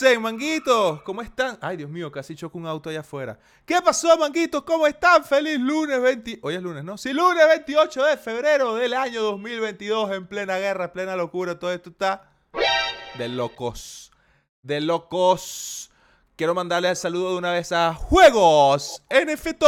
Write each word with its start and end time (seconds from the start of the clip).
Hola, 0.00 0.08
¿qué 0.08 0.14
dicen, 0.14 0.22
manguitos? 0.22 1.02
¿Cómo 1.02 1.20
están? 1.20 1.58
Ay, 1.60 1.76
Dios 1.76 1.90
mío, 1.90 2.10
casi 2.10 2.34
choco 2.34 2.58
un 2.58 2.66
auto 2.66 2.88
allá 2.88 3.00
afuera. 3.00 3.38
¿Qué 3.66 3.80
pasó, 3.82 4.16
manguitos? 4.16 4.62
¿Cómo 4.62 4.86
están? 4.86 5.24
Feliz 5.24 5.58
lunes 5.60 6.00
20... 6.00 6.38
Hoy 6.42 6.54
es 6.54 6.62
lunes, 6.62 6.84
¿no? 6.84 6.96
Sí, 6.96 7.12
lunes 7.12 7.46
28 7.46 8.04
de 8.04 8.16
febrero 8.16 8.74
del 8.76 8.94
año 8.94 9.22
2022, 9.22 10.12
en 10.12 10.26
plena 10.26 10.56
guerra, 10.56 10.84
en 10.86 10.92
plena 10.92 11.16
locura. 11.16 11.58
Todo 11.58 11.72
esto 11.72 11.90
está 11.90 12.30
de 13.18 13.28
locos. 13.28 14.10
De 14.62 14.80
locos. 14.80 15.90
Quiero 16.36 16.54
mandarle 16.54 16.88
el 16.90 16.96
saludo 16.96 17.32
de 17.32 17.38
una 17.38 17.52
vez 17.52 17.70
a 17.72 17.92
Juegos 17.92 19.02
NFT. 19.10 19.64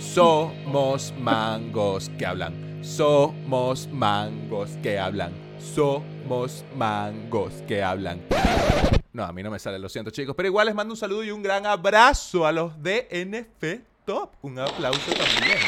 Somos 0.00 1.12
mangos 1.18 2.10
que 2.18 2.26
hablan. 2.26 2.75
Somos 2.86 3.88
mangos 3.88 4.70
que 4.80 4.96
hablan. 4.96 5.32
Somos 5.58 6.64
mangos 6.76 7.52
que 7.66 7.82
hablan. 7.82 8.22
No, 9.12 9.24
a 9.24 9.32
mí 9.32 9.42
no 9.42 9.50
me 9.50 9.58
sale, 9.58 9.78
lo 9.80 9.88
siento 9.88 10.12
chicos. 10.12 10.34
Pero 10.36 10.46
igual 10.46 10.66
les 10.66 10.74
mando 10.74 10.94
un 10.94 10.96
saludo 10.96 11.24
y 11.24 11.32
un 11.32 11.42
gran 11.42 11.66
abrazo 11.66 12.46
a 12.46 12.52
los 12.52 12.80
de 12.80 13.08
NF 13.10 13.80
Top. 14.04 14.30
Un 14.42 14.60
aplauso 14.60 15.10
también. 15.12 15.58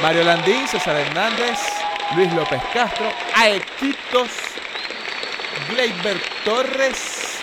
Mario 0.00 0.22
Landín, 0.22 0.68
César 0.68 0.94
Hernández, 0.96 1.58
Luis 2.16 2.32
López 2.32 2.62
Castro, 2.72 3.06
Aequitos, 3.34 4.30
Gleyber 5.68 6.16
Torres, 6.44 7.40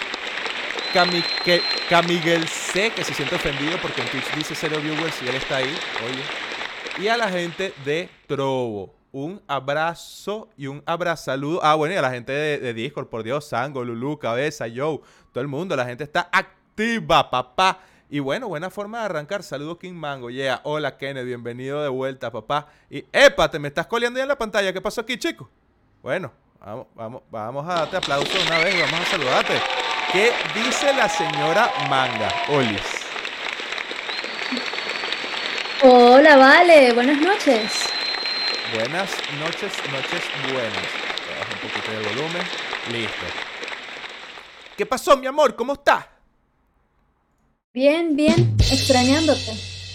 Camike- 0.94 1.61
Camiguel 1.89 2.48
C, 2.48 2.89
que 2.92 3.04
se 3.04 3.14
siente 3.14 3.36
ofendido 3.36 3.78
porque 3.81 4.02
en 4.02 4.08
Twitch 4.08 4.33
dice 4.36 4.56
cero 4.56 4.78
viewers 4.81 5.22
y 5.23 5.28
él 5.28 5.36
está 5.36 5.58
ahí, 5.58 5.76
oye. 6.09 7.04
Y 7.04 7.08
a 7.09 7.17
la 7.17 7.30
gente 7.30 7.73
de 7.83 8.09
Trovo. 8.28 8.98
Un 9.11 9.41
abrazo 9.47 10.49
y 10.55 10.67
un 10.67 10.83
abrazaludo. 10.85 11.59
Ah, 11.63 11.75
bueno, 11.75 11.95
y 11.95 11.97
a 11.97 12.02
la 12.02 12.11
gente 12.11 12.31
de, 12.31 12.59
de 12.59 12.73
Discord, 12.73 13.07
por 13.07 13.23
Dios, 13.23 13.45
Sango, 13.45 13.83
Lulu, 13.83 14.19
Cabeza, 14.19 14.65
Joe, 14.73 14.99
todo 15.31 15.41
el 15.41 15.47
mundo. 15.47 15.75
La 15.75 15.85
gente 15.85 16.03
está 16.03 16.29
activa, 16.31 17.30
papá. 17.30 17.80
Y 18.11 18.19
bueno, 18.19 18.47
buena 18.47 18.69
forma 18.69 18.99
de 18.99 19.05
arrancar. 19.05 19.43
Saludos, 19.43 19.77
King 19.80 19.93
Mango. 19.93 20.30
Yeah, 20.30 20.61
hola, 20.63 20.97
Kenneth. 20.97 21.25
Bienvenido 21.25 21.81
de 21.83 21.89
vuelta, 21.89 22.31
papá. 22.31 22.67
Y, 22.89 23.05
epa, 23.11 23.49
te 23.49 23.59
me 23.59 23.67
estás 23.67 23.87
coleando 23.87 24.17
ya 24.17 24.23
en 24.23 24.30
la 24.30 24.37
pantalla. 24.37 24.73
¿Qué 24.73 24.81
pasó 24.81 25.02
aquí, 25.02 25.17
chico? 25.17 25.49
Bueno, 26.02 26.31
vamos, 26.59 26.87
vamos, 26.95 27.21
vamos 27.30 27.69
a 27.69 27.73
darte 27.75 27.97
aplauso 27.97 28.31
una 28.47 28.59
vez 28.59 28.75
y 28.75 28.81
vamos 28.81 28.99
a 28.99 29.05
saludarte. 29.05 29.53
¿Qué 30.11 30.31
dice 30.55 30.91
la 30.93 31.07
señora 31.07 31.71
Manga, 31.87 32.31
Olis? 32.49 32.81
Hola, 35.83 36.36
vale, 36.36 36.93
buenas 36.93 37.21
noches. 37.21 37.98
Buenas 38.73 39.09
noches, 39.39 39.73
noches 39.91 40.23
buenas. 40.43 40.87
Bajo 41.39 41.53
un 41.53 41.59
poquito 41.69 41.91
de 41.91 41.97
volumen. 42.09 42.43
Listo. 42.91 43.25
¿Qué 44.77 44.85
pasó, 44.85 45.17
mi 45.17 45.25
amor? 45.25 45.55
¿Cómo 45.55 45.73
estás? 45.73 46.05
Bien, 47.73 48.15
bien, 48.15 48.55
extrañándote. 48.59 49.53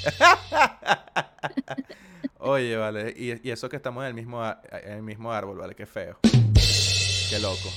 Oye, 2.39 2.77
vale. 2.77 3.15
Y, 3.17 3.49
y 3.49 3.53
eso 3.53 3.69
que 3.69 3.77
estamos 3.77 4.03
en 4.03 4.09
el 4.09 4.15
mismo, 4.15 4.45
en 4.73 4.93
el 4.93 5.03
mismo 5.03 5.33
árbol, 5.33 5.59
vale. 5.59 5.77
Qué 5.77 5.87
feo. 5.87 6.19
Qué 6.23 7.39
loco. 7.39 7.73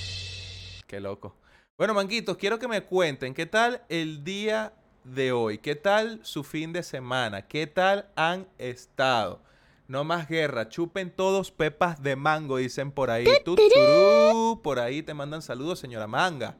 Qué 0.87 0.99
loco. 0.99 1.35
Bueno, 1.77 1.93
manguitos, 1.93 2.37
quiero 2.37 2.57
que 2.57 2.67
me 2.67 2.81
cuenten 2.81 3.35
qué 3.35 3.45
tal 3.45 3.83
el 3.87 4.23
día 4.23 4.73
de 5.03 5.31
hoy. 5.31 5.59
¿Qué 5.59 5.75
tal 5.75 6.19
su 6.23 6.43
fin 6.43 6.73
de 6.73 6.81
semana? 6.81 7.43
¿Qué 7.43 7.67
tal 7.67 8.09
han 8.15 8.47
estado? 8.57 9.45
No 9.87 10.03
más 10.03 10.27
guerra. 10.27 10.67
Chupen 10.69 11.11
todos 11.11 11.51
pepas 11.51 12.01
de 12.03 12.15
mango, 12.15 12.57
dicen 12.57 12.91
por 12.91 13.09
ahí. 13.09 13.25
Tuturú. 13.45 14.61
Por 14.61 14.79
ahí 14.79 15.01
te 15.01 15.13
mandan 15.13 15.41
saludos, 15.41 15.79
señora 15.79 16.07
Manga. 16.07 16.55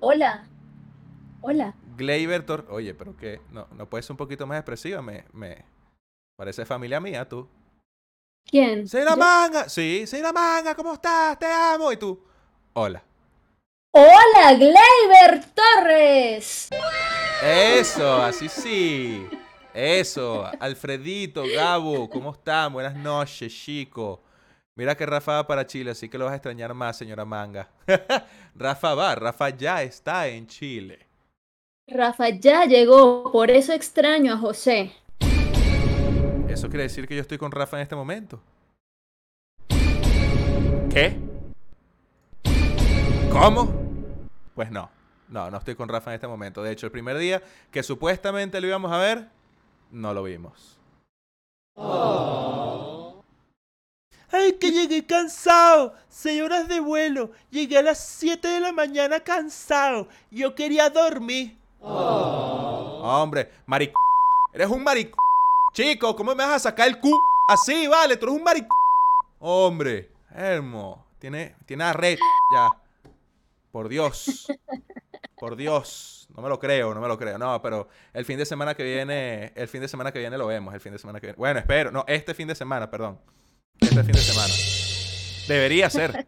Hola. 0.00 0.46
Hola. 1.40 1.74
Gleyber 1.96 2.44
Tor- 2.44 2.66
Oye, 2.70 2.94
pero 2.94 3.16
que 3.16 3.40
no, 3.50 3.68
no 3.76 3.88
puedes 3.88 4.06
ser 4.06 4.14
un 4.14 4.18
poquito 4.18 4.46
más 4.46 4.58
expresiva. 4.58 5.00
Me, 5.02 5.24
me 5.32 5.64
parece 6.36 6.64
familia 6.64 6.98
mía, 7.00 7.28
tú. 7.28 7.48
¿Quién? 8.44 8.88
Señora 8.88 9.12
¿Yo? 9.12 9.16
Manga. 9.16 9.68
Sí, 9.68 10.06
señora 10.06 10.32
Manga, 10.32 10.74
¿cómo 10.74 10.94
estás? 10.94 11.38
Te 11.38 11.46
amo. 11.46 11.92
Y 11.92 11.96
tú. 11.96 12.20
Hola. 12.72 13.02
Hola, 13.92 14.54
Gleyber 14.54 15.44
Torres. 15.54 16.68
Eso, 17.42 18.16
así 18.16 18.48
sí. 18.48 19.24
Eso. 19.74 20.48
Alfredito, 20.60 21.42
Gabo, 21.52 22.08
¿cómo 22.08 22.30
están? 22.30 22.72
Buenas 22.72 22.94
noches, 22.94 23.52
chico. 23.52 24.22
Mira 24.76 24.96
que 24.96 25.04
Rafa 25.04 25.32
va 25.32 25.46
para 25.48 25.66
Chile, 25.66 25.90
así 25.90 26.08
que 26.08 26.16
lo 26.16 26.26
vas 26.26 26.32
a 26.32 26.36
extrañar 26.36 26.72
más, 26.74 26.96
señora 26.96 27.24
Manga. 27.24 27.68
Rafa 28.54 28.94
va, 28.94 29.16
Rafa 29.16 29.50
ya 29.50 29.82
está 29.82 30.28
en 30.28 30.46
Chile. 30.46 31.08
Rafa 31.88 32.28
ya 32.28 32.66
llegó, 32.66 33.32
por 33.32 33.50
eso 33.50 33.72
extraño 33.72 34.34
a 34.34 34.38
José. 34.38 34.92
¿Eso 36.48 36.68
quiere 36.68 36.84
decir 36.84 37.08
que 37.08 37.16
yo 37.16 37.22
estoy 37.22 37.38
con 37.38 37.50
Rafa 37.50 37.76
en 37.76 37.82
este 37.82 37.96
momento? 37.96 38.40
¿Qué? 40.88 41.18
¿Cómo? 43.28 43.74
Pues 44.54 44.70
no. 44.70 44.88
No, 45.28 45.50
no 45.50 45.58
estoy 45.58 45.74
con 45.74 45.88
Rafa 45.88 46.12
en 46.12 46.14
este 46.14 46.28
momento. 46.28 46.62
De 46.62 46.70
hecho, 46.70 46.86
el 46.86 46.92
primer 46.92 47.18
día 47.18 47.42
que 47.72 47.82
supuestamente 47.82 48.60
lo 48.60 48.68
íbamos 48.68 48.92
a 48.92 48.98
ver, 48.98 49.28
no 49.94 50.12
lo 50.12 50.22
vimos. 50.24 50.78
Ay, 54.30 54.54
que 54.54 54.70
llegué 54.72 55.06
cansado. 55.06 55.94
Seis 56.08 56.42
horas 56.42 56.68
de 56.68 56.80
vuelo. 56.80 57.30
Llegué 57.50 57.78
a 57.78 57.82
las 57.82 57.98
7 58.00 58.46
de 58.46 58.60
la 58.60 58.72
mañana 58.72 59.20
cansado. 59.20 60.08
Yo 60.30 60.54
quería 60.54 60.90
dormir. 60.90 61.56
Hombre, 61.80 63.50
maric... 63.66 63.94
Eres 64.52 64.68
un 64.68 64.82
maric... 64.82 65.14
Chico, 65.72 66.14
¿cómo 66.14 66.34
me 66.34 66.44
vas 66.44 66.54
a 66.54 66.70
sacar 66.70 66.88
el 66.88 66.98
cu? 67.00 67.10
Así, 67.48 67.86
vale, 67.86 68.16
tú 68.16 68.26
eres 68.26 68.36
un 68.36 68.44
maric... 68.44 68.66
Hombre, 69.38 70.10
Hermo. 70.30 71.06
Tiene, 71.18 71.54
tiene 71.64 71.84
arret 71.84 72.18
ya. 72.54 72.70
Por 73.70 73.88
Dios. 73.88 74.46
Por 75.38 75.56
Dios. 75.56 76.23
No 76.34 76.42
me 76.42 76.48
lo 76.48 76.58
creo, 76.58 76.92
no 76.94 77.00
me 77.00 77.08
lo 77.08 77.16
creo. 77.16 77.38
No, 77.38 77.62
pero 77.62 77.88
el 78.12 78.24
fin 78.24 78.38
de 78.38 78.44
semana 78.44 78.74
que 78.74 78.82
viene, 78.82 79.52
el 79.54 79.68
fin 79.68 79.80
de 79.80 79.88
semana 79.88 80.10
que 80.10 80.18
viene 80.18 80.36
lo 80.36 80.48
vemos, 80.48 80.74
el 80.74 80.80
fin 80.80 80.92
de 80.92 80.98
semana 80.98 81.20
que 81.20 81.28
viene. 81.28 81.36
Bueno, 81.38 81.60
espero. 81.60 81.92
No, 81.92 82.04
este 82.08 82.34
fin 82.34 82.48
de 82.48 82.54
semana, 82.54 82.90
perdón. 82.90 83.18
Este 83.80 84.02
fin 84.02 84.12
de 84.12 84.20
semana. 84.20 84.52
Debería 85.46 85.88
ser. 85.90 86.26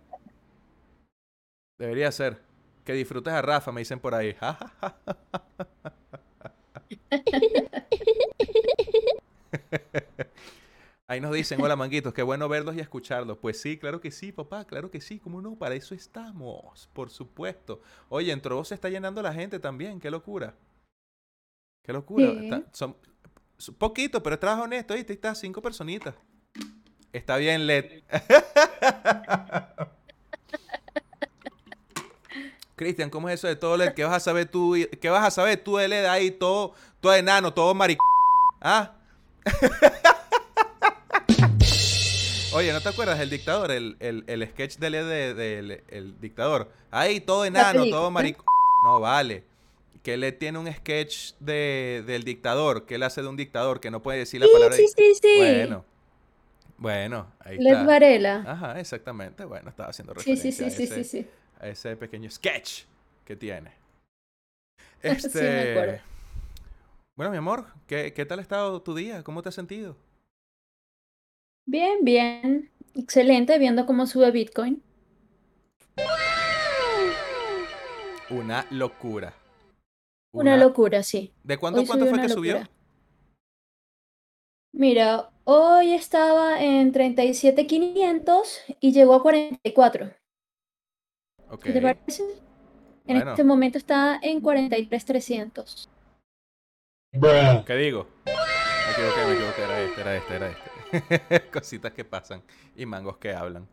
Debería 1.79 2.12
ser. 2.12 2.41
Que 2.85 2.93
disfrutes 2.93 3.35
a 3.35 3.43
Rafa, 3.43 3.73
me 3.73 3.81
dicen 3.81 3.99
por 3.99 4.14
ahí. 4.14 4.37
Ahí 11.08 11.20
nos 11.20 11.32
dicen, 11.32 11.61
hola 11.62 11.76
manguitos, 11.76 12.12
qué 12.12 12.23
bueno 12.23 12.49
verlos 12.49 12.75
y 12.75 12.81
escucharlos. 12.81 13.38
Pues 13.38 13.61
sí, 13.61 13.79
claro 13.79 14.00
que 14.00 14.11
sí, 14.11 14.32
papá, 14.32 14.64
claro 14.64 14.91
que 14.91 15.00
sí, 15.00 15.20
cómo 15.20 15.41
no, 15.41 15.55
para 15.55 15.76
eso 15.76 15.94
estamos, 15.94 16.88
por 16.93 17.11
supuesto. 17.11 17.81
Oye, 18.08 18.32
en 18.32 18.41
Trovo 18.41 18.64
se 18.64 18.75
está 18.75 18.88
llenando 18.88 19.23
la 19.23 19.32
gente 19.32 19.61
también, 19.61 20.00
qué 20.00 20.11
locura. 20.11 20.55
Qué 21.85 21.93
locura. 21.93 22.32
Sí. 22.32 22.44
Está- 22.44 22.64
son 22.73 22.97
son 23.58 23.75
poquito, 23.76 24.23
pero 24.23 24.35
es 24.35 24.41
trabajo 24.41 24.64
honesto, 24.64 24.94
¿viste? 24.94 25.12
Ahí 25.12 25.14
está, 25.14 25.35
cinco 25.35 25.62
personitas. 25.62 26.14
Está 27.12 27.37
bien, 27.37 27.67
LED. 27.67 28.03
Cristian, 32.75 33.08
¿cómo 33.08 33.29
es 33.29 33.37
eso 33.37 33.47
de 33.47 33.56
todo 33.56 33.76
LED? 33.76 33.94
¿Qué 33.94 34.05
vas 34.05 34.12
a 34.17 34.20
saber 34.20 34.47
tú? 34.49 34.75
¿Qué 35.00 35.08
vas 35.08 35.25
a 35.25 35.31
saber 35.31 35.62
tú 35.62 35.76
de 35.76 35.88
LED 35.88 36.05
ahí, 36.06 36.31
todo, 36.32 36.75
todo 37.00 37.14
enano, 37.14 37.55
todo 37.55 37.73
maric... 37.75 37.99
¿Ah? 38.61 38.97
Oye, 42.67 42.73
¿no 42.73 42.81
te 42.81 42.89
acuerdas 42.89 43.21
del 43.21 43.31
dictador? 43.31 43.71
El, 43.71 43.97
el, 44.01 44.25
el 44.27 44.45
sketch 44.49 44.79
de 44.79 44.91
LED 44.91 45.07
de- 45.07 45.35
del 45.35 45.85
el 45.87 46.21
dictador. 46.21 46.73
Ahí, 46.91 47.21
todo 47.21 47.45
enano, 47.45 47.85
todo 47.89 48.11
maric... 48.11 48.43
No, 48.85 48.99
vale. 48.99 49.45
Que 50.03 50.17
le 50.17 50.33
tiene 50.33 50.59
un 50.59 50.67
sketch 50.73 51.35
de, 51.39 52.03
del 52.09 52.25
dictador, 52.25 52.85
que 52.85 52.97
él 52.97 53.05
hace 53.05 53.23
de 53.23 53.29
un 53.29 53.37
dictador, 53.37 53.79
que 53.79 53.93
no 53.93 54.03
puede 54.03 54.19
decir 54.19 54.41
la 54.41 54.47
Sí, 54.49 54.53
palabra... 54.53 54.75
sí, 54.77 54.89
sí, 54.89 55.15
sí. 55.15 55.35
Bueno. 55.37 55.85
Bueno, 56.77 57.33
ahí 57.39 57.57
Led 57.59 57.71
está. 57.71 57.85
Varela. 57.85 58.45
Ajá, 58.45 58.81
exactamente. 58.81 59.45
Bueno, 59.45 59.71
estaba 59.71 59.91
haciendo 59.91 60.13
Sí, 60.17 60.37
sí, 60.37 60.51
referencia 60.51 60.53
sí, 60.53 60.65
a, 60.65 60.77
sí, 60.77 60.83
ese, 60.83 61.05
sí, 61.05 61.23
sí. 61.23 61.29
a 61.61 61.69
ese 61.69 61.97
pequeño 61.97 62.29
sketch 62.33 62.83
que 63.25 63.37
tiene. 63.37 63.71
Sí, 65.03 65.09
Este. 65.09 65.41
me 65.41 65.71
acuerdo. 65.71 65.99
Bueno, 67.17 67.31
mi 67.31 67.39
amor, 67.39 67.67
¿qué, 67.87 68.13
¿qué 68.13 68.27
tal 68.27 68.41
ha 68.41 68.43
estado 68.43 68.83
tu 68.83 68.93
día? 68.93 69.23
¿Cómo 69.23 69.41
te 69.41 69.51
has 69.51 69.55
sentido? 69.55 69.97
Bien, 71.67 71.99
bien. 72.03 72.71
Excelente, 72.95 73.59
viendo 73.59 73.85
cómo 73.87 74.07
sube 74.07 74.31
Bitcoin. 74.31 74.83
Una 78.31 78.67
locura. 78.71 79.35
Una 80.33 80.57
locura, 80.57 81.03
sí. 81.03 81.33
¿De 81.43 81.59
cuánto, 81.59 81.81
Hoy 81.81 81.87
cuánto 81.87 82.05
subió 82.05 82.11
fue 82.11 82.19
una 82.19 82.29
que 82.29 82.35
subió? 82.35 82.69
Mira, 84.73 85.31
hoy 85.45 85.95
estaba 85.95 86.63
en 86.63 86.93
37,500 86.93 88.61
y 88.81 88.93
llegó 88.93 89.15
a 89.15 89.23
44. 89.23 90.11
Ok. 91.51 91.63
¿Qué 91.63 91.73
te 91.73 91.81
parece? 91.81 92.23
En 93.07 93.17
Bueno. 93.17 93.31
este 93.31 93.45
momento 93.45 93.79
está 93.79 94.19
en 94.23 94.41
43,300. 94.41 95.89
¿Qué 97.65 97.77
digo? 97.77 98.09
Equivoqué, 98.96 99.26
me 99.26 99.32
equivoqué. 99.34 99.62
Era 99.62 99.81
este, 99.82 100.00
era 100.00 100.16
este, 100.16 100.34
era 100.37 100.48
este. 100.50 101.50
Cositas 101.50 101.93
que 101.93 102.04
pasan 102.04 102.43
y 102.76 102.87
mangos 102.87 103.19
que 103.19 103.32
hablan. 103.34 103.69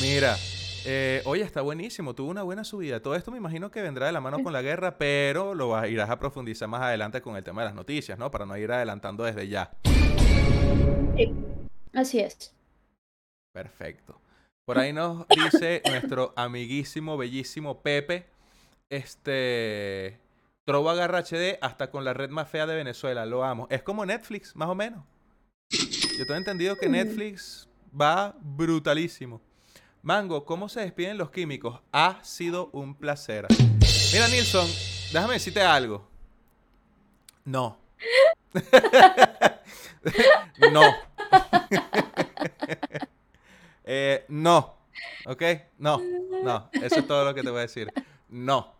Mira, 0.00 0.36
eh, 0.84 1.22
oye, 1.24 1.42
está 1.42 1.60
buenísimo. 1.62 2.14
Tuvo 2.14 2.30
una 2.30 2.42
buena 2.42 2.62
subida. 2.64 3.00
Todo 3.00 3.16
esto 3.16 3.30
me 3.30 3.38
imagino 3.38 3.70
que 3.70 3.82
vendrá 3.82 4.06
de 4.06 4.12
la 4.12 4.20
mano 4.20 4.42
con 4.42 4.52
la 4.52 4.62
guerra, 4.62 4.98
pero 4.98 5.54
lo 5.54 5.70
vas- 5.70 5.88
irás 5.88 6.10
a 6.10 6.18
profundizar 6.18 6.68
más 6.68 6.82
adelante 6.82 7.20
con 7.22 7.36
el 7.36 7.42
tema 7.44 7.62
de 7.62 7.66
las 7.66 7.74
noticias, 7.74 8.18
¿no? 8.18 8.30
Para 8.30 8.46
no 8.46 8.56
ir 8.56 8.70
adelantando 8.70 9.24
desde 9.24 9.48
ya. 9.48 9.72
Así 11.94 12.20
es. 12.20 12.54
Perfecto. 13.52 14.20
Por 14.66 14.78
ahí 14.78 14.92
nos 14.92 15.26
dice 15.28 15.82
nuestro 15.86 16.32
amiguísimo, 16.36 17.16
bellísimo 17.16 17.80
Pepe. 17.82 18.26
Este. 18.90 20.18
Trova 20.64 20.94
Garra 20.94 21.18
HD 21.22 21.58
hasta 21.60 21.90
con 21.90 22.04
la 22.04 22.14
red 22.14 22.30
más 22.30 22.48
fea 22.48 22.66
de 22.66 22.74
Venezuela. 22.74 23.26
Lo 23.26 23.44
amo. 23.44 23.66
Es 23.70 23.82
como 23.82 24.04
Netflix, 24.06 24.56
más 24.56 24.68
o 24.68 24.74
menos. 24.74 25.04
Yo 25.70 26.24
tengo 26.26 26.36
entendido 26.36 26.76
que 26.76 26.88
Mm. 26.88 26.92
Netflix 26.92 27.68
va 27.98 28.34
brutalísimo. 28.40 29.40
Mango, 30.02 30.44
¿cómo 30.44 30.68
se 30.68 30.80
despiden 30.80 31.18
los 31.18 31.30
químicos? 31.30 31.80
Ha 31.92 32.22
sido 32.22 32.68
un 32.72 32.94
placer. 32.94 33.46
Mira, 34.12 34.28
Nilsson, 34.28 34.66
déjame 35.12 35.34
decirte 35.34 35.62
algo. 35.62 36.08
No. 37.44 37.78
no. 40.72 40.82
Eh, 43.86 44.24
no. 44.28 44.78
¿Ok? 45.26 45.42
No. 45.76 46.00
No. 46.42 46.70
Eso 46.72 47.00
es 47.00 47.06
todo 47.06 47.22
lo 47.22 47.34
que 47.34 47.42
te 47.42 47.50
voy 47.50 47.58
a 47.58 47.62
decir. 47.62 47.92
No. 48.30 48.73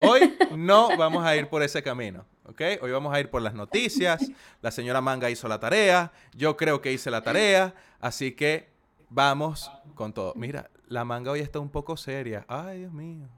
Hoy 0.00 0.36
no 0.56 0.96
vamos 0.96 1.24
a 1.24 1.36
ir 1.36 1.48
por 1.48 1.62
ese 1.62 1.82
camino. 1.82 2.24
¿Ok? 2.44 2.60
Hoy 2.80 2.90
vamos 2.90 3.12
a 3.14 3.20
ir 3.20 3.30
por 3.30 3.42
las 3.42 3.54
noticias. 3.54 4.30
La 4.62 4.70
señora 4.70 5.00
Manga 5.00 5.30
hizo 5.30 5.48
la 5.48 5.60
tarea. 5.60 6.12
Yo 6.34 6.56
creo 6.56 6.80
que 6.80 6.92
hice 6.92 7.10
la 7.10 7.22
tarea. 7.22 7.74
Así 8.00 8.32
que 8.32 8.68
vamos 9.10 9.70
con 9.94 10.12
todo. 10.12 10.32
Mira, 10.36 10.70
la 10.86 11.04
manga 11.04 11.30
hoy 11.32 11.40
está 11.40 11.58
un 11.58 11.70
poco 11.70 11.96
seria. 11.96 12.44
Ay, 12.48 12.80
Dios 12.80 12.92
mío. 12.92 13.28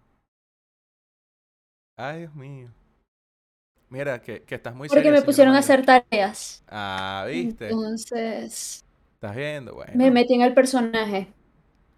Ay, 1.96 2.20
Dios 2.20 2.34
mío. 2.34 2.68
Mira, 3.88 4.20
que, 4.20 4.42
que 4.42 4.54
estás 4.54 4.74
muy 4.74 4.88
Porque 4.88 5.02
seria, 5.02 5.18
me 5.18 5.24
pusieron 5.24 5.54
a 5.56 5.58
hacer 5.58 5.84
tareas. 5.84 6.62
Ah, 6.68 7.26
¿viste? 7.28 7.70
Entonces, 7.70 8.84
¿Estás 9.14 9.34
viendo? 9.34 9.74
Bueno. 9.74 9.92
me 9.96 10.10
metí 10.10 10.34
en 10.34 10.42
el 10.42 10.54
personaje. 10.54 11.32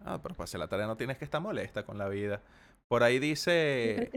Ah, 0.04 0.18
pero 0.22 0.34
para 0.34 0.44
hacer 0.44 0.58
la 0.58 0.68
tarea 0.68 0.86
no 0.86 0.96
tienes 0.96 1.18
que 1.18 1.24
estar 1.24 1.40
molesta 1.40 1.84
con 1.84 1.98
la 1.98 2.08
vida. 2.08 2.40
Por 2.88 3.02
ahí 3.02 3.18
dice. 3.18 4.10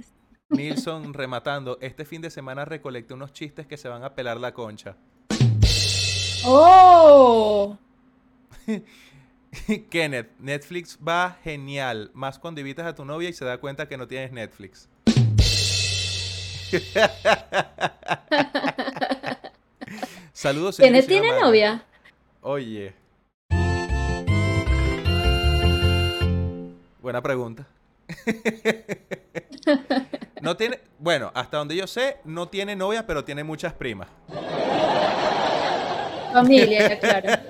Nilsson 0.50 1.14
rematando, 1.14 1.78
este 1.82 2.06
fin 2.06 2.22
de 2.22 2.30
semana 2.30 2.66
recolecté 2.66 3.14
unos 3.14 3.34
chistes 3.34 3.66
que 3.66 3.78
se 3.78 3.90
van 3.90 4.04
a 4.04 4.14
pelar 4.14 4.40
la 4.40 4.54
concha. 4.54 4.96
¡Oh! 6.46 7.78
Kenneth, 9.90 10.30
Netflix 10.40 11.00
va 11.06 11.38
genial, 11.44 12.12
más 12.14 12.40
cuando 12.40 12.62
invitas 12.62 12.86
a 12.86 12.94
tu 12.94 13.06
novia 13.06 13.30
y 13.30 13.34
se 13.34 13.46
da 13.46 13.58
cuenta 13.58 13.88
que 13.88 13.98
no 13.98 14.08
tienes 14.08 14.32
Netflix. 14.32 14.88
Saludos. 20.34 20.78
¿Kenneth 20.78 21.08
tiene 21.08 21.40
novia? 21.40 21.84
Oye. 22.42 22.94
Buena 27.02 27.22
pregunta. 27.22 27.66
no 30.46 30.56
tiene, 30.56 30.80
bueno, 31.00 31.32
hasta 31.34 31.58
donde 31.58 31.76
yo 31.76 31.88
sé, 31.88 32.18
no 32.24 32.48
tiene 32.48 32.76
novia, 32.76 33.08
pero 33.08 33.26
tiene 33.26 33.44
muchas 33.44 33.74
primas. 33.74 34.08
Familia, 36.32 37.00
claro. 37.00 37.30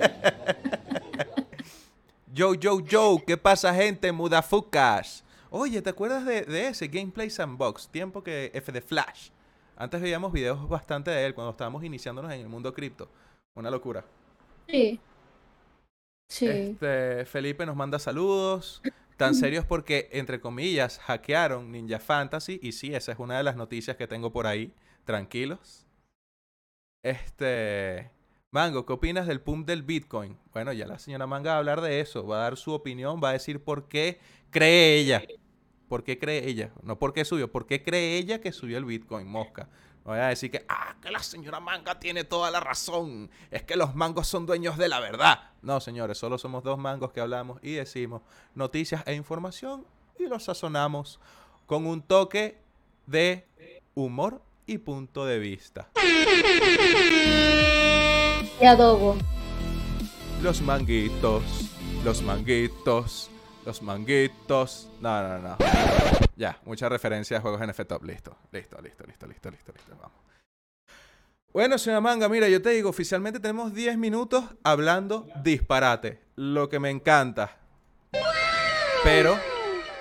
Yo, 2.33 2.53
yo, 2.53 2.81
yo, 2.81 3.17
¿qué 3.25 3.37
pasa, 3.37 3.73
gente? 3.73 4.11
Mudafucas. 4.11 5.23
Oye, 5.49 5.81
¿te 5.81 5.89
acuerdas 5.89 6.25
de, 6.25 6.41
de 6.41 6.67
ese 6.67 6.89
Gameplay 6.89 7.29
Sandbox? 7.29 7.87
Tiempo 7.87 8.21
que 8.21 8.51
F 8.53 8.73
de 8.73 8.81
Flash. 8.81 9.29
Antes 9.77 10.01
veíamos 10.01 10.33
videos 10.33 10.67
bastante 10.67 11.11
de 11.11 11.25
él 11.25 11.33
cuando 11.33 11.51
estábamos 11.51 11.81
iniciándonos 11.85 12.33
en 12.33 12.41
el 12.41 12.49
mundo 12.49 12.73
cripto. 12.73 13.07
Una 13.55 13.71
locura. 13.71 14.03
Sí. 14.67 14.99
Sí. 16.27 16.47
Este, 16.47 17.23
Felipe 17.25 17.65
nos 17.65 17.77
manda 17.77 17.99
saludos. 17.99 18.81
Tan 19.17 19.33
serios 19.33 19.65
porque, 19.65 20.09
entre 20.11 20.41
comillas, 20.41 20.99
hackearon 20.99 21.71
Ninja 21.71 21.99
Fantasy. 21.99 22.59
Y 22.61 22.73
sí, 22.73 22.93
esa 22.93 23.13
es 23.13 23.19
una 23.19 23.37
de 23.37 23.43
las 23.43 23.55
noticias 23.55 23.95
que 23.97 24.07
tengo 24.07 24.31
por 24.31 24.47
ahí. 24.47 24.73
Tranquilos. 25.05 25.85
Este. 27.03 28.11
Mango, 28.51 28.85
¿qué 28.85 28.93
opinas 28.93 29.27
del 29.27 29.41
pump 29.41 29.67
del 29.67 29.83
Bitcoin? 29.83 30.37
Bueno, 30.53 30.71
ya 30.73 30.87
la 30.87 30.97
señora 30.97 31.27
Manga 31.27 31.51
va 31.51 31.55
a 31.57 31.59
hablar 31.59 31.81
de 31.81 31.99
eso. 31.99 32.25
Va 32.25 32.37
a 32.37 32.43
dar 32.43 32.57
su 32.57 32.71
opinión, 32.71 33.21
va 33.23 33.29
a 33.29 33.33
decir 33.33 33.63
por 33.63 33.87
qué 33.87 34.19
cree 34.49 34.97
ella. 34.97 35.23
¿Por 35.87 36.03
qué 36.03 36.17
cree 36.17 36.47
ella? 36.47 36.71
No 36.81 36.97
por 36.97 37.13
qué 37.13 37.25
subió, 37.25 37.51
¿por 37.51 37.67
qué 37.67 37.83
cree 37.83 38.17
ella 38.17 38.41
que 38.41 38.51
subió 38.51 38.77
el 38.77 38.85
Bitcoin, 38.85 39.27
mosca? 39.27 39.69
Voy 40.05 40.19
a 40.19 40.27
decir 40.27 40.51
que, 40.51 40.63
ah, 40.69 40.95
que 41.01 41.09
la 41.09 41.23
señora 41.23 41.59
Manga 41.59 41.99
tiene 41.99 42.23
toda 42.23 42.51
la 42.51 42.59
razón. 42.59 43.31
Es 43.49 43.63
que 43.63 43.75
los 43.75 43.95
mangos 43.95 44.27
son 44.27 44.45
dueños 44.45 44.77
de 44.77 44.87
la 44.87 44.99
verdad. 44.99 45.49
No, 45.63 45.79
señores, 45.79 46.19
solo 46.19 46.37
somos 46.37 46.63
dos 46.63 46.77
mangos 46.77 47.11
que 47.11 47.21
hablamos 47.21 47.59
y 47.63 47.73
decimos 47.73 48.21
noticias 48.53 49.01
e 49.07 49.15
información 49.15 49.83
y 50.19 50.27
los 50.27 50.43
sazonamos 50.43 51.19
con 51.65 51.87
un 51.87 52.03
toque 52.03 52.61
de 53.07 53.47
humor 53.95 54.43
y 54.67 54.77
punto 54.77 55.25
de 55.25 55.39
vista. 55.39 55.89
Y 58.61 58.65
adobo. 58.65 59.17
Los 60.43 60.61
manguitos, 60.61 61.43
los 62.03 62.21
manguitos, 62.21 63.31
los 63.65 63.81
manguitos. 63.81 64.89
No, 65.01 65.21
no, 65.27 65.39
no. 65.39 65.57
Ya, 66.35 66.59
mucha 66.65 66.89
referencia 66.89 67.37
a 67.37 67.41
juegos 67.41 67.61
NFT 67.65 67.85
Top. 67.87 68.03
Listo, 68.03 68.37
listo, 68.51 68.77
listo, 68.81 69.05
listo, 69.05 69.27
listo, 69.27 69.51
listo, 69.51 69.73
listo. 69.73 69.95
Vamos. 70.01 70.17
Bueno, 71.51 71.77
señora 71.77 72.01
Manga, 72.01 72.27
mira, 72.27 72.49
yo 72.49 72.61
te 72.61 72.71
digo, 72.71 72.89
oficialmente 72.89 73.39
tenemos 73.39 73.73
10 73.73 73.97
minutos 73.97 74.43
hablando 74.63 75.27
disparate. 75.41 76.19
Lo 76.35 76.67
que 76.67 76.79
me 76.79 76.89
encanta. 76.89 77.57
Pero 79.03 79.37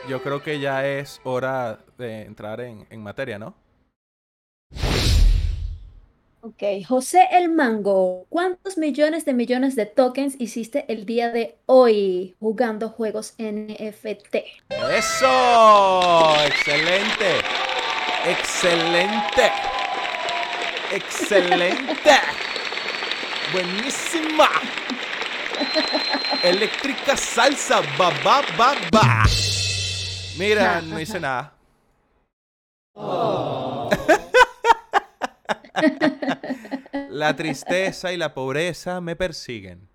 yo 0.09 0.23
creo 0.23 0.43
que 0.43 0.59
ya 0.59 0.85
es 0.87 1.21
hora 1.23 1.79
de 1.97 2.23
entrar 2.23 2.61
en, 2.61 2.87
en 2.91 3.03
materia, 3.03 3.39
¿no? 3.39 3.55
Ok, 6.47 6.63
José 6.87 7.27
el 7.33 7.49
Mango, 7.49 8.27
¿cuántos 8.29 8.77
millones 8.77 9.25
de 9.25 9.33
millones 9.33 9.77
de 9.77 9.87
tokens 9.87 10.37
hiciste 10.39 10.85
el 10.93 11.07
día 11.07 11.31
de 11.31 11.57
hoy 11.65 12.37
jugando 12.39 12.91
juegos 12.91 13.33
NFT? 13.39 14.35
¡Eso! 14.95 16.35
¡Excelente! 16.45 17.41
¡Excelente! 18.29 19.53
¡Excelente! 20.93 22.13
¡Buenísima! 23.51 24.51
Eléctrica 26.43 27.17
salsa, 27.17 27.81
ba 27.97 28.13
ba 28.23 28.43
ba 28.59 28.75
ba. 28.93 29.25
Mira, 30.37 30.83
no 30.83 31.01
hice 31.01 31.19
nada. 31.19 31.55
La 37.11 37.35
tristeza 37.37 38.13
y 38.13 38.17
la 38.17 38.35
pobreza 38.35 39.01
me 39.01 39.17
persiguen. 39.17 39.89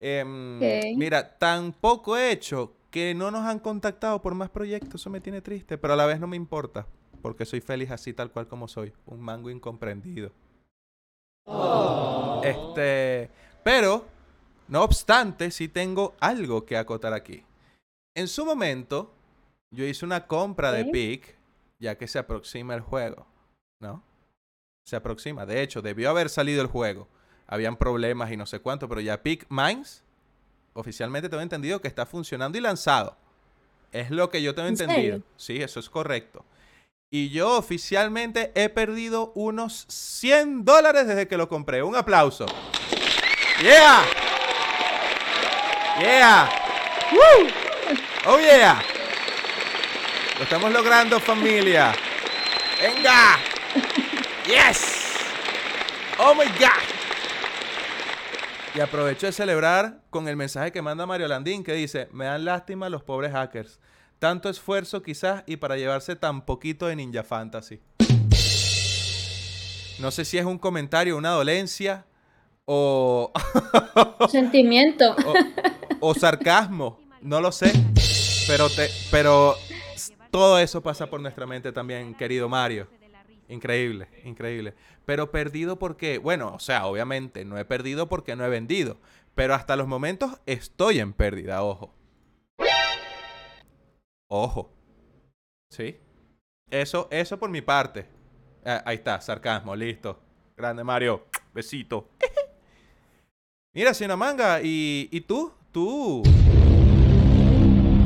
Em. 0.00 0.58
Mira, 0.96 1.38
tan 1.38 1.72
poco 1.72 2.16
he 2.16 2.30
hecho 2.30 2.74
que 2.90 3.14
no 3.14 3.30
nos 3.30 3.46
han 3.46 3.58
contactado 3.58 4.20
por 4.22 4.34
más 4.34 4.50
proyectos. 4.50 5.00
Eso 5.00 5.10
me 5.10 5.20
tiene 5.20 5.40
triste, 5.40 5.78
pero 5.78 5.94
a 5.94 5.96
la 5.96 6.06
vez 6.06 6.20
no 6.20 6.26
me 6.26 6.36
importa. 6.36 6.86
Porque 7.22 7.46
soy 7.46 7.60
feliz 7.60 7.90
así 7.90 8.12
tal 8.12 8.30
cual 8.30 8.46
como 8.46 8.68
soy. 8.68 8.92
Un 9.06 9.20
mango 9.20 9.50
incomprendido. 9.50 10.30
Este. 12.42 13.30
Pero, 13.62 14.06
no 14.68 14.82
obstante, 14.82 15.50
sí 15.50 15.68
tengo 15.68 16.14
algo 16.20 16.66
que 16.66 16.76
acotar 16.76 17.14
aquí. 17.14 17.42
En 18.14 18.28
su 18.28 18.44
momento, 18.44 19.12
yo 19.70 19.84
hice 19.84 20.04
una 20.04 20.26
compra 20.26 20.70
de. 20.70 20.84
PIC, 20.84 21.34
ya 21.78 21.96
que 21.96 22.06
se 22.06 22.18
aproxima 22.18 22.74
el 22.74 22.80
juego. 22.80 23.26
¿No? 23.80 24.02
Se 24.84 24.96
aproxima. 24.96 25.46
De 25.46 25.62
hecho, 25.62 25.82
debió 25.82 26.10
haber 26.10 26.28
salido 26.28 26.60
el 26.62 26.68
juego. 26.68 27.08
Habían 27.46 27.76
problemas 27.76 28.30
y 28.30 28.36
no 28.36 28.46
sé 28.46 28.60
cuánto, 28.60 28.88
pero 28.88 29.00
ya 29.00 29.22
Peak 29.22 29.46
Minds 29.48 30.02
oficialmente 30.74 31.28
tengo 31.28 31.42
entendido 31.42 31.80
que 31.80 31.88
está 31.88 32.06
funcionando 32.06 32.58
y 32.58 32.60
lanzado. 32.60 33.16
Es 33.92 34.10
lo 34.10 34.28
que 34.30 34.42
yo 34.42 34.54
tengo 34.54 34.68
¿En 34.68 34.74
entendido. 34.74 34.96
serio? 35.16 35.22
Sí, 35.36 35.62
eso 35.62 35.80
es 35.80 35.88
correcto. 35.88 36.44
Y 37.10 37.30
yo 37.30 37.56
oficialmente 37.56 38.50
he 38.56 38.68
perdido 38.68 39.30
unos 39.36 39.86
100 39.88 40.64
dólares 40.64 41.06
desde 41.06 41.28
que 41.28 41.36
lo 41.36 41.48
compré. 41.48 41.82
Un 41.82 41.94
aplauso. 41.94 42.44
¡Yeah! 43.62 44.02
¡Yeah! 46.00 46.50
¡Woo! 47.12 47.46
¡Oh, 48.26 48.38
yeah! 48.40 48.82
Lo 50.38 50.42
estamos 50.44 50.72
logrando, 50.72 51.20
familia. 51.20 51.94
¡Venga! 52.82 53.38
¡Yes! 54.46 55.14
¡Oh, 56.18 56.34
my 56.34 56.44
God! 56.58 56.94
Y 58.74 58.80
aprovecho 58.80 59.26
de 59.26 59.32
celebrar 59.32 60.02
con 60.10 60.28
el 60.28 60.36
mensaje 60.36 60.70
que 60.70 60.82
manda 60.82 61.06
Mario 61.06 61.28
Landín 61.28 61.64
que 61.64 61.72
dice, 61.72 62.08
me 62.12 62.26
dan 62.26 62.44
lástima 62.44 62.88
los 62.88 63.02
pobres 63.02 63.32
hackers. 63.32 63.80
Tanto 64.18 64.48
esfuerzo 64.50 65.02
quizás 65.02 65.44
y 65.46 65.56
para 65.56 65.76
llevarse 65.76 66.14
tan 66.16 66.44
poquito 66.44 66.86
de 66.86 66.96
Ninja 66.96 67.22
Fantasy. 67.22 67.80
No 69.98 70.10
sé 70.10 70.24
si 70.24 70.38
es 70.38 70.44
un 70.44 70.58
comentario, 70.58 71.16
una 71.16 71.30
dolencia 71.30 72.04
o, 72.66 73.32
Sentimiento. 74.30 75.14
o, 76.00 76.10
o 76.10 76.14
sarcasmo. 76.14 77.00
No 77.22 77.40
lo 77.40 77.50
sé. 77.52 77.72
Pero, 78.46 78.68
te, 78.68 78.90
pero 79.10 79.56
todo 80.30 80.58
eso 80.58 80.82
pasa 80.82 81.06
por 81.06 81.20
nuestra 81.20 81.46
mente 81.46 81.72
también, 81.72 82.14
querido 82.14 82.48
Mario. 82.48 82.88
Increíble, 83.48 84.08
increíble. 84.24 84.74
Pero 85.04 85.30
perdido 85.30 85.78
porque, 85.78 86.18
bueno, 86.18 86.52
o 86.54 86.58
sea, 86.58 86.86
obviamente 86.86 87.44
no 87.44 87.58
he 87.58 87.64
perdido 87.64 88.08
porque 88.08 88.36
no 88.36 88.44
he 88.44 88.48
vendido. 88.48 88.98
Pero 89.34 89.54
hasta 89.54 89.76
los 89.76 89.86
momentos 89.86 90.40
estoy 90.46 91.00
en 91.00 91.12
pérdida, 91.12 91.62
ojo. 91.62 91.94
Ojo. 94.30 94.72
¿Sí? 95.70 95.96
Eso, 96.70 97.08
eso 97.10 97.38
por 97.38 97.50
mi 97.50 97.60
parte. 97.60 98.06
Ah, 98.64 98.82
ahí 98.86 98.96
está, 98.96 99.20
sarcasmo, 99.20 99.76
listo. 99.76 100.18
Grande 100.56 100.84
Mario, 100.84 101.26
besito. 101.52 102.08
Mira, 103.74 103.92
Manga, 104.16 104.60
¿y, 104.62 105.08
¿y 105.10 105.20
tú? 105.22 105.52
¿Tú 105.72 106.22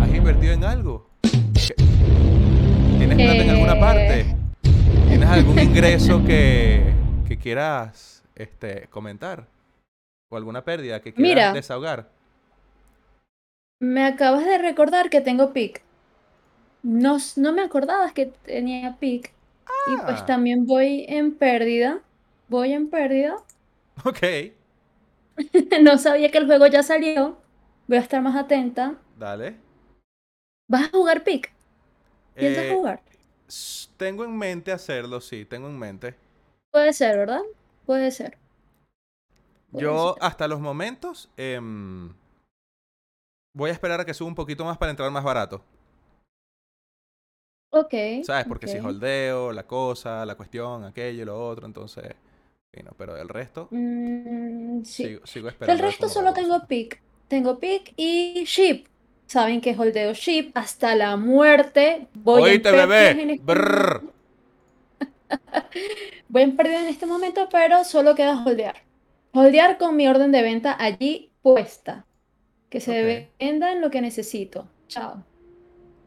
has 0.00 0.14
invertido 0.14 0.54
en 0.54 0.64
algo? 0.64 1.10
¿Tienes 1.22 3.16
plata 3.16 3.42
en 3.42 3.50
alguna 3.50 3.74
Eh. 3.74 3.80
parte? 3.80 4.37
¿Tienes 5.28 5.44
algún 5.44 5.58
ingreso 5.58 6.24
que, 6.24 6.82
que 7.28 7.36
quieras 7.36 8.24
este, 8.34 8.86
comentar? 8.88 9.46
¿O 10.30 10.38
alguna 10.38 10.64
pérdida 10.64 11.02
que 11.02 11.12
quieras 11.12 11.50
Mira. 11.50 11.52
desahogar? 11.52 12.08
Me 13.78 14.06
acabas 14.06 14.46
de 14.46 14.56
recordar 14.56 15.10
que 15.10 15.20
tengo 15.20 15.52
pick. 15.52 15.82
No, 16.82 17.18
no 17.36 17.52
me 17.52 17.60
acordabas 17.60 18.14
que 18.14 18.24
tenía 18.26 18.96
pick. 18.98 19.34
Y 19.86 19.96
Ah. 20.00 20.02
pues 20.06 20.24
también 20.24 20.66
voy 20.66 21.04
en 21.08 21.34
pérdida. 21.36 22.00
Voy 22.48 22.72
en 22.72 22.88
pérdida. 22.88 23.36
Ok, 24.04 24.22
No 25.82 25.98
sabía 25.98 26.30
que 26.30 26.38
el 26.38 26.46
juego 26.46 26.66
ya 26.66 26.82
salió. 26.82 27.36
Voy 27.86 27.98
a 27.98 28.00
estar 28.00 28.22
más 28.22 28.36
atenta. 28.36 28.96
dale. 29.18 29.56
¿Vas 30.68 30.86
a 30.86 30.90
jugar 30.96 31.24
pick? 31.24 31.52
¿Piensas 32.38 32.64
Eh, 32.64 32.72
jugar? 32.72 33.02
Tengo 33.96 34.24
en 34.24 34.36
mente 34.36 34.72
hacerlo, 34.72 35.20
sí, 35.20 35.44
tengo 35.44 35.68
en 35.68 35.78
mente. 35.78 36.16
Puede 36.70 36.94
ser, 36.94 37.18
¿verdad? 37.18 37.42
Puede 37.84 38.10
ser. 38.10 38.38
Puede 39.70 39.82
Yo 39.82 39.92
ser. 39.98 40.22
hasta 40.22 40.48
los 40.48 40.60
momentos 40.60 41.30
em, 41.36 42.12
voy 43.54 43.68
a 43.70 43.72
esperar 43.74 44.00
a 44.00 44.04
que 44.06 44.14
suba 44.14 44.28
un 44.28 44.34
poquito 44.34 44.64
más 44.64 44.78
para 44.78 44.90
entrar 44.90 45.10
más 45.10 45.22
barato. 45.24 45.62
Ok. 47.70 47.94
¿Sabes? 48.20 48.46
Porque 48.46 48.68
si 48.68 48.78
holdeo, 48.78 49.52
la 49.52 49.66
cosa, 49.66 50.24
la 50.26 50.36
cuestión, 50.36 50.84
aquello 50.84 51.22
y 51.22 51.26
lo 51.26 51.46
otro, 51.48 51.66
entonces... 51.66 52.14
Bueno, 52.72 52.92
pero 52.98 53.16
el 53.16 53.28
resto 53.28 53.70
Mm, 53.70 54.82
sí. 54.84 55.04
sigo, 55.04 55.26
sigo 55.26 55.48
Del 55.48 55.52
esperando. 55.54 55.82
ver 55.84 55.92
resto 55.92 56.08
solo 56.08 56.32
tengo 56.32 56.66
pick. 56.66 57.00
Tengo 57.28 57.58
pick 57.58 57.92
y 57.96 58.44
ship. 58.44 58.86
Saben 59.28 59.60
que 59.60 59.76
holdeo 59.78 60.12
ship 60.14 60.50
hasta 60.54 60.96
la 60.96 61.16
muerte. 61.16 62.08
Voy 62.14 62.58
pérdidas 62.58 62.88
bebé. 62.88 63.22
en 63.22 63.30
este. 63.30 63.44
Voy 66.28 66.42
en 66.42 66.56
pérdida 66.56 66.80
en 66.82 66.88
este 66.88 67.06
momento, 67.06 67.48
pero 67.50 67.84
solo 67.84 68.14
queda 68.14 68.42
holdear. 68.44 68.76
Holdear 69.32 69.78
con 69.78 69.96
mi 69.96 70.08
orden 70.08 70.32
de 70.32 70.42
venta 70.42 70.76
allí 70.78 71.30
puesta. 71.42 72.04
Que 72.70 72.80
se 72.80 72.90
Ok. 72.92 73.30
venda 73.40 73.72
en 73.72 73.80
lo 73.80 73.90
que 73.90 74.00
necesito. 74.02 74.68
Chao. 74.88 75.24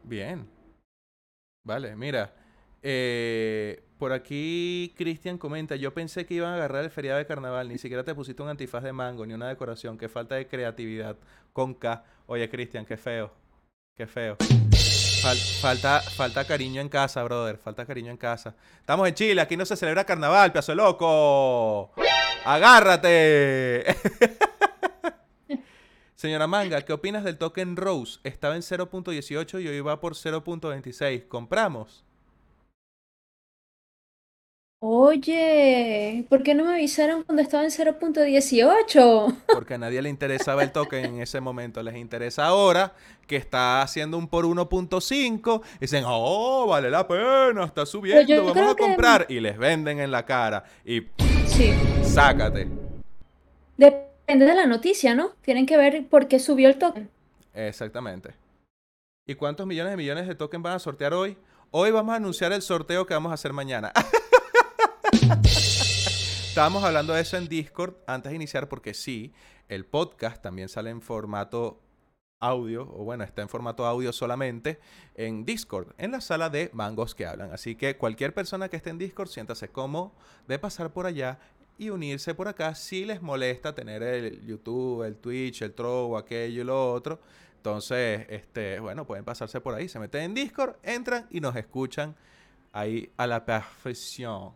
Bien. 0.02 0.46
Vale, 1.64 1.96
mira. 1.96 2.34
eh, 2.84 3.84
por 3.98 4.12
aquí 4.12 4.92
Cristian 4.96 5.38
comenta, 5.38 5.76
yo 5.76 5.94
pensé 5.94 6.26
que 6.26 6.34
iban 6.34 6.50
a 6.52 6.56
agarrar 6.56 6.82
el 6.84 6.90
feriado 6.90 7.18
de 7.18 7.26
carnaval, 7.26 7.68
ni 7.68 7.78
siquiera 7.78 8.02
te 8.02 8.12
pusiste 8.14 8.42
un 8.42 8.48
antifaz 8.48 8.82
de 8.82 8.92
mango, 8.92 9.24
ni 9.24 9.34
una 9.34 9.48
decoración, 9.48 9.96
qué 9.98 10.08
falta 10.08 10.34
de 10.34 10.48
creatividad 10.48 11.16
con 11.52 11.74
K. 11.74 12.04
Oye, 12.32 12.48
Cristian, 12.48 12.86
qué 12.86 12.96
feo. 12.96 13.30
Qué 13.94 14.06
feo. 14.06 14.38
Fal- 14.40 15.60
falta, 15.60 16.00
falta 16.00 16.46
cariño 16.46 16.80
en 16.80 16.88
casa, 16.88 17.22
brother. 17.24 17.58
Falta 17.58 17.84
cariño 17.84 18.10
en 18.10 18.16
casa. 18.16 18.54
Estamos 18.80 19.06
en 19.06 19.14
Chile, 19.14 19.38
aquí 19.42 19.54
no 19.54 19.66
se 19.66 19.76
celebra 19.76 20.04
carnaval, 20.06 20.50
pedazo 20.50 20.72
de 20.72 20.76
loco. 20.76 21.92
¡Agárrate! 22.46 23.84
Señora 26.14 26.46
Manga, 26.46 26.80
¿qué 26.80 26.94
opinas 26.94 27.22
del 27.22 27.36
token 27.36 27.76
Rose? 27.76 28.18
Estaba 28.24 28.54
en 28.56 28.62
0.18 28.62 29.60
y 29.62 29.68
hoy 29.68 29.80
va 29.82 30.00
por 30.00 30.14
0.26. 30.14 31.28
¿Compramos? 31.28 32.06
Oye, 34.84 36.26
¿por 36.28 36.42
qué 36.42 36.54
no 36.56 36.64
me 36.64 36.72
avisaron 36.74 37.22
cuando 37.22 37.40
estaba 37.40 37.62
en 37.62 37.70
0.18? 37.70 39.36
Porque 39.54 39.74
a 39.74 39.78
nadie 39.78 40.02
le 40.02 40.08
interesaba 40.08 40.64
el 40.64 40.72
token 40.72 41.04
en 41.04 41.20
ese 41.20 41.40
momento. 41.40 41.80
Les 41.84 41.94
interesa 41.94 42.46
ahora 42.46 42.92
que 43.28 43.36
está 43.36 43.80
haciendo 43.82 44.18
un 44.18 44.26
por 44.26 44.44
1.5. 44.44 45.62
Dicen, 45.80 46.02
oh, 46.04 46.66
vale 46.66 46.90
la 46.90 47.06
pena, 47.06 47.64
está 47.64 47.86
subiendo, 47.86 48.22
yo 48.26 48.44
vamos 48.44 48.72
a 48.72 48.74
que- 48.74 48.82
comprar. 48.82 49.26
Y 49.28 49.38
les 49.38 49.56
venden 49.56 50.00
en 50.00 50.10
la 50.10 50.26
cara. 50.26 50.64
Y 50.84 51.02
Sí. 51.46 51.72
sácate. 52.02 52.68
Depende 53.76 54.46
de 54.46 54.54
la 54.54 54.66
noticia, 54.66 55.14
¿no? 55.14 55.30
Tienen 55.42 55.64
que 55.64 55.76
ver 55.76 56.08
por 56.08 56.26
qué 56.26 56.40
subió 56.40 56.68
el 56.68 56.76
token. 56.78 57.08
Exactamente. 57.54 58.30
¿Y 59.28 59.36
cuántos 59.36 59.64
millones 59.64 59.92
de 59.92 59.96
millones 59.96 60.26
de 60.26 60.34
tokens 60.34 60.60
van 60.64 60.72
a 60.74 60.78
sortear 60.80 61.14
hoy? 61.14 61.36
Hoy 61.70 61.92
vamos 61.92 62.12
a 62.14 62.16
anunciar 62.16 62.52
el 62.52 62.62
sorteo 62.62 63.06
que 63.06 63.14
vamos 63.14 63.30
a 63.30 63.34
hacer 63.34 63.52
mañana. 63.52 63.92
Estábamos 66.52 66.84
hablando 66.84 67.14
de 67.14 67.22
eso 67.22 67.36
en 67.38 67.48
Discord 67.48 67.94
antes 68.06 68.30
de 68.30 68.36
iniciar 68.36 68.68
porque 68.68 68.92
sí, 68.92 69.32
el 69.68 69.86
podcast 69.86 70.42
también 70.42 70.68
sale 70.68 70.90
en 70.90 71.00
formato 71.00 71.80
audio, 72.40 72.82
o 72.82 73.04
bueno, 73.04 73.24
está 73.24 73.40
en 73.40 73.48
formato 73.48 73.86
audio 73.86 74.12
solamente 74.12 74.78
en 75.14 75.44
Discord, 75.44 75.94
en 75.96 76.10
la 76.10 76.20
sala 76.20 76.50
de 76.50 76.70
mangos 76.74 77.14
que 77.14 77.24
hablan. 77.24 77.52
Así 77.52 77.76
que 77.76 77.96
cualquier 77.96 78.34
persona 78.34 78.68
que 78.68 78.76
esté 78.76 78.90
en 78.90 78.98
Discord, 78.98 79.28
siéntase 79.28 79.68
cómodo 79.68 80.12
de 80.46 80.58
pasar 80.58 80.92
por 80.92 81.06
allá 81.06 81.38
y 81.78 81.90
unirse 81.90 82.34
por 82.34 82.48
acá 82.48 82.74
si 82.74 83.04
les 83.04 83.22
molesta 83.22 83.74
tener 83.74 84.02
el 84.02 84.44
YouTube, 84.44 85.04
el 85.04 85.16
Twitch, 85.16 85.62
el 85.62 85.72
Trovo, 85.72 86.18
aquello 86.18 86.62
y 86.62 86.64
lo 86.64 86.92
otro. 86.92 87.20
Entonces, 87.56 88.26
este, 88.28 88.80
bueno, 88.80 89.06
pueden 89.06 89.24
pasarse 89.24 89.60
por 89.60 89.74
ahí, 89.74 89.88
se 89.88 89.98
meten 89.98 90.22
en 90.22 90.34
Discord, 90.34 90.76
entran 90.82 91.28
y 91.30 91.40
nos 91.40 91.54
escuchan 91.56 92.14
ahí 92.72 93.10
a 93.16 93.26
la 93.26 93.44
perfección, 93.44 94.52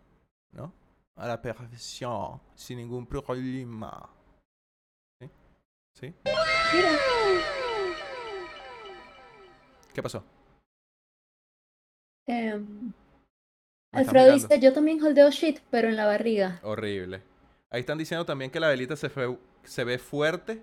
¿no? 0.56 0.72
A 1.16 1.26
la 1.28 1.40
perfección, 1.40 2.40
sin 2.54 2.78
ningún 2.78 3.06
problema. 3.06 4.10
¿Sí? 5.20 5.30
¿Sí? 5.94 6.14
Mira, 6.74 6.90
¿Qué 9.94 10.02
pasó? 10.02 10.22
em, 12.28 12.92
Alfredo 13.92 14.32
dice, 14.34 14.60
yo 14.60 14.72
también 14.72 15.02
holdeo 15.02 15.30
shit, 15.30 15.60
pero 15.70 15.88
en 15.88 15.96
la 15.96 16.06
barriga. 16.06 16.60
Horrible. 16.62 17.22
Ahí 17.70 17.80
están 17.80 17.98
diciendo 17.98 18.26
también 18.26 18.50
que 18.50 18.60
la 18.60 18.68
velita 18.68 18.94
se, 18.96 19.08
fue- 19.08 19.38
se 19.64 19.84
ve 19.84 19.98
fuerte. 19.98 20.62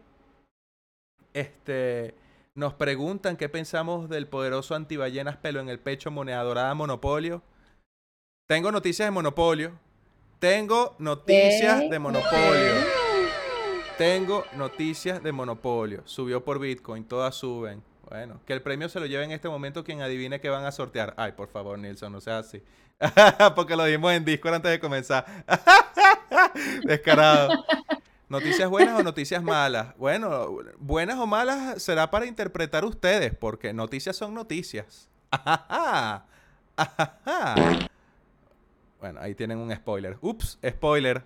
Este, 1.33 2.13
nos 2.53 2.75
preguntan 2.75 3.37
qué 3.37 3.49
pensamos 3.49 4.07
del 4.07 4.27
poderoso 4.27 4.75
antiballenas 4.75 5.37
pelo 5.37 5.61
en 5.61 5.69
el 5.69 5.79
pecho 5.79 6.11
moneda 6.11 6.43
dorada 6.43 6.73
Monopolio. 6.75 7.41
Tengo 8.45 8.73
noticias 8.73 9.07
de 9.07 9.11
Monopolio. 9.11 9.71
Tengo 10.39 10.97
noticias 10.99 11.89
de 11.89 11.97
Monopolio. 11.97 12.73
Tengo 13.97 14.43
noticias 14.57 15.23
de 15.23 15.31
Monopolio. 15.31 16.01
Subió 16.03 16.43
por 16.43 16.59
Bitcoin, 16.59 17.05
todas 17.05 17.35
suben. 17.35 17.81
Bueno, 18.09 18.41
que 18.45 18.51
el 18.51 18.61
premio 18.61 18.89
se 18.89 18.99
lo 18.99 19.05
lleve 19.05 19.23
en 19.23 19.31
este 19.31 19.47
momento 19.47 19.85
quien 19.85 20.01
adivine 20.01 20.41
que 20.41 20.49
van 20.49 20.65
a 20.65 20.73
sortear. 20.73 21.13
Ay, 21.15 21.31
por 21.31 21.47
favor, 21.47 21.79
Nilsson, 21.79 22.11
no 22.11 22.19
sea 22.19 22.39
así. 22.39 22.61
Porque 23.55 23.77
lo 23.77 23.85
dimos 23.85 24.11
en 24.11 24.25
Discord 24.25 24.55
antes 24.55 24.71
de 24.71 24.79
comenzar. 24.81 25.25
Descarado. 26.83 27.63
¿Noticias 28.27 28.69
buenas 28.69 28.99
o 28.99 29.03
noticias 29.03 29.41
malas? 29.41 29.95
Bueno, 29.97 30.49
buenas 30.79 31.17
o 31.17 31.25
malas 31.25 31.81
será 31.81 32.11
para 32.11 32.25
interpretar 32.25 32.83
ustedes, 32.83 33.33
porque 33.33 33.71
noticias 33.71 34.17
son 34.17 34.33
noticias. 34.33 35.07
Ajá. 35.31 36.25
Bueno, 39.03 39.19
ahí 39.19 39.35
tienen 39.35 39.57
un 39.57 39.69
spoiler. 39.75 40.17
Ups, 40.21 40.57
spoiler. 40.65 41.25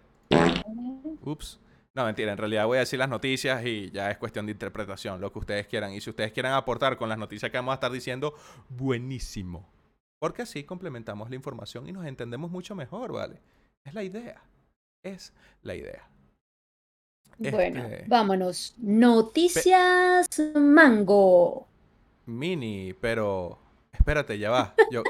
Ups. 1.22 1.60
No, 1.94 2.06
mentira, 2.06 2.32
en 2.32 2.38
realidad 2.40 2.66
voy 2.66 2.78
a 2.78 2.80
decir 2.80 2.98
las 2.98 3.08
noticias 3.08 3.64
y 3.64 3.92
ya 3.92 4.10
es 4.10 4.18
cuestión 4.18 4.48
de 4.48 4.52
interpretación, 4.54 5.22
lo 5.22 5.32
que 5.32 5.38
ustedes 5.38 5.68
quieran. 5.68 5.94
Y 5.94 6.02
si 6.02 6.10
ustedes 6.10 6.32
quieren 6.32 6.54
aportar 6.54 6.98
con 6.98 7.08
las 7.08 7.20
noticias 7.20 7.52
que 7.52 7.58
vamos 7.60 7.74
a 7.74 7.76
estar 7.76 7.92
diciendo, 7.92 8.34
buenísimo. 8.68 9.70
Porque 10.18 10.42
así 10.42 10.64
complementamos 10.64 11.30
la 11.30 11.36
información 11.36 11.88
y 11.88 11.92
nos 11.92 12.08
entendemos 12.08 12.50
mucho 12.50 12.74
mejor, 12.74 13.14
¿vale? 13.14 13.40
Es 13.86 13.94
la 13.94 14.02
idea. 14.02 14.42
Es 15.04 15.32
la 15.62 15.76
idea. 15.76 16.10
Bueno, 17.38 17.84
Este- 17.84 18.06
vámonos. 18.08 18.74
Noticias 18.80 20.28
Mango. 20.56 21.68
Mini, 22.26 22.96
pero 23.00 23.60
espérate, 23.92 24.40
ya 24.40 24.50
va. 24.50 24.74
Yo, 24.92 25.04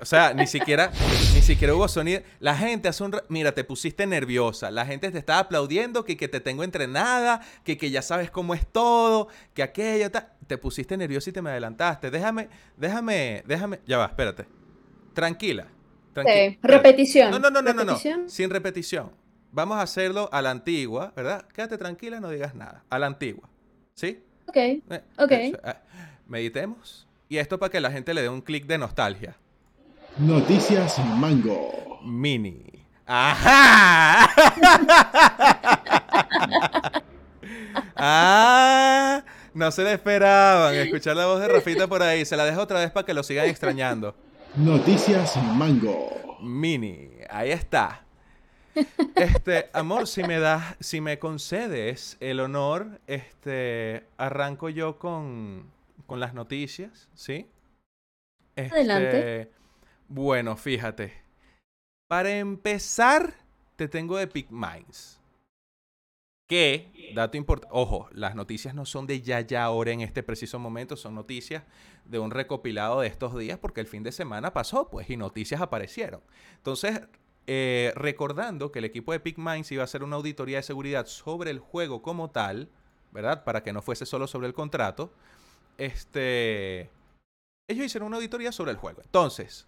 o 0.00 0.04
sea, 0.04 0.32
ni 0.32 0.46
siquiera, 0.46 0.92
ni 1.48 1.54
siquiera 1.54 1.74
hubo 1.74 1.88
sonido. 1.88 2.20
La 2.40 2.54
gente 2.56 2.88
hace 2.88 3.02
un, 3.02 3.12
ra- 3.12 3.24
mira, 3.28 3.52
te 3.52 3.64
pusiste 3.64 4.06
nerviosa. 4.06 4.70
La 4.70 4.84
gente 4.84 5.10
te 5.10 5.18
estaba 5.18 5.38
aplaudiendo 5.40 6.04
que, 6.04 6.16
que 6.16 6.28
te 6.28 6.40
tengo 6.40 6.62
entrenada, 6.62 7.40
que, 7.64 7.78
que 7.78 7.90
ya 7.90 8.02
sabes 8.02 8.30
cómo 8.30 8.52
es 8.54 8.66
todo, 8.66 9.28
que 9.54 9.62
aquello, 9.62 10.10
ta- 10.10 10.34
te 10.46 10.58
pusiste 10.58 10.96
nerviosa 10.96 11.30
y 11.30 11.32
te 11.32 11.40
me 11.42 11.50
adelantaste. 11.50 12.10
Déjame, 12.10 12.48
déjame, 12.76 13.42
déjame, 13.46 13.80
ya 13.86 13.96
va, 13.98 14.06
espérate. 14.06 14.44
Tranquila. 15.14 15.66
tranqui- 16.14 16.24
Sí, 16.32 16.38
espérate. 16.40 16.76
repetición. 16.76 17.30
No, 17.30 17.38
no, 17.38 17.50
no, 17.50 17.62
no, 17.62 17.72
no, 17.72 17.84
no. 17.84 17.92
Repetición. 17.92 18.28
Sin 18.28 18.50
repetición. 18.50 19.10
Vamos 19.50 19.78
a 19.78 19.82
hacerlo 19.82 20.28
a 20.30 20.42
la 20.42 20.50
antigua, 20.50 21.12
¿verdad? 21.16 21.46
Quédate 21.54 21.78
tranquila, 21.78 22.20
no 22.20 22.28
digas 22.28 22.54
nada. 22.54 22.84
A 22.90 22.98
la 22.98 23.06
antigua. 23.06 23.48
¿Sí? 23.94 24.22
Ok. 24.46 24.56
Eh, 24.56 24.82
Ok. 25.18 25.32
eso, 25.32 25.58
ah, 25.64 25.76
meditemos. 26.26 27.06
Y 27.30 27.38
esto 27.38 27.58
para 27.58 27.70
que 27.70 27.80
la 27.80 27.90
gente 27.90 28.12
le 28.12 28.20
dé 28.22 28.28
un 28.28 28.42
clic 28.42 28.66
de 28.66 28.76
nostalgia. 28.78 29.36
Noticias 30.16 30.98
Mango. 31.16 32.00
Mini. 32.02 32.64
¡Ajá! 33.06 34.28
¡Ah! 37.96 39.22
No 39.54 39.70
se 39.70 39.84
le 39.84 39.92
esperaban 39.92 40.74
escuchar 40.74 41.16
la 41.16 41.26
voz 41.26 41.40
de 41.40 41.48
Rafita 41.48 41.86
por 41.86 42.02
ahí. 42.02 42.24
Se 42.24 42.36
la 42.36 42.44
dejo 42.44 42.62
otra 42.62 42.80
vez 42.80 42.90
para 42.90 43.06
que 43.06 43.14
lo 43.14 43.22
sigan 43.22 43.48
extrañando. 43.48 44.14
Noticias 44.56 45.36
Mango. 45.54 46.38
Mini. 46.40 47.10
Ahí 47.30 47.50
está. 47.50 48.02
Este, 49.14 49.68
amor, 49.72 50.06
si 50.06 50.22
me 50.22 50.38
das, 50.38 50.76
si 50.80 51.00
me 51.00 51.18
concedes 51.18 52.16
el 52.20 52.40
honor, 52.40 53.00
este, 53.06 54.06
arranco 54.16 54.68
yo 54.68 54.98
con, 54.98 55.70
con 56.06 56.20
las 56.20 56.34
noticias, 56.34 57.08
¿sí? 57.14 57.48
Adelante. 58.56 59.50
Bueno, 60.08 60.56
fíjate. 60.56 61.12
Para 62.08 62.38
empezar, 62.38 63.34
te 63.76 63.88
tengo 63.88 64.18
Epic 64.18 64.50
Minds. 64.50 65.20
Que, 66.48 67.12
dato 67.14 67.36
importante, 67.36 67.74
ojo, 67.76 68.08
las 68.12 68.34
noticias 68.34 68.74
no 68.74 68.86
son 68.86 69.06
de 69.06 69.20
ya, 69.20 69.42
ya, 69.42 69.64
ahora 69.64 69.92
en 69.92 70.00
este 70.00 70.22
preciso 70.22 70.58
momento, 70.58 70.96
son 70.96 71.14
noticias 71.14 71.62
de 72.06 72.18
un 72.18 72.30
recopilado 72.30 73.00
de 73.02 73.06
estos 73.06 73.36
días 73.38 73.58
porque 73.58 73.82
el 73.82 73.86
fin 73.86 74.02
de 74.02 74.12
semana 74.12 74.54
pasó, 74.54 74.88
pues, 74.88 75.10
y 75.10 75.18
noticias 75.18 75.60
aparecieron. 75.60 76.22
Entonces, 76.56 77.02
eh, 77.46 77.92
recordando 77.96 78.72
que 78.72 78.78
el 78.78 78.86
equipo 78.86 79.12
de 79.12 79.18
Epic 79.18 79.36
Minds 79.36 79.70
iba 79.72 79.82
a 79.82 79.84
hacer 79.84 80.02
una 80.02 80.16
auditoría 80.16 80.56
de 80.56 80.62
seguridad 80.62 81.04
sobre 81.04 81.50
el 81.50 81.58
juego 81.58 82.00
como 82.00 82.30
tal, 82.30 82.70
¿verdad? 83.12 83.44
Para 83.44 83.62
que 83.62 83.74
no 83.74 83.82
fuese 83.82 84.06
solo 84.06 84.26
sobre 84.26 84.46
el 84.46 84.54
contrato, 84.54 85.12
este, 85.76 86.90
ellos 87.68 87.84
hicieron 87.84 88.06
una 88.06 88.16
auditoría 88.16 88.52
sobre 88.52 88.70
el 88.70 88.78
juego. 88.78 89.02
Entonces, 89.04 89.66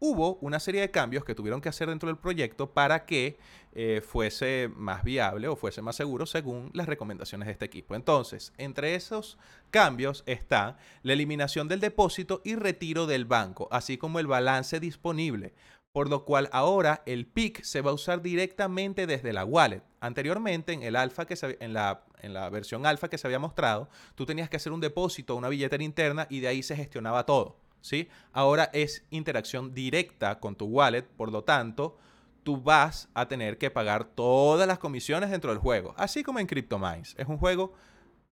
hubo 0.00 0.36
una 0.40 0.58
serie 0.58 0.80
de 0.80 0.90
cambios 0.90 1.24
que 1.24 1.34
tuvieron 1.34 1.60
que 1.60 1.68
hacer 1.68 1.88
dentro 1.88 2.06
del 2.08 2.16
proyecto 2.16 2.72
para 2.72 3.04
que 3.04 3.38
eh, 3.72 4.00
fuese 4.04 4.70
más 4.74 5.04
viable 5.04 5.46
o 5.46 5.56
fuese 5.56 5.82
más 5.82 5.94
seguro 5.94 6.24
según 6.26 6.70
las 6.74 6.86
recomendaciones 6.88 7.46
de 7.46 7.52
este 7.52 7.66
equipo. 7.66 7.94
Entonces, 7.94 8.52
entre 8.56 8.94
esos 8.94 9.38
cambios 9.70 10.24
está 10.26 10.78
la 11.02 11.12
eliminación 11.12 11.68
del 11.68 11.80
depósito 11.80 12.40
y 12.44 12.54
retiro 12.56 13.06
del 13.06 13.26
banco, 13.26 13.68
así 13.70 13.98
como 13.98 14.18
el 14.18 14.26
balance 14.26 14.80
disponible, 14.80 15.54
por 15.92 16.08
lo 16.08 16.24
cual 16.24 16.48
ahora 16.52 17.02
el 17.04 17.26
PIC 17.26 17.62
se 17.62 17.82
va 17.82 17.90
a 17.90 17.94
usar 17.94 18.22
directamente 18.22 19.06
desde 19.06 19.32
la 19.34 19.44
wallet. 19.44 19.82
Anteriormente, 20.00 20.72
en 20.72 20.82
el 20.82 20.96
alfa 20.96 21.26
que 21.26 21.36
se- 21.36 21.58
en 21.60 21.74
la, 21.74 22.04
en 22.22 22.32
la 22.32 22.48
versión 22.48 22.86
alfa 22.86 23.08
que 23.10 23.18
se 23.18 23.26
había 23.26 23.38
mostrado, 23.38 23.90
tú 24.14 24.24
tenías 24.24 24.48
que 24.48 24.56
hacer 24.56 24.72
un 24.72 24.80
depósito 24.80 25.36
una 25.36 25.48
billetera 25.50 25.84
interna 25.84 26.26
y 26.30 26.40
de 26.40 26.48
ahí 26.48 26.62
se 26.62 26.74
gestionaba 26.74 27.26
todo. 27.26 27.59
¿Sí? 27.80 28.08
Ahora 28.32 28.70
es 28.72 29.04
interacción 29.10 29.74
directa 29.74 30.38
con 30.40 30.56
tu 30.56 30.66
wallet, 30.66 31.02
por 31.02 31.30
lo 31.32 31.44
tanto, 31.44 31.98
tú 32.42 32.60
vas 32.60 33.08
a 33.14 33.28
tener 33.28 33.58
que 33.58 33.70
pagar 33.70 34.04
todas 34.04 34.66
las 34.66 34.78
comisiones 34.78 35.30
dentro 35.30 35.50
del 35.50 35.60
juego, 35.60 35.94
así 35.96 36.22
como 36.22 36.38
en 36.38 36.46
CryptoMines. 36.46 37.14
Es 37.18 37.26
un 37.26 37.38
juego 37.38 37.74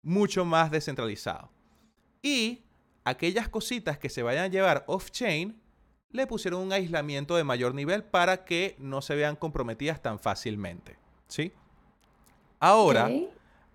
mucho 0.01 0.45
más 0.45 0.71
descentralizado. 0.71 1.49
Y 2.21 2.63
aquellas 3.03 3.49
cositas 3.49 3.97
que 3.97 4.10
se 4.10 4.23
vayan 4.23 4.45
a 4.45 4.47
llevar 4.47 4.84
off-chain, 4.88 5.62
le 6.12 6.27
pusieron 6.27 6.62
un 6.62 6.73
aislamiento 6.73 7.36
de 7.36 7.43
mayor 7.43 7.75
nivel 7.75 8.03
para 8.03 8.45
que 8.45 8.75
no 8.79 9.01
se 9.01 9.15
vean 9.15 9.36
comprometidas 9.36 10.01
tan 10.01 10.17
fácilmente. 10.19 10.97
¿Sí? 11.27 11.51
Ahora, 12.60 13.12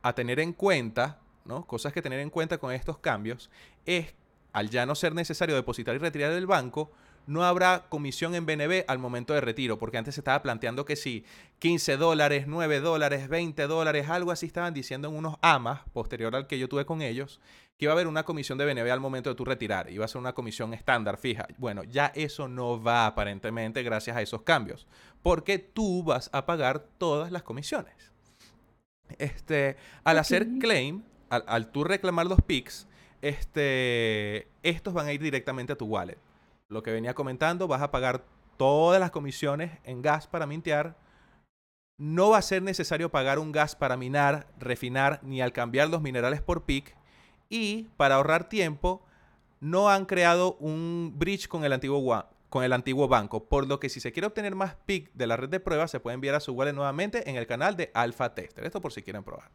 a 0.02 0.14
tener 0.14 0.40
en 0.40 0.52
cuenta, 0.52 1.20
¿no? 1.44 1.66
Cosas 1.66 1.92
que 1.92 2.02
tener 2.02 2.20
en 2.20 2.30
cuenta 2.30 2.58
con 2.58 2.72
estos 2.72 2.98
cambios 2.98 3.50
es, 3.84 4.14
al 4.52 4.70
ya 4.70 4.86
no 4.86 4.94
ser 4.94 5.14
necesario 5.14 5.54
depositar 5.54 5.94
y 5.94 5.98
retirar 5.98 6.32
del 6.32 6.46
banco, 6.46 6.90
no 7.26 7.44
habrá 7.44 7.86
comisión 7.88 8.34
en 8.34 8.46
BNB 8.46 8.84
al 8.88 8.98
momento 8.98 9.34
de 9.34 9.40
retiro, 9.40 9.78
porque 9.78 9.98
antes 9.98 10.14
se 10.14 10.20
estaba 10.20 10.42
planteando 10.42 10.84
que 10.84 10.96
si 10.96 11.24
15 11.60 11.96
dólares, 11.96 12.46
9 12.46 12.80
dólares, 12.80 13.28
20 13.28 13.66
dólares, 13.66 14.08
algo 14.08 14.32
así 14.32 14.46
estaban 14.46 14.74
diciendo 14.74 15.08
en 15.08 15.14
unos 15.14 15.36
AMAs, 15.42 15.82
posterior 15.92 16.34
al 16.34 16.46
que 16.46 16.58
yo 16.58 16.68
tuve 16.68 16.86
con 16.86 17.02
ellos, 17.02 17.40
que 17.78 17.86
iba 17.86 17.92
a 17.92 17.94
haber 17.94 18.08
una 18.08 18.24
comisión 18.24 18.58
de 18.58 18.66
BNB 18.66 18.90
al 18.90 19.00
momento 19.00 19.30
de 19.30 19.36
tu 19.36 19.44
retirar, 19.44 19.90
iba 19.90 20.04
a 20.04 20.08
ser 20.08 20.20
una 20.20 20.34
comisión 20.34 20.74
estándar 20.74 21.18
fija. 21.18 21.46
Bueno, 21.56 21.84
ya 21.84 22.06
eso 22.14 22.48
no 22.48 22.82
va 22.82 23.06
aparentemente 23.06 23.82
gracias 23.82 24.16
a 24.16 24.22
esos 24.22 24.42
cambios, 24.42 24.86
porque 25.22 25.58
tú 25.58 26.02
vas 26.02 26.30
a 26.32 26.46
pagar 26.46 26.80
todas 26.98 27.30
las 27.30 27.42
comisiones. 27.42 27.94
Este, 29.18 29.76
al 30.04 30.18
hacer 30.18 30.46
claim, 30.60 31.02
al, 31.30 31.44
al 31.46 31.70
tú 31.70 31.84
reclamar 31.84 32.26
los 32.26 32.42
PICs, 32.42 32.86
este, 33.22 34.48
estos 34.62 34.94
van 34.94 35.06
a 35.06 35.12
ir 35.12 35.20
directamente 35.20 35.72
a 35.72 35.76
tu 35.76 35.86
wallet. 35.86 36.18
Lo 36.68 36.82
que 36.82 36.92
venía 36.92 37.14
comentando, 37.14 37.68
vas 37.68 37.82
a 37.82 37.90
pagar 37.90 38.24
todas 38.56 39.00
las 39.00 39.10
comisiones 39.10 39.78
en 39.84 40.02
gas 40.02 40.26
para 40.26 40.46
mintear. 40.46 40.96
No 41.98 42.30
va 42.30 42.38
a 42.38 42.42
ser 42.42 42.62
necesario 42.62 43.10
pagar 43.10 43.38
un 43.38 43.52
gas 43.52 43.76
para 43.76 43.96
minar, 43.96 44.46
refinar, 44.58 45.20
ni 45.22 45.42
al 45.42 45.52
cambiar 45.52 45.90
los 45.90 46.00
minerales 46.00 46.40
por 46.40 46.64
PIC. 46.64 46.96
Y 47.48 47.88
para 47.96 48.14
ahorrar 48.14 48.48
tiempo, 48.48 49.02
no 49.60 49.90
han 49.90 50.06
creado 50.06 50.54
un 50.54 51.14
bridge 51.16 51.48
con 51.48 51.64
el 51.64 51.72
antiguo, 51.72 52.26
con 52.48 52.64
el 52.64 52.72
antiguo 52.72 53.08
banco. 53.08 53.44
Por 53.44 53.66
lo 53.66 53.80
que 53.80 53.88
si 53.88 54.00
se 54.00 54.12
quiere 54.12 54.26
obtener 54.26 54.54
más 54.54 54.76
PIC 54.86 55.12
de 55.12 55.26
la 55.26 55.36
red 55.36 55.48
de 55.48 55.60
pruebas, 55.60 55.90
se 55.90 56.00
puede 56.00 56.14
enviar 56.14 56.34
a 56.34 56.40
su 56.40 56.52
wallet 56.52 56.72
nuevamente 56.72 57.28
en 57.28 57.36
el 57.36 57.46
canal 57.46 57.76
de 57.76 57.90
Alpha 57.92 58.34
Tester. 58.34 58.64
Esto 58.64 58.80
por 58.80 58.92
si 58.92 59.02
quieren 59.02 59.24
probar. 59.24 59.50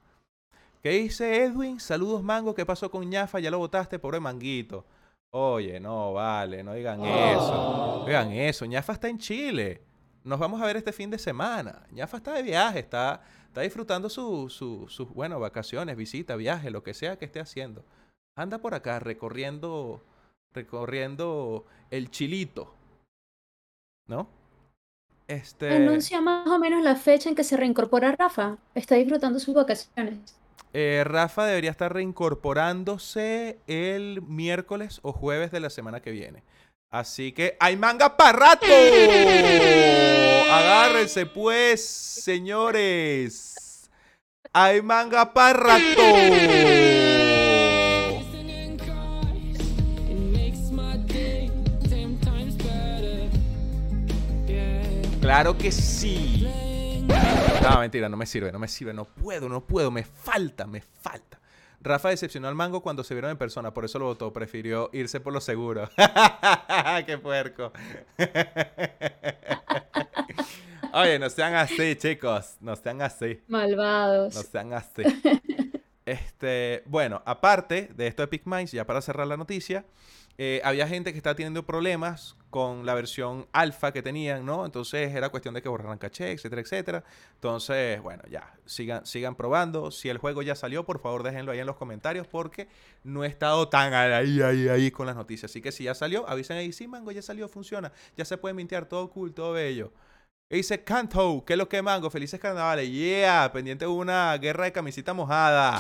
¿Qué 0.86 0.92
dice 0.92 1.44
Edwin? 1.44 1.80
Saludos, 1.80 2.22
Mango. 2.22 2.54
¿Qué 2.54 2.64
pasó 2.64 2.92
con 2.92 3.10
ñafa? 3.10 3.40
Ya 3.40 3.50
lo 3.50 3.58
votaste, 3.58 3.98
pobre 3.98 4.20
Manguito. 4.20 4.86
Oye, 5.32 5.80
no, 5.80 6.14
vale, 6.14 6.62
no 6.62 6.74
digan 6.76 7.04
eso. 7.04 7.98
No 8.02 8.06
digan 8.06 8.32
eso. 8.32 8.68
ñafa 8.68 8.94
está 8.94 9.10
en 9.10 9.18
Chile. 9.18 9.82
Nos 10.24 10.38
vamos 10.38 10.62
a 10.62 10.66
ver 10.68 10.78
este 10.78 10.94
fin 10.94 11.10
de 11.10 11.18
semana. 11.18 11.88
ñafa 11.90 12.18
está 12.18 12.34
de 12.34 12.44
viaje, 12.44 12.78
está, 12.78 13.24
está 13.48 13.62
disfrutando 13.62 14.12
su- 14.12 14.48
su- 14.52 14.86
sus, 14.88 15.10
bueno, 15.10 15.40
vacaciones, 15.40 15.98
visita, 15.98 16.36
viaje, 16.36 16.70
lo 16.70 16.84
que 16.84 16.94
sea 16.94 17.18
que 17.18 17.26
esté 17.26 17.40
haciendo. 17.40 17.84
Anda 18.38 18.60
por 18.60 18.76
acá 18.76 19.00
recorriendo, 19.00 20.04
recorriendo 20.54 21.66
el 21.90 22.12
chilito. 22.12 22.76
¿No? 24.08 24.28
Este... 25.28 25.78
Anuncia 25.78 26.22
más 26.22 26.46
o 26.46 26.60
menos 26.60 26.84
la 26.84 26.96
fecha 26.96 27.28
en 27.28 27.34
que 27.34 27.44
se 27.44 27.58
reincorpora 27.58 28.12
Rafa. 28.16 28.60
Está 28.76 28.94
disfrutando 28.94 29.40
sus 29.40 29.56
vacaciones. 29.56 30.36
Eh, 30.78 31.06
Rafa 31.06 31.46
debería 31.46 31.72
estar 31.72 31.94
reincorporándose 31.94 33.60
el 33.66 34.22
miércoles 34.24 35.00
o 35.04 35.14
jueves 35.14 35.50
de 35.52 35.62
la 35.62 35.70
semana 35.70 36.02
que 36.02 36.12
viene. 36.12 36.44
Así 36.92 37.32
que 37.32 37.56
hay 37.62 37.78
manga 37.78 38.18
para 38.18 38.38
rato. 38.38 38.66
Agárrense 40.52 41.28
pues, 41.28 41.86
señores. 41.86 43.90
Hay 44.52 44.82
manga 44.82 45.32
para 45.32 45.58
rato. 45.58 46.02
Claro 55.22 55.58
que 55.58 55.72
sí. 55.72 56.35
No, 57.70 57.80
mentira, 57.80 58.10
no 58.10 58.18
me 58.18 58.26
sirve, 58.26 58.52
no 58.52 58.60
me 58.60 58.68
sirve, 58.68 58.94
no 58.94 59.06
puedo, 59.06 59.50
no 59.50 59.66
puedo, 59.66 59.92
me 59.92 60.04
falta, 60.04 60.68
me 60.68 60.82
falta. 60.82 61.40
Rafa 61.82 62.10
decepcionó 62.10 62.48
al 62.48 62.56
mango 62.56 62.82
cuando 62.82 63.04
se 63.04 63.14
vieron 63.14 63.32
en 63.32 63.38
persona, 63.38 63.74
por 63.74 63.86
eso 63.86 64.00
lo 64.00 64.06
votó. 64.06 64.34
Prefirió 64.34 64.90
irse 64.92 65.20
por 65.20 65.34
lo 65.34 65.40
seguro. 65.40 65.88
¡Qué 67.06 67.18
puerco! 67.20 67.72
Oye, 70.94 71.20
no 71.20 71.30
sean 71.30 71.54
así, 71.56 71.96
chicos. 71.96 72.56
No 72.62 72.76
sean 72.76 73.02
así. 73.02 73.42
Malvados. 73.48 74.34
No 74.34 74.42
sean 74.42 74.74
así. 74.74 75.04
Este, 76.06 76.84
bueno, 76.86 77.22
aparte 77.26 77.90
de 77.96 78.08
esto 78.08 78.22
de 78.22 78.26
Epic 78.26 78.44
Minds, 78.46 78.72
ya 78.72 78.86
para 78.86 79.02
cerrar 79.02 79.28
la 79.28 79.38
noticia, 79.38 79.86
eh, 80.38 80.62
había 80.64 80.88
gente 80.88 81.12
que 81.14 81.18
estaba 81.18 81.34
teniendo 81.36 81.66
problemas 81.66 82.36
con 82.50 82.86
la 82.86 82.94
versión 82.94 83.48
alfa 83.54 83.94
que 83.94 84.02
tenían, 84.02 84.46
¿no? 84.46 84.66
Entonces 84.66 85.14
era 85.16 85.30
cuestión 85.30 85.54
de 85.54 85.62
que 85.62 85.70
borraran 85.70 85.98
caché, 85.98 86.32
etcétera, 86.32 86.62
etcétera. 86.62 87.04
Entonces, 87.36 88.02
bueno, 88.02 88.24
ya, 88.30 88.54
sigan, 88.66 89.06
sigan 89.06 89.36
probando. 89.36 89.92
Si 89.92 90.10
el 90.10 90.18
juego 90.18 90.42
ya 90.42 90.56
salió, 90.56 90.86
por 90.86 91.00
favor 91.00 91.24
déjenlo 91.24 91.54
ahí 91.54 91.60
en 91.60 91.66
los 91.66 91.78
comentarios 91.78 92.28
porque 92.28 92.68
no 93.04 93.24
he 93.24 93.28
estado 93.28 93.70
tan 93.70 93.94
ahí, 93.94 94.42
ahí, 94.42 94.68
ahí 94.68 94.92
con 94.92 95.08
las 95.08 95.16
noticias. 95.16 95.52
Así 95.52 95.62
que 95.62 95.72
si 95.72 95.86
ya 95.86 95.96
salió, 95.96 96.28
avisen 96.30 96.58
ahí, 96.58 96.72
sí, 96.72 96.88
Mango, 96.88 97.12
ya 97.12 97.22
salió, 97.22 97.48
funciona. 97.48 97.92
Ya 98.18 98.26
se 98.26 98.38
puede 98.38 98.54
mintear, 98.54 98.86
todo 98.86 99.10
cool, 99.10 99.34
todo 99.34 99.54
bello. 99.54 99.92
Y 100.48 100.58
dice 100.58 100.84
Canto, 100.84 101.44
¿qué 101.44 101.54
es 101.54 101.58
lo 101.58 101.68
que 101.68 101.82
Mango? 101.82 102.12
Felices 102.12 102.40
carnavales. 102.40 102.88
Yeah, 102.88 103.52
pendiente 103.52 103.86
de 103.86 103.90
una 103.90 104.38
guerra 104.38 104.66
de 104.66 104.72
camisita 104.72 105.12
mojada. 105.12 105.76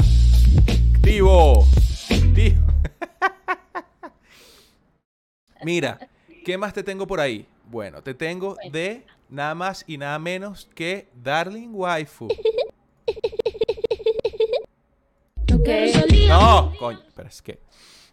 Activo. 0.95 1.63
Activo. 2.09 2.65
Mira, 5.63 6.09
¿qué 6.43 6.57
más 6.57 6.73
te 6.73 6.81
tengo 6.81 7.05
por 7.05 7.19
ahí? 7.19 7.47
Bueno, 7.65 8.01
te 8.01 8.15
tengo 8.15 8.57
de 8.71 9.05
nada 9.29 9.53
más 9.53 9.83
y 9.85 9.99
nada 9.99 10.17
menos 10.17 10.67
que 10.73 11.09
Darling 11.13 11.69
Waifu. 11.71 12.27
No, 16.27 16.73
coño, 16.79 17.03
pero 17.15 17.29
es 17.29 17.41
que 17.43 17.59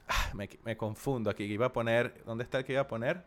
ah, 0.07 0.31
me, 0.35 0.51
me 0.65 0.77
confundo 0.77 1.31
aquí. 1.31 1.45
Iba 1.45 1.67
a 1.67 1.73
poner, 1.73 2.23
¿dónde 2.27 2.45
está 2.45 2.59
el 2.59 2.65
que 2.65 2.73
iba 2.73 2.83
a 2.83 2.89
poner? 2.89 3.25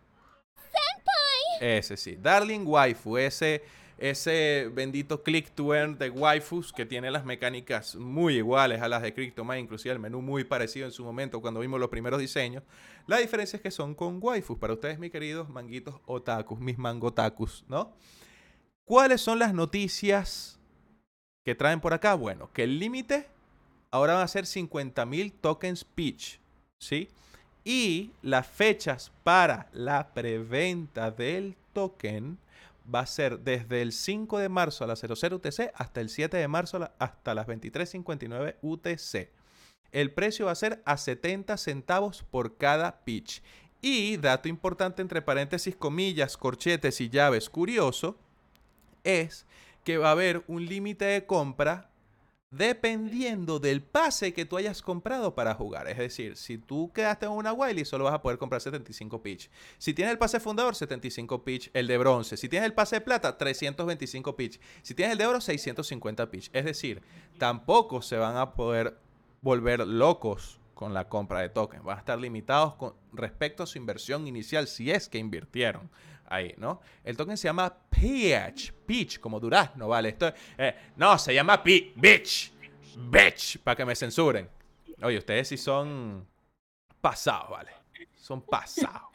Ese 1.59 1.97
sí, 1.97 2.15
Darling 2.15 2.65
Waifu, 2.65 3.17
ese, 3.17 3.63
ese 3.97 4.69
bendito 4.73 5.23
click 5.23 5.51
to 5.51 5.73
earn 5.73 5.97
de 5.97 6.09
waifus 6.09 6.73
que 6.73 6.85
tiene 6.85 7.09
las 7.11 7.25
mecánicas 7.25 7.95
muy 7.95 8.37
iguales 8.37 8.81
a 8.81 8.87
las 8.87 9.01
de 9.01 9.13
CryptoMine, 9.13 9.59
inclusive 9.59 9.93
el 9.93 9.99
menú 9.99 10.21
muy 10.21 10.43
parecido 10.43 10.85
en 10.85 10.91
su 10.91 11.03
momento 11.03 11.41
cuando 11.41 11.59
vimos 11.59 11.79
los 11.79 11.89
primeros 11.89 12.19
diseños. 12.19 12.63
La 13.07 13.17
diferencia 13.17 13.57
es 13.57 13.63
que 13.63 13.71
son 13.71 13.95
con 13.95 14.19
waifus, 14.21 14.57
para 14.57 14.73
ustedes, 14.73 14.99
mis 14.99 15.11
queridos 15.11 15.49
manguitos 15.49 15.95
otakus, 16.05 16.59
mis 16.59 16.77
mangotakus, 16.77 17.63
¿no? 17.67 17.93
¿Cuáles 18.83 19.21
son 19.21 19.39
las 19.39 19.53
noticias 19.53 20.59
que 21.43 21.55
traen 21.55 21.81
por 21.81 21.93
acá? 21.93 22.13
Bueno, 22.13 22.51
que 22.53 22.63
el 22.63 22.79
límite 22.79 23.27
ahora 23.91 24.15
van 24.15 24.23
a 24.23 24.27
ser 24.27 24.45
50.000 24.45 25.33
tokens 25.41 25.83
pitch, 25.83 26.39
¿sí? 26.77 27.09
Y 27.67 28.11
las 28.21 28.45
fechas 28.45 29.11
para 29.23 29.67
la 29.73 30.13
preventa 30.13 31.09
del 31.09 31.57
token 31.73 32.37
va 32.93 32.99
a 32.99 33.07
ser 33.07 33.39
desde 33.39 33.81
el 33.81 33.91
5 33.91 34.37
de 34.37 34.49
marzo 34.49 34.83
a 34.83 34.87
las 34.87 34.99
00 34.99 35.37
UTC 35.37 35.71
hasta 35.73 35.99
el 35.99 36.09
7 36.09 36.37
de 36.37 36.47
marzo 36.47 36.87
hasta 36.99 37.33
las 37.33 37.47
23.59 37.47 38.57
UTC. 38.61 39.31
El 39.91 40.11
precio 40.11 40.45
va 40.45 40.51
a 40.51 40.55
ser 40.55 40.83
a 40.85 40.95
70 40.95 41.57
centavos 41.57 42.21
por 42.21 42.57
cada 42.57 43.03
pitch. 43.03 43.41
Y 43.81 44.17
dato 44.17 44.47
importante 44.47 45.01
entre 45.01 45.23
paréntesis, 45.23 45.75
comillas, 45.75 46.37
corchetes 46.37 47.01
y 47.01 47.09
llaves 47.09 47.49
curioso, 47.49 48.17
es 49.03 49.47
que 49.83 49.97
va 49.97 50.09
a 50.09 50.11
haber 50.11 50.43
un 50.47 50.65
límite 50.65 51.05
de 51.05 51.25
compra 51.25 51.89
dependiendo 52.57 53.59
del 53.59 53.81
pase 53.81 54.33
que 54.33 54.45
tú 54.45 54.57
hayas 54.57 54.81
comprado 54.81 55.35
para 55.35 55.55
jugar. 55.55 55.87
Es 55.87 55.97
decir, 55.97 56.37
si 56.37 56.57
tú 56.57 56.91
quedaste 56.93 57.25
en 57.25 57.33
una 57.33 57.51
Wiley, 57.51 57.85
solo 57.85 58.05
vas 58.05 58.13
a 58.13 58.21
poder 58.21 58.37
comprar 58.37 58.61
75 58.61 59.21
pitch. 59.21 59.49
Si 59.77 59.93
tienes 59.93 60.13
el 60.13 60.17
pase 60.17 60.39
fundador, 60.39 60.75
75 60.75 61.43
pitch. 61.43 61.69
El 61.73 61.87
de 61.87 61.97
bronce. 61.97 62.37
Si 62.37 62.47
tienes 62.47 62.67
el 62.67 62.73
pase 62.73 62.97
de 62.97 63.01
plata, 63.01 63.37
325 63.37 64.35
pitch. 64.35 64.59
Si 64.81 64.93
tienes 64.93 65.13
el 65.13 65.17
de 65.17 65.25
oro, 65.25 65.41
650 65.41 66.31
pitch. 66.31 66.49
Es 66.53 66.65
decir, 66.65 67.01
tampoco 67.37 68.01
se 68.01 68.17
van 68.17 68.37
a 68.37 68.53
poder 68.53 68.97
volver 69.41 69.85
locos 69.85 70.59
con 70.73 70.93
la 70.93 71.09
compra 71.09 71.41
de 71.41 71.49
tokens. 71.49 71.83
Van 71.83 71.97
a 71.97 71.99
estar 71.99 72.19
limitados 72.19 72.75
con 72.75 72.93
respecto 73.11 73.63
a 73.63 73.67
su 73.67 73.77
inversión 73.77 74.27
inicial, 74.27 74.67
si 74.67 74.91
es 74.91 75.09
que 75.09 75.17
invirtieron 75.17 75.89
ahí, 76.27 76.53
¿no? 76.57 76.81
El 77.03 77.17
token 77.17 77.37
se 77.37 77.47
llama 77.47 77.73
Peach, 77.89 78.71
Peach, 78.85 79.19
como 79.19 79.39
durazno, 79.39 79.87
¿vale? 79.87 80.09
Esto, 80.09 80.33
eh, 80.57 80.75
no, 80.95 81.17
se 81.17 81.33
llama 81.33 81.61
Pe 81.63 81.93
Bitch, 81.95 82.53
Bitch, 82.97 83.59
para 83.59 83.75
que 83.75 83.85
me 83.85 83.95
censuren. 83.95 84.49
Oye, 85.01 85.17
ustedes 85.17 85.47
sí 85.47 85.57
son 85.57 86.27
pasados, 87.01 87.49
¿vale? 87.49 87.71
Son 88.15 88.41
pasados. 88.41 89.09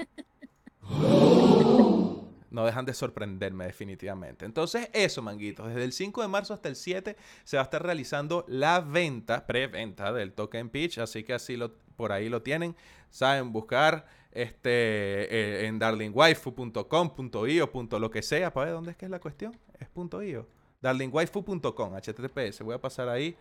No 2.50 2.66
dejan 2.66 2.84
de 2.84 2.94
sorprenderme 2.94 3.66
definitivamente. 3.66 4.44
Entonces, 4.44 4.90
eso, 4.92 5.22
manguitos. 5.22 5.68
Desde 5.68 5.84
el 5.84 5.92
5 5.92 6.22
de 6.22 6.28
marzo 6.28 6.52
hasta 6.52 6.68
el 6.68 6.74
7 6.74 7.16
se 7.44 7.56
va 7.56 7.62
a 7.62 7.64
estar 7.64 7.80
realizando 7.80 8.44
la 8.48 8.80
venta, 8.80 9.46
preventa 9.46 10.12
del 10.12 10.32
token 10.32 10.68
pitch. 10.68 10.98
Así 10.98 11.22
que 11.22 11.32
así 11.32 11.56
lo, 11.56 11.76
por 12.00 12.12
ahí 12.12 12.30
lo 12.30 12.40
tienen. 12.40 12.74
Saben 13.10 13.52
buscar 13.52 14.06
este, 14.32 14.70
eh, 14.70 15.66
en 15.66 15.78
darlingwaifu.com.io, 15.78 17.70
lo 17.98 18.10
que 18.10 18.22
sea. 18.22 18.50
¿Para 18.54 18.64
ver 18.64 18.74
dónde 18.74 18.92
es 18.92 18.96
que 18.96 19.04
es 19.04 19.10
la 19.10 19.20
cuestión? 19.20 19.54
Es 19.78 19.86
punto 19.90 20.22
.io. 20.22 20.48
darlingwaifu.com, 20.80 21.94
https. 21.94 22.62
Voy 22.62 22.74
a 22.74 22.80
pasar 22.80 23.10
ahí. 23.10 23.36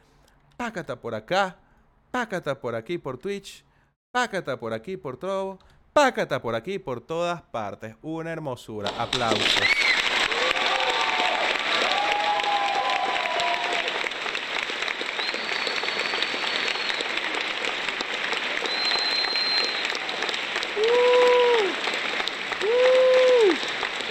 Pácata 0.57 0.99
por 0.99 1.15
acá. 1.15 1.57
Pácata 2.11 2.59
por 2.59 2.75
aquí 2.75 2.97
por 2.97 3.17
Twitch. 3.17 3.63
Pácata 4.11 4.59
por 4.59 4.73
aquí 4.73 4.97
por 4.97 5.15
Trovo. 5.15 5.57
Pácata 5.93 6.41
por 6.41 6.53
aquí 6.53 6.79
por 6.79 6.99
todas 6.99 7.41
partes. 7.43 7.95
Una 8.01 8.31
hermosura. 8.31 8.89
Aplausos. 8.97 9.63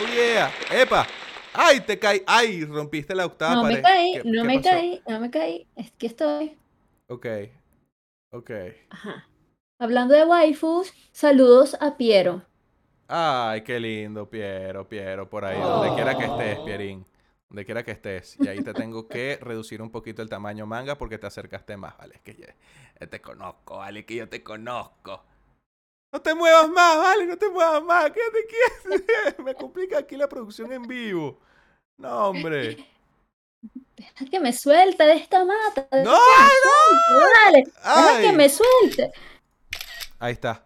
Oh 0.01 0.07
yeah. 0.07 0.53
¡Epa! 0.89 1.07
¡Ay, 1.53 1.81
te 1.81 1.99
caí! 1.99 2.23
¡Ay! 2.27 2.65
Rompiste 2.65 3.15
la 3.15 3.27
octava 3.27 3.55
No 3.55 3.61
pared. 3.61 3.77
me 3.77 3.83
caí, 3.83 4.13
¿Qué- 4.13 4.25
no 4.25 4.43
qué 4.43 4.47
me 4.47 4.55
pasó? 4.55 4.71
caí, 4.71 5.03
no 5.09 5.19
me 5.21 5.31
caí. 5.31 5.67
Es 5.75 5.91
que 5.93 6.07
estoy. 6.07 6.57
Ok. 7.09 7.27
Ok. 8.31 8.51
Ajá. 8.91 9.27
Hablando 9.79 10.15
de 10.15 10.25
waifus, 10.27 10.93
saludos 11.13 11.77
a 11.81 11.97
Piero. 11.97 12.43
Ay, 13.07 13.63
qué 13.65 13.81
lindo, 13.81 14.29
Piero, 14.29 14.87
Piero, 14.89 15.29
por 15.31 15.45
ahí, 15.45 15.65
donde 15.65 15.95
quiera 15.95 16.17
que 16.17 16.25
estés, 16.27 16.59
Pierín. 16.61 17.07
Donde 17.49 17.65
quiera 17.65 17.83
que 17.83 17.93
estés. 17.93 18.37
Y 18.39 18.49
ahí 18.49 18.61
te 18.61 18.75
tengo 18.75 19.09
que 19.09 19.39
reducir 19.41 19.81
un 19.81 19.91
poquito 19.91 20.21
el 20.23 20.29
tamaño 20.29 20.67
manga 20.67 20.99
porque 20.99 21.17
te 21.19 21.27
acercaste 21.27 21.77
más, 21.79 21.97
¿vale? 21.97 22.17
Es 22.17 22.21
que 22.23 22.35
ya 22.37 23.07
te 23.07 23.21
conozco, 23.23 23.79
¿vale? 23.79 24.05
Que 24.05 24.17
yo 24.17 24.29
te 24.29 24.43
conozco. 24.43 25.25
No 26.13 26.21
te 26.23 26.35
muevas 26.35 26.69
más, 26.71 26.97
¿vale? 26.97 27.27
No 27.27 27.37
te 27.37 27.49
muevas 27.51 27.83
más. 27.83 28.11
Quédate 28.11 28.47
quieto. 28.47 29.43
Me 29.43 29.55
complica 29.55 29.99
aquí 29.99 30.17
la 30.17 30.29
producción 30.29 30.73
en 30.73 30.83
vivo. 30.83 31.39
No, 31.99 32.29
hombre. 32.29 32.87
Deja 33.97 34.25
que 34.31 34.39
me 34.39 34.53
suelte 34.53 35.05
de 35.05 35.15
esta 35.15 35.45
mata. 35.45 35.89
deja 35.91 36.05
¡No, 36.05 36.13
me 36.13 36.49
suelte, 36.63 37.35
Dale, 37.45 37.65
deja 37.65 38.17
Ay. 38.17 38.27
que 38.27 38.33
me 38.33 38.49
suelte. 38.49 39.13
Ahí 40.21 40.33
está. 40.35 40.65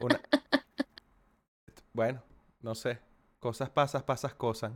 Una- 0.00 0.20
Bueno, 1.92 2.22
no 2.60 2.74
sé. 2.76 3.00
Cosas 3.40 3.68
pasas, 3.70 4.02
pasas 4.04 4.34
cosas. 4.34 4.72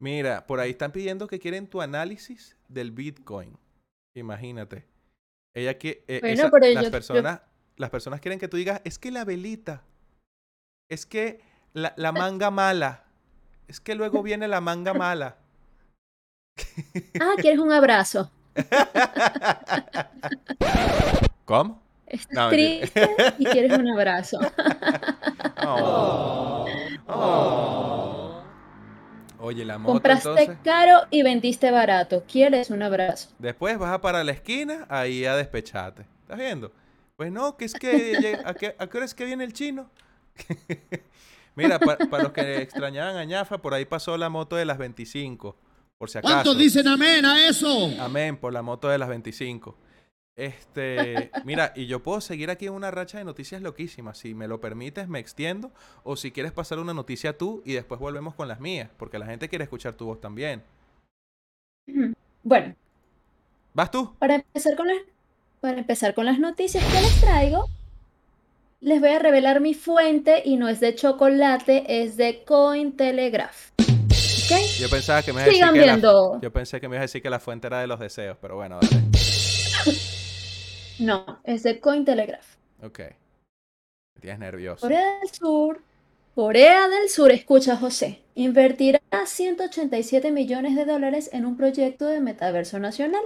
Mira, 0.00 0.46
por 0.46 0.60
ahí 0.60 0.70
están 0.70 0.92
pidiendo 0.92 1.26
que 1.26 1.40
quieren 1.40 1.66
tu 1.68 1.80
análisis 1.82 2.56
del 2.68 2.92
Bitcoin. 2.92 3.58
Imagínate. 4.14 4.86
Ella 5.54 5.76
que 5.78 6.04
eh, 6.06 6.20
Bueno, 6.20 6.34
esa- 6.42 6.50
pero 6.50 6.72
las 6.72 6.84
yo- 6.84 6.90
personas, 6.92 7.40
las 7.76 7.90
personas 7.90 8.20
quieren 8.20 8.38
que 8.38 8.48
tú 8.48 8.56
digas, 8.56 8.80
es 8.84 8.98
que 8.98 9.10
la 9.10 9.24
velita, 9.24 9.82
es 10.88 11.06
que 11.06 11.40
la, 11.72 11.92
la 11.96 12.12
manga 12.12 12.50
mala, 12.50 13.04
es 13.68 13.80
que 13.80 13.94
luego 13.94 14.22
viene 14.22 14.48
la 14.48 14.60
manga 14.60 14.94
mala. 14.94 15.36
Ah, 17.20 17.34
¿quieres 17.38 17.58
un 17.60 17.72
abrazo? 17.72 18.30
¿Cómo? 21.44 21.82
Estás 22.06 22.34
No, 22.34 22.48
triste 22.50 23.10
y 23.38 23.44
quieres 23.46 23.78
un 23.78 23.88
abrazo. 23.88 24.38
Oh. 25.68 26.66
Oh. 27.08 28.42
Oye, 29.38 29.64
la 29.64 29.78
moto 29.78 29.94
Compraste 29.94 30.28
entonces. 30.28 30.56
caro 30.62 31.00
y 31.10 31.22
vendiste 31.22 31.70
barato. 31.70 32.22
¿Quieres 32.30 32.70
un 32.70 32.82
abrazo? 32.82 33.30
Después 33.38 33.78
vas 33.78 33.92
a 33.92 34.00
para 34.00 34.22
la 34.22 34.32
esquina, 34.32 34.86
ahí 34.88 35.24
a 35.24 35.34
despecharte. 35.34 36.02
¿Estás 36.22 36.38
viendo? 36.38 36.70
Pues 37.16 37.32
no, 37.32 37.56
que 37.56 37.64
es 37.64 37.74
que 37.74 38.14
llega- 38.20 38.48
¿a 38.48 38.54
qué, 38.54 38.74
a 38.78 38.86
qué 38.86 38.96
hora 38.96 39.06
es 39.06 39.14
que 39.14 39.24
viene 39.24 39.44
el 39.44 39.52
chino? 39.52 39.88
Mira, 41.56 41.78
pa- 41.78 41.96
para 42.10 42.24
los 42.24 42.32
que 42.32 42.60
extrañaban 42.60 43.16
a 43.16 43.24
ñafa, 43.24 43.58
por 43.58 43.72
ahí 43.72 43.84
pasó 43.86 44.16
la 44.18 44.28
moto 44.28 44.56
de 44.56 44.66
las 44.66 44.76
25, 44.76 45.56
por 45.96 46.10
si 46.10 46.18
acaso. 46.18 46.34
¿Cuántos 46.34 46.58
dicen 46.58 46.86
amén 46.88 47.24
a 47.24 47.48
eso? 47.48 47.90
Amén, 48.00 48.36
por 48.36 48.52
la 48.52 48.60
moto 48.62 48.88
de 48.88 48.98
las 48.98 49.08
25. 49.08 49.74
Este, 50.38 51.30
mira, 51.46 51.72
y 51.74 51.86
yo 51.86 52.02
puedo 52.02 52.20
seguir 52.20 52.50
aquí 52.50 52.66
en 52.66 52.74
una 52.74 52.90
racha 52.90 53.16
de 53.16 53.24
noticias 53.24 53.62
loquísimas. 53.62 54.18
Si 54.18 54.34
me 54.34 54.46
lo 54.46 54.60
permites, 54.60 55.08
me 55.08 55.18
extiendo. 55.18 55.72
O 56.02 56.14
si 56.16 56.30
quieres 56.30 56.52
pasar 56.52 56.78
una 56.78 56.92
noticia 56.92 57.38
tú 57.38 57.62
y 57.64 57.72
después 57.72 57.98
volvemos 57.98 58.34
con 58.34 58.46
las 58.46 58.60
mías. 58.60 58.90
Porque 58.98 59.18
la 59.18 59.24
gente 59.24 59.48
quiere 59.48 59.64
escuchar 59.64 59.94
tu 59.94 60.04
voz 60.04 60.20
también. 60.20 60.62
Bueno, 62.42 62.74
¿Vas 63.72 63.90
tú? 63.90 64.14
para 64.18 64.34
empezar 64.34 64.76
con 64.76 64.88
las, 64.88 64.96
para 65.66 65.78
empezar 65.80 66.14
con 66.14 66.26
las 66.26 66.38
noticias 66.38 66.84
que 66.84 67.00
les 67.00 67.20
traigo, 67.20 67.68
les 68.80 69.00
voy 69.00 69.08
a 69.10 69.18
revelar 69.18 69.60
mi 69.60 69.74
fuente 69.74 70.40
y 70.44 70.56
no 70.58 70.68
es 70.68 70.78
de 70.78 70.94
chocolate, 70.94 72.04
es 72.04 72.16
de 72.16 72.44
Cointelegraph. 72.44 73.72
¿Ok? 73.80 74.60
Yo 74.78 74.88
pensaba 74.88 75.22
que 75.24 75.32
me 75.32 75.40
ibas 75.40 75.48
a 75.48 75.52
Sigan 75.52 75.74
decir 75.74 75.80
que 75.82 75.86
la- 75.88 75.92
viendo. 75.94 76.40
yo 76.40 76.52
pensé 76.52 76.80
que 76.80 76.88
me 76.88 76.94
ibas 76.94 77.00
a 77.00 77.06
decir 77.06 77.20
que 77.20 77.30
la 77.30 77.40
fuente 77.40 77.66
era 77.66 77.80
de 77.80 77.88
los 77.88 77.98
deseos, 77.98 78.38
pero 78.40 78.54
bueno, 78.54 78.78
dale. 78.80 79.02
No, 81.00 81.40
es 81.42 81.64
de 81.64 81.80
Cointelegraph. 81.80 82.46
Ok. 82.84 83.00
Me 83.00 84.20
tienes 84.20 84.38
nervioso. 84.38 84.82
Corea 84.82 85.18
del 85.18 85.30
Sur. 85.30 85.82
Corea 86.36 86.88
del 86.88 87.08
Sur, 87.08 87.32
escucha 87.32 87.76
José, 87.76 88.22
invertirá 88.36 89.00
187 89.24 90.30
millones 90.30 90.76
de 90.76 90.84
dólares 90.84 91.28
en 91.32 91.44
un 91.44 91.56
proyecto 91.56 92.06
de 92.06 92.20
metaverso 92.20 92.78
nacional. 92.78 93.22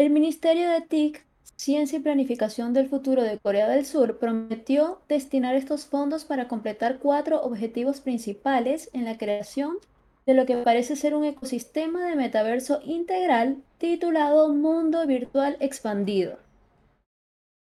El 0.00 0.08
Ministerio 0.08 0.70
de 0.70 0.80
TIC, 0.80 1.26
Ciencia 1.56 1.98
y 1.98 2.00
Planificación 2.00 2.72
del 2.72 2.88
Futuro 2.88 3.22
de 3.22 3.38
Corea 3.38 3.68
del 3.68 3.84
Sur 3.84 4.18
prometió 4.18 5.02
destinar 5.10 5.54
estos 5.56 5.84
fondos 5.84 6.24
para 6.24 6.48
completar 6.48 7.00
cuatro 7.00 7.42
objetivos 7.42 8.00
principales 8.00 8.88
en 8.94 9.04
la 9.04 9.18
creación 9.18 9.76
de 10.24 10.32
lo 10.32 10.46
que 10.46 10.56
parece 10.56 10.96
ser 10.96 11.14
un 11.14 11.26
ecosistema 11.26 12.06
de 12.06 12.16
metaverso 12.16 12.80
integral 12.82 13.58
titulado 13.76 14.48
Mundo 14.54 15.06
Virtual 15.06 15.58
Expandido. 15.60 16.38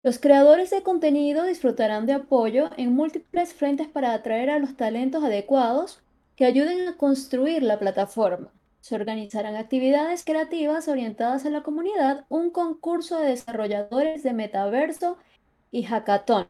Los 0.02 0.18
creadores 0.18 0.70
de 0.70 0.82
contenido 0.82 1.44
disfrutarán 1.44 2.06
de 2.06 2.14
apoyo 2.14 2.70
en 2.78 2.94
múltiples 2.94 3.54
frentes 3.54 3.90
para 3.90 4.14
atraer 4.14 4.50
a 4.50 4.60
los 4.60 4.78
talentos 4.78 5.26
adecuados 5.26 6.00
que 6.38 6.46
ayuden 6.46 6.88
a 6.88 6.96
construir 6.96 7.64
la 7.64 7.80
plataforma. 7.80 8.50
Se 8.82 8.96
organizarán 8.96 9.56
actividades 9.56 10.24
creativas 10.24 10.88
orientadas 10.88 11.46
a 11.46 11.50
la 11.50 11.64
comunidad, 11.64 12.26
un 12.30 12.50
concurso 12.50 13.20
de 13.20 13.30
desarrolladores 13.30 14.24
de 14.24 14.34
metaverso 14.34 15.18
y 15.72 15.84
hackathon. 15.84 16.48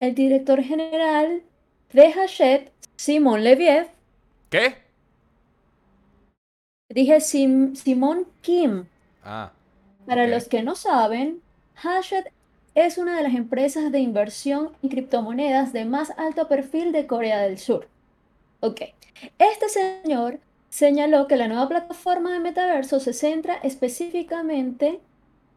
El 0.00 0.14
director 0.14 0.62
general 0.62 1.42
de 1.92 2.06
Hachette, 2.12 2.72
Simon 2.96 3.44
Leviev, 3.44 3.88
¿Qué? 4.48 4.74
dije 6.88 7.20
Sim- 7.20 7.74
Simon 7.76 8.26
Kim, 8.40 8.86
Ah. 9.22 9.52
Para 10.06 10.26
los 10.26 10.48
que 10.48 10.62
no 10.62 10.74
saben, 10.74 11.42
Hachette 11.76 12.32
es 12.74 12.96
una 12.96 13.16
de 13.18 13.22
las 13.22 13.34
empresas 13.34 13.92
de 13.92 13.98
inversión 14.00 14.72
en 14.82 14.88
criptomonedas 14.88 15.72
de 15.74 15.84
más 15.84 16.10
alto 16.18 16.48
perfil 16.48 16.90
de 16.92 17.06
Corea 17.06 17.40
del 17.42 17.58
Sur. 17.58 17.86
Ok, 18.60 18.80
este 19.38 19.68
señor 19.68 20.40
señaló 20.70 21.26
que 21.26 21.36
la 21.36 21.48
nueva 21.48 21.68
plataforma 21.68 22.32
de 22.32 22.40
metaverso 22.40 23.00
se 23.00 23.12
centra 23.12 23.56
específicamente 23.56 25.00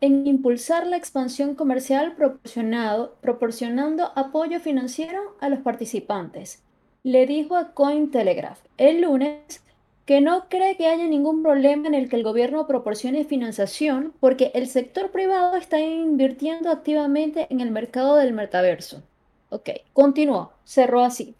en 0.01 0.27
impulsar 0.27 0.85
la 0.85 0.97
expansión 0.97 1.55
comercial 1.55 2.13
proporcionado, 2.17 3.15
proporcionando 3.21 4.11
apoyo 4.15 4.59
financiero 4.59 5.37
a 5.39 5.47
los 5.47 5.59
participantes. 5.59 6.61
Le 7.03 7.25
dijo 7.25 7.55
a 7.55 7.71
Cointelegraph 7.71 8.59
el 8.77 9.01
lunes 9.01 9.63
que 10.05 10.19
no 10.19 10.49
cree 10.49 10.75
que 10.75 10.87
haya 10.87 11.07
ningún 11.07 11.41
problema 11.41 11.87
en 11.87 11.93
el 11.93 12.09
que 12.09 12.17
el 12.17 12.23
gobierno 12.23 12.67
proporcione 12.67 13.23
financiación 13.23 14.13
porque 14.19 14.51
el 14.53 14.67
sector 14.67 15.11
privado 15.11 15.55
está 15.55 15.79
invirtiendo 15.79 16.69
activamente 16.69 17.47
en 17.49 17.61
el 17.61 17.71
mercado 17.71 18.17
del 18.17 18.33
metaverso. 18.33 19.01
Ok, 19.49 19.69
continuó, 19.93 20.51
cerró 20.65 21.03
así. 21.03 21.35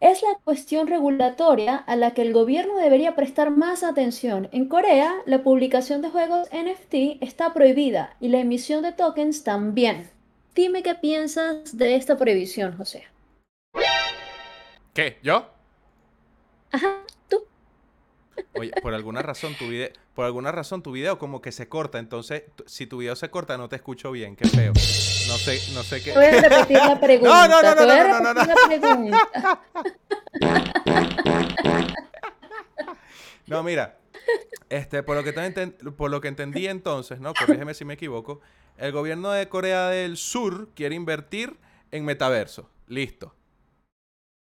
Es 0.00 0.22
la 0.22 0.38
cuestión 0.44 0.86
regulatoria 0.86 1.74
a 1.74 1.96
la 1.96 2.12
que 2.12 2.22
el 2.22 2.32
gobierno 2.32 2.76
debería 2.76 3.16
prestar 3.16 3.50
más 3.50 3.82
atención. 3.82 4.48
En 4.52 4.68
Corea, 4.68 5.12
la 5.26 5.42
publicación 5.42 6.02
de 6.02 6.10
juegos 6.10 6.48
NFT 6.52 7.20
está 7.20 7.52
prohibida 7.52 8.16
y 8.20 8.28
la 8.28 8.38
emisión 8.38 8.82
de 8.82 8.92
tokens 8.92 9.42
también. 9.42 10.08
Dime 10.54 10.84
qué 10.84 10.94
piensas 10.94 11.76
de 11.76 11.96
esta 11.96 12.16
prohibición, 12.16 12.76
José. 12.76 13.08
¿Qué? 14.94 15.18
¿Yo? 15.22 15.46
Ajá. 16.70 17.02
Oye, 18.54 18.72
por 18.82 18.94
alguna 18.94 19.22
razón 19.22 19.54
tu 19.54 19.68
video, 19.68 19.90
por 20.14 20.24
alguna 20.24 20.50
razón 20.52 20.82
tu 20.82 20.92
video 20.92 21.18
como 21.18 21.40
que 21.40 21.52
se 21.52 21.68
corta, 21.68 21.98
entonces 21.98 22.44
si 22.66 22.86
tu 22.86 22.98
video 22.98 23.14
se 23.14 23.30
corta 23.30 23.56
no 23.56 23.68
te 23.68 23.76
escucho 23.76 24.10
bien, 24.10 24.36
qué 24.36 24.48
feo. 24.48 24.72
No 24.72 25.36
sé, 25.36 25.60
no 25.74 25.82
sé 25.82 26.02
qué. 26.02 26.12
Voy 26.12 26.24
a 26.24 26.40
repetir 26.40 26.78
la 26.78 26.98
pregunta. 27.00 27.48
no, 27.48 27.62
no, 27.62 27.74
no, 27.74 27.86
no, 27.86 28.34
no, 28.34 28.44
no, 28.44 28.54
pregunta. 28.66 29.60
No, 33.48 33.62
mira. 33.62 33.98
Este, 34.68 35.02
por 35.02 35.16
lo 35.16 35.24
que 35.24 35.32
por 35.96 36.10
lo 36.10 36.20
que 36.20 36.28
entendí 36.28 36.66
entonces, 36.66 37.18
¿no? 37.18 37.32
Corrígeme 37.32 37.72
si 37.72 37.84
me 37.84 37.94
equivoco. 37.94 38.40
El 38.76 38.92
gobierno 38.92 39.30
de 39.30 39.48
Corea 39.48 39.88
del 39.88 40.16
Sur 40.18 40.68
quiere 40.74 40.94
invertir 40.94 41.56
en 41.90 42.04
metaverso. 42.04 42.68
Listo. 42.86 43.34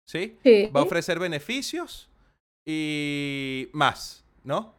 ¿Sí? 0.07 0.37
Sí. 0.43 0.71
Va 0.73 0.79
a 0.79 0.83
ofrecer 0.83 1.19
beneficios 1.19 2.09
y 2.65 3.69
más, 3.73 4.23
¿no? 4.43 4.73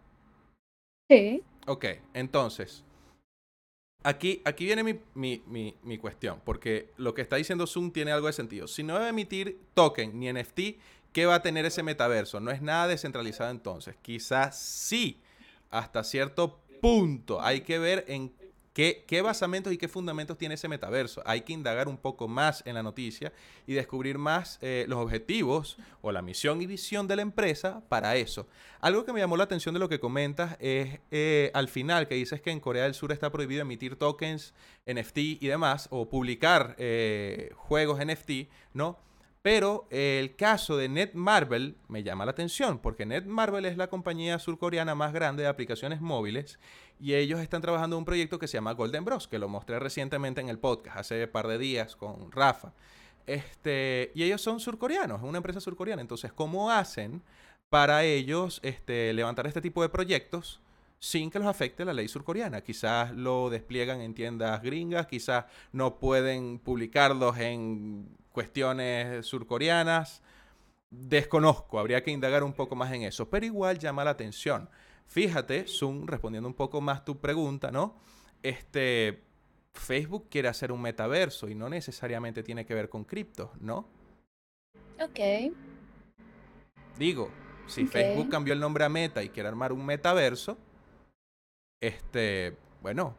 Sí. 1.10 1.42
Ok, 1.66 1.84
entonces, 2.14 2.82
aquí, 4.02 4.42
aquí 4.44 4.64
viene 4.64 4.82
mi, 4.82 4.98
mi- 5.14 5.42
mi- 5.46 5.76
mi 5.82 5.98
cuestión, 5.98 6.40
porque 6.44 6.90
lo 6.96 7.14
que 7.14 7.22
está 7.22 7.36
diciendo 7.36 7.66
Zoom 7.66 7.90
tiene 7.90 8.12
algo 8.12 8.26
de 8.26 8.32
sentido. 8.32 8.66
Si 8.68 8.82
no 8.82 8.94
va 8.94 9.06
a 9.06 9.08
emitir 9.10 9.58
token 9.74 10.18
ni 10.18 10.28
NFT, 10.32 10.78
¿qué 11.12 11.26
va 11.26 11.36
a 11.36 11.42
tener 11.42 11.64
ese 11.66 11.82
metaverso? 11.82 12.40
No 12.40 12.50
es 12.50 12.60
nada 12.62 12.88
descentralizado 12.88 13.50
entonces. 13.50 13.96
Quizás 14.02 14.58
sí, 14.58 15.20
hasta 15.70 16.04
cierto 16.04 16.60
punto. 16.80 17.40
Hay 17.40 17.62
que 17.62 17.78
ver 17.78 18.04
en 18.08 18.32
qué, 18.74 19.22
basamentos 19.22 19.72
y 19.72 19.78
qué 19.78 19.88
fundamentos 19.88 20.36
tiene 20.36 20.56
ese 20.56 20.68
metaverso. 20.68 21.22
Hay 21.24 21.42
que 21.42 21.52
indagar 21.52 21.88
un 21.88 21.96
poco 21.96 22.26
más 22.26 22.62
en 22.66 22.74
la 22.74 22.82
noticia 22.82 23.32
y 23.66 23.72
descubrir 23.72 24.18
más 24.18 24.58
eh, 24.60 24.84
los 24.88 24.98
objetivos 24.98 25.78
o 26.02 26.10
la 26.10 26.22
misión 26.22 26.60
y 26.60 26.66
visión 26.66 27.06
de 27.06 27.16
la 27.16 27.22
empresa 27.22 27.82
para 27.88 28.16
eso. 28.16 28.48
Algo 28.80 29.04
que 29.04 29.12
me 29.12 29.20
llamó 29.20 29.36
la 29.36 29.44
atención 29.44 29.74
de 29.74 29.78
lo 29.78 29.88
que 29.88 30.00
comentas 30.00 30.56
es 30.58 30.98
eh, 31.12 31.52
al 31.54 31.68
final 31.68 32.08
que 32.08 32.16
dices 32.16 32.42
que 32.42 32.50
en 32.50 32.60
Corea 32.60 32.82
del 32.82 32.94
Sur 32.94 33.12
está 33.12 33.30
prohibido 33.30 33.62
emitir 33.62 33.96
tokens, 33.96 34.52
NFT 34.86 35.18
y 35.18 35.46
demás, 35.46 35.86
o 35.90 36.08
publicar 36.08 36.74
eh, 36.78 37.52
juegos 37.56 38.04
NFT, 38.04 38.48
¿no? 38.74 38.98
Pero 39.40 39.86
el 39.90 40.36
caso 40.36 40.78
de 40.78 40.88
Netmarble 40.88 41.74
me 41.88 42.02
llama 42.02 42.24
la 42.24 42.30
atención, 42.30 42.78
porque 42.78 43.04
Netmarble 43.04 43.68
es 43.68 43.76
la 43.76 43.88
compañía 43.88 44.38
surcoreana 44.38 44.94
más 44.94 45.12
grande 45.12 45.42
de 45.42 45.50
aplicaciones 45.50 46.00
móviles 46.00 46.58
y 47.00 47.14
ellos 47.14 47.40
están 47.40 47.62
trabajando 47.62 47.96
en 47.96 47.98
un 47.98 48.04
proyecto 48.04 48.38
que 48.38 48.48
se 48.48 48.56
llama 48.56 48.72
Golden 48.72 49.04
Bros, 49.04 49.28
que 49.28 49.38
lo 49.38 49.48
mostré 49.48 49.78
recientemente 49.78 50.40
en 50.40 50.48
el 50.48 50.58
podcast, 50.58 50.98
hace 50.98 51.24
un 51.24 51.30
par 51.30 51.48
de 51.48 51.58
días 51.58 51.96
con 51.96 52.30
Rafa. 52.30 52.72
Este, 53.26 54.12
y 54.14 54.22
ellos 54.22 54.40
son 54.42 54.60
surcoreanos, 54.60 55.18
es 55.20 55.28
una 55.28 55.38
empresa 55.38 55.60
surcoreana. 55.60 56.02
Entonces, 56.02 56.32
¿cómo 56.32 56.70
hacen 56.70 57.22
para 57.68 58.04
ellos 58.04 58.60
este, 58.62 59.12
levantar 59.12 59.46
este 59.46 59.60
tipo 59.60 59.82
de 59.82 59.88
proyectos 59.88 60.60
sin 60.98 61.30
que 61.30 61.38
los 61.38 61.48
afecte 61.48 61.84
la 61.84 61.92
ley 61.92 62.08
surcoreana? 62.08 62.60
Quizás 62.60 63.12
lo 63.12 63.50
despliegan 63.50 64.00
en 64.00 64.14
tiendas 64.14 64.62
gringas, 64.62 65.06
quizás 65.06 65.46
no 65.72 65.98
pueden 65.98 66.58
publicarlos 66.58 67.38
en 67.38 68.08
cuestiones 68.30 69.26
surcoreanas. 69.26 70.22
Desconozco, 70.90 71.78
habría 71.78 72.04
que 72.04 72.10
indagar 72.10 72.44
un 72.44 72.52
poco 72.52 72.76
más 72.76 72.92
en 72.92 73.02
eso, 73.02 73.28
pero 73.28 73.46
igual 73.46 73.78
llama 73.78 74.04
la 74.04 74.10
atención. 74.10 74.68
Fíjate, 75.06 75.66
Zoom, 75.68 76.06
respondiendo 76.06 76.48
un 76.48 76.54
poco 76.54 76.80
más 76.80 77.04
tu 77.04 77.20
pregunta, 77.20 77.70
¿no? 77.70 77.96
Este, 78.42 79.22
Facebook 79.72 80.28
quiere 80.30 80.48
hacer 80.48 80.72
un 80.72 80.80
metaverso 80.80 81.48
y 81.48 81.54
no 81.54 81.68
necesariamente 81.68 82.42
tiene 82.42 82.64
que 82.64 82.74
ver 82.74 82.88
con 82.88 83.04
cripto, 83.04 83.52
¿no? 83.60 83.88
Ok. 85.00 85.52
Digo, 86.98 87.30
si 87.66 87.82
Ok. 87.84 87.88
Facebook 87.90 88.28
cambió 88.28 88.54
el 88.54 88.60
nombre 88.60 88.84
a 88.84 88.88
Meta 88.88 89.22
y 89.22 89.28
quiere 89.28 89.48
armar 89.48 89.72
un 89.72 89.84
metaverso, 89.84 90.58
este, 91.80 92.56
bueno, 92.82 93.16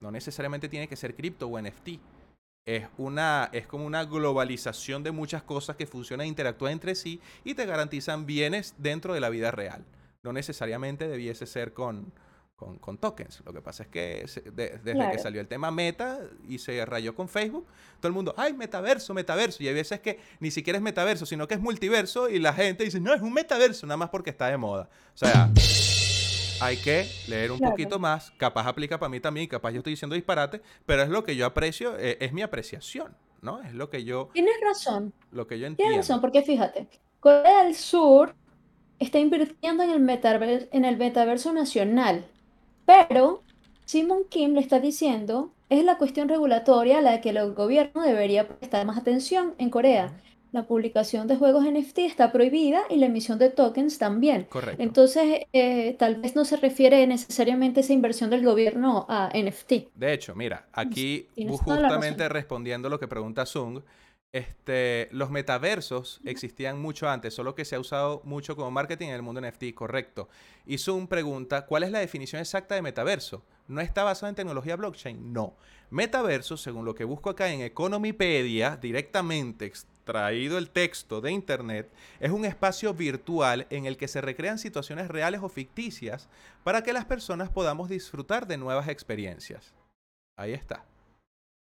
no 0.00 0.10
necesariamente 0.10 0.68
tiene 0.68 0.88
que 0.88 0.96
ser 0.96 1.14
cripto 1.14 1.48
o 1.48 1.60
NFT. 1.60 2.00
Es 2.66 2.88
una, 2.96 3.50
es 3.52 3.66
como 3.66 3.84
una 3.84 4.04
globalización 4.04 5.02
de 5.02 5.12
muchas 5.12 5.42
cosas 5.42 5.76
que 5.76 5.86
funcionan 5.86 6.26
e 6.26 6.28
interactúan 6.28 6.72
entre 6.72 6.94
sí 6.94 7.20
y 7.42 7.54
te 7.54 7.66
garantizan 7.66 8.26
bienes 8.26 8.74
dentro 8.78 9.12
de 9.14 9.20
la 9.20 9.28
vida 9.28 9.50
real. 9.50 9.84
No 10.24 10.32
necesariamente 10.32 11.06
debiese 11.06 11.46
ser 11.46 11.72
con, 11.74 12.12
con, 12.56 12.78
con 12.78 12.98
tokens. 12.98 13.42
Lo 13.44 13.52
que 13.52 13.60
pasa 13.60 13.82
es 13.84 13.88
que 13.90 14.26
se- 14.26 14.40
de- 14.40 14.70
desde 14.78 14.92
Claro. 14.94 15.12
que 15.12 15.18
salió 15.18 15.40
el 15.40 15.46
tema 15.48 15.70
Meta 15.70 16.18
y 16.48 16.58
se 16.58 16.84
rayó 16.86 17.14
con 17.14 17.28
Facebook, 17.28 17.66
todo 18.00 18.08
el 18.08 18.14
mundo, 18.14 18.34
ay, 18.36 18.54
metaverso, 18.54 19.12
metaverso. 19.14 19.62
Y 19.62 19.68
hay 19.68 19.74
veces 19.74 20.00
que 20.00 20.18
ni 20.40 20.50
siquiera 20.50 20.78
es 20.78 20.82
metaverso, 20.82 21.26
sino 21.26 21.46
que 21.46 21.54
es 21.54 21.60
multiverso 21.60 22.28
y 22.30 22.38
la 22.38 22.52
gente 22.54 22.84
dice, 22.84 23.00
no, 23.00 23.12
es 23.12 23.20
un 23.20 23.32
metaverso, 23.34 23.86
nada 23.86 23.98
más 23.98 24.08
porque 24.08 24.30
está 24.30 24.48
de 24.48 24.56
moda. 24.56 24.88
O 25.14 25.18
sea, 25.18 25.50
hay 26.60 26.76
que 26.78 27.06
leer 27.28 27.50
un 27.52 27.58
Claro. 27.58 27.72
poquito 27.72 27.98
más. 27.98 28.30
Capaz 28.38 28.66
aplica 28.66 28.98
para 28.98 29.10
mí 29.10 29.20
también, 29.20 29.46
capaz 29.48 29.72
yo 29.72 29.78
estoy 29.78 29.92
diciendo 29.92 30.14
disparate, 30.14 30.62
pero 30.86 31.02
es 31.02 31.08
lo 31.10 31.22
que 31.24 31.36
yo 31.36 31.44
aprecio, 31.46 31.98
eh, 31.98 32.16
es 32.20 32.32
mi 32.32 32.40
apreciación, 32.42 33.14
¿no? 33.42 33.60
Es 33.62 33.74
lo 33.74 33.90
que 33.90 34.04
yo, 34.04 34.30
Tienes 34.32 34.54
razón. 34.62 35.12
lo 35.32 35.46
que 35.46 35.56
yo 35.58 35.66
Tienes 35.66 35.72
entiendo. 35.80 35.96
razón, 35.98 36.20
porque 36.22 36.42
fíjate, 36.42 36.88
Corea 37.20 37.64
del 37.64 37.74
Sur 37.74 38.34
está 38.98 39.18
invirtiendo 39.18 39.82
en 39.82 39.90
el 39.90 40.00
metaverso, 40.00 40.66
en 40.72 40.84
el 40.84 40.96
metaverso 40.96 41.52
nacional, 41.52 42.26
pero 42.86 43.42
Simon 43.84 44.24
Kim 44.28 44.54
le 44.54 44.60
está 44.60 44.80
diciendo 44.80 45.52
es 45.68 45.84
la 45.84 45.98
cuestión 45.98 46.28
regulatoria 46.28 46.98
a 46.98 47.02
la 47.02 47.20
que 47.20 47.30
el 47.30 47.52
gobierno 47.52 48.02
debería 48.02 48.46
prestar 48.48 48.86
más 48.86 48.98
atención 48.98 49.54
en 49.58 49.70
Corea. 49.70 50.12
La 50.52 50.68
publicación 50.68 51.26
de 51.26 51.34
juegos 51.34 51.64
NFT 51.64 51.98
está 52.00 52.30
prohibida 52.30 52.82
y 52.88 52.96
la 52.96 53.06
emisión 53.06 53.40
de 53.40 53.50
tokens 53.50 53.98
también. 53.98 54.44
Correcto. 54.44 54.80
Entonces, 54.80 55.46
eh, 55.52 55.96
tal 55.98 56.16
vez 56.16 56.36
no 56.36 56.44
se 56.44 56.56
refiere 56.56 57.04
necesariamente 57.08 57.80
esa 57.80 57.92
inversión 57.92 58.30
del 58.30 58.44
gobierno 58.44 59.04
a 59.08 59.30
NFT. 59.34 59.88
De 59.96 60.12
hecho, 60.12 60.36
mira, 60.36 60.68
aquí 60.72 61.26
justamente 61.58 62.28
respondiendo 62.28 62.88
lo 62.88 63.00
que 63.00 63.08
pregunta 63.08 63.46
Sung, 63.46 63.80
este, 64.34 65.08
los 65.12 65.30
metaversos 65.30 66.20
existían 66.24 66.80
mucho 66.80 67.08
antes, 67.08 67.32
solo 67.32 67.54
que 67.54 67.64
se 67.64 67.76
ha 67.76 67.80
usado 67.80 68.20
mucho 68.24 68.56
como 68.56 68.68
marketing 68.72 69.06
en 69.06 69.14
el 69.14 69.22
mundo 69.22 69.40
NFT, 69.40 69.72
correcto. 69.76 70.28
Y 70.66 70.78
Sung 70.78 71.06
pregunta, 71.06 71.66
¿cuál 71.66 71.84
es 71.84 71.92
la 71.92 72.00
definición 72.00 72.40
exacta 72.40 72.74
de 72.74 72.82
metaverso? 72.82 73.44
¿No 73.68 73.80
está 73.80 74.02
basado 74.02 74.30
en 74.30 74.34
tecnología 74.34 74.74
blockchain? 74.74 75.32
No. 75.32 75.54
Metaverso, 75.90 76.56
según 76.56 76.84
lo 76.84 76.96
que 76.96 77.04
busco 77.04 77.30
acá 77.30 77.52
en 77.52 77.60
Economypedia, 77.60 78.76
directamente 78.76 79.66
extraído 79.66 80.58
el 80.58 80.68
texto 80.70 81.20
de 81.20 81.30
internet, 81.30 81.88
es 82.18 82.32
un 82.32 82.44
espacio 82.44 82.92
virtual 82.92 83.68
en 83.70 83.86
el 83.86 83.96
que 83.96 84.08
se 84.08 84.20
recrean 84.20 84.58
situaciones 84.58 85.06
reales 85.06 85.42
o 85.44 85.48
ficticias 85.48 86.28
para 86.64 86.82
que 86.82 86.92
las 86.92 87.04
personas 87.04 87.50
podamos 87.50 87.88
disfrutar 87.88 88.48
de 88.48 88.56
nuevas 88.56 88.88
experiencias. 88.88 89.72
Ahí 90.36 90.54
está. 90.54 90.84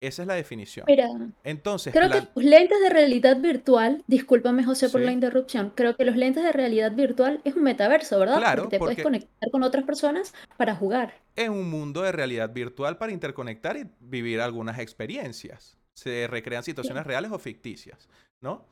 Esa 0.01 0.21
es 0.21 0.27
la 0.27 0.35
definición. 0.35 0.85
Mira, 0.87 1.09
Entonces, 1.43 1.93
Creo 1.93 2.09
que 2.09 2.27
los 2.33 2.45
lentes 2.45 2.79
de 2.79 2.89
realidad 2.89 3.37
virtual, 3.41 4.03
discúlpame 4.07 4.63
José 4.63 4.89
por 4.89 5.01
la 5.01 5.11
interrupción, 5.11 5.73
creo 5.75 5.97
que 5.97 6.05
los 6.05 6.15
lentes 6.15 6.41
de 6.43 6.53
realidad 6.53 6.93
virtual 6.93 7.41
es 7.43 7.55
un 7.55 7.63
metaverso, 7.63 8.17
¿verdad? 8.17 8.37
Claro, 8.37 8.63
Porque 8.63 8.77
te 8.77 8.79
puedes 8.79 9.03
conectar 9.03 9.51
con 9.51 9.63
otras 9.63 9.83
personas 9.83 10.33
para 10.55 10.73
jugar. 10.75 11.13
es 11.35 11.49
un 11.49 11.69
mundo 11.69 12.01
de 12.01 12.11
realidad 12.13 12.49
virtual 12.53 12.97
para 12.97 13.11
interconectar 13.11 13.75
y 13.75 13.89
vivir 13.99 14.39
algunas 14.39 14.79
experiencias. 14.79 15.77
Se 15.93 16.27
recrean 16.27 16.63
situaciones 16.63 17.05
reales 17.05 17.31
o 17.31 17.39
ficticias, 17.39 18.07
¿no? 18.39 18.65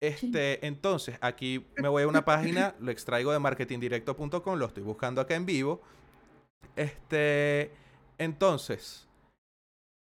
Este, 0.00 0.66
entonces, 0.66 1.16
aquí 1.20 1.64
me 1.76 1.86
voy 1.86 2.02
a 2.02 2.08
una 2.08 2.24
página, 2.24 2.74
lo 2.80 2.90
extraigo 2.90 3.30
de 3.30 3.38
marketingdirecto.com, 3.38 4.58
lo 4.58 4.66
estoy 4.66 4.82
buscando 4.82 5.20
acá 5.20 5.36
en 5.36 5.46
vivo. 5.46 5.80
Este, 6.74 7.70
entonces, 8.18 9.06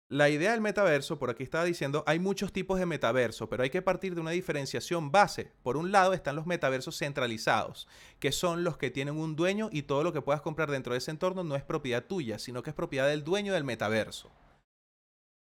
la 0.09 0.29
idea 0.29 0.51
del 0.51 0.61
metaverso, 0.61 1.19
por 1.19 1.29
aquí 1.29 1.43
estaba 1.43 1.65
diciendo, 1.65 2.03
hay 2.07 2.19
muchos 2.19 2.53
tipos 2.53 2.79
de 2.79 2.85
metaverso, 2.85 3.49
pero 3.49 3.63
hay 3.63 3.69
que 3.69 3.81
partir 3.81 4.15
de 4.15 4.21
una 4.21 4.31
diferenciación 4.31 5.11
base. 5.11 5.51
Por 5.63 5.75
un 5.75 5.91
lado 5.91 6.13
están 6.13 6.37
los 6.37 6.45
metaversos 6.45 6.97
centralizados, 6.97 7.87
que 8.19 8.31
son 8.31 8.63
los 8.63 8.77
que 8.77 8.89
tienen 8.89 9.17
un 9.17 9.35
dueño 9.35 9.69
y 9.71 9.83
todo 9.83 10.03
lo 10.03 10.13
que 10.13 10.21
puedas 10.21 10.41
comprar 10.41 10.71
dentro 10.71 10.93
de 10.93 10.99
ese 10.99 11.11
entorno 11.11 11.43
no 11.43 11.55
es 11.55 11.63
propiedad 11.63 12.05
tuya, 12.05 12.39
sino 12.39 12.63
que 12.63 12.69
es 12.69 12.75
propiedad 12.75 13.07
del 13.07 13.25
dueño 13.25 13.53
del 13.53 13.65
metaverso. 13.65 14.31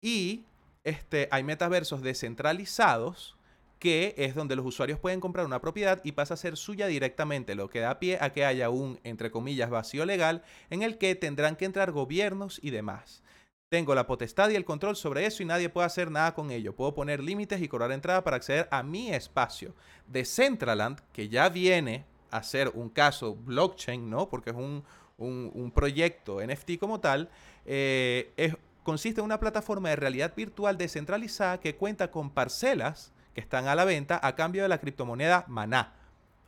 Y 0.02 0.46
este, 0.84 1.28
hay 1.32 1.44
metaversos 1.44 2.02
descentralizados, 2.02 3.38
que 3.78 4.16
es 4.18 4.34
donde 4.34 4.56
los 4.56 4.66
usuarios 4.66 5.00
pueden 5.00 5.20
comprar 5.20 5.46
una 5.46 5.62
propiedad 5.62 6.02
y 6.04 6.14
pasa 6.14 6.34
a 6.34 6.38
ser 6.38 6.58
suya 6.58 6.88
directamente, 6.88 7.54
lo 7.54 7.70
que 7.70 7.82
da 7.82 8.00
pie 8.00 8.18
a 8.20 8.32
que 8.32 8.46
haya 8.46 8.72
un, 8.72 9.00
entre 9.04 9.30
comillas, 9.30 9.70
vacío 9.70 10.06
legal 10.06 10.44
en 10.72 10.82
el 10.82 10.98
que 10.98 11.14
tendrán 11.14 11.56
que 11.56 11.66
entrar 11.66 11.92
gobiernos 11.92 12.60
y 12.64 12.72
demás. 12.72 13.22
Tengo 13.70 13.96
la 13.96 14.06
potestad 14.06 14.50
y 14.52 14.56
el 14.56 14.64
control 14.64 14.96
sobre 14.96 15.26
eso 15.26 15.42
y 15.42 15.46
nadie 15.46 15.70
puede 15.70 15.88
hacer 15.88 16.12
nada 16.12 16.34
con 16.36 16.52
ello. 16.52 16.76
Puedo 16.76 16.94
poner 16.94 17.22
límites 17.22 17.62
y 17.62 17.68
cobrar 17.68 17.92
entrada 17.92 18.24
para 18.24 18.38
acceder 18.38 18.68
a 18.72 18.84
mi 18.84 19.12
espacio. 19.12 19.74
Decentraland, 20.08 21.00
que 21.12 21.30
ya 21.30 21.50
viene 21.50 22.06
a 22.30 22.44
ser 22.44 22.70
un 22.76 22.90
caso 22.90 23.36
blockchain, 23.36 24.08
¿no? 24.10 24.30
Porque 24.30 24.52
es 24.52 24.56
un, 24.56 24.84
un- 25.18 25.72
proyecto 25.72 26.42
NFT 26.46 26.78
como 26.80 27.00
tal, 27.00 27.30
eh, 27.66 28.54
consiste 28.84 29.20
en 29.22 29.26
una 29.26 29.40
plataforma 29.40 29.90
de 29.90 29.96
realidad 29.96 30.34
virtual 30.36 30.78
descentralizada 30.78 31.60
que 31.60 31.76
cuenta 31.76 32.12
con 32.12 32.30
parcelas 32.30 33.14
que 33.34 33.42
están 33.42 33.68
a 33.68 33.76
la 33.76 33.84
venta 33.84 34.20
a 34.22 34.36
cambio 34.36 34.62
de 34.62 34.70
la 34.70 34.78
criptomoneda 34.80 35.44
Maná. 35.48 35.94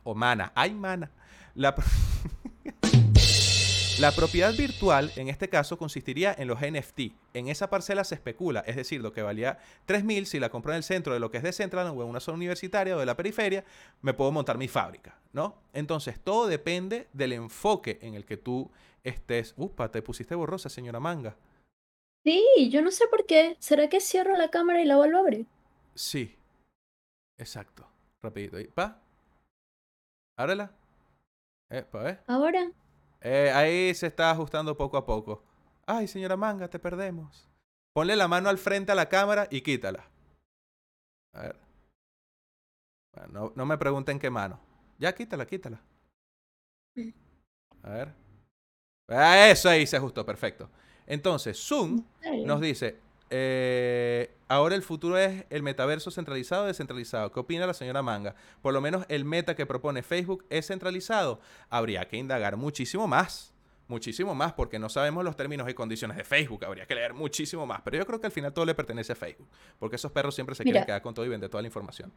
O 0.04 0.14
Mana. 0.14 0.52
¡Ay, 0.54 0.72
Mana! 0.72 1.10
La, 1.54 1.74
la 4.00 4.12
propiedad 4.12 4.54
virtual, 4.54 5.10
en 5.16 5.28
este 5.28 5.48
caso, 5.48 5.76
consistiría 5.76 6.32
en 6.38 6.46
los 6.46 6.60
NFT. 6.60 7.12
En 7.34 7.48
esa 7.48 7.68
parcela 7.68 8.04
se 8.04 8.14
especula, 8.14 8.60
es 8.60 8.76
decir, 8.76 9.00
lo 9.00 9.12
que 9.12 9.22
valía 9.22 9.58
3.000, 9.88 10.24
si 10.24 10.38
la 10.38 10.50
compro 10.50 10.72
en 10.72 10.76
el 10.76 10.82
centro 10.84 11.12
de 11.12 11.18
lo 11.18 11.32
que 11.32 11.38
es 11.38 11.42
de 11.42 11.52
Central 11.52 11.88
o 11.88 12.02
en 12.02 12.08
una 12.08 12.20
zona 12.20 12.36
universitaria 12.36 12.96
o 12.96 13.00
de 13.00 13.06
la 13.06 13.16
periferia, 13.16 13.64
me 14.00 14.14
puedo 14.14 14.30
montar 14.30 14.56
mi 14.56 14.68
fábrica, 14.68 15.18
¿no? 15.32 15.56
Entonces, 15.72 16.20
todo 16.20 16.46
depende 16.46 17.08
del 17.12 17.32
enfoque 17.32 17.98
en 18.00 18.14
el 18.14 18.24
que 18.24 18.36
tú 18.36 18.70
estés. 19.02 19.54
Upa, 19.56 19.90
te 19.90 20.00
pusiste 20.00 20.36
borrosa, 20.36 20.68
señora 20.68 21.00
Manga. 21.00 21.36
Sí, 22.24 22.70
yo 22.70 22.82
no 22.82 22.92
sé 22.92 23.06
por 23.08 23.26
qué. 23.26 23.56
¿Será 23.58 23.88
que 23.88 24.00
cierro 24.00 24.36
la 24.36 24.50
cámara 24.50 24.80
y 24.80 24.84
la 24.84 24.96
vuelvo 24.96 25.16
a 25.16 25.20
abrir? 25.20 25.46
Sí. 25.94 26.36
Exacto. 27.36 27.88
Rapidito. 28.22 28.58
Pa. 28.74 29.00
Ábrela. 30.36 30.70
Eh, 31.70 31.82
pa 31.82 32.02
ver. 32.02 32.22
Ahora, 32.26 32.70
Eh, 33.20 33.50
ahí 33.54 33.94
se 33.94 34.06
está 34.06 34.30
ajustando 34.30 34.76
poco 34.76 34.96
a 34.96 35.04
poco. 35.04 35.42
Ay, 35.86 36.06
señora 36.06 36.36
Manga, 36.36 36.68
te 36.68 36.78
perdemos. 36.78 37.48
Ponle 37.92 38.14
la 38.14 38.28
mano 38.28 38.48
al 38.48 38.58
frente 38.58 38.92
a 38.92 38.94
la 38.94 39.08
cámara 39.08 39.48
y 39.50 39.60
quítala. 39.62 40.08
A 41.32 41.42
ver. 41.42 41.56
Bueno, 43.14 43.32
no, 43.32 43.52
no 43.56 43.66
me 43.66 43.78
pregunten 43.78 44.18
qué 44.18 44.30
mano. 44.30 44.60
Ya, 44.98 45.14
quítala, 45.14 45.46
quítala. 45.46 45.80
A 47.82 47.90
ver. 47.90 48.14
Ah, 49.08 49.48
eso 49.48 49.68
ahí 49.68 49.86
se 49.86 49.96
ajustó, 49.96 50.24
perfecto. 50.24 50.68
Entonces, 51.06 51.58
Zoom 51.58 52.04
nos 52.44 52.60
dice, 52.60 53.00
eh, 53.30 54.30
ahora 54.48 54.74
el 54.74 54.82
futuro 54.82 55.18
es 55.18 55.44
el 55.50 55.62
metaverso 55.62 56.10
centralizado 56.10 56.64
o 56.64 56.66
descentralizado. 56.66 57.32
¿Qué 57.32 57.40
opina 57.40 57.66
la 57.66 57.74
señora 57.74 58.02
Manga? 58.02 58.34
Por 58.62 58.74
lo 58.74 58.80
menos 58.80 59.04
el 59.08 59.24
meta 59.24 59.54
que 59.54 59.66
propone 59.66 60.02
Facebook 60.02 60.44
es 60.50 60.66
centralizado. 60.66 61.40
Habría 61.68 62.06
que 62.08 62.16
indagar 62.16 62.56
muchísimo 62.56 63.06
más. 63.06 63.54
Muchísimo 63.88 64.34
más, 64.34 64.52
porque 64.52 64.78
no 64.78 64.90
sabemos 64.90 65.24
los 65.24 65.34
términos 65.34 65.68
y 65.70 65.72
condiciones 65.72 66.18
de 66.18 66.24
Facebook. 66.24 66.62
Habría 66.66 66.84
que 66.84 66.94
leer 66.94 67.14
muchísimo 67.14 67.64
más. 67.64 67.80
Pero 67.82 67.96
yo 67.96 68.06
creo 68.06 68.20
que 68.20 68.26
al 68.26 68.32
final 68.32 68.52
todo 68.52 68.66
le 68.66 68.74
pertenece 68.74 69.12
a 69.12 69.16
Facebook. 69.16 69.48
Porque 69.78 69.96
esos 69.96 70.12
perros 70.12 70.34
siempre 70.34 70.54
se 70.54 70.62
quieren 70.62 70.84
quedar 70.84 71.00
con 71.00 71.14
todo 71.14 71.24
y 71.24 71.30
vender 71.30 71.48
toda 71.48 71.62
la 71.62 71.68
información. 71.68 72.12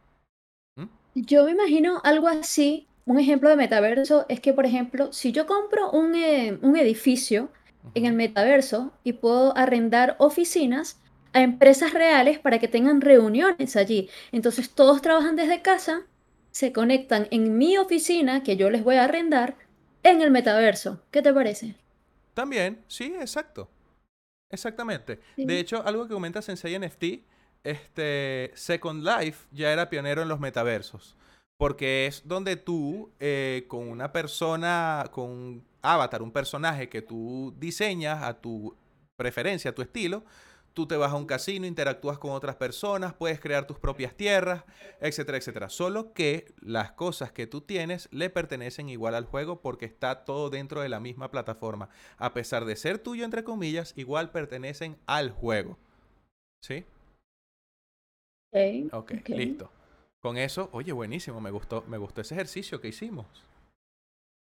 Yo 1.16 1.46
me 1.46 1.52
imagino 1.52 2.02
algo 2.04 2.28
así. 2.28 2.88
Un 3.06 3.20
ejemplo 3.20 3.50
de 3.50 3.56
metaverso 3.56 4.26
es 4.28 4.42
que, 4.42 4.54
por 4.54 4.66
ejemplo, 4.66 5.14
si 5.14 5.32
yo 5.32 5.48
compro 5.48 5.90
un, 5.92 6.14
eh, 6.14 6.60
un 6.62 6.76
edificio 6.78 7.50
en 7.94 8.06
el 8.06 8.14
metaverso 8.14 8.94
y 9.04 9.14
puedo 9.14 9.56
arrendar 9.58 10.16
oficinas 10.20 11.00
a 11.34 11.42
empresas 11.42 11.94
reales 11.94 12.40
para 12.40 12.60
que 12.60 12.68
tengan 12.68 13.02
reuniones 13.02 13.76
allí. 13.76 14.10
Entonces 14.32 14.70
todos 14.70 15.02
trabajan 15.02 15.36
desde 15.36 15.62
casa, 15.62 16.02
se 16.52 16.74
conectan 16.74 17.28
en 17.32 17.58
mi 17.58 17.78
oficina 17.78 18.44
que 18.44 18.58
yo 18.58 18.70
les 18.70 18.84
voy 18.84 18.96
a 18.96 19.06
arrendar 19.06 19.56
en 20.04 20.22
el 20.22 20.32
metaverso. 20.32 21.02
¿Qué 21.12 21.22
te 21.22 21.34
parece? 21.34 21.76
También, 22.34 22.84
sí, 22.88 23.14
exacto. 23.20 23.70
Exactamente. 24.50 25.20
Sí. 25.36 25.46
De 25.46 25.60
hecho, 25.60 25.86
algo 25.86 26.08
que 26.08 26.14
comenta 26.14 26.42
Sensei 26.42 26.78
NFT, 26.78 27.24
este, 27.64 28.52
Second 28.56 29.04
Life 29.04 29.48
ya 29.52 29.72
era 29.72 29.90
pionero 29.90 30.22
en 30.22 30.28
los 30.28 30.40
metaversos. 30.40 31.16
Porque 31.58 32.08
es 32.08 32.28
donde 32.28 32.56
tú, 32.56 33.12
eh, 33.20 33.66
con 33.68 33.88
una 33.88 34.12
persona, 34.12 35.06
con 35.12 35.30
un 35.30 35.71
avatar, 35.82 36.22
un 36.22 36.32
personaje 36.32 36.90
que 36.90 37.02
tú 37.02 37.54
diseñas 37.58 38.24
a 38.24 38.40
tu 38.40 38.76
preferencia, 39.16 39.72
a 39.72 39.76
tu 39.76 39.82
estilo, 39.82 40.24
tú 40.74 40.88
te 40.88 40.98
vas 40.98 41.12
a 41.12 41.16
un 41.16 41.26
casino, 41.26 41.66
interactúas 41.66 42.18
con 42.18 42.32
otras 42.32 42.56
personas, 42.56 43.14
puedes 43.14 43.40
crear 43.40 43.68
tus 43.68 43.80
propias 43.80 44.16
tierras, 44.16 44.64
etcétera, 45.00 45.38
etcétera. 45.38 45.70
Solo 45.70 46.14
que 46.14 46.54
las 46.62 46.92
cosas 46.92 47.32
que 47.32 47.48
tú 47.48 47.62
tienes 47.62 48.08
le 48.12 48.30
pertenecen 48.30 48.90
igual 48.90 49.16
al 49.16 49.26
juego 49.26 49.62
porque 49.62 49.86
está 49.86 50.24
todo 50.24 50.50
dentro 50.50 50.82
de 50.82 50.90
la 50.90 51.00
misma 51.00 51.30
plataforma. 51.32 51.90
A 52.18 52.34
pesar 52.34 52.66
de 52.66 52.76
ser 52.76 53.00
tuyo, 53.00 53.26
entre 53.26 53.44
comillas, 53.44 53.94
igual 53.96 54.32
pertenecen 54.32 54.98
al 55.06 55.32
juego. 55.32 55.78
¿Sí? 56.64 56.86
Ok, 58.92 59.14
listo. 59.28 59.72
Con 60.22 60.38
eso, 60.38 60.70
oye, 60.72 60.92
buenísimo, 60.92 61.42
me 61.42 61.52
gustó, 61.52 61.84
me 61.88 61.98
gustó 61.98 62.22
ese 62.22 62.36
ejercicio 62.36 62.80
que 62.80 62.90
hicimos. 62.90 63.26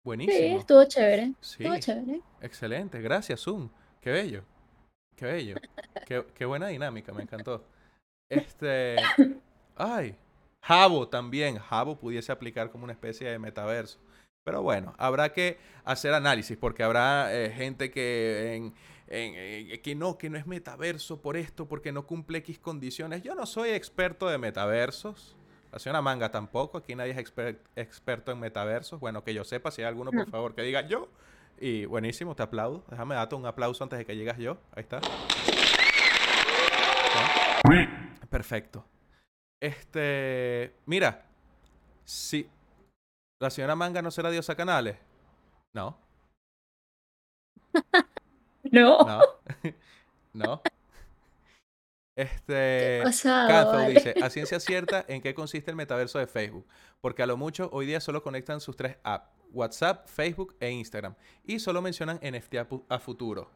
Sí, 0.06 0.08
Buenísimo. 0.10 0.60
estuvo 0.60 0.84
chévere. 0.86 1.34
Sí, 1.42 1.64
Estuvo 1.64 1.80
chévere. 1.80 2.22
excelente, 2.42 3.02
gracias, 3.02 3.42
Zoom. 3.42 3.70
Qué 4.00 4.12
bello. 4.12 4.44
Qué 5.16 5.26
bello. 5.26 5.56
Qué, 6.06 6.24
qué 6.36 6.46
buena 6.46 6.68
dinámica, 6.68 7.12
me 7.12 7.24
encantó. 7.24 7.66
Este. 8.30 8.98
Ay. 9.76 10.16
Jabo 10.62 11.08
también. 11.08 11.58
Jabo 11.58 11.98
pudiese 11.98 12.32
aplicar 12.32 12.70
como 12.70 12.84
una 12.84 12.94
especie 12.94 13.28
de 13.30 13.40
metaverso. 13.40 13.98
Pero 14.44 14.62
bueno, 14.62 14.94
habrá 15.00 15.34
que 15.34 15.58
hacer 15.84 16.14
análisis 16.14 16.56
porque 16.56 16.84
habrá 16.84 17.34
eh, 17.34 17.50
gente 17.50 17.90
que, 17.90 18.54
en- 18.56 18.74
en- 19.08 19.34
eh, 19.72 19.82
que 19.82 19.96
no, 19.96 20.20
que 20.20 20.30
no 20.30 20.38
es 20.38 20.46
metaverso 20.46 21.20
por 21.20 21.36
esto, 21.36 21.68
porque 21.68 21.92
no 21.92 22.06
cumple 22.06 22.38
X 22.40 22.60
condiciones. 22.60 23.24
Yo 23.24 23.34
no 23.34 23.48
soy 23.48 23.70
experto 23.72 24.28
de 24.30 24.38
metaversos. 24.38 25.36
La 25.76 25.80
señora 25.80 26.02
Manga 26.02 26.32
tampoco. 26.32 26.78
Aquí 26.78 26.96
nadie 26.96 27.12
es 27.12 27.18
exper- 27.18 27.60
experto 27.76 28.32
en 28.32 28.40
metaversos. 28.40 28.98
Bueno, 28.98 29.26
que 29.26 29.34
yo 29.34 29.44
sepa, 29.44 29.72
si 29.72 29.82
hay 29.82 29.90
alguno, 29.90 30.10
por 30.10 30.26
No. 30.26 30.32
favor, 30.32 30.56
que 30.56 30.62
diga 30.62 30.88
yo. 30.88 31.10
Y 31.60 31.84
buenísimo, 31.84 32.34
te 32.34 32.44
aplaudo. 32.44 32.86
Déjame 32.90 33.16
darte 33.16 33.36
un 33.36 33.46
aplauso 33.46 33.84
antes 33.84 34.00
de 34.00 34.06
que 34.06 34.16
llegas 34.16 34.38
yo. 34.38 34.56
Ahí 34.74 34.84
está. 34.84 35.02
Perfecto. 38.30 38.86
Este, 39.62 40.76
mira, 40.86 41.26
si 42.06 42.50
la 43.42 43.50
señora 43.50 43.76
Manga 43.76 44.02
no 44.02 44.12
será 44.12 44.30
diosa 44.32 44.56
canales, 44.56 44.98
no, 45.74 45.98
No. 48.72 49.00
no, 49.06 49.22
no. 50.34 50.62
Este, 52.16 53.04
vale. 53.26 53.94
dice, 53.94 54.16
a 54.22 54.30
ciencia 54.30 54.60
cierta, 54.62 55.04
¿en 55.08 55.22
qué 55.22 55.36
consiste 55.36 55.70
el 55.70 55.78
metaverso 55.78 56.18
de 56.18 56.28
Facebook? 56.28 56.66
Porque 57.02 57.24
a 57.24 57.26
lo 57.26 57.36
mucho 57.36 57.70
hoy 57.74 57.86
día 57.86 58.00
solo 58.00 58.24
conectan 58.24 58.62
sus 58.62 58.78
tres 58.78 58.98
apps, 59.04 59.30
WhatsApp, 59.52 60.08
Facebook 60.08 60.56
e 60.60 60.72
Instagram, 60.72 61.16
y 61.44 61.60
solo 61.60 61.82
mencionan 61.82 62.20
NFT 62.24 62.56
a, 62.56 62.68
a 62.90 63.00
futuro. 63.00 63.52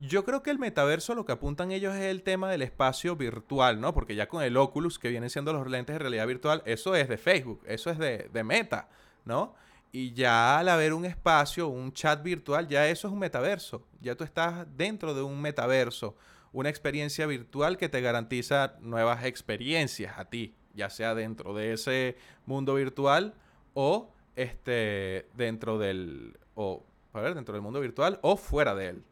Yo 0.00 0.24
creo 0.24 0.42
que 0.44 0.50
el 0.50 0.60
metaverso 0.60 1.14
lo 1.14 1.26
que 1.26 1.32
apuntan 1.32 1.72
ellos 1.72 1.94
es 1.94 2.04
el 2.04 2.22
tema 2.22 2.48
del 2.50 2.62
espacio 2.62 3.16
virtual, 3.16 3.80
¿no? 3.80 3.92
Porque 3.92 4.14
ya 4.14 4.28
con 4.28 4.42
el 4.44 4.56
Oculus, 4.56 4.98
que 4.98 5.08
vienen 5.08 5.28
siendo 5.28 5.52
los 5.52 5.68
lentes 5.68 5.94
de 5.94 5.98
realidad 5.98 6.26
virtual, 6.26 6.62
eso 6.66 6.94
es 6.94 7.08
de 7.08 7.18
Facebook, 7.18 7.62
eso 7.66 7.90
es 7.90 7.98
de, 7.98 8.30
de 8.32 8.44
Meta, 8.44 8.88
¿no? 9.24 9.54
Y 9.90 10.12
ya 10.12 10.58
al 10.58 10.68
haber 10.68 10.94
un 10.94 11.04
espacio, 11.04 11.68
un 11.68 11.92
chat 11.92 12.22
virtual, 12.22 12.68
ya 12.68 12.88
eso 12.88 13.08
es 13.08 13.12
un 13.12 13.18
metaverso. 13.18 13.86
Ya 14.00 14.14
tú 14.14 14.22
estás 14.22 14.66
dentro 14.76 15.14
de 15.14 15.22
un 15.22 15.40
metaverso, 15.40 16.14
una 16.52 16.68
experiencia 16.68 17.26
virtual 17.26 17.76
que 17.76 17.88
te 17.88 18.00
garantiza 18.00 18.76
nuevas 18.80 19.24
experiencias 19.24 20.18
a 20.18 20.26
ti, 20.26 20.54
ya 20.74 20.90
sea 20.90 21.14
dentro 21.14 21.54
de 21.54 21.72
ese 21.72 22.16
mundo 22.46 22.74
virtual 22.74 23.34
o 23.74 24.12
este 24.36 25.28
dentro 25.34 25.78
del 25.78 26.38
o 26.54 26.84
a 27.12 27.20
ver, 27.20 27.34
dentro 27.34 27.54
del 27.54 27.62
mundo 27.62 27.80
virtual 27.80 28.18
o 28.22 28.36
fuera 28.36 28.74
de 28.74 28.88
él. 28.88 29.04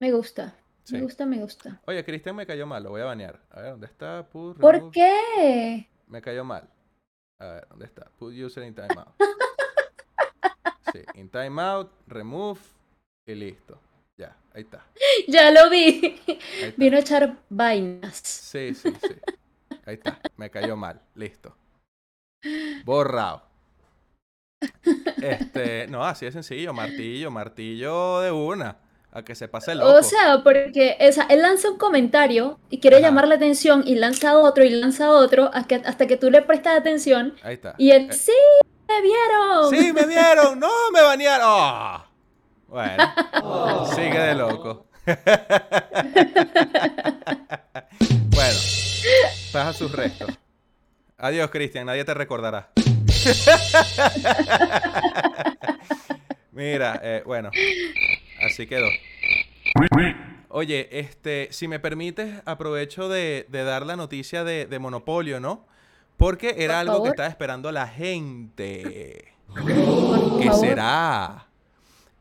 Me 0.00 0.12
gusta. 0.12 0.56
Sí. 0.82 0.96
Me 0.96 1.02
gusta, 1.02 1.24
me 1.24 1.38
gusta. 1.38 1.80
Oye, 1.86 2.04
Cristian 2.04 2.36
me 2.36 2.46
cayó 2.46 2.66
mal, 2.66 2.82
lo 2.82 2.90
voy 2.90 3.00
a 3.00 3.06
banear. 3.06 3.40
A 3.50 3.60
ver, 3.60 3.70
¿dónde 3.70 3.86
está? 3.86 4.28
Put 4.28 4.58
¿Por 4.58 4.90
qué? 4.90 5.88
Me 6.08 6.20
cayó 6.20 6.44
mal. 6.44 6.68
A 7.38 7.46
ver, 7.46 7.68
¿dónde 7.68 7.86
está? 7.86 8.10
Put 8.18 8.34
user 8.34 8.64
in 8.64 8.74
timeout. 8.74 9.14
Sí, 10.92 11.02
in 11.14 11.28
timeout, 11.28 11.90
remove 12.06 12.60
y 13.26 13.34
listo. 13.34 13.80
Ya, 14.16 14.36
ahí 14.54 14.62
está. 14.62 14.84
Ya 15.28 15.50
lo 15.50 15.70
vi. 15.70 16.20
Vino 16.76 16.96
a 16.96 17.00
echar 17.00 17.36
vainas. 17.48 18.16
Sí, 18.24 18.74
sí, 18.74 18.92
sí. 19.00 19.14
Ahí 19.86 19.94
está. 19.94 20.18
Me 20.36 20.50
cayó 20.50 20.76
mal. 20.76 21.00
Listo. 21.14 21.56
Borrado. 22.84 23.42
Este, 25.20 25.86
no, 25.88 26.04
así 26.04 26.26
de 26.26 26.32
sencillo. 26.32 26.72
Martillo, 26.72 27.30
martillo 27.30 28.20
de 28.20 28.30
una. 28.30 28.76
A 29.12 29.22
que 29.22 29.34
se 29.36 29.46
pase 29.46 29.74
loco. 29.76 29.92
O 29.94 30.02
sea, 30.02 30.42
porque 30.42 30.96
o 31.08 31.12
sea, 31.12 31.24
él 31.30 31.40
lanza 31.42 31.70
un 31.70 31.78
comentario 31.78 32.58
y 32.68 32.80
quiere 32.80 32.96
Ajá. 32.96 33.06
llamar 33.06 33.28
la 33.28 33.36
atención 33.36 33.84
y 33.86 33.94
lanza 33.94 34.36
otro 34.38 34.64
y 34.64 34.70
lanza 34.70 35.10
otro 35.12 35.50
hasta 35.54 35.68
que, 35.68 35.74
hasta 35.88 36.06
que 36.08 36.16
tú 36.16 36.30
le 36.32 36.42
prestas 36.42 36.78
atención 36.80 37.34
Ahí 37.44 37.54
está. 37.54 37.74
y 37.78 37.92
él, 37.92 38.08
Eh, 38.10 38.12
sí, 38.12 38.32
me 38.88 39.00
vieron. 39.02 39.70
¡Sí, 39.70 39.92
me 39.92 40.06
vieron! 40.06 40.58
¡No, 40.58 40.68
me 40.92 41.00
banearon! 41.00 41.46
¡Ah! 41.48 42.03
Bueno, 42.74 43.86
sigue 43.94 44.18
de 44.18 44.34
loco. 44.34 44.86
bueno, 45.06 45.20
pasa 49.52 49.72
sus 49.72 49.92
restos. 49.92 50.36
Adiós, 51.16 51.52
Cristian, 51.52 51.86
nadie 51.86 52.04
te 52.04 52.14
recordará. 52.14 52.70
Mira, 56.50 57.00
eh, 57.00 57.22
bueno, 57.24 57.50
así 58.44 58.66
quedó. 58.66 58.88
Oye, 60.48 60.88
este, 60.90 61.46
si 61.52 61.68
me 61.68 61.78
permites, 61.78 62.42
aprovecho 62.44 63.08
de, 63.08 63.46
de 63.50 63.62
dar 63.62 63.86
la 63.86 63.94
noticia 63.94 64.42
de, 64.42 64.66
de 64.66 64.78
Monopolio, 64.80 65.38
¿no? 65.38 65.64
Porque 66.16 66.56
era 66.58 66.80
Por 66.80 66.80
algo 66.80 67.04
que 67.04 67.10
estaba 67.10 67.28
esperando 67.28 67.70
la 67.70 67.86
gente. 67.86 69.32
¿Qué 70.40 70.50
será? 70.58 71.46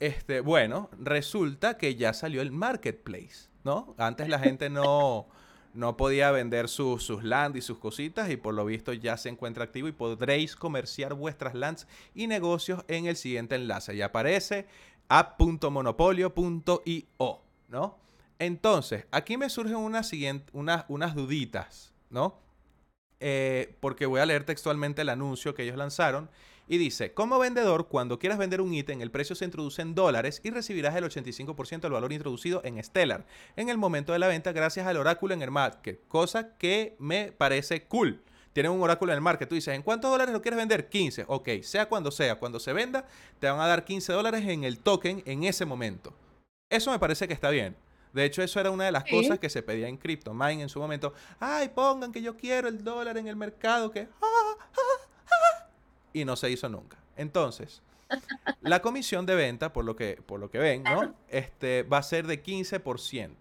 Este, 0.03 0.41
bueno, 0.41 0.89
resulta 0.99 1.77
que 1.77 1.95
ya 1.95 2.11
salió 2.11 2.41
el 2.41 2.51
marketplace, 2.51 3.47
¿no? 3.63 3.95
Antes 3.97 4.27
la 4.27 4.37
gente 4.37 4.69
no, 4.69 5.29
no 5.73 5.95
podía 5.95 6.29
vender 6.31 6.67
sus, 6.67 7.05
sus 7.05 7.23
lands 7.23 7.57
y 7.57 7.61
sus 7.61 7.77
cositas 7.77 8.29
y 8.29 8.35
por 8.35 8.53
lo 8.53 8.65
visto 8.65 8.91
ya 8.91 9.15
se 9.15 9.29
encuentra 9.29 9.63
activo 9.63 9.87
y 9.87 9.93
podréis 9.93 10.57
comerciar 10.57 11.13
vuestras 11.13 11.55
lands 11.55 11.87
y 12.13 12.27
negocios 12.27 12.83
en 12.89 13.05
el 13.05 13.15
siguiente 13.15 13.55
enlace. 13.55 13.95
Y 13.95 14.01
aparece 14.01 14.67
app.monopolio.io, 15.07 17.41
¿no? 17.69 17.97
Entonces, 18.39 19.05
aquí 19.09 19.37
me 19.37 19.49
surgen 19.49 19.77
unas, 19.77 20.09
siguiente, 20.09 20.51
unas, 20.51 20.83
unas 20.89 21.15
duditas, 21.15 21.93
¿no? 22.09 22.41
Eh, 23.21 23.77
porque 23.79 24.05
voy 24.05 24.19
a 24.19 24.25
leer 24.25 24.43
textualmente 24.43 25.03
el 25.03 25.07
anuncio 25.07 25.55
que 25.55 25.63
ellos 25.63 25.77
lanzaron 25.77 26.29
y 26.67 26.77
dice, 26.77 27.13
como 27.13 27.39
vendedor, 27.39 27.87
cuando 27.87 28.19
quieras 28.19 28.37
vender 28.39 28.61
un 28.61 28.73
ítem, 28.73 29.01
el 29.01 29.11
precio 29.11 29.35
se 29.35 29.45
introduce 29.45 29.81
en 29.81 29.95
dólares 29.95 30.39
y 30.43 30.49
recibirás 30.49 30.95
el 30.95 31.03
85% 31.03 31.81
del 31.81 31.91
valor 31.91 32.13
introducido 32.13 32.61
en 32.63 32.81
Stellar 32.83 33.25
en 33.55 33.69
el 33.69 33.77
momento 33.77 34.13
de 34.13 34.19
la 34.19 34.27
venta 34.27 34.51
gracias 34.53 34.87
al 34.87 34.97
oráculo 34.97 35.33
en 35.33 35.41
el 35.41 35.51
market, 35.51 35.99
cosa 36.07 36.55
que 36.57 36.95
me 36.99 37.31
parece 37.31 37.83
cool. 37.85 38.21
Tienen 38.53 38.71
un 38.71 38.81
oráculo 38.83 39.11
en 39.11 39.17
el 39.17 39.21
market, 39.21 39.49
tú 39.49 39.55
dices, 39.55 39.73
¿en 39.73 39.81
cuántos 39.81 40.11
dólares 40.11 40.31
lo 40.31 40.41
quieres 40.41 40.59
vender? 40.59 40.87
15. 40.87 41.25
Ok, 41.27 41.49
sea 41.63 41.87
cuando 41.89 42.11
sea, 42.11 42.35
cuando 42.35 42.59
se 42.59 42.71
venda, 42.71 43.07
te 43.39 43.49
van 43.49 43.59
a 43.59 43.67
dar 43.67 43.83
15 43.83 44.13
dólares 44.13 44.45
en 44.47 44.63
el 44.63 44.77
token 44.77 45.23
en 45.25 45.43
ese 45.43 45.65
momento. 45.65 46.13
Eso 46.69 46.91
me 46.91 46.99
parece 46.99 47.27
que 47.27 47.33
está 47.33 47.49
bien. 47.49 47.75
De 48.13 48.25
hecho, 48.25 48.43
eso 48.43 48.59
era 48.59 48.69
una 48.69 48.85
de 48.85 48.91
las 48.91 49.05
Sí. 49.05 49.09
cosas 49.09 49.39
que 49.39 49.49
se 49.49 49.63
pedía 49.63 49.87
en 49.87 49.97
CryptoMine 49.97 50.61
en 50.61 50.69
su 50.69 50.79
momento. 50.79 51.13
Ay, 51.39 51.69
pongan 51.69 52.11
que 52.11 52.21
yo 52.21 52.37
quiero 52.37 52.67
el 52.67 52.83
dólar 52.83 53.17
en 53.17 53.27
el 53.27 53.35
mercado, 53.35 53.89
que... 53.89 54.01
ah", 54.21 54.42
Y 56.13 56.25
no 56.25 56.35
se 56.35 56.49
hizo 56.49 56.69
nunca. 56.69 56.97
Entonces, 57.17 57.81
la 58.61 58.81
comisión 58.81 59.25
de 59.25 59.35
venta, 59.35 59.73
por 59.73 59.85
lo 59.85 59.95
que, 59.95 60.21
por 60.25 60.39
lo 60.39 60.49
que 60.49 60.59
ven, 60.59 60.83
¿no? 60.83 61.13
Este, 61.27 61.83
va 61.83 61.97
a 61.97 62.03
ser 62.03 62.27
de 62.27 62.43
15%. 62.43 63.35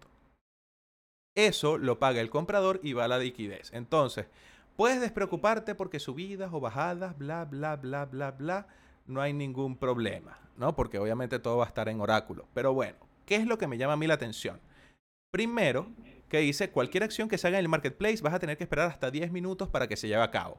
Eso 1.35 1.77
lo 1.77 1.97
paga 1.97 2.21
el 2.21 2.29
comprador 2.29 2.79
y 2.83 2.93
va 2.93 3.05
a 3.05 3.07
la 3.07 3.17
liquidez. 3.17 3.71
Entonces, 3.73 4.27
puedes 4.75 5.01
despreocuparte 5.01 5.75
porque 5.75 5.99
subidas 5.99 6.51
o 6.53 6.59
bajadas, 6.59 7.17
bla, 7.17 7.45
bla, 7.45 7.75
bla, 7.75 8.05
bla, 8.05 8.31
bla, 8.31 8.67
no 9.07 9.21
hay 9.21 9.33
ningún 9.33 9.77
problema, 9.77 10.37
¿no? 10.57 10.75
Porque 10.75 10.99
obviamente 10.99 11.39
todo 11.39 11.57
va 11.57 11.65
a 11.65 11.67
estar 11.67 11.89
en 11.89 12.01
oráculo. 12.01 12.47
Pero 12.53 12.73
bueno, 12.73 12.97
¿qué 13.25 13.35
es 13.35 13.47
lo 13.47 13.57
que 13.57 13.67
me 13.67 13.77
llama 13.77 13.93
a 13.93 13.97
mí 13.97 14.05
la 14.05 14.13
atención? 14.13 14.59
Primero, 15.31 15.87
que 16.29 16.39
dice, 16.39 16.69
cualquier 16.69 17.03
acción 17.03 17.27
que 17.27 17.37
se 17.37 17.47
haga 17.47 17.57
en 17.57 17.65
el 17.65 17.69
marketplace 17.69 18.21
vas 18.21 18.33
a 18.33 18.39
tener 18.39 18.57
que 18.57 18.63
esperar 18.63 18.87
hasta 18.87 19.09
10 19.09 19.31
minutos 19.31 19.69
para 19.69 19.87
que 19.87 19.97
se 19.97 20.07
lleve 20.07 20.21
a 20.21 20.31
cabo. 20.31 20.57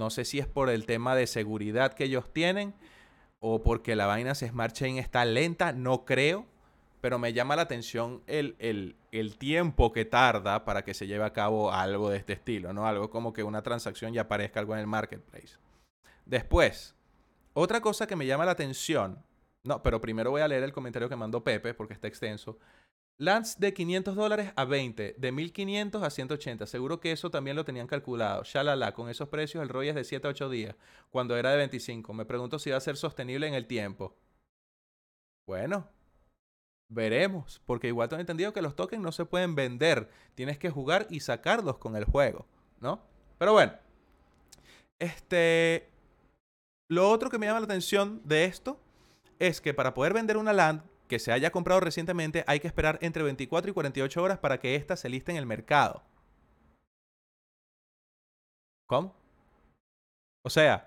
No 0.00 0.08
sé 0.08 0.24
si 0.24 0.38
es 0.38 0.46
por 0.46 0.70
el 0.70 0.86
tema 0.86 1.14
de 1.14 1.26
seguridad 1.26 1.92
que 1.92 2.04
ellos 2.04 2.32
tienen 2.32 2.72
o 3.38 3.62
porque 3.62 3.94
la 3.96 4.12
Binance 4.16 4.48
Smart 4.48 4.74
Chain 4.74 4.96
está 4.96 5.26
lenta, 5.26 5.72
no 5.72 6.06
creo, 6.06 6.46
pero 7.02 7.18
me 7.18 7.34
llama 7.34 7.54
la 7.54 7.62
atención 7.62 8.22
el, 8.26 8.56
el- 8.58 8.96
el 9.12 9.36
tiempo 9.36 9.92
que 9.92 10.06
tarda 10.06 10.64
para 10.64 10.84
que 10.84 10.94
se 10.94 11.06
lleve 11.06 11.24
a 11.24 11.34
cabo 11.34 11.70
algo 11.70 12.08
de 12.08 12.16
este 12.16 12.32
estilo, 12.32 12.72
¿no? 12.72 12.86
Algo 12.86 13.10
como 13.10 13.34
que 13.34 13.42
una 13.42 13.60
transacción 13.62 14.14
ya 14.14 14.22
aparezca 14.22 14.58
algo 14.58 14.72
en 14.72 14.80
el 14.80 14.86
marketplace. 14.86 15.58
Después, 16.24 16.94
otra 17.52 17.82
cosa 17.82 18.06
que 18.06 18.16
me 18.16 18.24
llama 18.26 18.46
la 18.46 18.52
atención, 18.52 19.22
no, 19.64 19.82
pero 19.82 20.00
primero 20.00 20.30
voy 20.30 20.40
a 20.40 20.48
leer 20.48 20.62
el 20.62 20.72
comentario 20.72 21.10
que 21.10 21.16
mandó 21.16 21.44
Pepe 21.44 21.74
porque 21.74 21.92
está 21.92 22.08
extenso. 22.08 22.58
Lands 23.20 23.60
de 23.60 23.74
500 23.74 24.16
dólares 24.16 24.50
a 24.56 24.64
20, 24.64 25.14
de 25.18 25.32
1500 25.32 26.02
a 26.02 26.08
180. 26.08 26.66
Seguro 26.66 27.00
que 27.00 27.12
eso 27.12 27.30
también 27.30 27.54
lo 27.54 27.66
tenían 27.66 27.86
calculado. 27.86 28.44
Shalala, 28.44 28.94
con 28.94 29.10
esos 29.10 29.28
precios 29.28 29.62
el 29.62 29.68
ROI 29.68 29.90
es 29.90 29.94
de 29.94 30.04
7 30.04 30.26
a 30.26 30.30
8 30.30 30.48
días, 30.48 30.74
cuando 31.10 31.36
era 31.36 31.50
de 31.50 31.58
25. 31.58 32.14
Me 32.14 32.24
pregunto 32.24 32.58
si 32.58 32.70
va 32.70 32.78
a 32.78 32.80
ser 32.80 32.96
sostenible 32.96 33.46
en 33.46 33.52
el 33.52 33.66
tiempo. 33.66 34.16
Bueno, 35.46 35.86
veremos, 36.88 37.60
porque 37.66 37.88
igual 37.88 38.08
tengo 38.08 38.22
entendido 38.22 38.54
que 38.54 38.62
los 38.62 38.74
tokens 38.74 39.02
no 39.02 39.12
se 39.12 39.26
pueden 39.26 39.54
vender. 39.54 40.08
Tienes 40.34 40.56
que 40.56 40.70
jugar 40.70 41.06
y 41.10 41.20
sacarlos 41.20 41.76
con 41.76 41.96
el 41.96 42.06
juego, 42.06 42.46
¿no? 42.80 43.02
Pero 43.36 43.52
bueno, 43.52 43.74
este, 44.98 45.90
lo 46.88 47.10
otro 47.10 47.28
que 47.28 47.36
me 47.36 47.44
llama 47.44 47.60
la 47.60 47.66
atención 47.66 48.22
de 48.24 48.46
esto 48.46 48.80
es 49.38 49.60
que 49.60 49.74
para 49.74 49.92
poder 49.92 50.14
vender 50.14 50.38
una 50.38 50.54
land 50.54 50.89
que 51.10 51.18
se 51.18 51.32
haya 51.32 51.52
comprado 51.52 51.80
recientemente 51.80 52.44
hay 52.46 52.60
que 52.60 52.68
esperar 52.68 52.98
entre 53.02 53.22
24 53.24 53.70
y 53.70 53.74
48 53.74 54.22
horas 54.22 54.38
para 54.38 54.60
que 54.60 54.76
ésta 54.76 54.96
se 54.96 55.10
liste 55.10 55.32
en 55.32 55.38
el 55.38 55.46
mercado. 55.46 56.02
¿Cómo? 58.86 59.14
O 60.44 60.50
sea, 60.50 60.86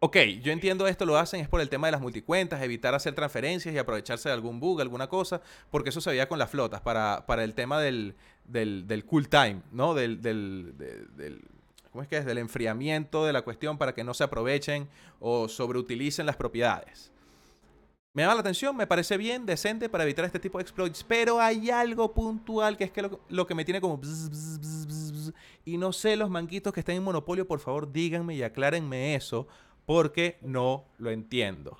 ok, 0.00 0.16
yo 0.42 0.52
entiendo 0.52 0.86
esto 0.88 1.06
lo 1.06 1.16
hacen 1.16 1.40
es 1.40 1.48
por 1.48 1.60
el 1.60 1.68
tema 1.68 1.86
de 1.86 1.92
las 1.92 2.00
multicuentas, 2.00 2.62
evitar 2.62 2.94
hacer 2.94 3.14
transferencias 3.14 3.74
y 3.74 3.78
aprovecharse 3.78 4.28
de 4.28 4.32
algún 4.34 4.58
bug, 4.60 4.80
alguna 4.80 5.08
cosa, 5.08 5.40
porque 5.70 5.90
eso 5.90 6.00
se 6.00 6.10
veía 6.10 6.28
con 6.28 6.38
las 6.38 6.50
flotas, 6.50 6.80
para, 6.80 7.24
para 7.26 7.44
el 7.44 7.54
tema 7.54 7.80
del, 7.80 8.14
del, 8.44 8.86
del 8.88 9.04
cool 9.04 9.28
time, 9.28 9.62
¿no? 9.70 9.94
Del, 9.94 10.20
del, 10.20 10.74
de- 10.76 11.06
del- 11.16 11.42
¿cómo 11.92 12.02
es 12.02 12.08
que 12.08 12.16
es? 12.16 12.24
Del 12.26 12.38
enfriamiento 12.38 13.24
de 13.26 13.32
la 13.32 13.42
cuestión 13.42 13.78
para 13.78 13.94
que 13.94 14.02
no 14.04 14.14
se 14.14 14.24
aprovechen 14.24 14.88
o 15.20 15.48
sobreutilicen 15.48 16.26
las 16.26 16.36
propiedades. 16.36 17.11
Me 18.14 18.22
llama 18.22 18.34
la 18.34 18.40
atención, 18.40 18.76
me 18.76 18.86
parece 18.86 19.16
bien, 19.16 19.46
decente 19.46 19.88
para 19.88 20.04
evitar 20.04 20.26
este 20.26 20.38
tipo 20.38 20.58
de 20.58 20.62
exploits, 20.62 21.02
pero 21.02 21.40
hay 21.40 21.70
algo 21.70 22.12
puntual 22.12 22.76
que 22.76 22.84
es 22.84 22.90
que 22.90 23.08
lo, 23.28 23.46
que 23.46 23.54
me 23.54 23.64
tiene 23.64 23.80
como... 23.80 23.96
bzz, 23.96 24.28
bzz, 24.28 24.86
bzz, 24.86 25.34
y 25.64 25.78
no 25.78 25.94
sé, 25.94 26.16
los 26.16 26.28
manguitos 26.28 26.74
que 26.74 26.80
estén 26.80 26.96
en 26.96 27.04
Monopolio, 27.04 27.46
por 27.46 27.60
favor 27.60 27.90
díganme 27.90 28.34
y 28.34 28.42
aclárenme 28.42 29.14
eso, 29.14 29.46
porque 29.86 30.38
no 30.42 30.84
lo 30.98 31.10
entiendo. 31.10 31.78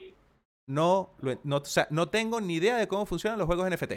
No, 0.66 1.10
lo 1.18 1.38
no, 1.44 1.58
o 1.58 1.64
sea, 1.66 1.86
no 1.90 2.08
tengo 2.08 2.40
ni 2.40 2.54
idea 2.54 2.76
de 2.76 2.88
cómo 2.88 3.04
funcionan 3.04 3.38
los 3.38 3.46
juegos 3.46 3.68
NFT. 3.68 3.92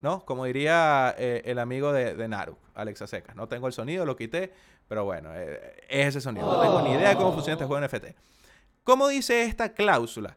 ¿No? 0.00 0.24
Como 0.26 0.44
diría 0.44 1.14
eh, 1.16 1.42
el 1.46 1.58
amigo 1.58 1.92
de, 1.92 2.14
de 2.14 2.28
Naru, 2.28 2.58
Alexa 2.74 3.06
Secas. 3.06 3.36
No 3.36 3.48
tengo 3.48 3.68
el 3.68 3.72
sonido, 3.72 4.04
lo 4.04 4.16
quité, 4.16 4.52
pero 4.86 5.04
bueno, 5.04 5.30
eh, 5.34 5.82
es 5.88 6.08
ese 6.08 6.20
sonido. 6.20 6.46
No 6.46 6.60
tengo 6.60 6.82
ni 6.82 6.90
idea 6.90 7.10
de 7.10 7.16
cómo 7.16 7.32
funciona 7.32 7.54
este 7.54 7.64
juego 7.64 7.86
NFT. 7.86 8.16
¿Cómo 8.82 9.08
dice 9.08 9.44
esta 9.44 9.72
cláusula? 9.72 10.36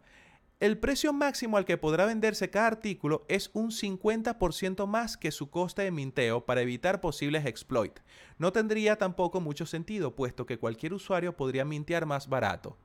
El 0.60 0.80
precio 0.80 1.14
máximo 1.14 1.58
al 1.58 1.66
que 1.66 1.78
podrá 1.78 2.08
venderse 2.08 2.50
cada 2.50 2.66
artículo 2.66 3.26
es 3.28 3.52
un 3.54 3.70
50% 3.70 4.88
más 4.88 5.16
que 5.16 5.32
su 5.32 5.52
coste 5.52 5.84
de 5.84 5.92
minteo 5.92 6.48
para 6.48 6.62
evitar 6.62 7.00
posibles 7.00 7.46
exploits. 7.46 8.02
No 8.40 8.52
tendría 8.52 8.96
tampoco 8.96 9.40
mucho 9.40 9.68
sentido, 9.68 10.16
puesto 10.16 10.48
que 10.48 10.58
cualquier 10.58 10.96
usuario 10.96 11.38
podría 11.38 11.64
mintear 11.64 12.08
más 12.08 12.28
barato. 12.28 12.76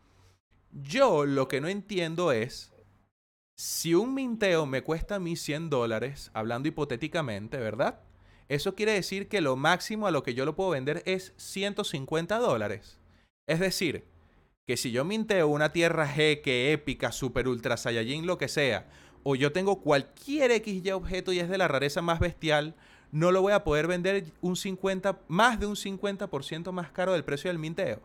Yo 0.70 1.24
lo 1.24 1.48
que 1.48 1.62
no 1.62 1.68
entiendo 1.68 2.30
es, 2.30 2.74
si 3.56 3.94
un 3.94 4.12
minteo 4.12 4.66
me 4.66 4.82
cuesta 4.82 5.14
a 5.14 5.20
mí 5.20 5.34
100 5.34 5.70
dólares, 5.70 6.30
hablando 6.34 6.68
hipotéticamente, 6.68 7.56
¿verdad? 7.56 8.00
Eso 8.48 8.74
quiere 8.74 8.92
decir 8.92 9.28
que 9.28 9.40
lo 9.40 9.56
máximo 9.56 10.06
a 10.06 10.10
lo 10.10 10.22
que 10.22 10.34
yo 10.34 10.44
lo 10.44 10.56
puedo 10.56 10.70
vender 10.70 11.02
es 11.06 11.32
150 11.38 12.36
dólares. 12.38 12.98
Es 13.46 13.60
decir, 13.60 14.11
que 14.66 14.76
si 14.76 14.92
yo 14.92 15.04
minteo 15.04 15.48
una 15.48 15.72
tierra 15.72 16.06
G 16.06 16.40
que 16.40 16.72
épica, 16.72 17.12
super 17.12 17.48
ultra 17.48 17.76
saiyajin, 17.76 18.26
lo 18.26 18.38
que 18.38 18.48
sea, 18.48 18.88
o 19.22 19.34
yo 19.34 19.52
tengo 19.52 19.80
cualquier 19.80 20.52
XY 20.52 20.92
objeto 20.92 21.32
y 21.32 21.40
es 21.40 21.48
de 21.48 21.58
la 21.58 21.68
rareza 21.68 22.02
más 22.02 22.20
bestial, 22.20 22.74
no 23.10 23.30
lo 23.30 23.42
voy 23.42 23.52
a 23.52 23.64
poder 23.64 23.86
vender 23.86 24.24
un 24.40 24.56
50, 24.56 25.20
más 25.28 25.60
de 25.60 25.66
un 25.66 25.76
50% 25.76 26.72
más 26.72 26.90
caro 26.90 27.12
del 27.12 27.24
precio 27.24 27.50
del 27.50 27.58
minteo. 27.58 28.00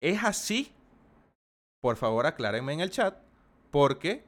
¿Es 0.00 0.24
así? 0.24 0.72
Por 1.80 1.96
favor, 1.96 2.26
aclárenme 2.26 2.72
en 2.72 2.80
el 2.80 2.90
chat, 2.90 3.18
porque 3.70 4.24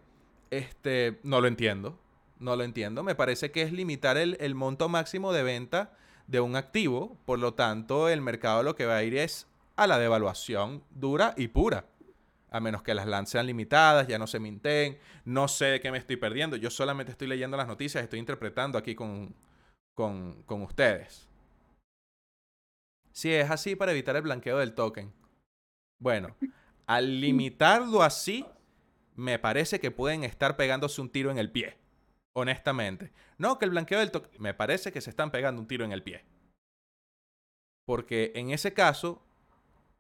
este, 0.51 1.19
no 1.23 1.41
lo 1.41 1.49
entiendo. 1.49 1.99
No 2.39 2.55
lo 2.55 2.63
entiendo. 2.63 3.03
Me 3.03 3.17
parece 3.17 3.51
que 3.51 3.63
es 3.63 3.73
limitar 3.73 4.17
el, 4.17 4.37
el 4.41 4.55
monto 4.55 4.89
máximo 4.89 5.33
de 5.33 5.43
venta 5.43 5.97
de 6.27 6.41
un 6.41 6.55
activo. 6.55 7.17
Por 7.25 7.39
lo 7.39 7.55
tanto, 7.55 8.09
el 8.09 8.21
mercado 8.21 8.63
lo 8.63 8.77
que 8.77 8.87
va 8.87 8.97
a 8.97 9.03
ir 9.03 9.17
es 9.17 9.49
a 9.79 9.87
la 9.87 9.99
devaluación 9.99 10.83
dura 10.91 11.35
y 11.37 11.49
pura. 11.49 11.87
A 12.51 12.61
menos 12.61 12.83
que 12.83 12.95
las 12.95 13.07
lands 13.07 13.31
sean 13.31 13.47
limitadas, 13.47 14.09
ya 14.09 14.19
no 14.19 14.27
se 14.27 14.41
minten. 14.41 14.99
No 15.25 15.47
sé 15.47 15.67
de 15.67 15.81
qué 15.81 15.93
me 15.93 15.99
estoy 15.99 16.17
perdiendo. 16.17 16.57
Yo 16.57 16.69
solamente 16.69 17.13
estoy 17.13 17.29
leyendo 17.29 17.57
las 17.57 17.69
noticias, 17.69 18.03
estoy 18.03 18.19
interpretando 18.19 18.77
aquí 18.77 18.97
con, 18.97 19.35
con, 19.95 20.43
con 20.45 20.63
ustedes. 20.63 21.29
Si 23.13 23.33
es 23.33 23.51
así 23.51 23.77
para 23.77 23.93
evitar 23.93 24.17
el 24.17 24.23
blanqueo 24.23 24.59
del 24.59 24.75
token. 24.75 25.13
Bueno, 26.01 26.37
al 26.87 27.21
limitarlo 27.21 28.03
así, 28.03 28.45
me 29.15 29.39
parece 29.39 29.79
que 29.79 29.93
pueden 29.93 30.25
estar 30.25 30.57
pegándose 30.57 31.01
un 31.01 31.11
tiro 31.11 31.31
en 31.31 31.39
el 31.39 31.53
pie. 31.53 31.77
Honestamente. 32.35 33.13
No, 33.37 33.59
que 33.59 33.65
el 33.65 33.71
blanqueo 33.71 34.01
del 34.01 34.11
token. 34.11 34.41
Me 34.41 34.55
parece 34.55 34.91
que 34.91 35.01
se 35.01 35.11
están 35.11 35.31
pegando 35.31 35.61
un 35.61 35.69
tiro 35.69 35.85
en 35.85 35.93
el 35.93 36.03
pie. 36.03 36.25
Porque 37.85 38.33
en 38.35 38.51
ese 38.51 38.75
caso, 38.75 39.23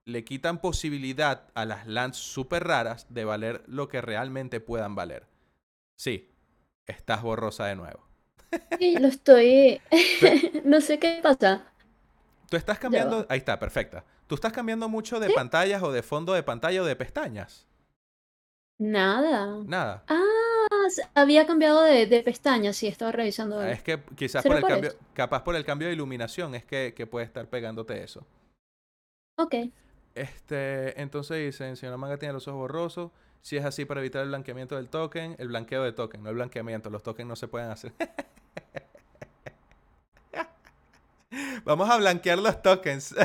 le 0.08 0.24
quitan 0.24 0.58
posibilidad 0.58 1.48
a 1.54 1.66
las 1.66 1.86
lands 1.86 2.16
súper 2.16 2.64
raras 2.64 3.06
de 3.10 3.26
valer 3.26 3.62
lo 3.66 3.88
que 3.88 4.00
realmente 4.00 4.58
puedan 4.58 4.94
valer. 4.94 5.26
Sí, 5.96 6.30
estás 6.86 7.22
borrosa 7.22 7.66
de 7.66 7.76
nuevo. 7.76 8.00
Sí, 8.78 8.96
lo 8.98 9.08
estoy. 9.08 9.82
no 10.64 10.80
sé 10.80 10.98
qué 10.98 11.20
pasa. 11.22 11.62
Tú 12.48 12.56
estás 12.56 12.78
cambiando. 12.78 13.26
Ahí 13.28 13.38
está, 13.38 13.58
perfecta. 13.58 14.04
Tú 14.26 14.34
estás 14.34 14.52
cambiando 14.52 14.88
mucho 14.88 15.20
de 15.20 15.30
pantallas 15.30 15.82
o 15.82 15.92
de 15.92 16.02
fondo 16.02 16.32
de 16.32 16.42
pantalla 16.42 16.82
o 16.82 16.86
de 16.86 16.96
pestañas. 16.96 17.66
Nada. 18.78 19.58
Nada. 19.66 20.04
Ah, 20.08 20.86
había 21.14 21.46
cambiado 21.46 21.82
de, 21.82 22.06
de 22.06 22.22
pestaña, 22.22 22.72
sí, 22.72 22.86
estaba 22.86 23.12
revisando. 23.12 23.58
Ah, 23.60 23.70
Es 23.70 23.82
que 23.82 24.00
quizás 24.16 24.42
¿Será 24.42 24.54
por 24.54 24.56
el 24.56 24.60
por 24.62 24.70
cambio, 24.70 24.90
eso? 24.90 24.98
capaz 25.12 25.42
por 25.44 25.56
el 25.56 25.64
cambio 25.64 25.88
de 25.88 25.94
iluminación 25.94 26.54
es 26.54 26.64
que, 26.64 26.94
que 26.96 27.06
puede 27.06 27.26
estar 27.26 27.48
pegándote 27.48 28.02
eso. 28.02 28.26
Ok. 29.36 29.54
Este, 30.18 31.00
entonces 31.00 31.38
dicen, 31.38 31.76
señora 31.76 31.96
Manga 31.96 32.16
tiene 32.16 32.32
los 32.32 32.48
ojos 32.48 32.58
borrosos. 32.58 33.12
Si 33.40 33.56
es 33.56 33.64
así 33.64 33.84
para 33.84 34.00
evitar 34.00 34.22
el 34.22 34.28
blanqueamiento 34.28 34.74
del 34.74 34.88
token, 34.88 35.36
el 35.38 35.46
blanqueo 35.46 35.84
de 35.84 35.92
token, 35.92 36.24
no 36.24 36.30
el 36.30 36.34
blanqueamiento. 36.34 36.90
Los 36.90 37.04
tokens 37.04 37.28
no 37.28 37.36
se 37.36 37.46
pueden 37.46 37.70
hacer. 37.70 37.92
Vamos 41.64 41.88
a 41.88 41.98
blanquear 41.98 42.38
los 42.38 42.60
tokens. 42.62 43.14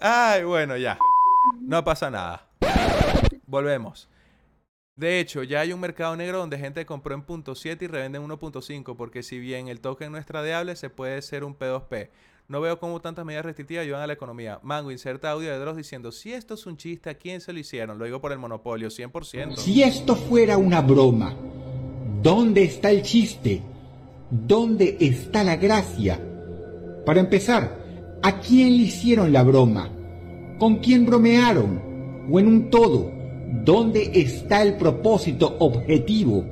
Ay, 0.00 0.44
bueno, 0.44 0.76
ya. 0.76 0.96
No 1.60 1.84
pasa 1.84 2.08
nada. 2.08 2.46
Volvemos. 3.46 4.08
De 4.98 5.20
hecho, 5.20 5.44
ya 5.44 5.60
hay 5.60 5.72
un 5.72 5.78
mercado 5.78 6.16
negro 6.16 6.38
donde 6.38 6.58
gente 6.58 6.84
compró 6.84 7.14
en 7.14 7.24
.7 7.24 7.82
y 7.82 7.86
revende 7.86 8.18
en 8.18 8.26
1.5, 8.26 8.96
porque 8.96 9.22
si 9.22 9.38
bien 9.38 9.68
el 9.68 9.78
token 9.78 10.10
no 10.10 10.18
es 10.18 10.26
tradeable, 10.26 10.74
se 10.74 10.90
puede 10.90 11.22
ser 11.22 11.44
un 11.44 11.56
P2P. 11.56 12.08
No 12.48 12.60
veo 12.60 12.80
cómo 12.80 13.00
tantas 13.00 13.24
medidas 13.24 13.44
restrictivas 13.44 13.84
ayudan 13.84 14.02
a 14.02 14.08
la 14.08 14.14
economía. 14.14 14.58
Mango, 14.64 14.90
inserta 14.90 15.30
audio 15.30 15.52
de 15.52 15.58
Dross 15.60 15.76
diciendo, 15.76 16.10
si 16.10 16.32
esto 16.32 16.54
es 16.54 16.66
un 16.66 16.76
chiste, 16.76 17.10
¿a 17.10 17.14
quién 17.14 17.40
se 17.40 17.52
lo 17.52 17.60
hicieron? 17.60 17.96
Lo 17.96 18.06
digo 18.06 18.20
por 18.20 18.32
el 18.32 18.38
monopolio, 18.38 18.88
100%. 18.88 19.54
Si 19.58 19.84
esto 19.84 20.16
fuera 20.16 20.58
una 20.58 20.80
broma, 20.80 21.32
¿dónde 22.20 22.64
está 22.64 22.90
el 22.90 23.02
chiste? 23.02 23.62
¿Dónde 24.30 24.96
está 24.98 25.44
la 25.44 25.54
gracia? 25.54 26.20
Para 27.06 27.20
empezar, 27.20 28.18
¿a 28.20 28.40
quién 28.40 28.76
le 28.76 28.82
hicieron 28.82 29.32
la 29.32 29.44
broma? 29.44 29.92
¿Con 30.58 30.78
quién 30.78 31.06
bromearon? 31.06 32.26
¿O 32.28 32.40
en 32.40 32.48
un 32.48 32.68
todo? 32.68 33.17
¿Dónde 33.50 34.10
está 34.12 34.60
el 34.60 34.76
propósito 34.76 35.56
objetivo? 35.58 36.44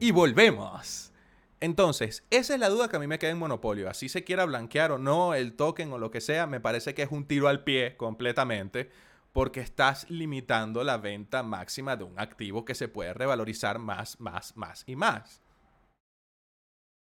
Y 0.00 0.10
volvemos. 0.10 1.12
Entonces, 1.60 2.24
esa 2.30 2.54
es 2.54 2.60
la 2.60 2.68
duda 2.68 2.88
que 2.88 2.96
a 2.96 2.98
mí 2.98 3.06
me 3.06 3.20
queda 3.20 3.30
en 3.30 3.38
Monopolio. 3.38 3.88
Así 3.88 4.08
se 4.08 4.24
quiera 4.24 4.44
blanquear 4.44 4.90
o 4.90 4.98
no 4.98 5.34
el 5.34 5.54
token 5.54 5.92
o 5.92 5.98
lo 5.98 6.10
que 6.10 6.20
sea, 6.20 6.48
me 6.48 6.58
parece 6.58 6.94
que 6.94 7.02
es 7.02 7.12
un 7.12 7.28
tiro 7.28 7.46
al 7.46 7.62
pie 7.62 7.96
completamente 7.96 8.90
porque 9.32 9.60
estás 9.60 10.10
limitando 10.10 10.82
la 10.82 10.96
venta 10.96 11.44
máxima 11.44 11.94
de 11.94 12.02
un 12.02 12.18
activo 12.18 12.64
que 12.64 12.74
se 12.74 12.88
puede 12.88 13.14
revalorizar 13.14 13.78
más, 13.78 14.18
más, 14.18 14.56
más 14.56 14.82
y 14.88 14.96
más. 14.96 15.42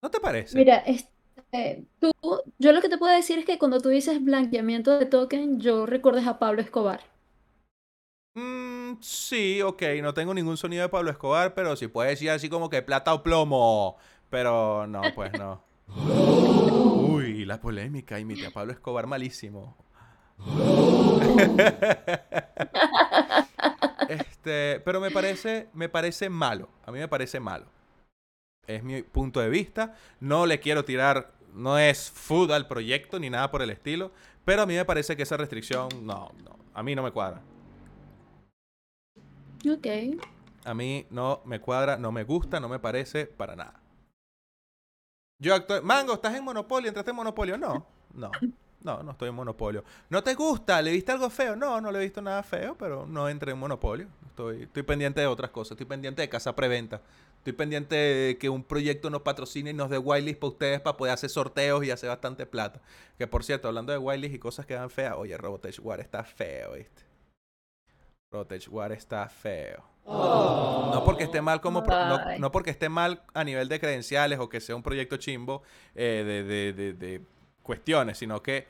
¿No 0.01 0.11
te 0.11 0.21
parece? 0.21 0.57
Mira, 0.57 0.85
este, 1.39 1.87
tú, 2.01 2.11
yo 2.59 2.73
lo 2.73 2.81
que 2.81 2.89
te 2.89 2.99
puedo 2.99 3.15
decir 3.15 3.39
es 3.39 3.45
que 3.45 3.59
cuando 3.59 3.81
tú 3.81 3.89
dices 3.89 4.23
blanqueamiento 4.23 4.99
de 4.99 5.07
token, 5.07 5.61
yo 5.61 5.87
recuerdas 5.87 6.27
a 6.27 6.39
Pablo 6.39 6.61
Escobar. 6.61 7.01
Mm, 8.35 8.99
sí, 9.01 9.63
ok, 9.63 9.83
no 10.03 10.15
tengo 10.15 10.33
ningún 10.35 10.57
sonido 10.57 10.83
de 10.83 10.89
Pablo 10.89 11.11
Escobar, 11.11 11.55
pero 11.55 11.75
sí 11.77 11.89
puede 11.89 12.11
decir 12.11 12.31
así 12.31 12.49
como 12.49 12.71
que 12.71 12.83
plata 12.83 13.13
o 13.15 13.23
plomo. 13.23 13.97
Pero 14.31 14.87
no, 14.87 15.03
pues 15.15 15.33
no. 15.33 15.65
Uy, 17.09 17.45
la 17.45 17.61
polémica, 17.61 18.19
imité 18.19 18.47
a 18.47 18.51
Pablo 18.51 18.73
Escobar 18.73 19.07
malísimo. 19.07 19.77
Este, 24.09 24.81
pero 24.87 25.03
me 25.03 25.11
parece, 25.11 25.69
me 25.75 25.91
parece 25.91 26.31
malo. 26.31 26.71
A 26.87 26.91
mí 26.91 26.99
me 26.99 27.09
parece 27.09 27.41
malo. 27.41 27.67
Es 28.69 28.85
mi 28.85 29.03
punto 29.03 29.41
de 29.41 29.49
vista. 29.49 29.97
No 30.21 30.45
le 30.47 30.61
quiero 30.61 30.85
tirar, 30.85 31.33
no 31.55 31.79
es 31.79 32.11
food 32.11 32.53
al 32.53 32.69
proyecto 32.69 33.19
ni 33.19 33.31
nada 33.31 33.51
por 33.51 33.63
el 33.63 33.71
estilo. 33.71 34.13
Pero 34.45 34.63
a 34.63 34.67
mí 34.67 34.75
me 34.75 34.85
parece 34.85 35.17
que 35.17 35.23
esa 35.23 35.39
restricción, 35.39 35.89
no, 36.03 36.31
no, 36.45 36.59
a 36.75 36.83
mí 36.83 36.95
no 36.95 37.03
me 37.03 37.11
cuadra. 37.11 37.41
Ok. 39.69 39.87
A 40.65 40.75
mí 40.75 41.07
no 41.11 41.41
me 41.47 41.61
cuadra, 41.61 41.97
no 41.97 42.13
me 42.13 42.25
gusta, 42.25 42.61
no 42.61 42.69
me 42.69 42.79
parece 42.79 43.27
para 43.27 43.57
nada. 43.57 43.81
Yo 45.41 45.55
actúo. 45.55 45.81
Mango, 45.83 46.13
¿estás 46.15 46.35
en 46.35 46.45
Monopolio? 46.45 46.89
¿Entraste 46.89 47.11
en 47.11 47.17
Monopolio? 47.17 47.57
No, 47.57 47.87
no. 48.13 48.31
No, 48.81 49.03
no 49.03 49.11
estoy 49.11 49.29
en 49.31 49.35
monopolio. 49.35 49.83
¿No 50.09 50.23
te 50.23 50.35
gusta? 50.35 50.81
¿Le 50.81 50.93
viste 50.93 51.11
algo 51.11 51.29
feo? 51.31 51.57
No, 51.57 51.81
no 51.81 51.91
le 51.91 51.99
he 51.99 52.03
visto 52.03 52.23
nada 52.23 52.43
feo, 52.45 52.77
pero 52.79 53.07
no 53.07 53.29
entré 53.29 53.53
en 53.53 53.59
monopolio. 53.59 54.07
Estoy, 54.29 54.63
estoy 54.63 54.85
pendiente 54.85 55.21
de 55.21 55.27
otras 55.27 55.51
cosas. 55.51 55.73
Estoy 55.73 55.87
pendiente 55.87 56.23
de 56.23 56.29
casa 56.29 56.55
preventa. 56.55 57.03
Estoy 57.39 57.53
pendiente 57.55 57.95
de 57.97 58.39
que 58.39 58.49
un 58.51 58.63
proyecto 58.63 59.09
nos 59.11 59.23
patrocine 59.23 59.71
y 59.71 59.75
nos 59.75 59.89
dé 59.91 59.99
whitelist 59.99 60.39
para 60.41 60.49
ustedes 60.51 60.81
para 60.81 60.97
poder 60.97 61.15
hacer 61.15 61.31
sorteos 61.31 61.85
y 61.85 61.91
hacer 61.91 62.11
bastante 62.11 62.45
plata. 62.47 62.81
Que 63.17 63.27
por 63.27 63.43
cierto, 63.45 63.69
hablando 63.69 63.93
de 63.93 63.99
whitelist 63.99 64.35
y 64.35 64.39
cosas 64.39 64.67
que 64.67 64.75
dan 64.75 64.91
feas, 64.91 65.15
oye, 65.17 65.37
Robotech 65.37 65.79
War 65.83 66.01
está 66.01 66.25
feo, 66.25 66.73
¿viste? 66.75 67.03
Robotech 68.31 68.69
War 68.71 68.93
está 68.93 69.29
feo. 69.29 69.83
No 70.95 71.03
porque 71.05 71.25
esté 71.25 71.41
mal 71.43 71.61
como 71.61 71.83
pro- 71.85 71.95
no, 72.39 72.51
porque 72.53 72.71
esté 72.71 72.89
mal 72.89 73.23
a 73.35 73.45
nivel 73.45 73.69
de 73.69 73.79
credenciales 73.81 74.39
o 74.39 74.49
que 74.49 74.61
sea 74.61 74.75
un 74.77 74.83
proyecto 74.83 75.17
chimbo 75.17 75.63
eh, 75.95 76.23
de, 76.27 76.43
de- 76.45 76.73
de- 76.73 76.93
de 76.95 77.21
cuestiones, 77.63 78.19
sino 78.19 78.43
que, 78.43 78.67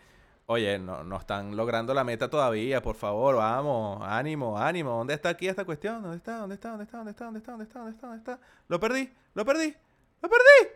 oye, 0.51 0.79
no, 0.79 1.05
no 1.05 1.19
están 1.19 1.57
logrando 1.57 1.93
la 1.93 2.05
meta 2.05 2.31
todavía, 2.31 2.81
por 2.81 2.97
favor, 2.97 3.37
vamos, 3.37 4.01
ánimo, 4.03 4.59
ánimo. 4.59 4.93
¿Dónde 4.93 5.13
está 5.13 5.29
aquí 5.29 5.47
esta 5.47 5.67
cuestión? 5.67 6.03
¿Dónde 6.03 6.17
está? 6.17 6.39
¿Dónde 6.39 6.55
está? 6.55 6.71
¿Dónde 6.71 6.85
está? 6.85 6.97
¿Dónde 6.97 7.11
está? 7.11 7.25
¿Dónde 7.25 7.39
está? 7.39 7.53
¿Dónde 7.53 7.65
está? 7.65 7.79
¿Dónde 7.79 7.93
está? 7.93 8.07
¿Dónde 8.07 8.19
está? 8.19 8.41
Lo 8.69 8.81
perdí, 8.81 9.13
lo 9.35 9.45
perdí, 9.45 9.77
lo 10.23 10.29
perdí, 10.29 10.73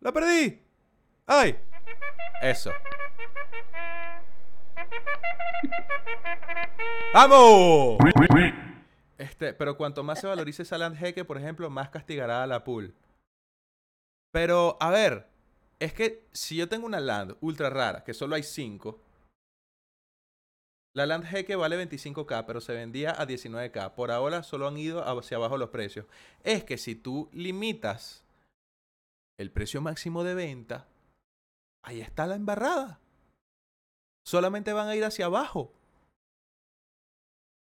lo 0.00 0.12
perdí. 0.12 0.62
¡Ay! 1.26 1.58
Eso. 2.42 2.70
¡Vamos! 7.14 7.98
Este, 9.16 9.54
pero 9.54 9.76
cuanto 9.78 10.04
más 10.04 10.20
se 10.20 10.26
valorice 10.26 10.62
esa 10.62 10.76
land 10.76 10.96
jeque, 10.98 11.24
por 11.24 11.38
ejemplo, 11.38 11.70
más 11.70 11.88
castigará 11.88 12.42
a 12.42 12.46
la 12.46 12.62
pool. 12.62 12.94
Pero, 14.32 14.76
a 14.80 14.90
ver, 14.90 15.26
es 15.80 15.92
que 15.92 16.26
si 16.32 16.56
yo 16.56 16.68
tengo 16.68 16.86
una 16.86 17.00
land 17.00 17.36
ultra 17.40 17.70
rara, 17.70 18.04
que 18.04 18.14
solo 18.14 18.34
hay 18.34 18.42
5, 18.42 19.00
la 20.94 21.06
land 21.06 21.24
jeque 21.26 21.54
vale 21.54 21.88
25k, 21.88 22.44
pero 22.46 22.60
se 22.60 22.72
vendía 22.72 23.12
a 23.12 23.26
19k. 23.26 23.94
Por 23.94 24.10
ahora 24.10 24.42
solo 24.42 24.66
han 24.66 24.76
ido 24.76 25.04
hacia 25.04 25.36
abajo 25.36 25.56
los 25.56 25.70
precios. 25.70 26.06
Es 26.42 26.64
que 26.64 26.76
si 26.76 26.96
tú 26.96 27.28
limitas 27.32 28.24
el 29.38 29.52
precio 29.52 29.80
máximo 29.80 30.24
de 30.24 30.34
venta, 30.34 30.88
ahí 31.84 32.00
está 32.00 32.26
la 32.26 32.34
embarrada. 32.34 32.98
Solamente 34.26 34.72
van 34.72 34.88
a 34.88 34.96
ir 34.96 35.04
hacia 35.04 35.26
abajo. 35.26 35.72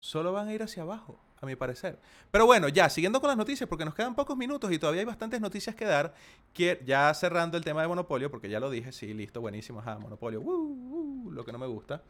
Solo 0.02 0.32
van 0.32 0.48
a 0.48 0.54
ir 0.54 0.64
hacia 0.64 0.84
abajo, 0.84 1.20
a 1.42 1.46
mi 1.46 1.56
parecer. 1.56 2.00
Pero 2.32 2.46
bueno, 2.46 2.68
ya, 2.70 2.90
siguiendo 2.90 3.20
con 3.22 3.28
las 3.28 3.38
noticias, 3.38 3.68
porque 3.70 3.86
nos 3.86 3.94
quedan 3.96 4.16
pocos 4.16 4.38
minutos 4.38 4.72
y 4.72 4.80
todavía 4.80 5.02
hay 5.02 5.06
bastantes 5.06 5.42
noticias 5.42 5.76
que 5.76 5.86
dar. 5.86 6.14
que- 6.54 6.82
ya 6.86 7.14
cerrando 7.14 7.58
el 7.58 7.64
tema 7.66 7.82
de 7.82 7.88
Monopolio, 7.90 8.32
porque 8.32 8.48
ya 8.50 8.60
lo 8.62 8.70
dije, 8.70 8.92
sí, 8.94 9.14
listo, 9.14 9.42
buenísimo, 9.42 9.80
ajá, 9.80 9.98
Monopolio, 10.00 10.40
uh, 10.40 11.26
uh, 11.28 11.32
lo 11.32 11.44
que 11.44 11.52
no 11.52 11.58
me 11.60 11.68
gusta. 11.68 12.02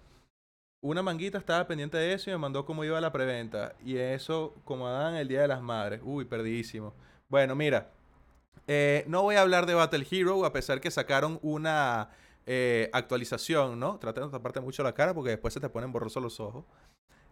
Una 0.82 1.02
manguita 1.02 1.40
estaba 1.40 1.66
pendiente 1.68 1.98
de 1.98 2.14
eso 2.14 2.30
y 2.30 2.34
me 2.34 2.38
mandó 2.38 2.64
cómo 2.64 2.84
iba 2.84 3.02
la 3.02 3.12
preventa. 3.12 3.74
Y 3.84 3.98
eso, 3.98 4.54
como 4.64 4.88
dan 4.88 5.16
el 5.16 5.28
Día 5.28 5.42
de 5.42 5.48
las 5.48 5.62
Madres. 5.62 6.00
Uy, 6.04 6.26
perdidísimo. 6.26 6.94
Bueno, 7.28 7.56
mira, 7.56 7.90
eh, 8.68 9.04
no 9.08 9.24
voy 9.24 9.36
a 9.36 9.42
hablar 9.42 9.66
de 9.66 9.74
Battle 9.74 10.06
Hero, 10.12 10.46
a 10.46 10.54
pesar 10.54 10.80
que 10.80 10.92
sacaron 10.92 11.40
una 11.42 12.10
eh, 12.46 12.92
actualización, 12.94 13.80
¿no? 13.80 13.98
Traté 13.98 14.22
de 14.22 14.30
taparte 14.30 14.62
mucho 14.62 14.84
la 14.84 14.94
cara 14.94 15.16
porque 15.16 15.32
después 15.32 15.54
se 15.56 15.60
te 15.60 15.70
ponen 15.70 15.92
borrosos 15.92 16.22
los 16.22 16.40
ojos. 16.40 16.66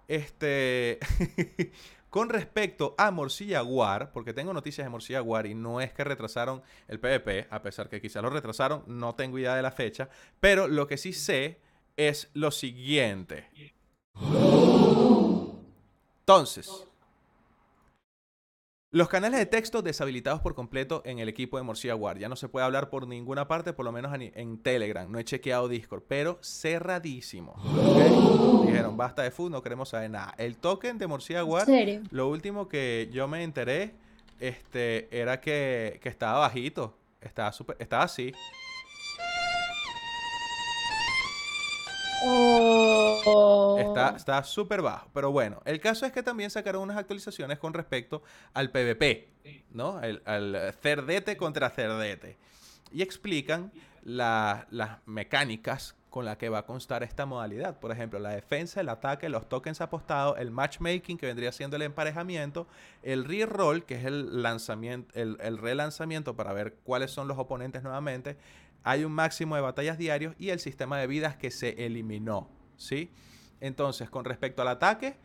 Este. 0.07 0.99
Con 2.09 2.29
respecto 2.29 2.93
a 2.99 3.09
Morcilla 3.09 3.63
War, 3.63 4.11
porque 4.11 4.33
tengo 4.33 4.53
noticias 4.53 4.85
de 4.85 4.89
Morcilla 4.89 5.23
War 5.23 5.47
y 5.47 5.55
no 5.55 5.81
es 5.81 5.93
que 5.93 6.03
retrasaron 6.03 6.61
el 6.87 6.99
PvP, 6.99 7.47
a 7.49 7.63
pesar 7.63 7.89
que 7.89 7.99
quizás 7.99 8.21
lo 8.21 8.29
retrasaron, 8.29 8.83
no 8.85 9.15
tengo 9.15 9.39
idea 9.39 9.55
de 9.55 9.63
la 9.63 9.71
fecha, 9.71 10.09
pero 10.39 10.67
lo 10.67 10.85
que 10.85 10.97
sí 10.97 11.11
sé 11.11 11.59
es 11.97 12.29
lo 12.35 12.51
siguiente. 12.51 13.49
Entonces, 16.19 16.85
los 18.93 19.09
canales 19.09 19.39
de 19.39 19.47
texto 19.47 19.81
deshabilitados 19.81 20.39
por 20.39 20.53
completo 20.53 21.01
en 21.03 21.17
el 21.17 21.27
equipo 21.27 21.57
de 21.57 21.63
Morcilla 21.63 21.95
War. 21.95 22.19
Ya 22.19 22.29
no 22.29 22.35
se 22.35 22.47
puede 22.47 22.63
hablar 22.65 22.91
por 22.91 23.07
ninguna 23.07 23.47
parte, 23.47 23.73
por 23.73 23.85
lo 23.85 23.91
menos 23.91 24.13
en 24.35 24.59
Telegram. 24.59 25.11
No 25.11 25.17
he 25.17 25.23
chequeado 25.23 25.67
Discord, 25.67 26.03
pero 26.07 26.37
cerradísimo. 26.43 27.55
Dijeron, 28.67 28.95
basta 28.95 29.23
de 29.23 29.31
food, 29.31 29.49
no 29.49 29.63
queremos 29.63 29.89
saber 29.89 30.11
nada. 30.11 30.35
El 30.37 30.57
token 30.57 30.99
de 30.99 31.07
Morcilla 31.07 31.43
lo 32.11 32.29
último 32.29 32.67
que 32.67 33.09
yo 33.11 33.27
me 33.27 33.43
enteré 33.43 33.95
este, 34.39 35.07
era 35.19 35.41
que, 35.41 35.99
que 36.01 36.09
estaba 36.09 36.37
bajito. 36.39 36.95
Estaba, 37.19 37.51
súper- 37.51 37.77
estaba 37.79 38.03
así. 38.03 38.31
Oh. 42.25 42.82
Está, 43.79 44.43
súper 44.43 44.81
bajo. 44.81 45.07
Pero 45.13 45.31
bueno, 45.31 45.61
el 45.65 45.79
caso 45.79 46.05
es 46.05 46.11
que 46.11 46.23
también 46.23 46.49
sacaron 46.49 46.81
unas 46.83 46.97
actualizaciones 46.97 47.59
con 47.59 47.73
respecto 47.73 48.23
al 48.53 48.71
PvP, 48.71 49.29
¿no? 49.71 49.97
Al 50.25 50.73
cerdete 50.81 51.37
contra 51.37 51.69
cerdete. 51.69 52.37
Y 52.91 53.01
explican 53.01 53.71
la- 54.03 54.67
las 54.69 54.99
mecánicas 55.05 55.95
con 56.09 56.25
las 56.25 56.37
que 56.37 56.47
va 56.47 56.59
a 56.59 56.65
constar 56.67 57.01
esta 57.01 57.25
modalidad. 57.25 57.79
Por 57.79 57.91
ejemplo, 57.91 58.19
la 58.19 58.29
defensa, 58.29 58.81
el 58.81 58.89
ataque, 58.89 59.29
los 59.29 59.49
tokens 59.49 59.81
apostados, 59.81 60.37
el 60.37 60.51
matchmaking, 60.51 61.17
que 61.17 61.25
vendría 61.25 61.51
siendo 61.51 61.75
el 61.75 61.81
emparejamiento, 61.81 62.67
el 63.01 63.25
reroll, 63.25 63.83
que 63.83 63.95
es 63.95 64.05
el 64.05 64.43
lanzamiento, 64.43 65.11
el, 65.19 65.37
el 65.41 65.57
relanzamiento 65.57 66.35
para 66.35 66.53
ver 66.53 66.75
cuáles 66.83 67.09
son 67.09 67.27
los 67.27 67.39
oponentes 67.39 67.81
nuevamente. 67.81 68.37
Hay 68.83 69.05
un 69.05 69.11
máximo 69.11 69.55
de 69.55 69.61
batallas 69.61 69.97
diarios 69.97 70.35
y 70.37 70.49
el 70.49 70.59
sistema 70.59 70.99
de 70.99 71.07
vidas 71.07 71.35
que 71.35 71.49
se 71.49 71.83
eliminó. 71.83 72.47
¿Sí? 72.83 73.09
Entonces, 73.59 74.09
con 74.09 74.25
respecto 74.25 74.61
al 74.61 74.67
ataque, 74.67 75.15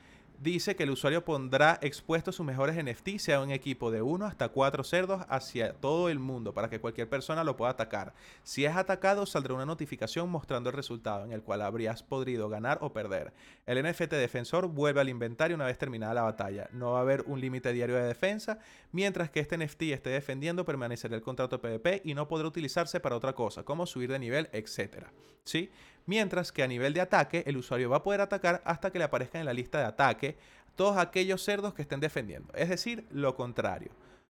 dice 0.41 0.77
que 0.77 0.85
el 0.85 0.91
usuario 0.91 1.25
pondrá 1.25 1.79
expuestos 1.83 2.37
sus 2.37 2.47
mejores 2.47 2.77
NFT, 2.77 3.19
sea 3.19 3.41
un 3.41 3.51
equipo 3.51 3.91
de 3.91 4.03
1 4.03 4.25
hasta 4.27 4.49
4 4.49 4.85
cerdos, 4.85 5.23
hacia 5.29 5.73
todo 5.73 6.09
el 6.09 6.19
mundo, 6.19 6.55
para 6.55 6.71
que 6.71 6.81
cualquier 6.81 7.09
persona 7.09 7.43
lo 7.43 7.57
pueda 7.57 7.73
atacar. 7.73 8.15
Si 8.45 8.65
es 8.65 8.77
atacado, 8.77 9.27
saldrá 9.27 9.55
una 9.55 9.67
notificación 9.67 10.31
mostrando 10.31 10.71
el 10.71 10.77
resultado, 10.77 11.25
en 11.25 11.33
el 11.33 11.43
cual 11.43 11.63
habrías 11.63 12.03
podido 12.03 12.49
ganar 12.49 12.79
o 12.81 12.93
perder. 12.93 13.33
El 13.67 13.83
NFT 13.83 14.13
defensor 14.13 14.69
vuelve 14.69 15.01
al 15.01 15.09
inventario 15.09 15.57
una 15.57 15.67
vez 15.67 15.79
terminada 15.79 16.15
la 16.15 16.23
batalla. 16.23 16.69
No 16.73 16.93
va 16.93 16.99
a 16.99 17.03
haber 17.03 17.23
un 17.27 17.41
límite 17.41 17.73
diario 17.73 17.97
de 17.97 18.03
defensa, 18.03 18.59
mientras 18.93 19.31
que 19.31 19.41
este 19.41 19.59
NFT 19.59 19.83
esté 19.83 20.11
defendiendo, 20.11 20.65
permanecerá 20.65 21.17
el 21.17 21.23
contrato 21.23 21.61
PvP 21.61 22.03
y 22.05 22.15
no 22.15 22.29
podrá 22.29 22.47
utilizarse 22.47 23.01
para 23.01 23.17
otra 23.17 23.35
cosa, 23.35 23.65
como 23.65 23.87
subir 23.87 24.11
de 24.13 24.19
nivel, 24.21 24.49
etc. 24.53 25.07
¿Sí? 25.43 25.71
Mientras 26.09 26.53
que 26.53 26.63
a 26.63 26.67
nivel 26.67 26.95
de 26.95 27.03
ataque, 27.03 27.45
el 27.47 27.59
usuario 27.59 27.91
va 27.91 27.99
a 27.99 28.03
poder 28.03 28.23
atacar 28.23 28.63
hasta 28.65 28.91
que 28.91 28.99
le 28.99 29.05
aparezcan 29.05 29.41
en 29.41 29.45
la 29.45 29.53
lista 29.53 29.79
de 29.79 29.85
ataque 29.85 30.39
todos 30.75 30.97
aquellos 30.97 31.45
cerdos 31.45 31.75
que 31.75 31.83
estén 31.83 32.01
defendiendo. 32.01 32.51
Es 32.55 32.71
decir, 32.71 33.07
lo 33.11 33.35
contrario. 33.35 33.91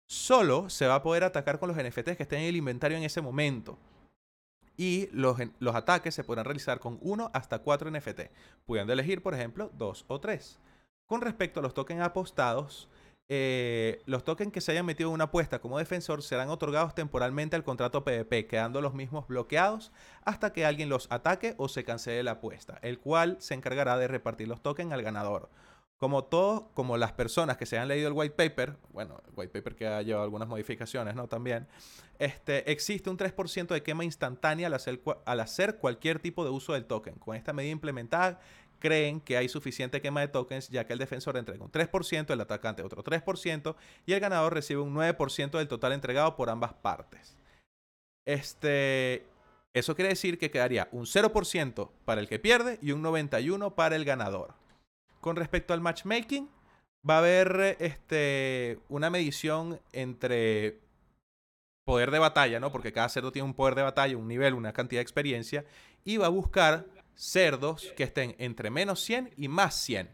Solo 0.04 0.68
se 0.68 0.88
va 0.88 0.96
a 0.96 1.02
poder 1.04 1.22
atacar 1.22 1.60
con 1.60 1.68
los 1.68 1.76
NFTs 1.76 2.16
que 2.16 2.24
estén 2.24 2.40
en 2.40 2.48
el 2.48 2.56
inventario 2.56 2.96
en 2.96 3.04
ese 3.04 3.20
momento. 3.20 3.78
Y 4.76 5.10
los, 5.12 5.38
los 5.60 5.76
ataques 5.76 6.12
se 6.12 6.24
podrán 6.24 6.44
realizar 6.44 6.80
con 6.80 6.98
1 7.02 7.30
hasta 7.32 7.60
4 7.60 7.88
NFT, 7.92 8.20
pudiendo 8.66 8.92
elegir, 8.92 9.22
por 9.22 9.34
ejemplo, 9.34 9.70
2 9.74 10.06
o 10.08 10.20
3. 10.20 10.58
Con 11.06 11.20
respecto 11.20 11.60
a 11.60 11.62
los 11.62 11.72
tokens 11.72 12.02
apostados, 12.02 12.88
eh, 13.32 14.02
los 14.06 14.24
tokens 14.24 14.52
que 14.52 14.60
se 14.60 14.72
hayan 14.72 14.84
metido 14.84 15.08
en 15.10 15.14
una 15.14 15.24
apuesta 15.24 15.60
como 15.60 15.78
defensor 15.78 16.20
serán 16.24 16.48
otorgados 16.48 16.96
temporalmente 16.96 17.54
al 17.54 17.62
contrato 17.62 18.02
PvP, 18.02 18.48
quedando 18.48 18.80
los 18.80 18.92
mismos 18.92 19.28
bloqueados 19.28 19.92
hasta 20.24 20.52
que 20.52 20.66
alguien 20.66 20.88
los 20.88 21.06
ataque 21.12 21.54
o 21.56 21.68
se 21.68 21.84
cancele 21.84 22.24
la 22.24 22.32
apuesta, 22.32 22.78
el 22.82 22.98
cual 22.98 23.36
se 23.38 23.54
encargará 23.54 23.96
de 23.98 24.08
repartir 24.08 24.48
los 24.48 24.62
tokens 24.62 24.92
al 24.92 25.02
ganador. 25.02 25.48
Como 25.96 26.24
todos, 26.24 26.62
como 26.74 26.96
las 26.96 27.12
personas 27.12 27.56
que 27.58 27.66
se 27.66 27.78
han 27.78 27.86
leído 27.86 28.08
el 28.08 28.14
white 28.14 28.34
paper, 28.34 28.78
bueno, 28.92 29.20
el 29.28 29.32
white 29.36 29.52
paper 29.52 29.76
que 29.76 29.86
ha 29.86 30.02
llevado 30.02 30.24
algunas 30.24 30.48
modificaciones, 30.48 31.14
¿no? 31.14 31.28
También, 31.28 31.68
este, 32.18 32.72
existe 32.72 33.10
un 33.10 33.18
3% 33.18 33.74
de 33.74 33.82
quema 33.82 34.02
instantánea 34.02 34.66
al 34.68 34.74
hacer, 34.74 35.04
cua- 35.04 35.18
al 35.26 35.40
hacer 35.40 35.76
cualquier 35.76 36.18
tipo 36.18 36.42
de 36.42 36.50
uso 36.50 36.72
del 36.72 36.86
token. 36.86 37.14
Con 37.16 37.36
esta 37.36 37.52
medida 37.52 37.72
implementada, 37.72 38.40
creen 38.80 39.20
que 39.20 39.36
hay 39.36 39.48
suficiente 39.48 40.00
quema 40.00 40.20
de 40.20 40.28
tokens, 40.28 40.68
ya 40.68 40.86
que 40.86 40.92
el 40.92 40.98
defensor 40.98 41.36
entrega 41.36 41.64
un 41.64 41.70
3%, 41.70 42.32
el 42.32 42.40
atacante 42.40 42.82
otro 42.82 43.04
3%, 43.04 43.76
y 44.06 44.12
el 44.14 44.20
ganador 44.20 44.54
recibe 44.54 44.80
un 44.80 44.94
9% 44.94 45.58
del 45.58 45.68
total 45.68 45.92
entregado 45.92 46.34
por 46.34 46.50
ambas 46.50 46.74
partes. 46.74 47.36
Este, 48.26 49.26
eso 49.72 49.94
quiere 49.94 50.08
decir 50.08 50.38
que 50.38 50.50
quedaría 50.50 50.88
un 50.90 51.06
0% 51.06 51.90
para 52.04 52.20
el 52.20 52.28
que 52.28 52.38
pierde 52.38 52.78
y 52.82 52.92
un 52.92 53.02
91% 53.02 53.74
para 53.74 53.96
el 53.96 54.04
ganador. 54.04 54.54
Con 55.20 55.36
respecto 55.36 55.74
al 55.74 55.80
matchmaking, 55.80 56.48
va 57.08 57.16
a 57.16 57.18
haber 57.18 57.76
este, 57.78 58.78
una 58.88 59.10
medición 59.10 59.80
entre 59.92 60.80
poder 61.84 62.10
de 62.10 62.18
batalla, 62.18 62.60
¿no? 62.60 62.72
Porque 62.72 62.92
cada 62.92 63.08
cerdo 63.08 63.32
tiene 63.32 63.46
un 63.46 63.54
poder 63.54 63.74
de 63.74 63.82
batalla, 63.82 64.16
un 64.16 64.28
nivel, 64.28 64.54
una 64.54 64.72
cantidad 64.72 64.98
de 64.98 65.02
experiencia, 65.02 65.64
y 66.04 66.16
va 66.16 66.26
a 66.26 66.30
buscar 66.30 66.86
cerdos 67.20 67.92
que 67.96 68.04
estén 68.04 68.34
entre 68.38 68.70
menos 68.70 69.02
100 69.02 69.34
y 69.36 69.48
más 69.48 69.74
100, 69.74 70.10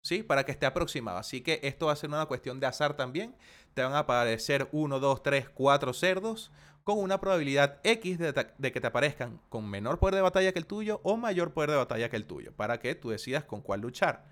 ¿sí? 0.00 0.22
Para 0.22 0.44
que 0.44 0.52
esté 0.52 0.64
aproximado. 0.64 1.18
Así 1.18 1.40
que 1.40 1.58
esto 1.64 1.86
va 1.86 1.92
a 1.92 1.96
ser 1.96 2.08
una 2.08 2.26
cuestión 2.26 2.60
de 2.60 2.66
azar 2.66 2.96
también. 2.96 3.34
Te 3.74 3.82
van 3.82 3.94
a 3.94 4.00
aparecer 4.00 4.68
1, 4.70 5.00
2, 5.00 5.22
3, 5.24 5.48
4 5.48 5.92
cerdos 5.92 6.52
con 6.84 6.98
una 6.98 7.20
probabilidad 7.20 7.80
X 7.82 8.18
de, 8.18 8.32
de 8.56 8.72
que 8.72 8.80
te 8.80 8.86
aparezcan 8.86 9.40
con 9.48 9.68
menor 9.68 9.98
poder 9.98 10.14
de 10.14 10.20
batalla 10.22 10.52
que 10.52 10.60
el 10.60 10.66
tuyo 10.66 11.00
o 11.02 11.16
mayor 11.16 11.52
poder 11.52 11.70
de 11.70 11.76
batalla 11.76 12.08
que 12.08 12.16
el 12.16 12.26
tuyo, 12.26 12.52
para 12.52 12.78
que 12.78 12.94
tú 12.94 13.10
decidas 13.10 13.44
con 13.44 13.60
cuál 13.60 13.80
luchar. 13.80 14.24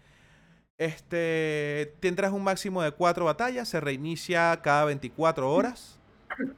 Este, 0.78 1.96
tendrás 1.98 2.32
un 2.32 2.44
máximo 2.44 2.80
de 2.82 2.92
4 2.92 3.24
batallas, 3.24 3.68
se 3.68 3.80
reinicia 3.80 4.60
cada 4.62 4.84
24 4.84 5.52
horas, 5.52 5.98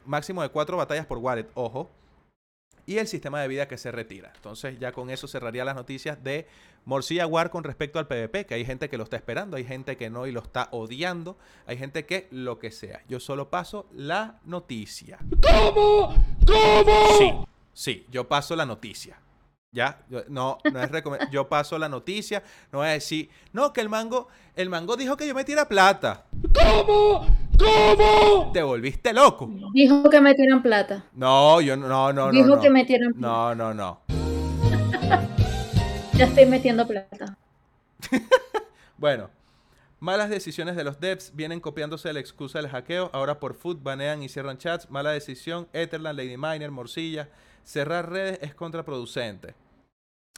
máximo 0.05 0.43
de 0.43 0.51
4 0.51 0.77
batallas 0.77 1.07
por 1.07 1.17
wallet, 1.19 1.49
ojo, 1.55 1.91
y 2.91 2.99
el 2.99 3.07
sistema 3.07 3.41
de 3.41 3.47
vida 3.47 3.69
que 3.69 3.79
se 3.79 3.93
retira. 3.93 4.33
Entonces 4.35 4.79
ya 4.81 4.91
con 4.91 5.11
eso 5.11 5.29
cerraría 5.29 5.65
las 5.65 5.77
noticias 5.77 6.23
de 6.25 6.49
Morcilla 6.85 7.25
War 7.27 7.49
con 7.51 7.63
respecto 7.63 8.01
al 8.01 8.09
PvP, 8.09 8.47
que 8.47 8.55
hay 8.55 8.65
gente 8.65 8.89
que 8.89 8.99
lo 8.99 9.05
está 9.05 9.17
esperando, 9.17 9.57
hay 9.57 9.65
gente 9.65 9.97
que 9.97 10.11
no 10.11 10.27
y 10.27 10.33
lo 10.33 10.41
está 10.41 10.67
odiando, 10.73 11.39
hay 11.67 11.77
gente 11.79 12.05
que 12.05 12.27
lo 12.33 12.59
que 12.59 12.73
sea. 12.73 13.01
Yo 13.09 13.21
solo 13.21 13.49
paso 13.49 13.87
la 13.95 14.41
noticia. 14.45 15.19
¿Cómo? 15.41 16.15
¿Cómo? 16.45 17.19
Sí, 17.19 17.33
sí, 17.73 18.07
yo 18.11 18.27
paso 18.27 18.57
la 18.57 18.67
noticia. 18.67 19.21
Ya, 19.73 20.03
Yo- 20.09 20.25
no, 20.29 20.59
no 20.73 20.83
es 20.83 20.91
recomendable. 20.91 21.33
Yo 21.33 21.49
paso 21.49 21.79
la 21.79 21.89
noticia, 21.89 22.43
no 22.73 22.81
voy 22.81 22.89
a 22.89 22.91
decir, 22.91 23.31
no, 23.53 23.73
que 23.73 23.81
el 23.81 23.89
mango, 23.89 24.27
el 24.57 24.69
mango 24.69 24.97
dijo 24.97 25.17
que 25.17 25.29
yo 25.29 25.35
me 25.37 25.45
tira 25.45 25.69
plata. 25.69 26.27
¿Cómo? 26.53 27.25
¿Cómo? 27.61 28.51
Te 28.53 28.63
volviste 28.63 29.13
loco. 29.13 29.51
Dijo 29.75 30.09
que 30.09 30.21
metieran 30.21 30.63
plata. 30.63 31.05
No, 31.13 31.61
yo 31.61 31.77
no, 31.77 31.89
no, 31.89 32.13
no. 32.13 32.31
Dijo 32.31 32.57
no. 32.57 32.61
que 32.61 32.71
metieran 32.71 33.13
plata. 33.13 33.55
No, 33.55 33.55
no, 33.55 33.75
no. 33.75 34.01
Ya 36.15 36.27
estoy 36.27 36.47
metiendo 36.47 36.87
plata. 36.87 37.37
Bueno, 38.97 39.31
malas 39.99 40.29
decisiones 40.29 40.77
de 40.77 40.85
los 40.85 41.01
devs 41.01 41.35
vienen 41.35 41.59
copiándose 41.59 42.09
de 42.09 42.13
la 42.13 42.21
excusa 42.21 42.59
del 42.59 42.69
hackeo. 42.69 43.09
Ahora 43.15 43.41
por 43.41 43.55
foot 43.55 43.83
banean 43.83 44.23
y 44.23 44.29
cierran 44.29 44.59
chats. 44.59 44.91
Mala 44.91 45.13
decisión. 45.13 45.69
Etherland, 45.73 46.19
Lady 46.19 46.37
Miner, 46.37 46.71
Morcilla. 46.71 47.31
Cerrar 47.65 48.11
redes 48.11 48.39
es 48.43 48.55
contraproducente. 48.55 49.55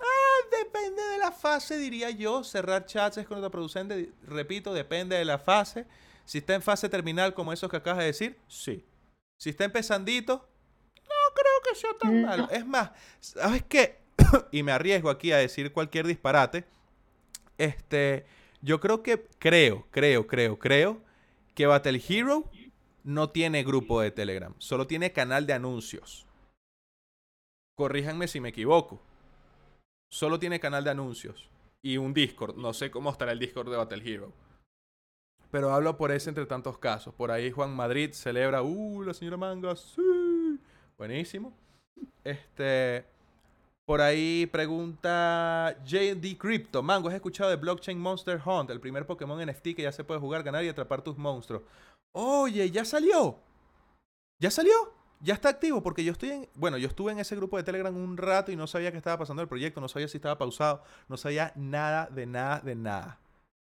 Ah, 0.00 0.56
depende 0.64 1.02
de 1.02 1.18
la 1.18 1.32
fase, 1.32 1.76
diría 1.76 2.10
yo. 2.10 2.44
Cerrar 2.44 2.86
chats 2.86 3.18
es 3.18 3.26
contraproducente. 3.26 4.12
Repito, 4.28 4.72
depende 4.72 5.16
de 5.16 5.24
la 5.24 5.38
fase. 5.38 5.86
Si 6.24 6.38
está 6.38 6.54
en 6.54 6.62
fase 6.62 6.88
terminal, 6.88 7.34
como 7.34 7.52
esos 7.52 7.70
que 7.70 7.76
acabas 7.76 7.98
de 8.00 8.06
decir, 8.06 8.38
sí. 8.48 8.84
Si 9.38 9.50
está 9.50 9.64
empezandito, 9.64 10.48
no 10.96 11.34
creo 11.34 11.60
que 11.68 11.74
sea 11.74 11.90
tan 11.98 12.20
No. 12.22 12.26
malo. 12.28 12.50
Es 12.50 12.66
más, 12.66 12.90
¿sabes 13.20 13.62
qué? 13.64 13.98
y 14.52 14.62
me 14.62 14.72
arriesgo 14.72 15.10
aquí 15.10 15.32
a 15.32 15.38
decir 15.38 15.72
cualquier 15.72 16.06
disparate. 16.06 16.64
Este, 17.58 18.24
yo 18.60 18.80
creo 18.80 19.02
que, 19.02 19.26
creo, 19.38 19.86
creo, 19.90 20.26
creo, 20.26 20.58
creo 20.58 21.02
que 21.54 21.66
Battle 21.66 22.00
Hero 22.08 22.48
no 23.04 23.30
tiene 23.30 23.64
grupo 23.64 24.00
de 24.00 24.10
Telegram, 24.10 24.54
solo 24.58 24.86
tiene 24.86 25.12
canal 25.12 25.46
de 25.46 25.52
anuncios. 25.54 26.26
Corríjanme 27.76 28.28
si 28.28 28.40
me 28.40 28.50
equivoco. 28.50 29.02
Solo 30.10 30.38
tiene 30.38 30.60
canal 30.60 30.84
de 30.84 30.90
anuncios 30.90 31.48
y 31.82 31.96
un 31.96 32.12
Discord. 32.14 32.56
No 32.56 32.72
sé 32.74 32.90
cómo 32.90 33.10
estará 33.10 33.32
el 33.32 33.38
Discord 33.38 33.70
de 33.70 33.76
Battle 33.76 34.02
Hero. 34.04 34.32
Pero 35.52 35.70
hablo 35.70 35.98
por 35.98 36.10
ese 36.10 36.30
entre 36.30 36.46
tantos 36.46 36.78
casos. 36.78 37.12
Por 37.12 37.30
ahí 37.30 37.50
Juan 37.50 37.76
Madrid 37.76 38.12
celebra, 38.14 38.62
uh, 38.62 39.02
la 39.02 39.12
señora 39.12 39.36
Manga, 39.36 39.76
sí. 39.76 40.58
Buenísimo. 40.96 41.52
Este, 42.24 43.04
por 43.84 44.00
ahí 44.00 44.46
pregunta 44.46 45.76
JD 45.84 46.38
Crypto. 46.38 46.82
Mango, 46.82 47.10
¿has 47.10 47.14
escuchado 47.14 47.50
de 47.50 47.56
Blockchain 47.56 47.98
Monster 47.98 48.40
Hunt? 48.42 48.70
El 48.70 48.80
primer 48.80 49.06
Pokémon 49.06 49.46
NFT 49.46 49.74
que 49.76 49.82
ya 49.82 49.92
se 49.92 50.04
puede 50.04 50.20
jugar, 50.20 50.42
ganar 50.42 50.64
y 50.64 50.70
atrapar 50.70 51.02
tus 51.02 51.18
monstruos. 51.18 51.62
Oye, 52.12 52.70
ya 52.70 52.86
salió. 52.86 53.38
¿Ya 54.40 54.50
salió? 54.50 54.72
Ya 55.20 55.34
está 55.34 55.50
activo 55.50 55.82
porque 55.82 56.02
yo 56.02 56.12
estoy 56.12 56.30
en... 56.30 56.48
Bueno, 56.54 56.78
yo 56.78 56.88
estuve 56.88 57.12
en 57.12 57.18
ese 57.18 57.36
grupo 57.36 57.58
de 57.58 57.62
Telegram 57.62 57.94
un 57.94 58.16
rato 58.16 58.50
y 58.52 58.56
no 58.56 58.66
sabía 58.66 58.90
qué 58.90 58.96
estaba 58.96 59.18
pasando 59.18 59.42
el 59.42 59.48
proyecto, 59.48 59.82
no 59.82 59.88
sabía 59.88 60.08
si 60.08 60.16
estaba 60.16 60.38
pausado, 60.38 60.82
no 61.08 61.18
sabía 61.18 61.52
nada 61.56 62.08
de 62.10 62.24
nada 62.24 62.60
de 62.60 62.74
nada. 62.74 63.21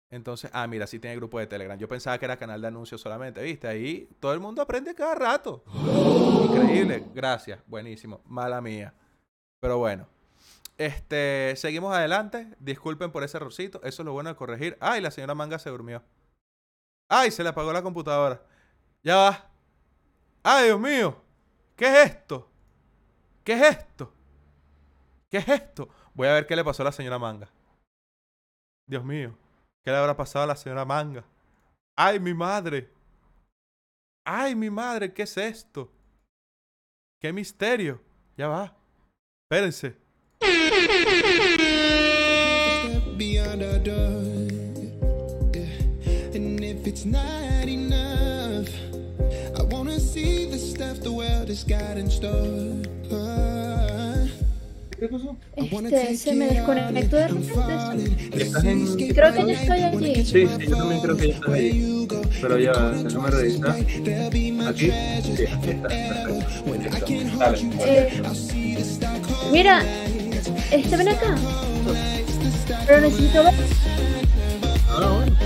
Entonces, 0.09 0.49
ah, 0.53 0.67
mira, 0.67 0.87
sí 0.87 0.99
tiene 0.99 1.15
grupo 1.17 1.37
de 1.39 1.47
Telegram. 1.47 1.77
Yo 1.77 1.89
pensaba 1.89 2.17
que 2.17 2.25
era 2.25 2.37
canal 2.37 2.61
de 2.61 2.67
anuncios 2.67 3.01
solamente, 3.01 3.41
¿viste? 3.41 3.67
Ahí 3.67 4.09
todo 4.19 4.33
el 4.33 4.39
mundo 4.39 4.61
aprende 4.61 4.95
cada 4.95 5.15
rato. 5.15 5.63
Increíble, 6.45 7.05
gracias, 7.13 7.59
buenísimo. 7.67 8.21
Mala 8.25 8.61
mía. 8.61 8.93
Pero 9.59 9.77
bueno. 9.77 10.07
Este, 10.77 11.55
seguimos 11.57 11.93
adelante. 11.95 12.55
Disculpen 12.59 13.11
por 13.11 13.23
ese 13.23 13.37
errorcito. 13.37 13.79
Eso 13.83 14.01
es 14.01 14.05
lo 14.05 14.13
bueno 14.13 14.29
de 14.29 14.35
corregir. 14.35 14.77
Ay, 14.79 15.01
la 15.01 15.11
señora 15.11 15.35
Manga 15.35 15.59
se 15.59 15.69
durmió. 15.69 16.03
Ay, 17.09 17.31
se 17.31 17.43
le 17.43 17.49
apagó 17.49 17.73
la 17.73 17.81
computadora. 17.81 18.41
Ya 19.03 19.15
va. 19.15 19.49
Ay, 20.43 20.65
Dios 20.65 20.79
mío. 20.79 21.21
¿Qué 21.75 21.85
es 21.85 22.11
esto? 22.11 22.49
¿Qué 23.43 23.53
es 23.53 23.61
esto? 23.61 24.13
¿Qué 25.29 25.37
es 25.37 25.47
esto? 25.47 25.89
Voy 26.13 26.27
a 26.27 26.33
ver 26.33 26.47
qué 26.47 26.55
le 26.55 26.63
pasó 26.63 26.83
a 26.83 26.85
la 26.85 26.91
señora 26.91 27.19
Manga. 27.19 27.49
Dios 28.85 29.03
mío. 29.03 29.35
¿Qué 29.87 29.91
le 29.91 29.99
habrá 29.99 30.17
pasado 30.17 30.43
a 30.43 30.47
la 30.47 30.55
señora 30.57 30.83
Manga? 30.83 31.23
¡Ay, 31.95 32.19
mi 32.19 32.33
madre! 32.33 32.89
¡Ay, 34.25 34.53
mi 34.53 34.69
madre! 34.69 35.13
¿Qué 35.13 35.23
es 35.23 35.37
esto? 35.37 35.89
¡Qué 37.21 37.31
misterio! 37.31 38.01
Ya 38.35 38.49
va. 38.49 38.75
Espérense. 39.45 39.95
I 54.99 55.69
wanna 55.71 55.89
Este, 55.89 56.17
se 56.17 56.33
me 56.33 56.47
desconectó 56.47 57.15
de 57.17 57.27
repente. 57.27 57.53
falling. 57.53 58.17
Estás 58.33 58.63
en- 58.63 58.95
Creo 59.13 59.33
que 59.33 59.45
ya 59.45 59.53
estoy 59.53 59.81
aquí. 59.81 60.15
Sí, 60.25 60.47
sí, 60.47 60.65
yo 60.67 60.77
también 60.77 61.01
creo 61.01 61.17
que 61.17 61.27
ya 61.29 61.33
estás 61.35 61.53
ahí. 61.53 62.07
Pero 62.41 62.57
ya, 62.59 62.71
va, 62.71 62.91
déjame 62.91 63.29
revisar. 63.29 63.69
Aquí, 64.67 64.91
sí, 65.21 65.45
aquí 65.45 65.69
está. 65.69 65.87
Perfecto. 65.87 66.33
Listo. 67.07 67.37
Dale. 67.37 67.59
Eh, 67.85 68.21
mira, 69.51 69.83
este 70.71 70.97
ven 70.97 71.09
acá. 71.09 71.35
Pero 72.87 73.01
necesito 73.01 73.43
ver. 73.43 73.53
Ah, 74.89 75.11
bueno, 75.15 75.35
sí, 75.39 75.45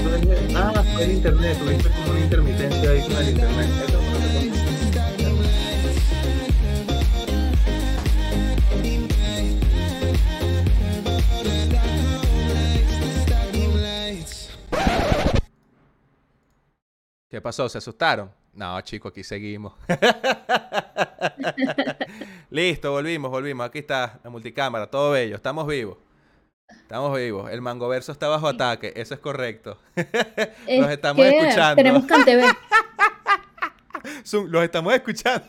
eso 0.00 0.16
es 0.16 0.48
de- 0.48 0.56
Ah, 0.56 0.84
fue 0.94 1.04
el 1.04 1.12
internet, 1.12 1.58
tuviste 1.58 1.88
como 1.90 2.10
una 2.12 2.20
intermitencia 2.20 2.90
ahí 2.90 3.00
con 3.02 3.16
el 3.16 3.28
internet. 3.30 3.68
Eso 3.86 3.98
¿Qué 17.30 17.42
pasó? 17.42 17.68
¿Se 17.68 17.76
asustaron? 17.76 18.30
No, 18.54 18.80
chicos, 18.80 19.12
aquí 19.12 19.22
seguimos. 19.22 19.74
Listo, 22.50 22.90
volvimos, 22.90 23.30
volvimos. 23.30 23.66
Aquí 23.66 23.80
está 23.80 24.18
la 24.24 24.30
multicámara, 24.30 24.86
todo 24.86 25.10
bello. 25.10 25.36
Estamos 25.36 25.66
vivos. 25.66 25.98
Estamos 26.70 27.14
vivos. 27.14 27.50
El 27.50 27.60
mangoverso 27.60 28.12
está 28.12 28.28
bajo 28.28 28.48
ataque, 28.48 28.94
eso 28.96 29.12
es 29.12 29.20
correcto. 29.20 29.78
Es 29.94 30.80
Los 30.80 30.90
estamos 30.90 31.22
que 31.22 31.38
escuchando. 31.38 31.76
Tenemos. 31.76 32.04
Zoom, 34.24 34.48
los 34.48 34.64
estamos 34.64 34.94
escuchando. 34.94 35.46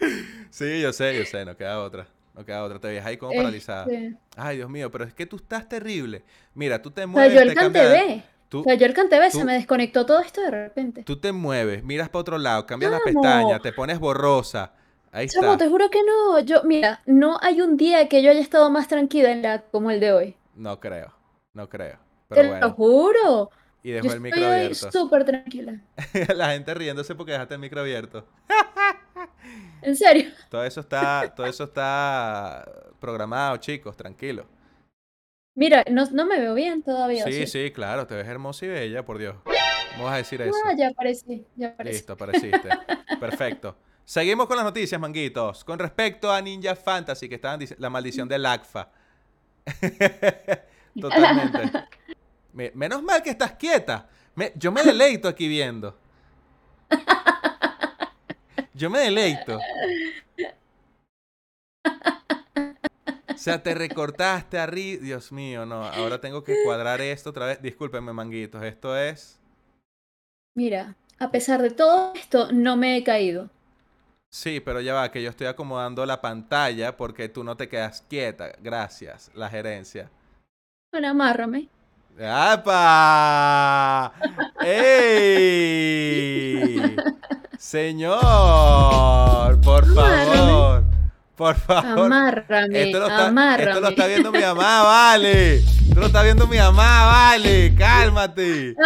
sí, 0.50 0.82
yo 0.82 0.92
sé, 0.92 1.16
yo 1.16 1.24
sé, 1.24 1.46
no 1.46 1.56
queda 1.56 1.80
otra. 1.80 2.08
No 2.34 2.44
queda 2.44 2.62
otra. 2.62 2.78
Te 2.78 2.88
ves 2.88 3.06
ahí 3.06 3.16
como 3.16 3.34
paralizada. 3.34 3.84
Este, 3.84 4.18
Ay, 4.36 4.58
Dios 4.58 4.68
mío, 4.68 4.90
pero 4.90 5.04
es 5.04 5.14
que 5.14 5.24
tú 5.24 5.36
estás 5.36 5.66
terrible. 5.66 6.24
Mira, 6.52 6.82
tú 6.82 6.90
te 6.90 7.06
mueves, 7.06 7.32
yo 7.32 7.40
el 7.40 7.54
te. 7.72 8.35
Tú, 8.48 8.60
O 8.60 8.64
sea, 8.64 8.74
yo 8.74 8.86
el 8.86 8.94
CanTV 8.94 9.30
tú- 9.30 9.38
se 9.38 9.44
me 9.44 9.54
desconectó 9.54 10.06
todo 10.06 10.20
esto 10.20 10.40
de 10.40 10.50
repente. 10.50 11.02
tú 11.02 11.18
te 11.18 11.32
mueves, 11.32 11.82
miras 11.82 12.08
para 12.08 12.20
otro 12.20 12.38
lado, 12.38 12.64
cambias 12.66 12.92
la 12.92 12.98
Chamo. 13.04 13.20
pestaña, 13.22 13.58
te 13.60 13.72
pones 13.72 13.98
borrosa. 13.98 14.72
Ahí 15.12 15.28
Chamo, 15.28 15.52
está. 15.52 15.64
te 15.64 15.70
juro 15.70 15.90
que 15.90 16.00
no. 16.04 16.38
Yo, 16.40 16.62
mira, 16.64 17.00
no 17.06 17.38
hay 17.42 17.60
un 17.62 17.76
día 17.76 18.08
que 18.08 18.22
yo 18.22 18.30
haya 18.30 18.40
estado 18.40 18.70
más 18.70 18.86
tranquila 18.88 19.30
en 19.32 19.42
la 19.42 19.62
como 19.62 19.90
el 19.90 19.98
de 20.00 20.12
hoy. 20.12 20.36
No 20.54 20.78
creo, 20.78 21.12
no 21.54 21.68
creo. 21.68 21.98
Te 22.28 22.34
Pero 22.34 22.42
lo 22.44 22.48
bueno, 22.50 22.70
juro. 22.72 23.50
y 23.82 23.88
Yo 23.90 23.94
dejó 23.94 24.06
el 24.12 24.12
estoy 24.14 24.20
micro 24.20 24.40
hoy 24.48 24.54
abierto. 24.54 24.92
súper 24.92 25.24
tranquila. 25.24 25.80
La 26.36 26.50
gente 26.50 26.74
riéndose 26.74 27.14
porque 27.14 27.32
dejaste 27.32 27.54
el 27.54 27.60
micro 27.60 27.80
abierto. 27.80 28.26
En 29.82 29.96
serio. 29.96 30.30
Todo 30.50 30.64
eso 30.64 30.80
está, 30.80 31.32
todo 31.34 31.46
eso 31.46 31.64
está 31.64 32.64
programado, 33.00 33.56
chicos, 33.58 33.96
tranquilo. 33.96 34.46
Mira, 35.56 35.84
no, 35.90 36.04
no 36.12 36.26
me 36.26 36.38
veo 36.38 36.52
bien 36.54 36.82
todavía. 36.82 37.24
¿o 37.24 37.26
Sí, 37.28 37.46
sí, 37.46 37.70
claro, 37.72 38.06
te 38.06 38.14
ves 38.14 38.28
hermosa 38.28 38.66
y 38.66 38.68
bella, 38.68 39.04
por 39.04 39.16
Dios. 39.18 39.36
Vamos 39.92 40.12
a 40.12 40.16
decir 40.18 40.40
eso. 40.42 40.52
Ah, 40.66 40.74
ya 40.76 40.88
aparecí, 40.88 41.44
ya 41.56 41.68
aparecí. 41.68 41.96
Listo, 41.96 42.12
apareciste. 42.12 42.68
Perfecto. 43.20 43.74
Seguimos 44.04 44.46
con 44.46 44.56
las 44.56 44.66
noticias, 44.66 45.00
manguitos. 45.00 45.64
Con 45.64 45.78
respecto 45.78 46.30
a 46.30 46.40
Ninja 46.42 46.76
Fantasy, 46.76 47.26
que 47.28 47.36
estaban 47.36 47.58
diciendo 47.58 47.80
la 47.80 47.88
maldición 47.88 48.28
del 48.28 48.44
ACFA. 48.44 48.90
Totalmente. 51.00 51.58
Me- 52.52 52.72
menos 52.74 53.02
mal 53.02 53.22
que 53.22 53.30
estás 53.30 53.52
quieta. 53.52 54.06
Me- 54.34 54.52
yo 54.56 54.70
me 54.70 54.82
deleito 54.82 55.26
aquí 55.26 55.48
viendo. 55.48 55.98
Yo 58.74 58.90
me 58.90 58.98
deleito. 59.00 59.58
O 63.36 63.38
sea, 63.38 63.62
te 63.62 63.74
recortaste 63.74 64.58
arriba. 64.58 65.02
Dios 65.02 65.30
mío, 65.30 65.66
no. 65.66 65.84
Ahora 65.84 66.20
tengo 66.20 66.42
que 66.42 66.56
cuadrar 66.64 67.00
esto 67.00 67.30
otra 67.30 67.46
vez. 67.46 67.62
Discúlpenme, 67.62 68.12
manguitos. 68.12 68.62
Esto 68.64 68.96
es. 68.96 69.38
Mira, 70.56 70.96
a 71.18 71.30
pesar 71.30 71.60
de 71.62 71.70
todo 71.70 72.12
esto, 72.14 72.50
no 72.52 72.76
me 72.76 72.96
he 72.96 73.04
caído. 73.04 73.50
Sí, 74.30 74.60
pero 74.60 74.80
ya 74.80 74.94
va, 74.94 75.10
que 75.12 75.22
yo 75.22 75.28
estoy 75.30 75.46
acomodando 75.46 76.04
la 76.06 76.20
pantalla 76.20 76.96
porque 76.96 77.28
tú 77.28 77.44
no 77.44 77.56
te 77.56 77.68
quedas 77.68 78.02
quieta. 78.08 78.52
Gracias, 78.60 79.30
la 79.34 79.48
gerencia. 79.48 80.10
Bueno, 80.90 81.08
amárrame. 81.08 81.68
¡Apa! 82.18 84.14
¡Ey! 84.64 86.06
Señor, 87.58 88.18
por 89.60 89.84
favor. 89.94 90.85
Por 91.36 91.54
favor. 91.56 92.06
Amárrame, 92.06 92.82
Esto 92.84 92.98
lo, 93.00 93.06
está, 93.08 93.26
amárrame. 93.26 93.70
esto 93.70 93.80
lo 93.82 93.88
está 93.90 94.06
viendo 94.06 94.32
mi 94.32 94.40
mamá, 94.40 94.82
vale. 94.84 95.56
Esto 95.56 96.00
lo 96.00 96.06
está 96.06 96.22
viendo 96.22 96.46
mi 96.46 96.56
mamá, 96.56 97.06
vale. 97.06 97.74
Cálmate. 97.76 98.74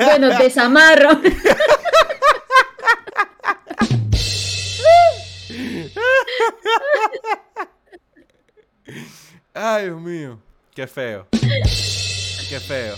Bueno, 0.00 0.28
desamarro. 0.38 1.20
Ay, 9.54 9.84
Dios 9.86 10.00
mío. 10.00 10.38
Qué 10.74 10.86
feo. 10.86 11.26
Qué 11.30 12.60
feo. 12.60 12.96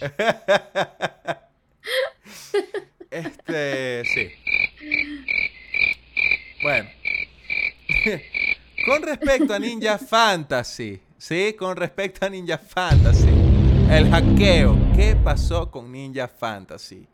Este, 3.10 4.02
sí. 4.04 4.30
Bueno. 6.62 6.90
Con 8.86 9.02
respecto 9.02 9.54
a 9.54 9.58
Ninja 9.58 9.98
Fantasy, 9.98 11.00
¿sí? 11.16 11.54
Con 11.58 11.76
respecto 11.76 12.24
a 12.24 12.30
Ninja 12.30 12.58
Fantasy, 12.58 13.28
el 13.90 14.10
hackeo, 14.10 14.76
¿qué 14.94 15.16
pasó 15.16 15.70
con 15.70 15.90
Ninja 15.90 16.28
Fantasy? 16.28 17.06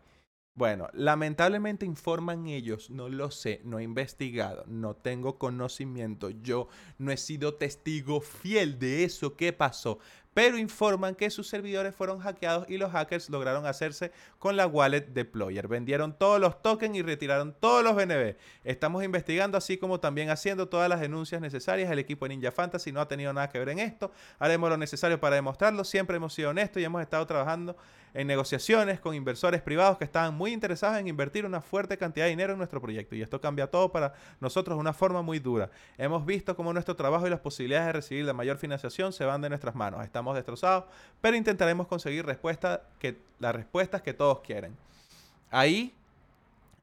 Bueno, 0.55 0.88
lamentablemente 0.92 1.84
informan 1.84 2.47
ellos, 2.47 2.90
no 2.90 3.09
lo 3.09 3.32
sé, 3.32 3.61
no 3.64 3.80
he 3.80 3.82
investigado, 3.82 4.64
no 4.68 4.95
tengo 4.95 5.36
conocimiento, 5.36 6.30
yo 6.30 6.68
no 6.99 7.11
he 7.11 7.16
sido 7.16 7.55
testigo 7.55 8.20
fiel 8.20 8.78
de 8.78 9.03
eso 9.03 9.36
que 9.36 9.53
pasó, 9.53 9.99
pero 10.35 10.59
informan 10.59 11.14
que 11.14 11.30
sus 11.30 11.49
servidores 11.49 11.95
fueron 11.95 12.18
hackeados 12.18 12.68
y 12.68 12.76
los 12.76 12.91
hackers 12.93 13.30
lograron 13.30 13.66
hacerse 13.66 14.12
con 14.39 14.57
la 14.57 14.66
wallet 14.66 15.07
deployer. 15.07 15.68
Vendieron 15.68 16.18
todos 16.18 16.41
los 16.41 16.61
tokens 16.61 16.97
y 16.97 17.03
retiraron 17.03 17.55
todos 17.59 17.82
los 17.85 17.95
BNB. 17.95 18.37
Estamos 18.64 19.05
investigando, 19.05 19.57
así 19.57 19.78
como 19.78 20.01
también 20.01 20.30
haciendo 20.30 20.68
todas 20.68 20.89
las 20.89 21.01
denuncias 21.01 21.41
necesarias. 21.41 21.91
El 21.91 22.01
equipo 22.01 22.24
de 22.24 22.30
Ninja 22.30 22.51
Fantasy 22.51 22.93
no 22.93 23.01
ha 23.01 23.09
tenido 23.09 23.32
nada 23.32 23.49
que 23.49 23.59
ver 23.59 23.68
en 23.68 23.78
esto. 23.78 24.11
Haremos 24.39 24.68
lo 24.68 24.76
necesario 24.76 25.20
para 25.20 25.37
demostrarlo. 25.37 25.85
Siempre 25.85 26.16
hemos 26.16 26.35
sido 26.35 26.51
honestos 26.51 26.82
y 26.82 26.85
hemos 26.85 27.01
estado 27.01 27.24
trabajando 27.26 27.76
en 28.14 28.28
negociaciones 28.28 29.01
con 29.01 29.14
inversores 29.14 29.61
privados 29.61 29.99
que 29.99 30.05
estaban 30.05 30.35
muy 30.35 30.53
interesados 30.53 30.99
en 30.99 31.09
invertir 31.09 31.45
una 31.45 31.61
fuerte 31.61 31.99
cantidad 31.99 32.26
de 32.26 32.30
dinero 32.30 32.53
en 32.53 32.59
nuestro 32.59 32.80
proyecto. 32.80 33.16
Y 33.16 33.22
esto 33.22 33.41
cambia 33.41 33.66
todo 33.66 33.91
para 33.91 34.14
nosotros 34.41 34.76
de 34.76 34.80
una 34.80 34.93
forma 34.93 35.20
muy 35.20 35.41
dura. 35.41 35.70
Hemos 35.99 36.24
visto 36.24 36.55
cómo 36.55 36.72
nuestro 36.72 36.95
trabajo 36.95 37.26
y 37.26 37.30
las 37.30 37.41
posibilidades 37.41 37.87
de 37.89 37.93
recibir 37.93 38.24
la 38.24 38.32
mayor 38.32 38.57
financiación 38.57 39.12
se 39.12 39.24
van 39.24 39.41
de 39.41 39.49
nuestras 39.49 39.74
manos. 39.74 40.05
Estamos 40.05 40.24
destrozados, 40.33 40.85
pero 41.20 41.37
intentaremos 41.37 41.87
conseguir 41.87 42.25
respuesta 42.25 42.89
que, 42.99 43.18
las 43.39 43.55
respuestas 43.55 44.03
que 44.03 44.14
todos 44.14 44.41
quieren. 44.41 44.77
Ahí 45.51 45.95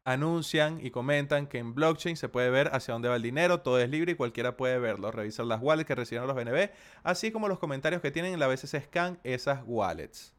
anuncian 0.04 0.80
y 0.84 0.92
comentan 0.92 1.48
que 1.48 1.60
en 1.60 1.74
blockchain 1.74 2.18
se 2.18 2.30
puede 2.30 2.50
ver 2.50 2.70
hacia 2.74 2.94
dónde 2.94 3.10
va 3.10 3.16
el 3.16 3.22
dinero, 3.22 3.62
todo 3.62 3.80
es 3.80 3.89
libre 3.89 4.14
y 4.14 4.16
cualquiera 4.16 4.58
puede 4.58 4.80
verlo. 4.80 5.12
Revisar 5.12 5.46
las 5.46 5.62
wallets 5.62 5.88
que 5.88 5.96
recibieron 5.96 6.28
los 6.28 6.36
BNB, 6.36 6.70
así 7.04 7.32
como 7.32 7.48
los 7.48 7.60
comentarios 7.60 8.02
que 8.02 8.12
tienen 8.12 8.34
en 8.34 8.39
la 8.39 8.48
BCC 8.48 8.84
Scan 8.84 9.20
esas 9.24 9.62
wallets. 9.66 10.34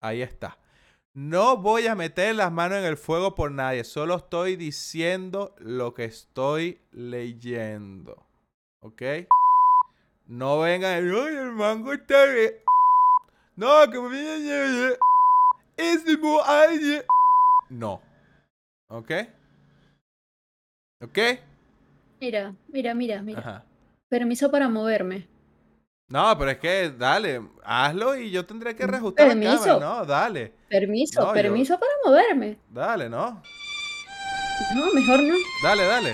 Ahí 0.00 0.22
está. 0.22 0.58
No 1.14 1.56
voy 1.56 1.86
a 1.86 1.94
meter 1.94 2.34
las 2.34 2.52
manos 2.52 2.78
en 2.78 2.84
el 2.84 2.98
fuego 2.98 3.34
por 3.34 3.50
nadie, 3.50 3.84
solo 3.84 4.16
estoy 4.16 4.56
diciendo 4.56 5.54
lo 5.58 5.94
que 5.94 6.04
estoy 6.04 6.80
leyendo. 6.90 8.26
¿Ok? 8.80 9.02
No 10.26 10.60
vengan, 10.60 10.92
"Ay, 10.94 11.36
el 11.36 11.52
mango 11.52 11.92
está 11.92 12.24
bien". 12.26 12.54
No, 13.56 13.90
que 13.90 14.00
me 14.00 14.96
Ese 15.76 16.16
mo- 16.18 16.42
ay, 16.44 17.02
No. 17.68 18.00
¿Ok? 18.88 19.10
¿Ok? 21.02 21.18
Mira, 22.20 22.54
mira, 22.68 22.94
mira, 22.94 23.22
mira. 23.22 23.40
Ajá. 23.40 23.64
Permiso 24.08 24.50
para 24.50 24.68
moverme. 24.68 25.26
No, 26.08 26.38
pero 26.38 26.52
es 26.52 26.58
que 26.58 26.90
dale, 26.90 27.42
hazlo 27.64 28.16
y 28.16 28.30
yo 28.30 28.46
tendré 28.46 28.76
que 28.76 28.86
reajustar 28.86 29.26
la 29.26 29.34
Permiso. 29.34 29.64
cámara. 29.64 29.78
No, 29.80 30.04
dale, 30.06 30.52
Permiso, 30.68 31.20
No, 31.20 31.26
yo- 31.28 31.32
permiso 31.34 31.78
para 31.80 31.92
moverme. 32.04 32.58
dale, 32.70 33.08
no. 33.08 33.42
No, 34.74 34.92
mejor 34.94 35.22
no. 35.22 35.34
Dale, 35.62 35.84
dale. 35.84 36.12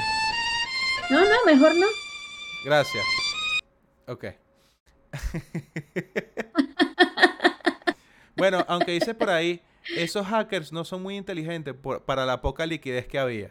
No, 1.11 1.21
no, 1.21 1.45
mejor 1.47 1.75
no. 1.77 1.87
Gracias. 2.65 3.05
Ok. 4.07 4.25
bueno, 8.37 8.65
aunque 8.69 8.93
dice 8.93 9.15
por 9.15 9.31
ahí, 9.31 9.61
esos 9.97 10.27
hackers 10.27 10.73
no 10.73 10.85
son 10.85 11.03
muy 11.03 11.17
inteligentes 11.17 11.75
por- 11.75 12.05
para 12.05 12.25
la 12.27 12.41
poca 12.41 12.67
liquidez 12.67 13.07
que 13.07 13.19
había. 13.19 13.51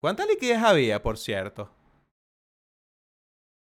¿Cuánta 0.00 0.26
liquidez 0.26 0.62
había, 0.62 1.02
por 1.02 1.18
cierto? 1.18 1.70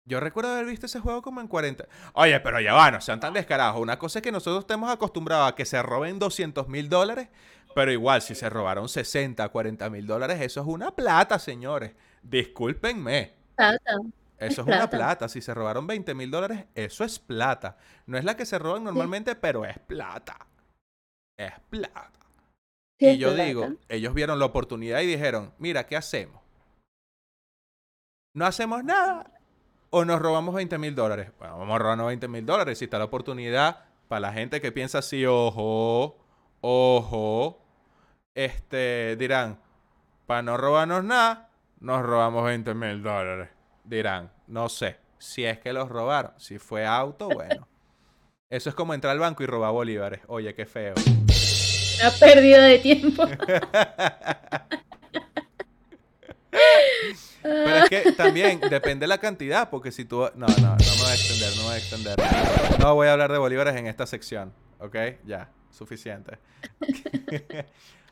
Yo 0.08 0.20
recuerdo 0.20 0.52
haber 0.54 0.66
visto 0.68 0.86
ese 0.86 1.00
juego 1.00 1.22
como 1.22 1.42
en 1.42 1.48
40. 1.48 1.88
Oye, 2.14 2.40
pero 2.40 2.60
ya 2.60 2.74
va, 2.74 2.92
no 2.92 3.02
sean 3.02 3.20
tan 3.20 3.34
descarados. 3.34 3.82
Una 3.82 3.98
cosa 3.98 4.20
es 4.20 4.24
que 4.24 4.32
nosotros 4.32 4.64
estemos 4.64 4.92
acostumbrados 4.92 5.52
a 5.52 5.56
que 5.56 5.66
se 5.66 5.82
roben 5.82 6.20
200 6.20 6.68
mil 6.68 6.90
dólares, 6.90 7.30
pero 7.74 7.92
igual, 7.92 8.22
si 8.22 8.36
se 8.36 8.50
robaron 8.50 8.88
60, 8.88 9.48
40 9.50 9.90
mil 9.90 10.06
dólares, 10.06 10.40
eso 10.42 10.62
es 10.62 10.68
una 10.68 10.92
plata, 10.92 11.40
señores. 11.40 11.94
Discúlpenme. 12.22 13.34
Eso 14.38 14.62
es, 14.62 14.68
Es 14.68 14.74
una 14.76 14.90
plata. 14.90 15.30
Si 15.30 15.42
se 15.42 15.54
robaron 15.54 15.88
20 15.88 16.14
mil 16.14 16.30
dólares, 16.32 16.66
eso 16.76 17.04
es 17.04 17.20
plata. 17.20 17.78
No 18.06 18.18
es 18.18 18.24
la 18.26 18.36
que 18.36 18.46
se 18.46 18.60
roban 18.60 18.84
normalmente, 18.84 19.36
pero 19.36 19.66
es 19.66 19.80
plata. 19.80 20.38
Es 21.38 21.54
plata. 21.70 22.12
Sí, 23.00 23.08
y 23.08 23.10
es 23.12 23.18
yo 23.18 23.30
plata. 23.30 23.44
digo, 23.44 23.68
ellos 23.90 24.14
vieron 24.14 24.40
la 24.40 24.46
oportunidad 24.46 25.02
y 25.02 25.06
dijeron, 25.08 25.54
mira, 25.58 25.86
¿qué 25.86 25.96
hacemos? 25.98 26.42
¿No 28.34 28.46
hacemos 28.46 28.84
nada 28.84 29.32
o 29.90 30.04
nos 30.04 30.22
robamos 30.22 30.54
20 30.56 30.78
mil 30.78 30.96
dólares? 30.96 31.32
Bueno, 31.40 31.58
vamos 31.58 31.76
a 31.76 31.80
robarnos 31.80 32.08
20 32.08 32.28
mil 32.28 32.46
dólares. 32.46 32.78
Si 32.78 32.86
está 32.86 32.98
la 33.00 33.06
oportunidad 33.06 33.86
para 34.08 34.20
la 34.20 34.34
gente 34.34 34.60
que 34.62 34.72
piensa 34.72 35.00
así, 35.00 35.26
ojo, 35.26 36.18
ojo, 36.62 37.62
este, 38.34 39.16
dirán, 39.18 39.60
para 40.26 40.42
no 40.42 40.58
robarnos 40.58 41.04
nada, 41.04 41.50
nos 41.80 42.02
robamos 42.02 42.44
20 42.44 42.74
mil 42.74 43.02
dólares. 43.02 43.50
Dirán, 43.86 44.32
no 44.48 44.68
sé, 44.68 44.98
si 45.20 45.46
es 45.46 45.60
que 45.60 45.72
los 45.72 45.90
robaron. 45.90 46.32
Si 46.38 46.58
fue 46.58 46.86
auto, 46.86 47.30
bueno. 47.30 47.68
Eso 48.50 48.70
es 48.70 48.76
como 48.76 48.94
entrar 48.94 49.12
al 49.12 49.20
banco 49.20 49.44
y 49.44 49.46
robar 49.46 49.72
bolívares. 49.72 50.22
Oye, 50.28 50.54
qué 50.54 50.66
feo. 50.66 50.94
Una 52.00 52.12
pérdida 52.12 52.64
de 52.64 52.80
tiempo. 52.80 53.28
Pero 57.42 57.76
es 57.76 57.90
que 57.90 58.12
también 58.14 58.60
depende 58.60 59.04
de 59.04 59.08
la 59.08 59.20
cantidad, 59.20 59.70
porque 59.70 59.92
si 59.92 60.06
tú... 60.06 60.28
No, 60.36 60.48
no, 60.48 60.48
no 60.48 60.76
me 60.76 61.02
voy 61.02 61.10
a 61.10 61.14
extender, 61.14 61.50
no 61.52 61.58
me 61.58 61.64
voy 61.64 61.74
a 61.74 61.78
extender. 61.78 62.18
No 62.80 62.96
voy 62.96 63.08
a 63.08 63.14
hablar 63.14 63.32
de 63.32 63.38
bolívares 63.38 63.76
en 63.76 63.86
esta 63.88 64.08
sección, 64.08 64.52
¿ok? 64.80 64.96
Ya, 65.26 65.52
suficiente. 65.70 66.40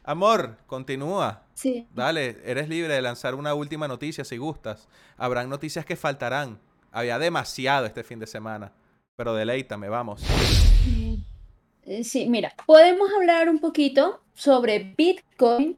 Amor, 0.03 0.57
continúa. 0.67 1.43
Sí. 1.53 1.87
Dale, 1.95 2.37
eres 2.45 2.67
libre 2.67 2.93
de 2.93 3.01
lanzar 3.01 3.35
una 3.35 3.53
última 3.53 3.87
noticia 3.87 4.23
si 4.25 4.37
gustas. 4.37 4.87
Habrán 5.17 5.49
noticias 5.49 5.85
que 5.85 5.95
faltarán. 5.95 6.59
Había 6.91 7.17
demasiado 7.19 7.85
este 7.85 8.03
fin 8.03 8.19
de 8.19 8.27
semana. 8.27 8.71
Pero 9.15 9.33
deleítame, 9.33 9.89
vamos. 9.89 10.23
Eh, 11.85 12.03
Sí, 12.03 12.27
mira, 12.29 12.53
podemos 12.65 13.09
hablar 13.13 13.49
un 13.49 13.59
poquito 13.59 14.21
sobre 14.33 14.93
Bitcoin 14.97 15.77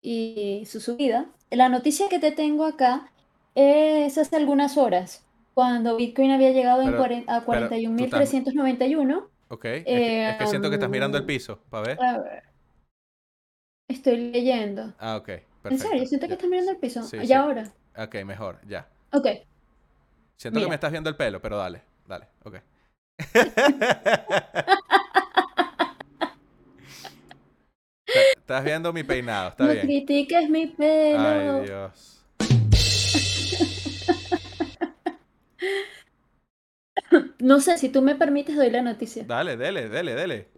y 0.00 0.64
su 0.66 0.80
subida. 0.80 1.26
La 1.50 1.68
noticia 1.68 2.08
que 2.08 2.18
te 2.18 2.30
tengo 2.32 2.64
acá 2.64 3.10
es 3.54 4.16
hace 4.18 4.36
algunas 4.36 4.76
horas, 4.78 5.24
cuando 5.54 5.96
Bitcoin 5.96 6.30
había 6.30 6.50
llegado 6.52 6.82
en 6.82 6.90
Pero- 6.92 7.02
cuaren- 7.02 7.24
a 7.28 7.44
pero, 7.44 7.68
¿tú 7.68 7.74
estás- 7.74 7.78
41.391. 7.78 9.28
¿Ok? 9.48 9.64
Es 9.64 9.84
que, 9.84 10.30
es 10.30 10.36
que 10.36 10.46
siento 10.46 10.68
que 10.70 10.76
estás 10.76 10.88
mirando 10.90 11.16
el 11.18 11.22
Em, 11.24 11.26
piso, 11.26 11.58
¿para 11.68 11.86
ver? 11.88 12.02
A 12.02 12.18
ver, 12.18 12.42
estoy 13.92 14.16
leyendo. 14.32 14.94
Ah, 14.98 15.16
ok. 15.16 15.28
¿En 15.28 15.42
Perfecto. 15.62 15.78
serio? 15.78 16.06
¿Siento 16.06 16.26
que 16.28 16.32
ya. 16.32 16.36
estás 16.36 16.50
mirando 16.50 16.72
el 16.72 16.78
piso? 16.78 17.02
Sí, 17.02 17.18
¿Ya 17.26 17.26
sí. 17.26 17.34
ahora? 17.44 17.72
Ok, 17.96 18.14
mejor, 18.24 18.60
ya. 18.66 18.88
Ok. 19.12 19.26
Siento 20.36 20.60
que 20.60 20.68
me 20.68 20.74
estás 20.74 20.90
viendo 20.90 21.08
el 21.10 21.16
pelo, 21.16 21.40
pero 21.40 21.56
dale, 21.58 21.82
dale, 22.06 22.28
ok. 22.44 22.56
está, 28.06 28.20
Estás 28.40 28.64
viendo 28.64 28.92
mi 28.92 29.02
peinado, 29.04 29.48
está 29.50 29.66
no 29.66 29.72
bien. 29.72 29.86
critiques 29.86 30.48
mi 30.50 30.66
pelo. 30.66 31.18
Ay, 31.28 31.66
Dios. 31.66 32.24
No 37.40 37.60
sé, 37.60 37.78
si 37.78 37.88
tú 37.88 38.02
me 38.02 38.14
permites, 38.14 38.56
doy 38.56 38.70
la 38.70 38.82
noticia. 38.82 39.24
Dale, 39.24 39.56
dele, 39.56 39.88
dele, 39.88 40.14
dele. 40.14 40.48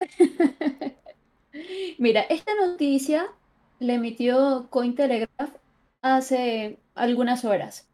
Mira, 1.98 2.22
esta 2.22 2.52
noticia 2.54 3.26
la 3.78 3.94
emitió 3.94 4.68
Cointelegraph 4.70 5.54
hace 6.02 6.78
algunas 6.94 7.44
horas. 7.44 7.88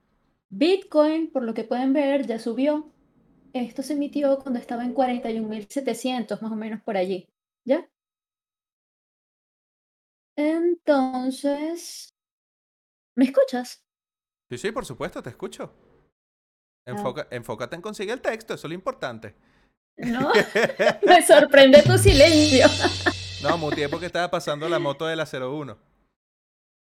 Bitcoin, 0.50 1.30
por 1.30 1.44
lo 1.44 1.54
que 1.54 1.64
pueden 1.64 1.92
ver, 1.92 2.26
ya 2.26 2.38
subió. 2.38 2.92
Esto 3.52 3.82
se 3.82 3.94
emitió 3.94 4.38
cuando 4.38 4.60
estaba 4.60 4.84
en 4.84 4.94
41.700, 4.94 6.42
más 6.42 6.52
o 6.52 6.56
menos 6.56 6.80
por 6.82 6.96
allí. 6.96 7.28
¿Ya? 7.64 7.88
Entonces, 10.36 12.12
¿me 13.16 13.24
escuchas? 13.26 13.84
Sí, 14.50 14.58
sí, 14.58 14.72
por 14.72 14.84
supuesto, 14.84 15.22
te 15.22 15.30
escucho. 15.30 15.72
Enfoca- 16.86 17.28
enfócate 17.30 17.76
en 17.76 17.82
conseguir 17.82 18.14
el 18.14 18.20
texto, 18.20 18.54
eso 18.54 18.66
es 18.66 18.70
lo 18.70 18.74
importante. 18.74 19.34
No, 19.96 20.32
me 21.06 21.22
sorprende 21.22 21.82
tu 21.82 21.96
silencio. 21.98 22.66
No, 23.42 23.56
muteé 23.58 23.88
porque 23.88 24.06
estaba 24.06 24.30
pasando 24.30 24.68
la 24.68 24.78
moto 24.78 25.06
de 25.06 25.16
la 25.16 25.24
01. 25.24 25.76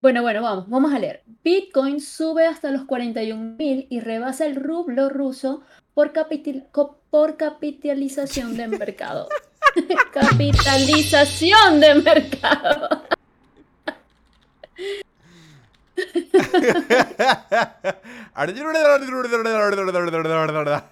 Bueno, 0.03 0.23
bueno, 0.23 0.43
vamos, 0.43 0.69
vamos 0.69 0.95
a 0.95 0.99
leer. 0.99 1.23
Bitcoin 1.45 2.01
sube 2.01 2.47
hasta 2.47 2.71
los 2.71 2.83
41.000 2.87 3.87
y 3.91 4.01
rebasa 4.01 4.47
el 4.47 4.57
rublo 4.57 5.11
ruso 5.11 5.63
por, 5.93 6.13
capital- 6.13 6.69
por 7.11 7.37
capitalización 7.37 8.57
de 8.57 8.69
mercado. 8.69 9.29
capitalización 10.13 11.81
de 11.81 11.95
mercado. 11.97 12.89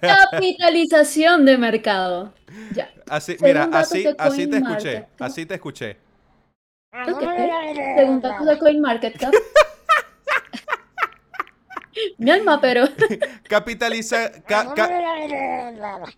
Capitalización 0.01 1.45
de 1.45 1.57
mercado. 1.57 2.33
Ya. 2.73 2.89
Así, 3.09 3.37
mira, 3.41 3.69
así, 3.73 4.07
así 4.17 4.47
te 4.47 4.57
escuché, 4.57 5.07
así 5.19 5.45
te 5.45 5.55
escuché. 5.55 5.97
Ok. 7.07 7.21
Según 7.97 8.21
datos 8.21 8.45
de 8.47 8.57
CoinMarketCap. 8.59 9.33
Mi 12.17 12.31
alma, 12.31 12.61
pero 12.61 12.85
Capitaliza. 13.47 14.31
ca- 14.43 14.73
ca- 14.73 14.89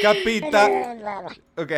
capita. 0.00 0.68
Ok. 1.56 1.72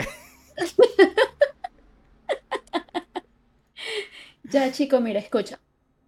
Ya, 4.51 4.71
chico, 4.71 5.01
mira, 5.01 5.19
escucha. 5.19 5.59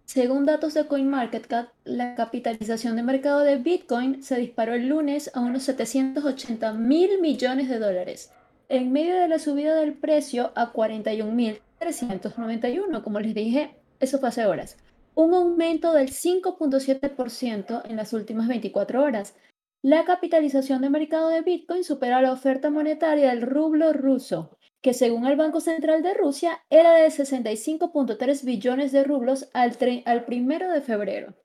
Según 0.05 0.45
datos 0.45 0.73
de 0.73 0.87
CoinMarketCap, 0.87 1.67
la 1.83 2.15
capitalización 2.15 2.95
de 2.95 3.03
mercado 3.03 3.41
de 3.41 3.57
Bitcoin 3.57 4.23
se 4.23 4.37
disparó 4.37 4.73
el 4.73 4.87
lunes 4.87 5.29
a 5.33 5.41
unos 5.41 5.63
780 5.63 6.71
mil 6.71 7.19
millones 7.19 7.67
de 7.67 7.77
dólares, 7.77 8.31
en 8.69 8.93
medio 8.93 9.15
de 9.15 9.27
la 9.27 9.39
subida 9.39 9.75
del 9.75 9.95
precio 9.95 10.53
a 10.55 10.71
41.391, 10.71 13.03
como 13.03 13.19
les 13.19 13.33
dije, 13.33 13.75
eso 13.99 14.19
fue 14.19 14.29
hace 14.29 14.45
horas. 14.45 14.77
Un 15.13 15.33
aumento 15.33 15.91
del 15.91 16.11
5.7% 16.11 17.81
en 17.83 17.97
las 17.97 18.13
últimas 18.13 18.47
24 18.47 19.03
horas. 19.03 19.35
La 19.83 20.05
capitalización 20.05 20.81
de 20.81 20.89
mercado 20.89 21.29
de 21.29 21.41
Bitcoin 21.41 21.83
supera 21.83 22.21
la 22.21 22.31
oferta 22.31 22.71
monetaria 22.71 23.29
del 23.29 23.43
rublo 23.43 23.93
ruso, 23.93 24.57
que 24.81 24.95
según 24.95 25.27
el 25.27 25.35
Banco 25.35 25.61
Central 25.61 26.01
de 26.01 26.15
Rusia 26.15 26.65
era 26.69 26.93
de 26.95 27.07
65.3 27.07 28.43
billones 28.43 28.91
de 28.91 29.03
rublos 29.03 29.49
al, 29.53 29.77
al 30.05 30.25
primero 30.25 30.71
de 30.71 30.81
febrero. 30.81 31.35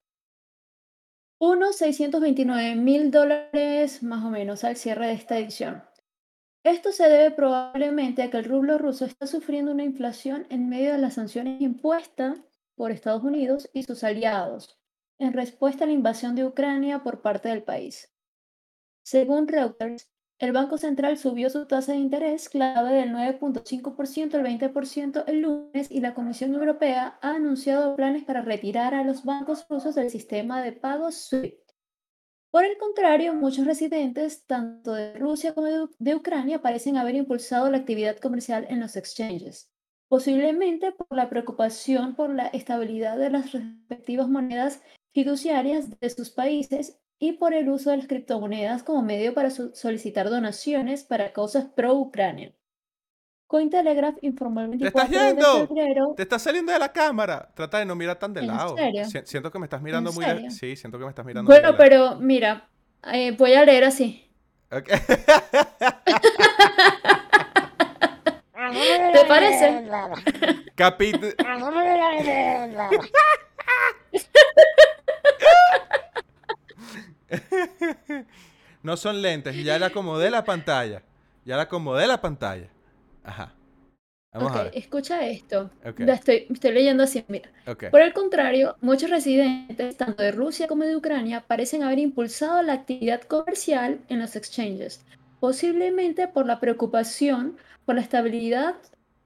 Unos 1.38 1.76
629 1.76 2.74
mil 2.76 3.10
dólares 3.10 4.02
más 4.02 4.24
o 4.24 4.30
menos 4.30 4.64
al 4.64 4.76
cierre 4.76 5.08
de 5.08 5.12
esta 5.12 5.38
edición. 5.38 5.84
Esto 6.64 6.92
se 6.92 7.08
debe 7.08 7.32
probablemente 7.32 8.22
a 8.22 8.30
que 8.30 8.38
el 8.38 8.44
rublo 8.44 8.78
ruso 8.78 9.04
está 9.04 9.26
sufriendo 9.26 9.72
una 9.72 9.84
inflación 9.84 10.46
en 10.48 10.68
medio 10.68 10.92
de 10.92 10.98
las 10.98 11.14
sanciones 11.14 11.60
impuestas 11.60 12.40
por 12.76 12.92
Estados 12.92 13.24
Unidos 13.24 13.68
y 13.74 13.82
sus 13.82 14.04
aliados 14.04 14.78
en 15.18 15.32
respuesta 15.32 15.84
a 15.84 15.86
la 15.86 15.92
invasión 15.92 16.34
de 16.34 16.44
Ucrania 16.44 17.02
por 17.02 17.22
parte 17.22 17.48
del 17.48 17.62
país. 17.62 18.12
Según 19.02 19.48
Reuters, 19.48 20.12
el 20.42 20.50
Banco 20.50 20.76
Central 20.76 21.18
subió 21.18 21.50
su 21.50 21.66
tasa 21.66 21.92
de 21.92 21.98
interés 21.98 22.48
clave 22.48 22.94
del 22.94 23.10
9.5% 23.10 24.34
al 24.34 24.44
20% 24.44 25.24
el 25.28 25.40
lunes 25.40 25.88
y 25.88 26.00
la 26.00 26.14
Comisión 26.14 26.52
Europea 26.54 27.16
ha 27.22 27.36
anunciado 27.36 27.94
planes 27.94 28.24
para 28.24 28.42
retirar 28.42 28.94
a 28.94 29.04
los 29.04 29.24
bancos 29.24 29.66
rusos 29.68 29.94
del 29.94 30.10
sistema 30.10 30.60
de 30.62 30.72
pagos 30.72 31.14
SWIFT. 31.14 31.62
Por 32.50 32.64
el 32.64 32.76
contrario, 32.76 33.34
muchos 33.34 33.66
residentes, 33.66 34.44
tanto 34.44 34.92
de 34.92 35.14
Rusia 35.14 35.54
como 35.54 35.88
de, 35.98 36.14
Ucrania, 36.14 36.60
parecen 36.60 36.96
haber 36.96 37.14
impulsado 37.14 37.70
la 37.70 37.78
actividad 37.78 38.18
comercial 38.18 38.66
en 38.68 38.80
los 38.80 38.96
exchanges, 38.96 39.70
posiblemente 40.08 40.92
por 40.92 41.16
la 41.16 41.30
preocupación 41.30 42.14
por 42.14 42.34
la 42.34 42.48
estabilidad 42.48 43.16
de 43.16 43.30
las 43.30 43.52
respectivas 43.52 44.28
monedas 44.28 44.82
fiduciarias 45.14 45.98
de 45.98 46.10
sus 46.10 46.30
países 46.30 47.00
y 47.22 47.34
por 47.34 47.54
el 47.54 47.68
uso 47.68 47.90
de 47.92 47.98
las 47.98 48.08
criptomonedas 48.08 48.82
como 48.82 49.00
medio 49.00 49.32
para 49.32 49.48
so- 49.50 49.72
solicitar 49.76 50.28
donaciones 50.28 51.04
para 51.04 51.32
causas 51.32 51.66
pro-Ucrania. 51.66 52.52
Cointelegraph 53.46 54.16
informó 54.22 54.62
el 54.62 54.76
¡Te 54.76 54.88
estás 54.88 55.08
24 55.08 55.20
de 55.20 55.28
yendo! 55.28 55.68
febrero. 55.68 56.14
Te 56.16 56.22
estás 56.24 56.42
saliendo 56.42 56.72
de 56.72 56.80
la 56.80 56.92
cámara. 56.92 57.48
Trata 57.54 57.78
de 57.78 57.84
no 57.84 57.94
mirar 57.94 58.18
tan 58.18 58.32
de 58.32 58.40
¿En 58.40 58.48
lado. 58.48 58.76
serio? 58.76 59.04
Si- 59.04 59.20
siento 59.24 59.52
que 59.52 59.60
me 59.60 59.66
estás 59.66 59.80
mirando 59.82 60.10
¿En 60.10 60.16
muy 60.16 60.24
de... 60.24 60.32
serio? 60.32 60.50
Sí, 60.50 60.74
siento 60.74 60.98
que 60.98 61.04
me 61.04 61.10
estás 61.10 61.24
mirando 61.24 61.48
Bueno, 61.48 61.76
pero 61.76 62.16
mira, 62.16 62.68
eh, 63.12 63.30
voy 63.38 63.54
a 63.54 63.64
leer 63.64 63.84
así. 63.84 64.28
¿Te 69.12 69.24
parece? 69.28 69.84
Capit... 70.74 71.22
No 78.82 78.96
son 78.96 79.22
lentes, 79.22 79.54
ya 79.62 79.78
le 79.78 79.84
acomodé 79.84 80.28
la 80.28 80.44
pantalla. 80.44 81.02
Ya 81.44 81.54
le 81.56 81.62
acomodé 81.62 82.06
la 82.08 82.20
pantalla. 82.20 82.68
Ajá. 83.22 83.54
Vamos 84.34 84.50
Ok, 84.50 84.56
a 84.56 84.62
ver. 84.64 84.72
escucha 84.76 85.24
esto. 85.26 85.70
Ok. 85.84 86.00
La 86.00 86.14
estoy, 86.14 86.46
estoy 86.50 86.72
leyendo 86.72 87.04
así, 87.04 87.24
mira. 87.28 87.50
Ok. 87.66 87.84
Por 87.90 88.00
el 88.00 88.12
contrario, 88.12 88.76
muchos 88.80 89.10
residentes, 89.10 89.96
tanto 89.96 90.22
de 90.22 90.32
Rusia 90.32 90.66
como 90.66 90.84
de 90.84 90.96
Ucrania, 90.96 91.44
parecen 91.46 91.82
haber 91.84 91.98
impulsado 92.00 92.60
la 92.62 92.72
actividad 92.72 93.20
comercial 93.22 94.00
en 94.08 94.18
los 94.18 94.34
exchanges, 94.34 95.04
posiblemente 95.38 96.26
por 96.28 96.46
la 96.46 96.58
preocupación 96.58 97.58
por 97.84 97.94
la 97.96 98.00
estabilidad 98.00 98.74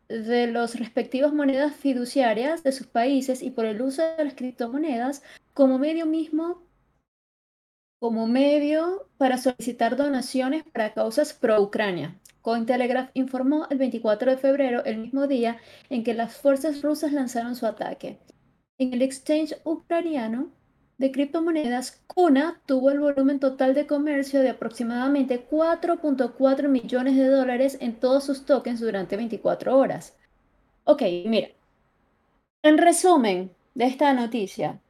de 0.09 0.49
las 0.49 0.79
respectivas 0.79 1.33
monedas 1.33 1.75
fiduciarias 1.75 2.63
de 2.63 2.73
sus 2.73 2.87
países 2.87 3.43
y 3.43 3.51
por 3.51 3.65
el 3.65 3.81
uso 3.81 4.03
de 4.03 4.25
las 4.25 4.35
criptomonedas 4.35 5.23
como 5.55 5.79
medio 5.79 6.05
mismo, 6.07 6.63
como 8.07 8.29
medio 8.29 9.09
para 9.19 9.37
solicitar 9.37 9.97
donaciones 9.97 10.63
para 10.63 10.95
causas 10.95 11.33
pro-Ucrania. 11.33 12.15
Cointelegraph 12.41 13.11
informó 13.15 13.67
el 13.69 13.79
24 13.79 14.31
de 14.31 14.37
febrero, 14.37 14.85
el 14.85 14.99
mismo 14.99 15.27
día 15.27 15.57
en 15.91 16.05
que 16.05 16.15
las 16.15 16.37
fuerzas 16.37 16.83
rusas 16.83 17.11
lanzaron 17.11 17.57
su 17.57 17.67
ataque. 17.67 18.21
En 18.79 18.93
el 18.93 19.03
exchange 19.03 19.57
ucraniano 19.65 20.53
de 20.99 21.11
criptomonedas, 21.11 22.01
Kuna 22.07 22.61
tuvo 22.65 22.93
el 22.93 23.01
volumen 23.01 23.41
total 23.41 23.75
de 23.75 23.89
comercio 23.89 24.41
de 24.41 24.51
aproximadamente 24.51 25.45
4.4 25.51 26.69
millones 26.69 27.17
de 27.17 27.27
dólares 27.27 27.77
en 27.81 27.97
todos 27.97 28.23
sus 28.23 28.47
tokens 28.47 28.79
durante 28.79 29.17
24 29.17 29.77
horas. 29.77 30.17
Ok, 30.85 31.03
mira. 31.25 31.49
En 32.63 32.79
resumen 32.79 33.51
de 33.75 33.87
esta 33.87 34.13
noticia, 34.13 34.81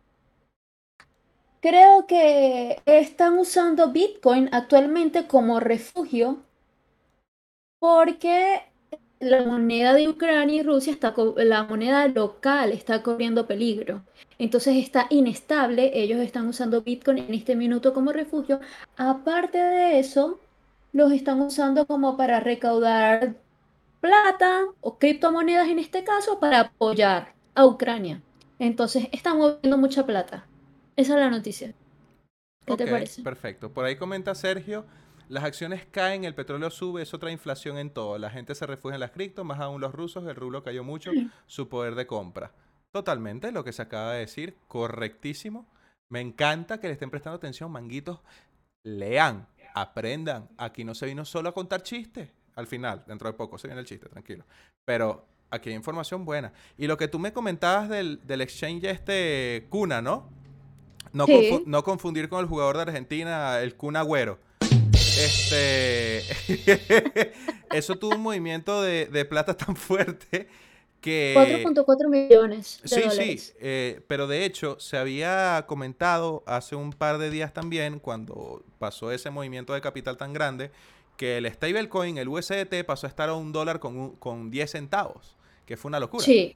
creo 1.66 2.06
que 2.06 2.80
están 2.86 3.40
usando 3.40 3.90
Bitcoin 3.90 4.48
actualmente 4.52 5.26
como 5.26 5.58
refugio 5.58 6.44
porque 7.80 8.62
la 9.18 9.42
moneda 9.42 9.92
de 9.94 10.08
Ucrania 10.08 10.60
y 10.60 10.62
Rusia 10.62 10.92
está, 10.92 11.12
la 11.38 11.64
moneda 11.64 12.06
local 12.06 12.70
está 12.70 13.02
corriendo 13.02 13.48
peligro. 13.48 14.04
Entonces 14.38 14.76
está 14.76 15.08
inestable, 15.10 15.90
ellos 15.94 16.20
están 16.20 16.46
usando 16.46 16.82
Bitcoin 16.82 17.18
en 17.18 17.34
este 17.34 17.56
minuto 17.56 17.92
como 17.92 18.12
refugio. 18.12 18.60
Aparte 18.96 19.58
de 19.58 19.98
eso, 19.98 20.38
los 20.92 21.10
están 21.10 21.40
usando 21.40 21.84
como 21.84 22.16
para 22.16 22.38
recaudar 22.38 23.34
plata 24.00 24.66
o 24.80 24.98
criptomonedas 24.98 25.66
en 25.66 25.80
este 25.80 26.04
caso 26.04 26.38
para 26.38 26.60
apoyar 26.60 27.34
a 27.56 27.66
Ucrania. 27.66 28.22
Entonces 28.60 29.08
están 29.10 29.38
moviendo 29.38 29.78
mucha 29.78 30.06
plata. 30.06 30.46
Esa 30.96 31.14
es 31.14 31.20
la 31.20 31.30
noticia. 31.30 31.74
¿Qué 32.64 32.76
te 32.76 32.86
parece? 32.86 33.22
Perfecto. 33.22 33.72
Por 33.72 33.84
ahí 33.84 33.96
comenta 33.96 34.34
Sergio. 34.34 34.86
Las 35.28 35.44
acciones 35.44 35.86
caen, 35.90 36.24
el 36.24 36.34
petróleo 36.34 36.70
sube, 36.70 37.02
es 37.02 37.12
otra 37.12 37.30
inflación 37.30 37.78
en 37.78 37.90
todo. 37.90 38.16
La 38.18 38.30
gente 38.30 38.54
se 38.54 38.66
refugia 38.66 38.94
en 38.94 39.00
las 39.00 39.10
cripto, 39.10 39.44
más 39.44 39.60
aún 39.60 39.80
los 39.80 39.92
rusos, 39.92 40.24
el 40.26 40.36
rublo 40.36 40.62
cayó 40.62 40.84
mucho, 40.84 41.10
su 41.46 41.68
poder 41.68 41.96
de 41.96 42.06
compra. 42.06 42.52
Totalmente, 42.92 43.50
lo 43.50 43.64
que 43.64 43.72
se 43.72 43.82
acaba 43.82 44.12
de 44.12 44.20
decir, 44.20 44.56
correctísimo. 44.68 45.68
Me 46.08 46.20
encanta 46.20 46.78
que 46.78 46.86
le 46.86 46.92
estén 46.92 47.10
prestando 47.10 47.36
atención, 47.36 47.70
manguitos. 47.72 48.20
Lean, 48.84 49.48
aprendan. 49.74 50.48
Aquí 50.56 50.84
no 50.84 50.94
se 50.94 51.06
vino 51.06 51.24
solo 51.24 51.48
a 51.48 51.54
contar 51.54 51.82
chistes. 51.82 52.30
Al 52.54 52.68
final, 52.68 53.04
dentro 53.06 53.28
de 53.28 53.36
poco, 53.36 53.58
se 53.58 53.66
viene 53.66 53.80
el 53.80 53.86
chiste, 53.86 54.08
tranquilo. 54.08 54.44
Pero 54.84 55.26
aquí 55.50 55.70
hay 55.70 55.74
información 55.74 56.24
buena. 56.24 56.52
Y 56.78 56.86
lo 56.86 56.96
que 56.96 57.08
tú 57.08 57.18
me 57.18 57.32
comentabas 57.32 57.88
del, 57.88 58.24
del 58.24 58.40
exchange 58.42 58.84
este 58.84 59.66
Cuna, 59.70 60.00
¿no? 60.00 60.30
No, 61.16 61.24
Sí. 61.24 61.32
confu- 61.32 61.62
no 61.64 61.82
confundir 61.82 62.28
con 62.28 62.40
el 62.40 62.46
jugador 62.46 62.76
de 62.76 62.82
Argentina, 62.82 63.58
el 63.60 63.74
Kun 63.74 63.96
Agüero. 63.96 64.38
Este. 64.92 66.20
Eso 67.72 67.96
tuvo 67.96 68.14
un 68.16 68.20
movimiento 68.20 68.82
de, 68.82 69.06
de 69.06 69.24
plata 69.24 69.56
tan 69.56 69.74
fuerte 69.76 70.46
que. 71.00 71.34
4.4 71.64 72.08
millones 72.10 72.80
de 72.82 72.88
Sí, 72.88 73.02
sí, 73.38 73.52
eh, 73.60 74.02
pero 74.06 74.26
de 74.26 74.44
hecho 74.44 74.78
se 74.78 74.98
había 74.98 75.64
comentado 75.66 76.42
hace 76.46 76.76
un 76.76 76.92
par 76.92 77.16
de 77.16 77.30
días 77.30 77.54
también, 77.54 77.98
cuando 77.98 78.62
pasó 78.78 79.10
ese 79.10 79.30
movimiento 79.30 79.72
de 79.72 79.80
capital 79.80 80.18
tan 80.18 80.34
grande, 80.34 80.70
que 81.16 81.38
el 81.38 81.50
stablecoin, 81.50 82.18
el 82.18 82.28
USDT, 82.28 82.84
pasó 82.84 83.06
a 83.06 83.10
estar 83.10 83.30
a 83.30 83.34
un 83.34 83.52
dólar 83.52 83.80
con, 83.80 83.96
un- 83.96 84.16
con 84.16 84.50
10 84.50 84.70
centavos, 84.70 85.34
que 85.64 85.78
fue 85.78 85.88
una 85.88 85.98
locura. 85.98 86.22
Sí, 86.24 86.54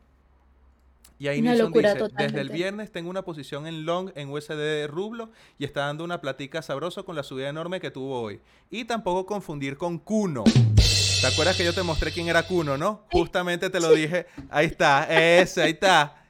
Y 1.20 1.28
ahí 1.28 1.40
Una 1.40 1.52
dice, 1.52 2.08
desde 2.16 2.40
el 2.40 2.48
viernes 2.48 2.90
tengo 2.90 3.10
una 3.10 3.20
posición 3.20 3.66
en 3.66 3.84
long 3.84 4.10
en 4.14 4.30
USD 4.30 4.56
de 4.56 4.86
rublo 4.86 5.30
y 5.58 5.66
está 5.66 5.80
dando 5.80 6.02
una 6.02 6.22
platica 6.22 6.62
sabroso 6.62 7.04
con 7.04 7.14
la 7.14 7.22
subida 7.22 7.50
enorme 7.50 7.78
que 7.78 7.90
tuvo 7.90 8.22
hoy. 8.22 8.40
Y 8.70 8.86
tampoco 8.86 9.26
confundir 9.26 9.76
con 9.76 9.98
Kuno. 9.98 10.44
¿Te 10.44 11.26
acuerdas 11.26 11.58
que 11.58 11.64
yo 11.66 11.74
te 11.74 11.82
mostré 11.82 12.10
quién 12.10 12.30
era 12.30 12.42
Kuno, 12.44 12.78
no? 12.78 13.04
Justamente 13.12 13.68
te 13.68 13.80
lo 13.80 13.92
dije. 13.92 14.28
Ahí 14.48 14.68
está, 14.68 15.06
ese, 15.10 15.62
ahí 15.62 15.72
está. 15.72 16.24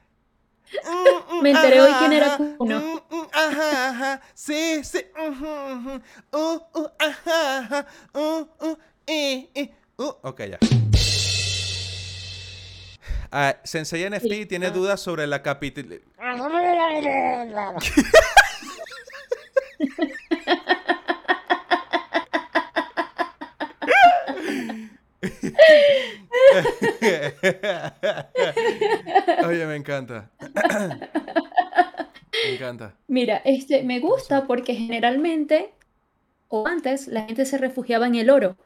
Me 1.41 1.51
enteré 1.51 1.81
hoy 1.83 1.93
quién 2.01 2.13
era 2.13 2.37
Kuno. 2.37 2.81
mm, 2.81 3.15
mm, 3.15 3.27
Ajá, 3.33 3.89
ajá, 3.91 4.23
sí, 4.35 4.83
sí. 4.83 4.99
uh, 5.17 6.37
uh, 6.37 6.89
ajá, 6.99 7.59
ajá, 7.59 7.87
uh, 8.15 8.67
uh, 8.67 8.77
eh, 9.07 9.51
eh, 9.55 9.71
uh. 9.99 10.15
Ok, 10.23 10.41
ya. 10.51 10.59
Ah, 13.33 13.57
Sensei 13.63 14.09
NFT 14.09 14.49
tiene 14.49 14.71
dudas 14.71 15.01
sobre 15.01 15.27
la 15.27 15.43
capital... 15.43 16.01
Oye, 29.47 29.67
me 29.67 29.77
encanta. 29.77 30.31
me 32.45 32.55
encanta. 32.55 32.95
Mira, 33.07 33.37
este 33.45 33.85
me 33.85 34.01
gusta 34.01 34.47
porque 34.47 34.75
generalmente, 34.75 35.73
o 36.49 36.67
antes, 36.67 37.07
la 37.07 37.23
gente 37.23 37.45
se 37.45 37.59
refugiaba 37.59 38.07
en 38.07 38.17
el 38.17 38.31
oro. 38.31 38.57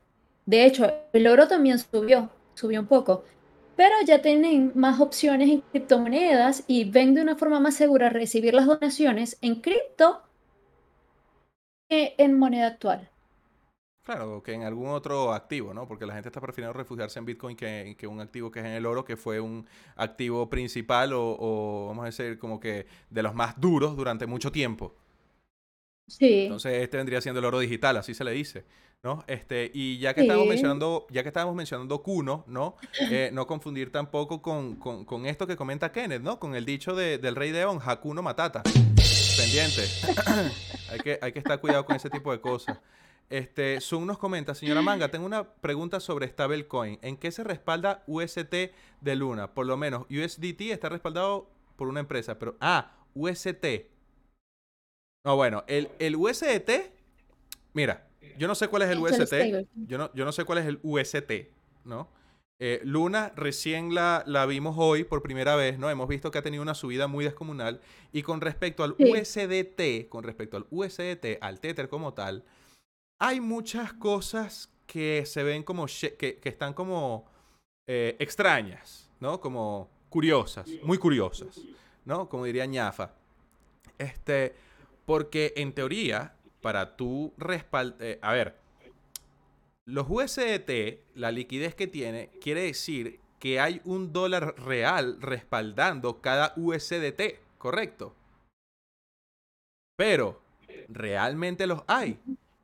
De 0.47 0.65
hecho, 0.65 0.91
el 1.13 1.27
oro 1.27 1.49
también 1.49 1.79
subió, 1.79 2.31
subió 2.55 2.81
un 2.81 2.87
poco. 2.87 3.25
Pero 3.77 3.95
ya 4.07 4.23
tienen 4.23 4.73
más 4.75 5.01
opciones 5.01 5.51
en 5.51 5.61
criptomonedas 5.61 6.65
y 6.67 6.91
ven 6.91 7.15
de 7.15 7.23
una 7.23 7.37
forma 7.37 7.61
más 7.61 7.75
segura 7.75 8.09
recibir 8.09 8.55
las 8.55 8.67
donaciones 8.67 9.37
en 9.41 9.61
cripto 9.61 10.23
que 11.89 12.15
en 12.19 12.39
moneda 12.39 12.69
actual. 12.69 13.11
Claro, 14.05 14.43
que 14.43 14.53
en 14.53 14.65
algún 14.65 14.91
otro 14.91 15.33
activo, 15.33 15.73
¿no? 15.73 15.89
Porque 15.89 16.05
la 16.05 16.13
gente 16.13 16.29
está 16.29 16.41
prefiriendo 16.41 16.75
refugiarse 16.75 17.19
en 17.19 17.25
Bitcoin 17.25 17.57
que, 17.57 17.97
que 17.99 18.07
un 18.07 18.21
activo 18.21 18.51
que 18.51 18.61
es 18.61 18.67
en 18.67 18.73
el 18.73 18.85
oro, 18.85 19.03
que 19.03 19.17
fue 19.17 19.41
un 19.41 19.67
activo 19.97 20.51
principal 20.51 21.15
o, 21.15 21.37
o, 21.39 21.87
vamos 21.89 22.03
a 22.03 22.07
decir, 22.07 22.39
como 22.39 22.61
que 22.61 22.87
de 23.09 23.23
los 23.23 23.35
más 23.35 23.59
duros 23.59 23.97
durante 23.97 24.27
mucho 24.27 24.53
tiempo. 24.53 24.95
Sí, 26.07 26.43
Entonces, 26.43 26.83
este 26.83 26.97
vendría 26.99 27.21
siendo 27.21 27.39
el 27.41 27.47
oro 27.47 27.59
digital, 27.59 27.97
así 27.97 28.13
se 28.15 28.25
le 28.25 28.33
dice, 28.33 28.65
¿no? 29.03 29.25
Este, 29.27 29.71
y 29.73 29.99
ya 29.99 30.13
que 30.13 30.21
estábamos 30.21 30.45
Sí. 30.45 30.49
mencionando, 30.51 31.07
ya 31.11 31.23
que 31.23 31.29
estábamos 31.29 31.55
mencionando 31.57 32.03
Kuno, 32.03 32.45
¿no? 32.47 32.77
Eh, 33.11 33.31
no 33.33 33.47
confundir 33.47 33.91
tampoco 33.91 34.43
con, 34.43 34.77
con- 34.77 35.05
con 35.07 35.25
esto 35.27 35.47
que 35.47 35.57
comenta 35.57 35.91
Kenneth, 35.93 36.21
¿no? 36.23 36.39
Con 36.39 36.55
el 36.55 36.65
dicho 36.67 36.95
de- 36.95 37.17
del 37.19 37.35
rey 37.35 37.53
León, 37.53 37.79
Hakuno 37.83 38.23
Matata. 38.23 38.63
Pendiente. 38.63 39.83
hay, 40.91 40.99
que, 41.01 41.19
hay 41.23 41.33
que 41.33 41.39
estar 41.39 41.61
cuidado 41.61 41.85
con 41.87 41.97
ese 41.97 42.11
tipo 42.11 42.33
de 42.33 42.41
cosas. 42.41 42.79
Este, 43.31 43.81
Zoom 43.81 44.05
nos 44.07 44.19
comenta, 44.19 44.55
señora 44.55 44.83
Manga, 44.83 45.09
tengo 45.11 45.25
una 45.25 45.45
pregunta 45.55 45.99
sobre 46.01 46.29
stablecoin. 46.29 46.99
¿En 47.01 47.17
qué 47.17 47.33
se 47.33 47.43
respalda 47.43 48.05
UST 48.07 48.55
de 49.01 49.17
Luna? 49.17 49.55
Por 49.55 49.65
lo 49.65 49.79
menos 49.79 50.05
USDT 50.11 50.71
está 50.71 50.91
respaldado 50.91 51.49
por 51.77 51.89
una 51.89 52.01
empresa, 52.01 52.39
pero 52.39 52.57
ah, 52.61 52.93
UST. 53.15 53.65
No, 55.25 55.37
bueno, 55.37 55.65
el, 55.67 55.89
el 55.99 56.17
USDT, 56.17 56.71
mira, 57.73 58.07
yo 58.37 58.47
no 58.47 58.55
sé 58.55 58.69
cuál 58.69 58.83
es 58.83 58.91
el 58.91 58.99
UST, 58.99 59.33
yo 59.87 59.97
no, 59.97 60.13
yo 60.13 60.25
no 60.25 60.33
sé 60.33 60.45
cuál 60.45 60.59
es 60.59 60.67
el 60.67 60.79
UST, 60.83 61.33
¿no? 61.85 62.09
Eh, 62.61 62.81
Luna 62.85 63.33
recién 63.35 63.95
la, 63.95 64.23
la 64.27 64.47
vimos 64.47 64.77
hoy 64.79 65.03
por 65.05 65.23
primera 65.23 65.57
vez, 65.57 65.79
¿no? 65.79 65.91
Hemos 65.91 66.09
visto 66.09 66.31
que 66.31 66.39
ha 66.39 66.43
tenido 66.43 66.63
una 66.63 66.75
subida 66.75 67.09
muy 67.09 67.25
descomunal. 67.25 67.81
Y 68.13 68.23
con 68.23 68.41
respecto 68.41 68.85
al 68.85 68.95
Sí. 68.97 69.11
USDT, 69.13 70.09
con 70.09 70.23
respecto 70.25 70.57
al 70.57 70.67
USDT, 70.71 71.39
al 71.41 71.59
Tether 71.59 71.89
como 71.89 72.15
tal, 72.15 72.45
hay 73.19 73.41
muchas 73.41 73.93
cosas 73.95 74.71
que 74.87 75.25
se 75.27 75.43
ven 75.43 75.63
como, 75.63 75.87
que, 75.87 76.39
que 76.39 76.49
están 76.49 76.75
como 76.75 77.27
eh, 77.89 78.15
extrañas, 78.19 79.11
¿no? 79.21 79.41
Como 79.41 79.91
curiosas, 80.11 80.69
muy 80.83 80.99
curiosas, 80.99 81.61
¿no? 82.05 82.29
Como 82.29 82.45
diría 82.45 82.67
ñafa. 82.67 83.13
Este, 83.99 84.55
porque 85.05 85.53
en 85.57 85.73
teoría, 85.73 86.37
para 86.61 86.97
tú 86.97 87.33
respaldar, 87.37 88.19
a 88.23 88.33
ver, 88.33 88.57
los 89.87 90.07
USDT, 90.09 91.01
la 91.15 91.31
liquidez 91.31 91.75
que 91.75 91.87
tiene, 91.87 92.31
quiere 92.41 92.63
decir 92.63 93.21
que 93.39 93.61
hay 93.61 93.83
un 93.85 94.13
dólar 94.13 94.55
real 94.59 95.19
respaldando 95.21 96.23
cada 96.23 96.55
USDT, 96.57 97.39
¿correcto? 97.59 98.15
Pero, 99.97 100.41
¿realmente 100.89 101.67
los 101.67 101.83
hay? 101.87 102.19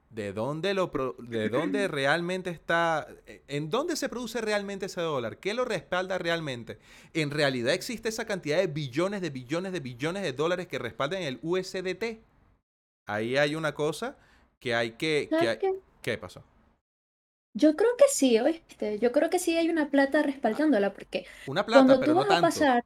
¿De 0.09 0.33
dónde, 0.33 0.75
lo 0.75 0.91
pro- 0.91 1.15
¿De 1.19 1.49
dónde 1.51 1.87
realmente 1.89 2.51
está? 2.51 3.07
¿En 3.47 3.71
dónde 3.71 3.95
se 3.97 4.09
produce 4.09 4.41
realmente 4.41 4.87
ese 4.87 5.01
dólar? 5.03 5.39
¿Qué 5.39 5.55
lo 5.55 5.65
respalda 5.65 6.19
realmente? 6.19 6.79
¿En 7.15 7.31
realidad 7.31 7.75
existe 7.75 8.09
esa 8.09 8.25
cantidad 8.25 8.57
de 8.59 8.67
billones, 8.67 9.21
de 9.21 9.31
billones, 9.31 9.73
de 9.73 9.81
billones 9.81 10.23
de 10.23 10.33
dólares 10.33 10.67
que 10.67 10.79
respaldan 10.79 11.23
el 11.23 11.39
USDT? 11.43 12.19
Ahí 13.07 13.37
hay 13.37 13.55
una 13.57 13.75
cosa 13.75 14.17
que 14.59 14.75
hay 14.75 14.93
que... 14.93 15.35
que 15.37 15.49
¿Sabes 15.49 15.49
hay- 15.49 15.59
qué? 15.59 15.81
¿Qué 16.03 16.17
pasó? 16.19 16.43
Yo 17.55 17.77
creo 17.77 17.91
que 17.99 18.05
sí, 18.11 18.39
¿oíste? 18.39 18.99
Yo 19.01 19.13
creo 19.13 19.29
que 19.31 19.39
sí 19.39 19.57
hay 19.57 19.69
una 19.71 19.91
plata 19.91 20.23
respaldándola, 20.23 20.93
porque 20.95 21.27
Una 21.45 21.67
plata, 21.67 21.99
cuando 21.99 22.01
pero 22.01 22.15
tú 22.15 22.15
no 22.15 22.27
vas 22.27 22.31
a 22.31 22.37
tanto. 22.37 22.41
pasar, 22.41 22.85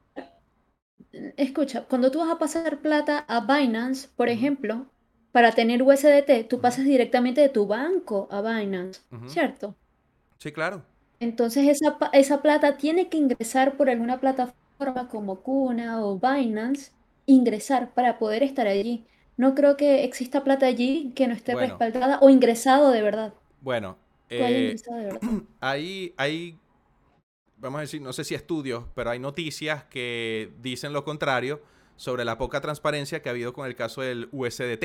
escucha, 1.36 1.84
cuando 1.88 2.10
tú 2.10 2.18
vas 2.20 2.30
a 2.30 2.38
pasar 2.38 2.80
plata 2.80 3.24
a 3.28 3.40
Binance, 3.40 4.08
por 4.16 4.28
ejemplo, 4.28 4.86
para 5.32 5.52
tener 5.52 5.82
USDT, 5.82 6.44
tú 6.44 6.60
pasas 6.60 6.84
directamente 6.84 7.40
de 7.40 7.48
tu 7.48 7.66
banco 7.66 8.28
a 8.30 8.40
Binance. 8.42 9.00
¿cierto? 9.26 9.76
Sí, 10.38 10.52
claro. 10.52 10.84
Entonces 11.20 11.66
esa, 11.68 11.98
esa 12.12 12.42
plata 12.42 12.76
tiene 12.76 13.08
que 13.08 13.16
ingresar 13.18 13.76
por 13.76 13.90
alguna 13.90 14.20
plataforma 14.20 15.08
como 15.10 15.40
Kuna 15.42 16.04
o 16.04 16.18
Binance, 16.20 16.92
ingresar 17.26 17.92
para 17.94 18.18
poder 18.18 18.42
estar 18.42 18.66
allí. 18.66 19.06
No 19.36 19.54
creo 19.54 19.76
que 19.76 20.04
exista 20.04 20.44
plata 20.44 20.66
allí 20.66 21.12
que 21.14 21.26
no 21.26 21.34
esté 21.34 21.52
Bueno. 21.52 21.68
respaldada 21.68 22.18
o 22.20 22.30
ingresado 22.30 22.90
de 22.90 23.02
verdad. 23.02 23.34
Bueno, 23.60 23.96
eh, 24.28 24.66
ingresado 24.66 24.96
de 24.98 25.04
verdad. 25.04 25.20
hay, 25.60 26.14
hay, 26.16 26.58
vamos 27.56 27.78
a 27.78 27.80
decir, 27.82 28.00
no 28.00 28.12
sé 28.12 28.24
si 28.24 28.34
estudios, 28.34 28.84
pero 28.94 29.10
hay 29.10 29.18
noticias 29.18 29.84
que 29.84 30.52
dicen 30.60 30.92
lo 30.92 31.04
contrario 31.04 31.62
sobre 31.96 32.24
la 32.24 32.38
poca 32.38 32.60
transparencia 32.60 33.22
que 33.22 33.28
ha 33.28 33.32
habido 33.32 33.52
con 33.52 33.66
el 33.66 33.74
caso 33.74 34.02
del 34.02 34.28
USDT, 34.32 34.84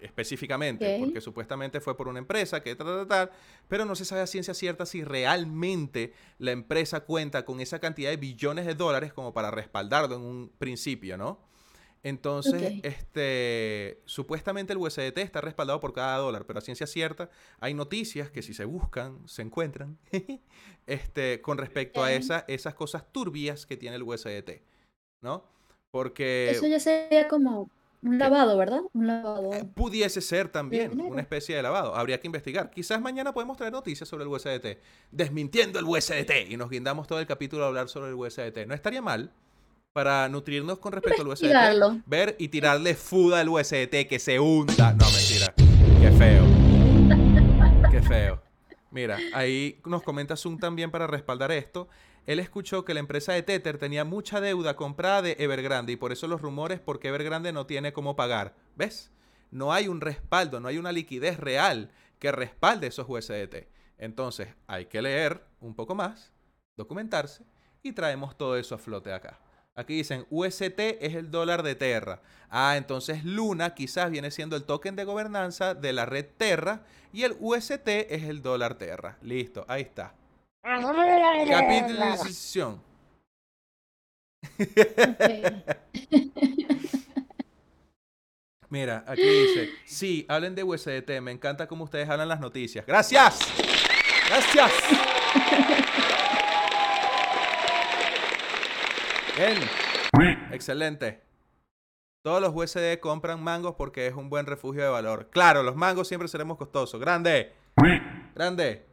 específicamente, 0.00 0.98
porque 1.00 1.20
supuestamente 1.20 1.80
fue 1.80 1.96
por 1.96 2.08
una 2.08 2.18
empresa 2.18 2.62
que 2.62 2.74
tal, 2.76 2.86
tal, 2.86 3.06
tal, 3.06 3.30
pero 3.68 3.84
no 3.84 3.94
se 3.94 4.04
sabe 4.04 4.20
a 4.20 4.26
ciencia 4.26 4.52
cierta 4.54 4.84
si 4.84 5.02
realmente 5.02 6.12
la 6.38 6.50
empresa 6.50 7.00
cuenta 7.00 7.44
con 7.44 7.60
esa 7.60 7.78
cantidad 7.78 8.10
de 8.10 8.16
billones 8.16 8.66
de 8.66 8.74
dólares 8.74 9.12
como 9.12 9.32
para 9.32 9.50
respaldarlo 9.50 10.16
en 10.16 10.22
un 10.22 10.52
principio, 10.58 11.16
¿no? 11.16 11.38
Entonces, 12.04 12.80
este, 12.82 13.98
supuestamente 14.04 14.72
el 14.74 14.78
USDT 14.78 15.18
está 15.18 15.40
respaldado 15.40 15.80
por 15.80 15.92
cada 15.94 16.18
dólar, 16.18 16.44
pero 16.46 16.58
a 16.58 16.62
ciencia 16.62 16.86
cierta 16.86 17.30
hay 17.60 17.74
noticias 17.74 18.30
que 18.30 18.42
si 18.42 18.54
se 18.54 18.66
buscan, 18.66 19.26
se 19.26 19.42
encuentran, 19.42 19.98
este, 20.86 21.40
con 21.40 21.58
respecto 21.58 22.04
a 22.04 22.12
esa- 22.12 22.44
esas 22.46 22.74
cosas 22.74 23.10
turbias 23.10 23.64
que 23.66 23.76
tiene 23.76 23.96
el 23.96 24.02
USDT, 24.02 24.62
¿no? 25.22 25.44
Porque, 25.90 26.50
Eso 26.50 26.66
ya 26.66 26.78
sería 26.78 27.26
como 27.26 27.70
Un 28.02 28.18
lavado, 28.18 28.58
¿verdad? 28.58 28.80
Un 28.92 29.06
lavado. 29.06 29.54
Eh, 29.54 29.64
Pudiese 29.74 30.20
ser 30.20 30.50
también 30.50 31.00
una 31.00 31.22
especie 31.22 31.56
de 31.56 31.62
lavado. 31.62 31.94
Habría 31.96 32.20
que 32.20 32.26
investigar. 32.26 32.70
Quizás 32.70 33.00
mañana 33.00 33.32
podemos 33.32 33.56
traer 33.56 33.72
noticias 33.72 34.06
sobre 34.06 34.24
el 34.24 34.28
USDT. 34.28 34.78
Desmintiendo 35.10 35.78
el 35.78 35.86
USDT. 35.86 36.50
Y 36.50 36.58
nos 36.58 36.68
guindamos 36.68 37.06
todo 37.06 37.18
el 37.18 37.26
capítulo 37.26 37.64
a 37.64 37.68
hablar 37.68 37.88
sobre 37.88 38.08
el 38.10 38.14
USDT. 38.14 38.66
No 38.66 38.74
estaría 38.74 39.00
mal 39.00 39.32
para 39.94 40.28
nutrirnos 40.28 40.80
con 40.80 40.92
respecto 40.92 41.22
al 41.22 41.28
USDT. 41.28 42.02
Ver 42.04 42.34
y 42.40 42.48
tirarle 42.48 42.96
fuda 42.96 43.38
al 43.38 43.48
USDT 43.48 44.08
que 44.08 44.18
se 44.18 44.40
hunda. 44.40 44.92
No, 44.92 45.06
mentira. 45.12 45.54
Qué 46.00 46.10
feo. 46.10 46.44
Qué 47.92 48.02
feo. 48.02 48.42
Mira, 48.90 49.18
ahí 49.32 49.80
nos 49.86 50.02
comenta 50.02 50.36
Zoom 50.36 50.58
también 50.58 50.90
para 50.90 51.06
respaldar 51.06 51.52
esto. 51.52 51.88
Él 52.26 52.40
escuchó 52.40 52.84
que 52.84 52.92
la 52.92 52.98
empresa 52.98 53.34
de 53.34 53.44
Tether 53.44 53.78
tenía 53.78 54.04
mucha 54.04 54.40
deuda 54.40 54.74
comprada 54.74 55.22
de 55.22 55.36
Evergrande 55.38 55.92
y 55.92 55.96
por 55.96 56.10
eso 56.10 56.26
los 56.26 56.40
rumores 56.40 56.80
porque 56.80 57.08
Evergrande 57.08 57.52
no 57.52 57.66
tiene 57.66 57.92
cómo 57.92 58.16
pagar. 58.16 58.56
¿Ves? 58.74 59.12
No 59.52 59.72
hay 59.72 59.86
un 59.86 60.00
respaldo, 60.00 60.58
no 60.58 60.66
hay 60.66 60.78
una 60.78 60.90
liquidez 60.90 61.38
real 61.38 61.92
que 62.18 62.32
respalde 62.32 62.88
esos 62.88 63.06
USDT. 63.08 63.68
Entonces 63.98 64.48
hay 64.66 64.86
que 64.86 65.02
leer 65.02 65.44
un 65.60 65.76
poco 65.76 65.94
más, 65.94 66.32
documentarse 66.76 67.44
y 67.80 67.92
traemos 67.92 68.36
todo 68.36 68.56
eso 68.56 68.74
a 68.74 68.78
flote 68.78 69.12
acá. 69.12 69.38
Aquí 69.76 69.94
dicen 69.94 70.24
UST 70.30 70.78
es 70.78 71.14
el 71.14 71.32
dólar 71.32 71.64
de 71.64 71.74
Terra. 71.74 72.20
Ah, 72.48 72.76
entonces 72.76 73.24
Luna 73.24 73.74
quizás 73.74 74.08
viene 74.10 74.30
siendo 74.30 74.54
el 74.54 74.62
token 74.64 74.94
de 74.94 75.02
gobernanza 75.04 75.74
de 75.74 75.92
la 75.92 76.06
red 76.06 76.26
Terra 76.36 76.84
y 77.12 77.24
el 77.24 77.36
UST 77.40 77.88
es 77.88 78.22
el 78.22 78.42
dólar 78.42 78.76
Terra. 78.76 79.18
Listo, 79.22 79.64
ahí 79.66 79.82
está. 79.82 80.14
Capitalización. 80.62 82.80
Mira, 88.68 89.04
aquí 89.06 89.22
dice, 89.22 89.70
sí, 89.84 90.24
hablen 90.28 90.54
de 90.54 90.62
USDT, 90.64 91.20
me 91.20 91.32
encanta 91.32 91.68
cómo 91.68 91.84
ustedes 91.84 92.08
hablan 92.08 92.28
las 92.28 92.40
noticias. 92.40 92.86
Gracias. 92.86 93.38
Gracias. 94.28 94.72
Bien. 99.36 99.58
Excelente. 100.52 101.22
Todos 102.24 102.40
los 102.40 102.52
USD 102.54 102.98
compran 103.00 103.42
mangos 103.42 103.74
porque 103.76 104.06
es 104.06 104.14
un 104.14 104.30
buen 104.30 104.46
refugio 104.46 104.82
de 104.82 104.88
valor. 104.88 105.28
Claro, 105.30 105.62
los 105.62 105.76
mangos 105.76 106.08
siempre 106.08 106.28
seremos 106.28 106.56
costosos. 106.56 107.00
Grande. 107.00 107.52
Grande. 108.34 108.86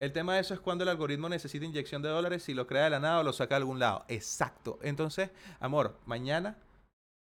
El 0.00 0.12
tema 0.12 0.34
de 0.34 0.40
eso 0.40 0.54
es 0.54 0.60
cuando 0.60 0.84
el 0.84 0.90
algoritmo 0.90 1.28
necesita 1.28 1.64
inyección 1.64 2.02
de 2.02 2.08
dólares, 2.08 2.42
si 2.44 2.54
lo 2.54 2.66
crea 2.66 2.84
de 2.84 2.90
la 2.90 3.00
nada 3.00 3.20
o 3.20 3.22
lo 3.22 3.32
saca 3.32 3.54
de 3.54 3.60
algún 3.60 3.78
lado. 3.78 4.04
Exacto. 4.08 4.78
Entonces, 4.82 5.30
amor, 5.58 5.98
mañana 6.06 6.56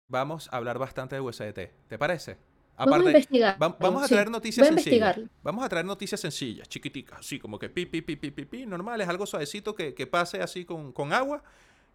vamos 0.10 0.50
a 0.52 0.58
hablar 0.58 0.78
bastante 0.78 1.16
de 1.16 1.22
USDT. 1.22 1.72
¿Te 1.88 1.98
parece? 1.98 2.38
Vamos 2.78 3.00
a 3.02 3.04
investigar. 3.06 3.62
va- 3.62 3.76
vamos 3.80 4.04
a 4.04 4.08
sí. 4.08 4.14
traer 4.14 4.30
noticias 4.30 4.68
Voy 4.70 4.78
a 4.78 4.82
sencillas. 4.82 5.20
Vamos 5.44 5.66
a 5.66 5.70
traer 5.70 5.86
noticias 5.86 6.22
sencillas, 6.22 6.68
chiquiticas, 6.70 7.20
así 7.20 7.38
como 7.40 7.58
que 7.60 7.70
pi, 7.70 7.86
pi, 7.86 8.02
pi, 8.02 8.16
pi, 8.16 8.32
pi, 8.32 8.46
pi, 8.46 8.66
normales, 8.66 9.08
algo 9.10 9.26
suavecito 9.26 9.76
que, 9.76 9.94
que 9.94 10.08
pase 10.08 10.42
así 10.42 10.64
con, 10.64 10.94
con 10.94 11.12
agua 11.12 11.44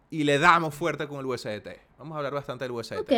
y 0.09 0.23
le 0.23 0.39
damos 0.39 0.73
fuerte 0.73 1.07
con 1.07 1.19
el 1.19 1.25
USDT. 1.25 1.67
Vamos 1.97 2.15
a 2.15 2.17
hablar 2.17 2.33
bastante 2.33 2.65
del 2.65 2.71
USDT. 2.71 2.99
Ok. 2.99 3.11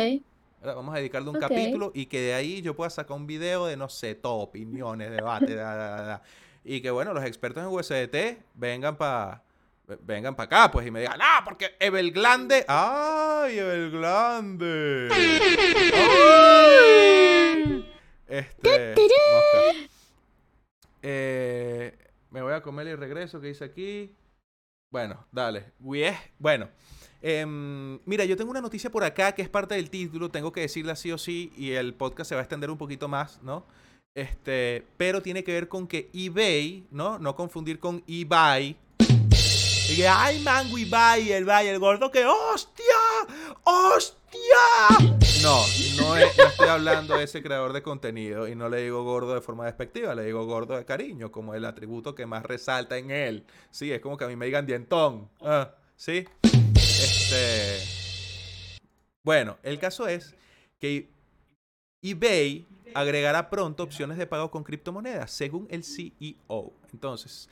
¿verdad? 0.60 0.74
Vamos 0.76 0.94
a 0.94 0.98
dedicarle 0.98 1.30
un 1.30 1.38
capítulo 1.38 1.92
y 1.94 2.06
que 2.06 2.20
de 2.20 2.34
ahí 2.34 2.62
yo 2.62 2.74
pueda 2.74 2.90
sacar 2.90 3.16
un 3.16 3.26
video 3.26 3.66
de, 3.66 3.76
no 3.76 3.88
sé, 3.88 4.14
todo, 4.14 4.38
opiniones, 4.38 5.10
debate, 5.10 5.54
da, 5.54 5.74
da, 5.74 6.02
da, 6.02 6.22
y 6.64 6.80
que, 6.80 6.90
bueno, 6.90 7.14
los 7.14 7.24
expertos 7.24 7.62
en 7.62 7.68
USDT 7.68 8.42
vengan 8.54 8.96
para 8.96 9.44
vengan 10.02 10.34
para 10.36 10.44
acá, 10.44 10.70
pues, 10.70 10.86
y 10.86 10.90
me 10.90 11.00
digan, 11.00 11.18
ah, 11.22 11.40
porque 11.44 11.74
Everglande, 11.80 12.64
ay, 12.68 13.58
Everglande. 13.58 15.08
Ay. 15.94 16.78
Este. 18.26 18.94
Eh, 21.00 21.96
me 22.30 22.42
voy 22.42 22.52
a 22.52 22.60
comer 22.60 22.88
y 22.88 22.94
regreso, 22.96 23.40
que 23.40 23.46
dice 23.46 23.64
aquí. 23.64 24.14
Bueno, 24.90 25.26
dale. 25.30 25.72
Uy, 25.80 26.04
Bueno, 26.38 26.68
em, 27.20 27.98
mira, 28.06 28.24
yo 28.24 28.36
tengo 28.36 28.50
una 28.50 28.60
noticia 28.60 28.90
por 28.90 29.04
acá 29.04 29.32
que 29.32 29.42
es 29.42 29.48
parte 29.48 29.74
del 29.74 29.90
título, 29.90 30.30
tengo 30.30 30.50
que 30.52 30.62
decirla 30.62 30.96
sí 30.96 31.12
o 31.12 31.18
sí, 31.18 31.52
y 31.56 31.72
el 31.72 31.94
podcast 31.94 32.28
se 32.30 32.34
va 32.34 32.40
a 32.40 32.44
extender 32.44 32.70
un 32.70 32.78
poquito 32.78 33.06
más, 33.06 33.42
¿no? 33.42 33.66
Este, 34.14 34.84
pero 34.96 35.20
tiene 35.22 35.44
que 35.44 35.52
ver 35.52 35.68
con 35.68 35.86
que 35.86 36.10
eBay, 36.12 36.86
¿no? 36.90 37.18
No 37.18 37.36
confundir 37.36 37.78
con 37.78 38.02
eBay. 38.06 38.76
Y 39.88 39.96
que, 39.96 40.06
ay, 40.06 40.40
mango 40.40 40.76
eBay, 40.76 41.32
el 41.32 41.46
Bay, 41.46 41.68
el 41.68 41.78
gordo 41.78 42.10
que, 42.10 42.24
¡hostia! 42.26 42.84
¡Hostia! 43.64 44.18
No, 45.42 45.62
no 45.96 46.16
estoy 46.16 46.68
hablando 46.68 47.16
de 47.16 47.24
ese 47.24 47.42
creador 47.42 47.72
de 47.72 47.82
contenido 47.82 48.46
y 48.48 48.54
no 48.54 48.68
le 48.68 48.82
digo 48.82 49.02
gordo 49.02 49.34
de 49.34 49.40
forma 49.40 49.64
despectiva, 49.64 50.14
le 50.14 50.24
digo 50.24 50.44
gordo 50.44 50.76
de 50.76 50.84
cariño, 50.84 51.32
como 51.32 51.54
el 51.54 51.64
atributo 51.64 52.14
que 52.14 52.26
más 52.26 52.44
resalta 52.44 52.98
en 52.98 53.10
él. 53.10 53.46
Sí, 53.70 53.90
es 53.90 54.00
como 54.00 54.18
que 54.18 54.24
a 54.24 54.28
mí 54.28 54.36
me 54.36 54.44
digan 54.46 54.66
dientón. 54.66 55.30
Ah, 55.40 55.70
¿Sí? 55.96 56.26
Este. 56.74 57.78
Bueno, 59.24 59.56
el 59.62 59.78
caso 59.78 60.06
es 60.06 60.34
que 60.78 61.08
eBay 62.02 62.66
agregará 62.94 63.48
pronto 63.48 63.82
opciones 63.82 64.18
de 64.18 64.26
pago 64.26 64.50
con 64.50 64.64
criptomonedas, 64.64 65.30
según 65.30 65.66
el 65.70 65.82
CEO. 65.82 66.72
Entonces, 66.92 67.48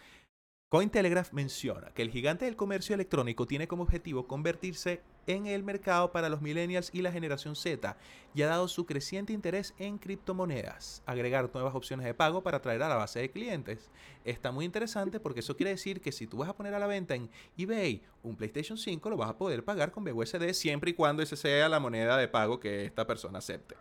Cointelegraph 0.68 1.32
menciona 1.32 1.92
que 1.94 2.02
el 2.02 2.10
gigante 2.10 2.44
del 2.44 2.56
comercio 2.56 2.96
electrónico 2.96 3.46
tiene 3.46 3.68
como 3.68 3.84
objetivo 3.84 4.26
convertirse 4.26 5.00
en 5.28 5.46
el 5.46 5.62
mercado 5.62 6.10
para 6.10 6.28
los 6.28 6.42
millennials 6.42 6.90
y 6.92 7.02
la 7.02 7.12
generación 7.12 7.54
Z 7.54 7.96
y 8.34 8.42
ha 8.42 8.48
dado 8.48 8.66
su 8.66 8.84
creciente 8.84 9.32
interés 9.32 9.74
en 9.78 9.96
criptomonedas. 9.96 11.04
Agregar 11.06 11.48
nuevas 11.54 11.76
opciones 11.76 12.04
de 12.04 12.14
pago 12.14 12.42
para 12.42 12.56
atraer 12.56 12.82
a 12.82 12.88
la 12.88 12.96
base 12.96 13.20
de 13.20 13.30
clientes. 13.30 13.92
Está 14.24 14.50
muy 14.50 14.64
interesante 14.64 15.20
porque 15.20 15.38
eso 15.38 15.56
quiere 15.56 15.70
decir 15.70 16.00
que 16.00 16.10
si 16.10 16.26
tú 16.26 16.38
vas 16.38 16.48
a 16.48 16.56
poner 16.56 16.74
a 16.74 16.80
la 16.80 16.88
venta 16.88 17.14
en 17.14 17.30
eBay 17.56 18.02
un 18.24 18.34
PlayStation 18.34 18.76
5 18.76 19.08
lo 19.08 19.16
vas 19.16 19.30
a 19.30 19.38
poder 19.38 19.64
pagar 19.64 19.92
con 19.92 20.02
BUSD 20.02 20.52
siempre 20.52 20.90
y 20.90 20.94
cuando 20.94 21.22
esa 21.22 21.36
sea 21.36 21.68
la 21.68 21.78
moneda 21.78 22.16
de 22.16 22.26
pago 22.26 22.58
que 22.58 22.86
esta 22.86 23.06
persona 23.06 23.38
acepte. 23.38 23.76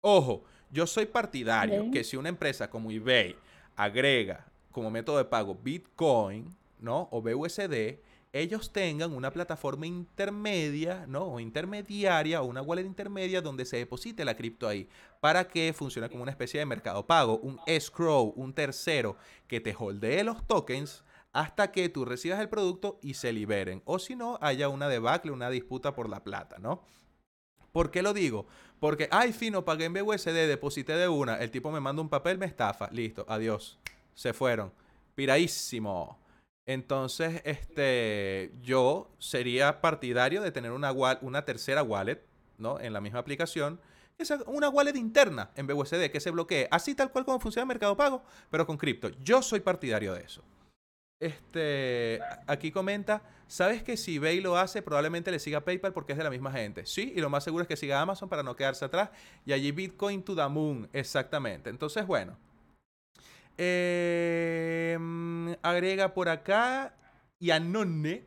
Ojo, 0.00 0.42
yo 0.68 0.88
soy 0.88 1.06
partidario 1.06 1.92
que 1.92 2.02
si 2.02 2.16
una 2.16 2.28
empresa 2.28 2.68
como 2.68 2.90
eBay 2.90 3.36
agrega 3.76 4.48
como 4.74 4.90
método 4.90 5.16
de 5.16 5.24
pago 5.24 5.54
Bitcoin, 5.54 6.54
¿no? 6.80 7.08
O 7.12 7.22
BUSD, 7.22 8.00
ellos 8.32 8.72
tengan 8.72 9.12
una 9.12 9.30
plataforma 9.30 9.86
intermedia, 9.86 11.06
¿no? 11.06 11.24
O 11.24 11.40
intermediaria 11.40 12.42
o 12.42 12.46
una 12.46 12.60
wallet 12.60 12.84
intermedia 12.84 13.40
donde 13.40 13.64
se 13.64 13.76
deposite 13.76 14.24
la 14.24 14.36
cripto 14.36 14.66
ahí 14.68 14.88
para 15.20 15.46
que 15.46 15.72
funcione 15.72 16.10
como 16.10 16.24
una 16.24 16.32
especie 16.32 16.58
de 16.58 16.66
mercado 16.66 17.06
pago, 17.06 17.38
un 17.38 17.60
escrow, 17.66 18.34
un 18.36 18.52
tercero 18.52 19.16
que 19.46 19.60
te 19.60 19.74
holdee 19.78 20.24
los 20.24 20.44
tokens 20.46 21.04
hasta 21.32 21.70
que 21.70 21.88
tú 21.88 22.04
recibas 22.04 22.40
el 22.40 22.48
producto 22.48 22.98
y 23.02 23.14
se 23.14 23.32
liberen. 23.32 23.80
O 23.84 24.00
si 24.00 24.16
no, 24.16 24.38
haya 24.40 24.68
una 24.68 24.88
debacle, 24.88 25.30
una 25.30 25.48
disputa 25.50 25.94
por 25.94 26.08
la 26.08 26.24
plata, 26.24 26.58
¿no? 26.58 26.82
¿Por 27.70 27.92
qué 27.92 28.02
lo 28.02 28.12
digo? 28.12 28.46
Porque, 28.80 29.08
ay, 29.12 29.32
fino, 29.32 29.64
pagué 29.64 29.84
en 29.84 29.94
BUSD, 29.94 30.48
deposité 30.48 30.94
de 30.94 31.08
una, 31.08 31.36
el 31.36 31.52
tipo 31.52 31.70
me 31.70 31.80
manda 31.80 32.02
un 32.02 32.08
papel, 32.08 32.38
me 32.38 32.46
estafa, 32.46 32.88
listo, 32.90 33.24
adiós. 33.28 33.78
Se 34.14 34.32
fueron. 34.32 34.72
Piradísimo. 35.14 36.18
Entonces, 36.66 37.42
este, 37.44 38.52
yo 38.62 39.10
sería 39.18 39.80
partidario 39.80 40.40
de 40.40 40.50
tener 40.50 40.72
una, 40.72 40.92
una 41.20 41.44
tercera 41.44 41.82
wallet, 41.82 42.24
¿no? 42.56 42.80
En 42.80 42.92
la 42.92 43.00
misma 43.00 43.18
aplicación. 43.18 43.80
que 44.16 44.24
sea 44.24 44.38
una 44.46 44.68
wallet 44.68 44.96
interna 44.96 45.50
en 45.56 45.66
BUSD 45.66 46.10
que 46.10 46.20
se 46.20 46.30
bloquee, 46.30 46.68
así 46.70 46.94
tal 46.94 47.10
cual 47.10 47.24
como 47.24 47.40
funciona 47.40 47.66
Mercado 47.66 47.96
Pago, 47.96 48.22
pero 48.50 48.66
con 48.66 48.78
cripto. 48.78 49.10
Yo 49.22 49.42
soy 49.42 49.60
partidario 49.60 50.14
de 50.14 50.22
eso. 50.22 50.42
Este, 51.20 52.20
aquí 52.46 52.70
comenta, 52.70 53.22
¿sabes 53.46 53.82
que 53.82 53.96
si 53.96 54.16
eBay 54.16 54.40
lo 54.40 54.56
hace, 54.56 54.82
probablemente 54.82 55.30
le 55.30 55.38
siga 55.38 55.64
PayPal 55.64 55.92
porque 55.92 56.12
es 56.12 56.18
de 56.18 56.24
la 56.24 56.30
misma 56.30 56.52
gente? 56.52 56.86
Sí, 56.86 57.12
y 57.14 57.20
lo 57.20 57.30
más 57.30 57.44
seguro 57.44 57.62
es 57.62 57.68
que 57.68 57.76
siga 57.76 58.00
Amazon 58.00 58.28
para 58.28 58.42
no 58.42 58.56
quedarse 58.56 58.84
atrás. 58.84 59.10
Y 59.46 59.52
allí 59.52 59.70
Bitcoin 59.72 60.22
to 60.22 60.34
the 60.34 60.46
moon, 60.48 60.88
exactamente. 60.92 61.70
Entonces, 61.70 62.06
bueno. 62.06 62.36
Eh, 63.56 64.96
mm, 64.98 65.52
agrega 65.62 66.14
por 66.14 66.28
acá 66.28 66.94
y 67.38 67.50
Anone 67.50 68.26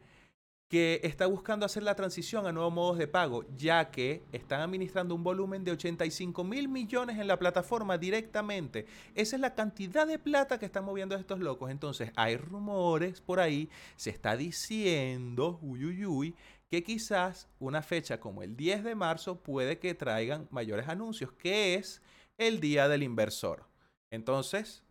que 0.68 1.00
está 1.04 1.28
buscando 1.28 1.66
hacer 1.66 1.84
la 1.84 1.96
transición 1.96 2.46
a 2.46 2.52
nuevos 2.52 2.74
modos 2.74 2.98
de 2.98 3.08
pago, 3.08 3.46
ya 3.56 3.90
que 3.90 4.24
están 4.34 4.60
administrando 4.60 5.16
un 5.16 5.24
volumen 5.24 5.64
de 5.64 5.72
85 5.72 6.44
mil 6.44 6.68
millones 6.68 7.18
en 7.20 7.28
la 7.28 7.40
plataforma 7.40 7.98
directamente. 7.98 8.86
Esa 9.16 9.38
es 9.38 9.42
la 9.42 9.56
cantidad 9.56 10.06
de 10.06 10.20
plata 10.20 10.60
que 10.60 10.66
están 10.66 10.84
moviendo 10.84 11.16
estos 11.16 11.40
locos. 11.40 11.72
Entonces, 11.72 12.12
hay 12.18 12.36
rumores 12.36 13.22
por 13.22 13.40
ahí, 13.40 13.70
se 13.96 14.10
está 14.10 14.36
diciendo, 14.36 15.58
uy, 15.62 15.86
uy, 15.86 16.06
uy, 16.06 16.36
que 16.70 16.84
quizás 16.84 17.48
una 17.60 17.82
fecha 17.82 18.20
como 18.20 18.44
el 18.44 18.58
10 18.58 18.84
de 18.84 18.96
marzo 18.96 19.42
puede 19.42 19.80
que 19.80 19.94
traigan 19.94 20.50
mayores 20.52 20.90
anuncios, 20.90 21.32
que 21.32 21.76
es 21.76 22.02
el 22.38 22.60
Día 22.60 22.90
del 22.90 23.04
Inversor. 23.04 23.66
Entonces, 24.12 24.84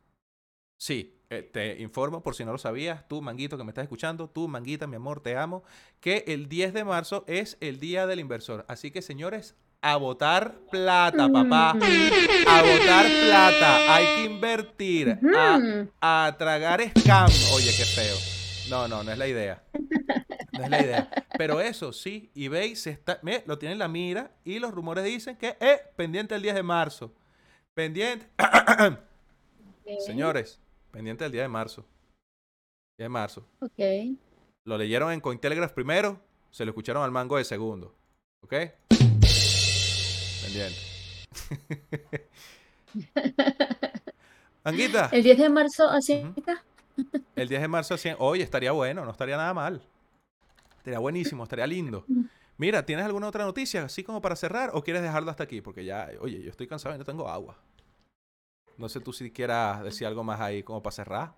Sí, 0.76 1.18
eh, 1.30 1.42
te 1.42 1.80
informo 1.80 2.22
por 2.22 2.34
si 2.36 2.44
no 2.44 2.52
lo 2.52 2.58
sabías, 2.58 3.06
tú 3.08 3.20
manguito 3.20 3.56
que 3.58 3.64
me 3.64 3.70
estás 3.70 3.82
escuchando, 3.82 4.28
tú 4.28 4.46
manguita, 4.46 4.86
mi 4.86 4.96
amor, 4.96 5.20
te 5.20 5.36
amo, 5.36 5.64
que 6.00 6.24
el 6.28 6.48
10 6.48 6.72
de 6.72 6.84
marzo 6.84 7.24
es 7.26 7.56
el 7.60 7.80
día 7.80 8.06
del 8.06 8.20
inversor. 8.20 8.64
Así 8.68 8.90
que 8.90 9.02
señores, 9.02 9.56
a 9.80 9.96
botar 9.96 10.58
plata, 10.70 11.28
papá. 11.28 11.70
A 11.70 12.62
botar 12.62 13.06
plata. 13.06 13.94
Hay 13.94 14.04
que 14.16 14.24
invertir. 14.24 15.18
A, 16.00 16.34
tragar 16.38 16.80
scam. 16.98 17.30
Oye, 17.54 17.70
qué 17.76 17.84
feo. 17.84 18.16
No, 18.68 18.88
no, 18.88 19.04
no 19.04 19.12
es 19.12 19.18
la 19.18 19.28
idea. 19.28 19.62
No 20.52 20.64
es 20.64 20.70
la 20.70 20.82
idea. 20.82 21.10
Pero 21.38 21.60
eso 21.60 21.92
sí, 21.92 22.30
eBay 22.34 22.74
se 22.74 22.90
está, 22.90 23.20
mire, 23.22 23.44
lo 23.46 23.58
tiene 23.58 23.74
en 23.74 23.78
la 23.78 23.88
mira 23.88 24.32
y 24.44 24.58
los 24.58 24.72
rumores 24.72 25.04
dicen 25.04 25.36
que 25.36 25.56
es 25.60 25.80
pendiente 25.94 26.34
el 26.34 26.42
10 26.42 26.56
de 26.56 26.62
marzo. 26.62 27.14
Pendiente. 27.74 28.26
Señores, 30.04 30.60
pendiente 30.96 31.26
el 31.26 31.30
10 31.32 31.44
de 31.44 31.48
marzo. 31.48 31.82
10 32.98 33.04
de 33.04 33.08
marzo. 33.10 33.46
Ok. 33.60 33.78
Lo 34.64 34.78
leyeron 34.78 35.12
en 35.12 35.20
Cointelegraph 35.20 35.72
primero, 35.72 36.18
se 36.50 36.64
lo 36.64 36.70
escucharon 36.70 37.02
al 37.02 37.10
mango 37.10 37.36
de 37.36 37.44
segundo. 37.44 37.94
¿Ok? 38.42 38.54
Pendiente. 40.42 40.80
Anguita, 44.64 45.10
El 45.12 45.22
10 45.22 45.38
de 45.38 45.48
marzo, 45.50 45.86
Ujú. 45.88 46.32
está. 46.36 46.64
el 47.36 47.48
10 47.48 47.60
de 47.60 47.68
marzo, 47.68 47.94
así- 47.94 48.08
oye, 48.18 48.42
estaría 48.42 48.72
bueno, 48.72 49.04
no 49.04 49.10
estaría 49.10 49.36
nada 49.36 49.52
mal. 49.52 49.82
Estaría 50.78 50.98
buenísimo, 50.98 51.42
estaría 51.44 51.66
lindo. 51.66 52.06
Mira, 52.56 52.86
¿tienes 52.86 53.04
alguna 53.04 53.28
otra 53.28 53.44
noticia 53.44 53.84
así 53.84 54.02
como 54.02 54.22
para 54.22 54.34
cerrar 54.34 54.70
o 54.72 54.82
quieres 54.82 55.02
dejarlo 55.02 55.30
hasta 55.30 55.44
aquí? 55.44 55.60
Porque 55.60 55.84
ya, 55.84 56.08
oye, 56.20 56.42
yo 56.42 56.48
estoy 56.50 56.66
cansado 56.66 56.94
y 56.94 56.98
no 56.98 57.04
tengo 57.04 57.28
agua. 57.28 57.58
No 58.78 58.88
sé 58.88 59.00
tú 59.00 59.12
si 59.12 59.30
quieras 59.30 59.82
decir 59.82 60.06
algo 60.06 60.22
más 60.24 60.40
ahí 60.40 60.62
como 60.62 60.82
para 60.82 60.94
cerrar. 60.94 61.32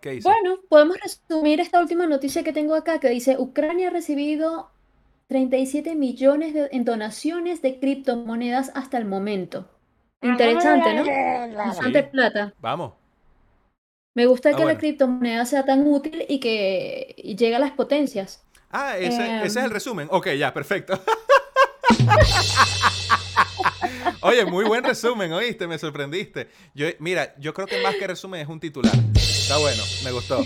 ¿Qué 0.00 0.10
dices? 0.10 0.24
Bueno, 0.24 0.58
podemos 0.68 0.96
resumir 0.98 1.60
esta 1.60 1.80
última 1.80 2.06
noticia 2.06 2.42
que 2.42 2.52
tengo 2.52 2.74
acá, 2.74 3.00
que 3.00 3.08
dice, 3.10 3.36
Ucrania 3.38 3.88
ha 3.88 3.90
recibido 3.90 4.70
37 5.28 5.94
millones 5.94 6.54
de, 6.54 6.68
en 6.72 6.84
donaciones 6.84 7.60
de 7.62 7.78
criptomonedas 7.78 8.72
hasta 8.74 8.96
el 8.98 9.04
momento. 9.04 9.68
Interesante, 10.22 10.94
¿no? 10.94 11.56
Bastante 11.56 12.02
Sí. 12.02 12.08
plata. 12.10 12.54
Vamos. 12.60 12.94
Me 14.14 14.26
gusta 14.26 14.50
Ah, 14.50 14.56
que 14.56 14.64
la 14.64 14.76
criptomoneda 14.76 15.44
sea 15.46 15.64
tan 15.64 15.86
útil 15.86 16.24
y 16.28 16.40
que 16.40 17.14
llegue 17.38 17.56
a 17.56 17.60
las 17.60 17.72
potencias. 17.72 18.42
Ah, 18.70 18.96
ese, 18.98 19.24
Em. 19.24 19.44
ese 19.44 19.60
es 19.60 19.64
el 19.64 19.70
resumen. 19.70 20.08
Ok, 20.10 20.28
ya, 20.38 20.52
perfecto. 20.52 21.00
Oye, 24.22 24.44
muy 24.44 24.64
buen 24.64 24.84
resumen, 24.84 25.32
¿oíste? 25.32 25.66
Me 25.66 25.78
sorprendiste. 25.78 26.48
Yo, 26.74 26.86
mira, 26.98 27.34
yo 27.38 27.54
creo 27.54 27.66
que 27.66 27.82
más 27.82 27.94
que 27.96 28.06
resumen 28.06 28.40
es 28.40 28.48
un 28.48 28.60
titular. 28.60 28.92
Está 29.14 29.58
bueno, 29.58 29.82
me 30.04 30.12
gustó. 30.12 30.40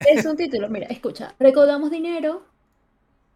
Es 0.00 0.24
un 0.24 0.36
título, 0.36 0.68
mira, 0.68 0.86
escucha. 0.86 1.34
Recaudamos 1.38 1.90
dinero, 1.90 2.46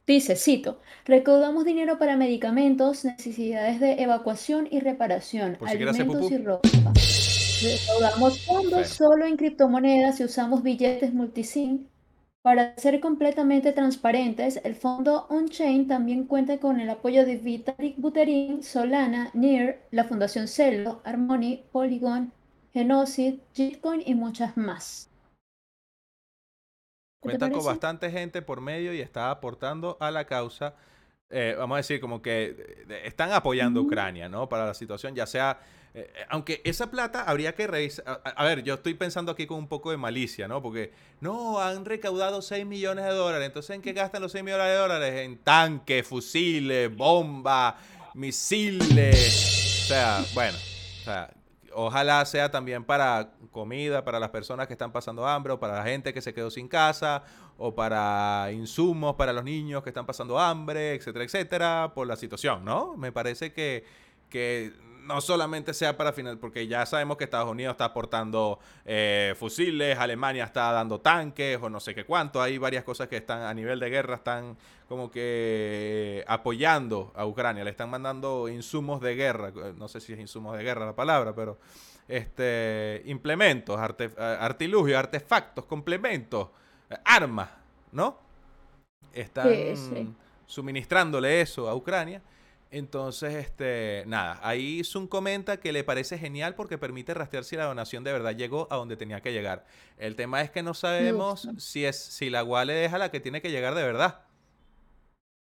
dice, 0.06 0.36
cito, 0.36 0.80
recaudamos 1.04 1.64
dinero 1.64 1.98
para 1.98 2.16
medicamentos, 2.16 3.04
necesidades 3.04 3.80
de 3.80 4.02
evacuación 4.02 4.68
y 4.70 4.80
reparación, 4.80 5.56
Por 5.58 5.68
si 5.68 5.76
alimentos 5.76 6.30
y 6.30 6.38
ropa. 6.38 6.68
Recaudamos 7.62 8.44
fondos 8.44 8.88
solo 8.88 9.26
en 9.26 9.36
criptomonedas 9.36 10.20
y 10.20 10.24
usamos 10.24 10.62
billetes 10.62 11.12
multisim. 11.12 11.86
Para 12.42 12.76
ser 12.76 12.98
completamente 12.98 13.72
transparentes, 13.72 14.60
el 14.64 14.74
fondo 14.74 15.26
on-chain 15.30 15.86
también 15.86 16.26
cuenta 16.26 16.58
con 16.58 16.80
el 16.80 16.90
apoyo 16.90 17.24
de 17.24 17.36
Vitalik 17.36 17.96
Buterin, 17.98 18.64
Solana, 18.64 19.30
Near, 19.32 19.78
la 19.92 20.02
Fundación 20.04 20.48
Celo, 20.48 21.00
Harmony, 21.04 21.62
Polygon, 21.70 22.32
Genocid, 22.72 23.38
Gitcoin 23.54 24.02
y 24.04 24.16
muchas 24.16 24.56
más. 24.56 25.08
¿Qué 27.24 27.38
te 27.38 27.38
Cuentan 27.38 27.52
con 27.52 27.64
bastante 27.64 28.10
gente 28.10 28.42
por 28.42 28.60
medio 28.60 28.92
y 28.92 29.00
está 29.00 29.30
aportando 29.30 29.96
a 30.00 30.10
la 30.10 30.26
causa. 30.26 30.74
eh, 31.30 31.54
vamos 31.58 31.76
a 31.76 31.78
decir, 31.78 32.00
como 32.00 32.20
que 32.22 32.84
eh, 32.88 33.02
están 33.04 33.32
apoyando 33.32 33.80
a. 33.80 33.82
Ucrania, 33.82 34.28
¿no? 34.28 34.48
Para 34.48 34.66
la 34.66 34.74
situación, 34.74 35.14
ya 35.14 35.26
sea. 35.26 35.60
Eh, 35.94 36.10
aunque 36.30 36.62
esa 36.64 36.90
plata 36.90 37.24
habría 37.24 37.54
que 37.54 37.66
revisar. 37.66 38.22
A, 38.24 38.44
ver, 38.44 38.62
yo 38.62 38.74
estoy 38.74 38.94
pensando 38.94 39.30
aquí 39.32 39.46
con 39.46 39.58
un 39.58 39.68
poco 39.68 39.90
de 39.90 39.98
malicia, 39.98 40.48
¿no? 40.48 40.62
Porque 40.62 40.92
no, 41.20 41.60
han 41.60 41.84
recaudado 41.84 42.40
6 42.40 42.64
millones 42.64 43.04
de 43.04 43.12
dólares. 43.12 43.46
Entonces, 43.46 43.76
¿en 43.76 43.82
qué 43.82 43.92
gastan 43.92 44.22
los 44.22 44.32
6 44.32 44.42
millones 44.42 44.68
de 44.68 44.74
dólares? 44.74 45.14
En 45.20 45.38
tanques, 45.38 46.06
fusiles, 46.06 46.94
bombas, 46.94 47.74
misiles. 48.14 49.84
O 49.84 49.88
sea, 49.88 50.24
bueno. 50.34 50.56
Ojalá 51.74 52.24
sea 52.26 52.50
también 52.50 52.84
para 52.84 53.32
comida, 53.50 54.04
para 54.04 54.20
las 54.20 54.28
personas 54.30 54.66
que 54.66 54.74
están 54.74 54.92
pasando 54.92 55.26
hambre, 55.26 55.54
o 55.54 55.60
para 55.60 55.76
la 55.76 55.84
gente 55.84 56.12
que 56.12 56.20
se 56.20 56.34
quedó 56.34 56.50
sin 56.50 56.68
casa, 56.68 57.24
o 57.56 57.74
para 57.74 58.50
insumos 58.52 59.14
para 59.16 59.32
los 59.32 59.44
niños 59.44 59.82
que 59.82 59.90
están 59.90 60.06
pasando 60.06 60.38
hambre, 60.38 60.94
etcétera, 60.94 61.24
etcétera, 61.24 61.92
por 61.94 62.06
la 62.06 62.16
situación, 62.16 62.64
¿no? 62.64 62.96
Me 62.96 63.10
parece 63.10 63.52
que, 63.52 63.84
que 64.28 64.72
no 65.02 65.20
solamente 65.20 65.74
sea 65.74 65.96
para 65.96 66.12
final, 66.12 66.38
porque 66.38 66.66
ya 66.66 66.86
sabemos 66.86 67.16
que 67.16 67.24
Estados 67.24 67.50
Unidos 67.50 67.72
está 67.72 67.86
aportando 67.86 68.58
eh, 68.84 69.34
fusiles, 69.38 69.98
Alemania 69.98 70.44
está 70.44 70.72
dando 70.72 71.00
tanques, 71.00 71.58
o 71.60 71.68
no 71.68 71.80
sé 71.80 71.94
qué 71.94 72.04
cuánto, 72.04 72.40
hay 72.40 72.58
varias 72.58 72.84
cosas 72.84 73.08
que 73.08 73.16
están 73.16 73.42
a 73.42 73.52
nivel 73.54 73.80
de 73.80 73.90
guerra, 73.90 74.14
están 74.16 74.56
como 74.88 75.10
que 75.10 76.24
apoyando 76.28 77.12
a 77.16 77.26
Ucrania, 77.26 77.64
le 77.64 77.70
están 77.70 77.90
mandando 77.90 78.48
insumos 78.48 79.00
de 79.00 79.14
guerra, 79.14 79.48
eh, 79.48 79.74
no 79.76 79.88
sé 79.88 80.00
si 80.00 80.12
es 80.12 80.18
insumos 80.20 80.56
de 80.56 80.62
guerra 80.64 80.86
la 80.86 80.94
palabra, 80.94 81.34
pero 81.34 81.58
este 82.08 83.02
implementos, 83.06 83.78
arte- 83.78 84.10
eh, 84.16 84.36
artilugios, 84.40 84.98
artefactos, 84.98 85.64
complementos, 85.64 86.48
eh, 86.90 86.96
armas, 87.04 87.48
¿no? 87.92 88.18
Están 89.14 89.48
Sí, 89.48 89.76
sí. 89.76 90.14
suministrándole 90.46 91.40
eso 91.40 91.68
a 91.68 91.74
Ucrania. 91.74 92.22
Entonces, 92.72 93.34
este, 93.34 94.02
nada, 94.06 94.40
ahí 94.42 94.82
Zoom 94.82 95.06
comenta 95.06 95.58
que 95.58 95.72
le 95.72 95.84
parece 95.84 96.16
genial 96.16 96.54
porque 96.54 96.78
permite 96.78 97.12
rastrear 97.12 97.44
si 97.44 97.54
la 97.54 97.66
donación 97.66 98.02
de 98.02 98.12
verdad 98.12 98.34
llegó 98.34 98.66
a 98.70 98.76
donde 98.76 98.96
tenía 98.96 99.20
que 99.20 99.34
llegar. 99.34 99.66
El 99.98 100.16
tema 100.16 100.40
es 100.40 100.50
que 100.50 100.62
no 100.62 100.72
sabemos 100.72 101.50
si 101.58 101.84
es 101.84 101.96
si 101.98 102.30
la 102.30 102.42
wallet 102.42 102.86
es 102.86 102.94
a 102.94 102.98
la 102.98 103.10
que 103.10 103.20
tiene 103.20 103.42
que 103.42 103.50
llegar 103.50 103.74
de 103.74 103.82
verdad. 103.82 104.22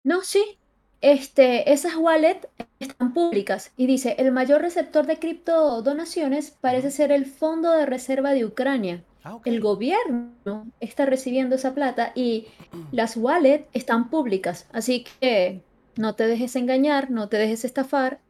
No, 0.02 0.22
sí. 0.22 0.58
Este, 1.02 1.70
esas 1.70 1.94
wallets 1.96 2.48
están 2.78 3.12
públicas 3.12 3.72
y 3.76 3.86
dice, 3.86 4.16
el 4.18 4.32
mayor 4.32 4.62
receptor 4.62 5.06
de 5.06 5.18
cripto 5.18 5.82
donaciones 5.82 6.50
parece 6.50 6.90
ser 6.90 7.12
el 7.12 7.26
Fondo 7.26 7.72
de 7.72 7.84
Reserva 7.84 8.32
de 8.32 8.46
Ucrania. 8.46 9.04
Ah. 9.24 9.38
El 9.44 9.60
gobierno 9.60 10.66
está 10.80 11.04
recibiendo 11.04 11.56
esa 11.56 11.74
plata 11.74 12.12
y 12.14 12.46
las 12.92 13.18
wallets 13.18 13.66
están 13.74 14.08
públicas. 14.08 14.66
Así 14.72 15.04
que 15.20 15.60
no 15.96 16.14
te 16.14 16.26
dejes 16.26 16.56
engañar, 16.56 17.10
no 17.10 17.28
te 17.28 17.36
dejes 17.36 17.64
estafar. 17.64 18.20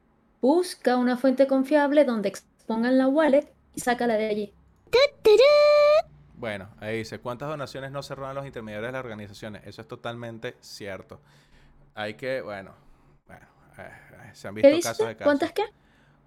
Busca 0.41 0.97
una 0.97 1.17
fuente 1.17 1.47
confiable 1.47 2.05
donde 2.05 2.29
expongan 2.29 2.97
la 2.99 3.09
wallet 3.09 3.53
y 3.75 3.81
sácala 3.81 4.15
de 4.15 4.27
allí. 4.27 4.55
Bueno, 6.35 6.69
ahí 6.81 6.99
dice, 6.99 7.19
¿cuántas 7.21 7.49
donaciones 7.49 7.91
no 7.93 8.03
se 8.03 8.15
roban 8.15 8.35
los 8.35 8.47
intermediarios 8.47 8.89
de 8.89 8.93
las 8.93 9.05
organizaciones? 9.05 9.63
Eso 9.67 9.83
es 9.83 9.89
totalmente 9.89 10.57
cierto. 10.61 11.21
Hay 11.95 12.15
que, 12.15 12.41
bueno, 12.41 12.73
bueno, 13.27 13.47
eh, 13.79 13.83
eh, 13.83 14.31
se 14.33 14.49
han 14.49 14.55
¿Qué 14.55 14.71
visto 14.73 14.89
casos 14.89 15.07
de 15.07 15.17
casos. 15.17 15.25
¿Cuántas 15.27 15.53
qué? 15.53 15.65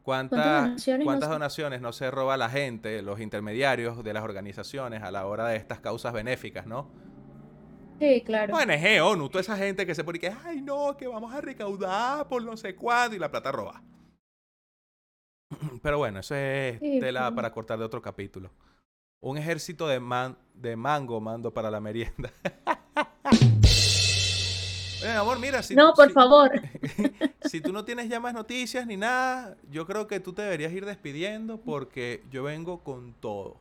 ¿Cuántas, 0.03 0.63
donaciones 0.65 0.99
no 0.99 1.05
cuántas 1.05 1.27
se- 1.29 1.33
donaciones 1.33 1.81
no 1.81 1.93
se 1.93 2.11
roba 2.11 2.37
la 2.37 2.49
gente, 2.49 3.01
los 3.01 3.19
intermediarios 3.21 4.03
de 4.03 4.13
las 4.13 4.23
organizaciones 4.23 5.01
a 5.01 5.11
la 5.11 5.25
hora 5.25 5.47
de 5.47 5.55
estas 5.55 5.79
causas 5.79 6.13
benéficas, 6.13 6.67
no? 6.67 6.89
Sí, 8.03 8.21
claro. 8.21 8.53
ONG, 8.55 9.01
ONU, 9.01 9.29
toda 9.29 9.41
esa 9.41 9.55
gente 9.55 9.85
que 9.85 9.95
se 9.95 10.03
pone 10.03 10.19
que, 10.19 10.29
ay, 10.45 10.61
no, 10.61 10.97
que 10.97 11.07
vamos 11.07 11.33
a 11.33 11.39
recaudar 11.39 12.27
por 12.27 12.43
no 12.43 12.57
sé 12.57 12.75
cuándo 12.75 13.15
y 13.15 13.19
la 13.19 13.31
plata 13.31 13.51
roba. 13.51 13.81
Pero 15.81 15.97
bueno, 15.99 16.19
eso 16.19 16.35
es 16.35 16.79
Sí, 16.79 16.99
tela 16.99 17.33
para 17.33 17.51
cortar 17.51 17.79
de 17.79 17.85
otro 17.85 18.01
capítulo. 18.01 18.51
Un 19.21 19.37
ejército 19.37 19.87
de, 19.87 20.01
man, 20.01 20.37
de 20.53 20.75
mango 20.75 21.21
mando 21.21 21.53
para 21.53 21.71
la 21.71 21.79
merienda. 21.79 22.29
Amor, 25.17 25.37
mira, 25.39 25.61
si, 25.63 25.75
No, 25.75 25.93
por 25.93 26.07
si- 26.07 26.13
favor. 26.13 26.51
si 27.45 27.59
tú 27.61 27.71
no 27.73 27.83
tienes 27.85 28.07
ya 28.09 28.19
más 28.21 28.33
noticias 28.33 28.85
ni 28.87 28.95
nada, 28.97 29.55
yo 29.69 29.85
creo 29.85 30.07
que 30.07 30.19
tú 30.19 30.33
te 30.33 30.41
deberías 30.41 30.71
ir 30.73 30.85
despidiendo 30.85 31.59
porque 31.61 32.23
yo 32.31 32.43
vengo 32.43 32.83
con 32.83 33.13
todo. 33.13 33.57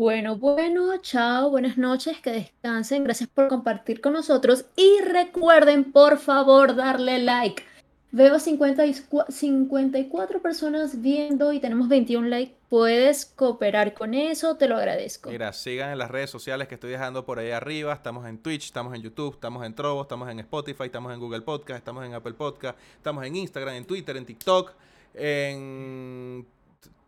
Bueno, 0.00 0.36
bueno, 0.36 0.96
chao, 1.02 1.50
buenas 1.50 1.76
noches, 1.76 2.18
que 2.22 2.30
descansen, 2.30 3.04
gracias 3.04 3.28
por 3.28 3.48
compartir 3.48 4.00
con 4.00 4.14
nosotros 4.14 4.64
y 4.74 4.98
recuerden, 5.02 5.92
por 5.92 6.16
favor, 6.16 6.74
darle 6.74 7.18
like. 7.18 7.62
Veo 8.10 8.38
50 8.38 8.86
y 8.86 8.94
cua- 8.94 9.28
54 9.28 10.40
personas 10.40 11.02
viendo 11.02 11.52
y 11.52 11.60
tenemos 11.60 11.86
21 11.88 12.28
likes. 12.28 12.56
Puedes 12.70 13.26
cooperar 13.26 13.92
con 13.92 14.14
eso, 14.14 14.56
te 14.56 14.68
lo 14.68 14.78
agradezco. 14.78 15.28
Mira, 15.28 15.52
sigan 15.52 15.90
en 15.92 15.98
las 15.98 16.10
redes 16.10 16.30
sociales 16.30 16.66
que 16.66 16.76
estoy 16.76 16.92
dejando 16.92 17.26
por 17.26 17.38
ahí 17.38 17.50
arriba. 17.50 17.92
Estamos 17.92 18.26
en 18.26 18.38
Twitch, 18.38 18.64
estamos 18.64 18.94
en 18.94 19.02
YouTube, 19.02 19.34
estamos 19.34 19.66
en 19.66 19.74
Trovo, 19.74 20.00
estamos 20.00 20.30
en 20.30 20.40
Spotify, 20.40 20.84
estamos 20.84 21.12
en 21.12 21.20
Google 21.20 21.42
Podcast, 21.42 21.76
estamos 21.76 22.06
en 22.06 22.14
Apple 22.14 22.32
Podcast, 22.32 22.78
estamos 22.96 23.22
en 23.26 23.36
Instagram, 23.36 23.74
en 23.74 23.84
Twitter, 23.84 24.16
en 24.16 24.24
TikTok, 24.24 24.72
en 25.12 26.46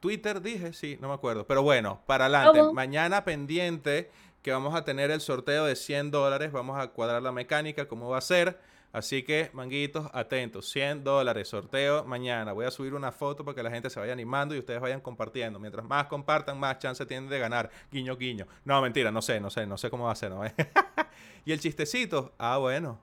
Twitter 0.00 0.42
dije, 0.42 0.72
sí, 0.72 0.98
no 1.00 1.08
me 1.08 1.14
acuerdo. 1.14 1.46
Pero 1.46 1.62
bueno, 1.62 2.02
para 2.06 2.26
adelante. 2.26 2.60
Mañana 2.72 3.24
pendiente 3.24 4.10
que 4.42 4.50
vamos 4.50 4.74
a 4.74 4.84
tener 4.84 5.12
el 5.12 5.20
sorteo 5.20 5.64
de 5.64 5.76
100 5.76 6.10
dólares. 6.10 6.50
Vamos 6.50 6.78
a 6.80 6.88
cuadrar 6.88 7.22
la 7.22 7.30
mecánica, 7.30 7.86
cómo 7.86 8.10
va 8.10 8.18
a 8.18 8.22
ser. 8.22 8.58
Así 8.92 9.22
que, 9.22 9.50
manguitos, 9.52 10.10
atentos. 10.12 10.68
100 10.70 11.04
dólares, 11.04 11.48
sorteo 11.48 12.04
mañana. 12.04 12.52
Voy 12.52 12.66
a 12.66 12.70
subir 12.70 12.94
una 12.94 13.12
foto 13.12 13.44
para 13.44 13.54
que 13.54 13.62
la 13.62 13.70
gente 13.70 13.88
se 13.88 14.00
vaya 14.00 14.12
animando 14.12 14.54
y 14.54 14.58
ustedes 14.58 14.80
vayan 14.80 15.00
compartiendo. 15.00 15.58
Mientras 15.58 15.86
más 15.86 16.06
compartan, 16.06 16.58
más 16.58 16.78
chance 16.78 17.06
tienen 17.06 17.30
de 17.30 17.38
ganar. 17.38 17.70
Guiño, 17.90 18.16
guiño. 18.16 18.46
No, 18.64 18.82
mentira, 18.82 19.10
no 19.10 19.22
sé, 19.22 19.40
no 19.40 19.50
sé, 19.50 19.66
no 19.66 19.78
sé 19.78 19.88
cómo 19.88 20.06
va 20.06 20.12
a 20.12 20.16
ser, 20.16 20.30
¿no? 20.32 20.42
y 21.44 21.52
el 21.52 21.60
chistecito, 21.60 22.34
ah, 22.38 22.58
bueno. 22.58 22.98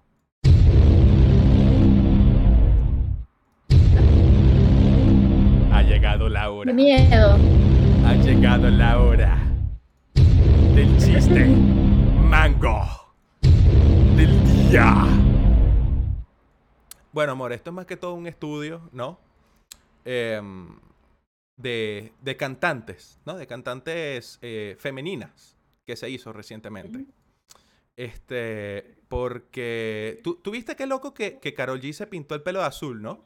Llegado 6.00 6.30
la 6.30 6.50
hora. 6.50 6.72
Miedo. 6.72 7.38
Ha 8.06 8.14
llegado 8.14 8.70
la 8.70 9.02
hora 9.02 9.38
del 10.74 10.98
chiste 10.98 11.46
mango 11.46 13.14
del 14.16 14.70
día. 14.70 14.96
Bueno, 17.12 17.34
amor, 17.34 17.52
esto 17.52 17.72
es 17.72 17.74
más 17.74 17.86
que 17.86 17.98
todo 17.98 18.14
un 18.14 18.28
estudio, 18.28 18.90
¿no? 18.94 19.20
Em, 20.06 20.70
de, 21.58 22.14
de 22.22 22.38
cantantes, 22.38 23.20
¿no? 23.26 23.36
De 23.36 23.46
cantantes 23.46 24.40
eh, 24.42 24.78
femeninas 24.80 25.58
que 25.86 25.98
se 25.98 26.10
hizo 26.10 26.32
recientemente. 26.32 27.08
Este, 27.98 28.96
porque 29.10 30.22
tú, 30.24 30.36
tú 30.36 30.52
viste 30.52 30.78
qué 30.78 30.86
loco 30.86 31.14
que, 31.14 31.40
que 31.40 31.54
Karol 31.54 31.82
G 31.82 31.92
se 31.92 32.08
pintó 32.08 32.36
el 32.36 32.42
pelo 32.42 32.60
de 32.60 32.68
azul, 32.68 33.02
¿no? 33.02 33.26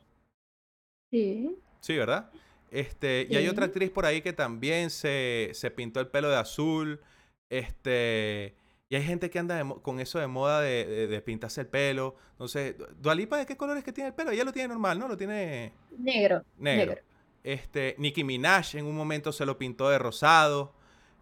Sí. 1.12 1.56
Sí, 1.82 1.95
¿verdad? 1.95 2.32
Este, 2.74 3.28
y 3.30 3.36
hay 3.38 3.48
otra 3.48 3.66
actriz 3.68 3.91
por 3.91 4.06
ahí 4.06 4.22
que 4.24 4.34
también 4.34 4.90
se, 4.90 5.52
se 5.54 5.70
pintó 5.72 6.00
el 6.00 6.08
pelo 6.08 6.30
de 6.30 6.38
azul. 6.38 7.02
Este, 7.50 8.56
y 8.90 8.95
hay 8.95 9.04
gente 9.04 9.30
que 9.30 9.40
anda 9.40 9.56
de 9.64 9.76
con 9.82 10.00
eso 10.00 10.20
de 10.20 10.28
moda 10.28 10.62
de, 10.62 10.86
de- 10.86 11.08
de 11.08 11.22
pintarse 11.22 11.62
el 11.62 11.68
pelo. 11.68 12.16
Entonces, 12.32 12.76
Dualipa, 13.00 13.38
¿de 13.38 13.45
qué 13.45 13.58
colores 13.58 13.84
que 13.84 13.94
tiene 13.94 14.08
el 14.10 14.16
pelo? 14.16 14.32
Ella 14.32 14.44
lo 14.44 14.52
tiene 14.54 14.70
normal, 14.70 14.98
¿no? 15.00 15.08
Lo 15.08 15.18
tiene 15.18 15.74
Negro. 16.00 16.44
negro. 16.58 16.94
Negro. 16.94 17.02
Este, 17.44 17.95
Nicki 18.00 18.24
Minaj 18.24 18.76
en 18.76 18.86
un 18.86 18.95
momento 18.95 19.32
se 19.32 19.45
lo 19.45 19.58
pintó 19.58 19.90
de 19.90 20.00
rosado. 20.00 20.74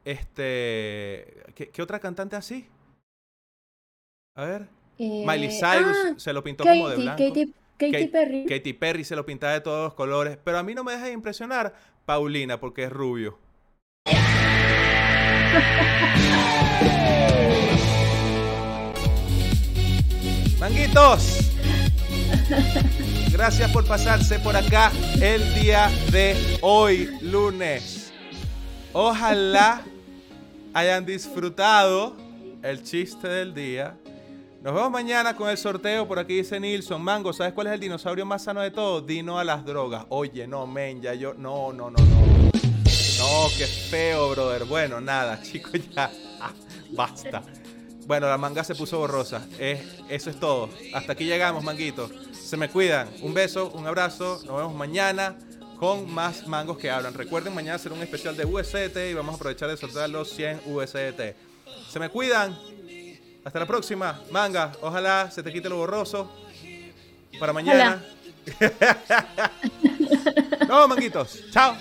Este, 0.06 1.44
¿qué, 1.56 1.69
qué 1.72 1.82
otra 1.82 1.99
cantante 1.99 2.36
así? 2.38 2.68
A 4.36 4.45
ver. 4.45 4.68
Miley 4.98 5.49
Eh, 5.49 5.60
Cyrus 5.60 5.98
ah, 6.06 6.14
se 6.18 6.32
lo 6.34 6.44
pintó 6.44 6.64
como 6.64 6.88
de 6.90 6.95
blanco. 6.98 7.34
Katy 7.89 8.07
Perry. 8.07 8.45
Katy 8.45 8.73
Perry 8.73 9.03
se 9.03 9.15
lo 9.15 9.25
pintaba 9.25 9.53
de 9.53 9.61
todos 9.61 9.85
los 9.85 9.93
colores. 9.95 10.37
Pero 10.43 10.59
a 10.59 10.63
mí 10.63 10.75
no 10.75 10.83
me 10.83 10.91
deja 10.91 11.05
de 11.05 11.13
impresionar 11.13 11.73
Paulina 12.05 12.59
porque 12.59 12.83
es 12.83 12.91
rubio. 12.91 13.39
Manguitos. 20.59 21.39
Gracias 23.31 23.71
por 23.71 23.87
pasarse 23.87 24.37
por 24.39 24.55
acá 24.55 24.91
el 25.19 25.55
día 25.55 25.89
de 26.11 26.35
hoy, 26.61 27.09
lunes. 27.21 28.13
Ojalá 28.93 29.81
hayan 30.73 31.05
disfrutado 31.05 32.15
el 32.61 32.83
chiste 32.83 33.27
del 33.27 33.55
día. 33.55 33.97
Nos 34.61 34.75
vemos 34.75 34.91
mañana 34.91 35.35
con 35.35 35.49
el 35.49 35.57
sorteo. 35.57 36.07
Por 36.07 36.19
aquí 36.19 36.35
dice 36.35 36.59
Nilson. 36.59 37.01
Mango, 37.01 37.33
¿sabes 37.33 37.51
cuál 37.53 37.65
es 37.65 37.73
el 37.73 37.79
dinosaurio 37.79 38.27
más 38.27 38.43
sano 38.43 38.61
de 38.61 38.69
todos? 38.69 39.07
Dino 39.07 39.39
a 39.39 39.43
las 39.43 39.65
drogas. 39.65 40.05
Oye, 40.09 40.45
no, 40.45 40.67
men, 40.67 41.01
ya 41.01 41.15
yo. 41.15 41.33
No, 41.33 41.73
no, 41.73 41.89
no, 41.89 41.97
no. 41.97 42.51
No, 43.17 43.47
qué 43.57 43.65
feo, 43.65 44.29
brother. 44.29 44.65
Bueno, 44.65 45.01
nada, 45.01 45.41
chicos, 45.43 45.71
ya. 45.89 46.11
Ah, 46.39 46.51
basta. 46.91 47.41
Bueno, 48.05 48.29
la 48.29 48.38
manga 48.38 48.63
se 48.63 48.75
puso 48.75 48.99
borrosa. 48.99 49.47
Eh, 49.57 49.83
eso 50.09 50.29
es 50.29 50.39
todo. 50.39 50.69
Hasta 50.93 51.13
aquí 51.13 51.25
llegamos, 51.25 51.63
manguitos. 51.63 52.11
Se 52.31 52.55
me 52.55 52.69
cuidan. 52.69 53.09
Un 53.23 53.33
beso, 53.33 53.71
un 53.71 53.88
abrazo. 53.88 54.41
Nos 54.45 54.57
vemos 54.57 54.75
mañana 54.75 55.39
con 55.79 56.07
más 56.13 56.45
mangos 56.45 56.77
que 56.77 56.91
hablan. 56.91 57.15
Recuerden 57.15 57.55
mañana 57.55 57.77
hacer 57.77 57.93
un 57.93 58.01
especial 58.03 58.38
de 58.38 58.45
USDT 58.45 59.09
y 59.09 59.15
vamos 59.15 59.33
a 59.33 59.35
aprovechar 59.38 59.69
de 59.69 59.77
sortear 59.77 60.07
los 60.11 60.29
100 60.29 60.61
USDT. 60.67 61.35
Se 61.89 61.99
me 61.99 62.09
cuidan. 62.09 62.55
Hasta 63.43 63.59
la 63.59 63.65
próxima. 63.65 64.22
Manga, 64.31 64.72
ojalá 64.81 65.31
se 65.31 65.41
te 65.41 65.51
quite 65.51 65.69
lo 65.69 65.77
borroso. 65.77 66.31
Para 67.39 67.53
mañana. 67.53 68.03
no, 70.68 70.88
manguitos. 70.88 71.39
Chao. 71.51 71.76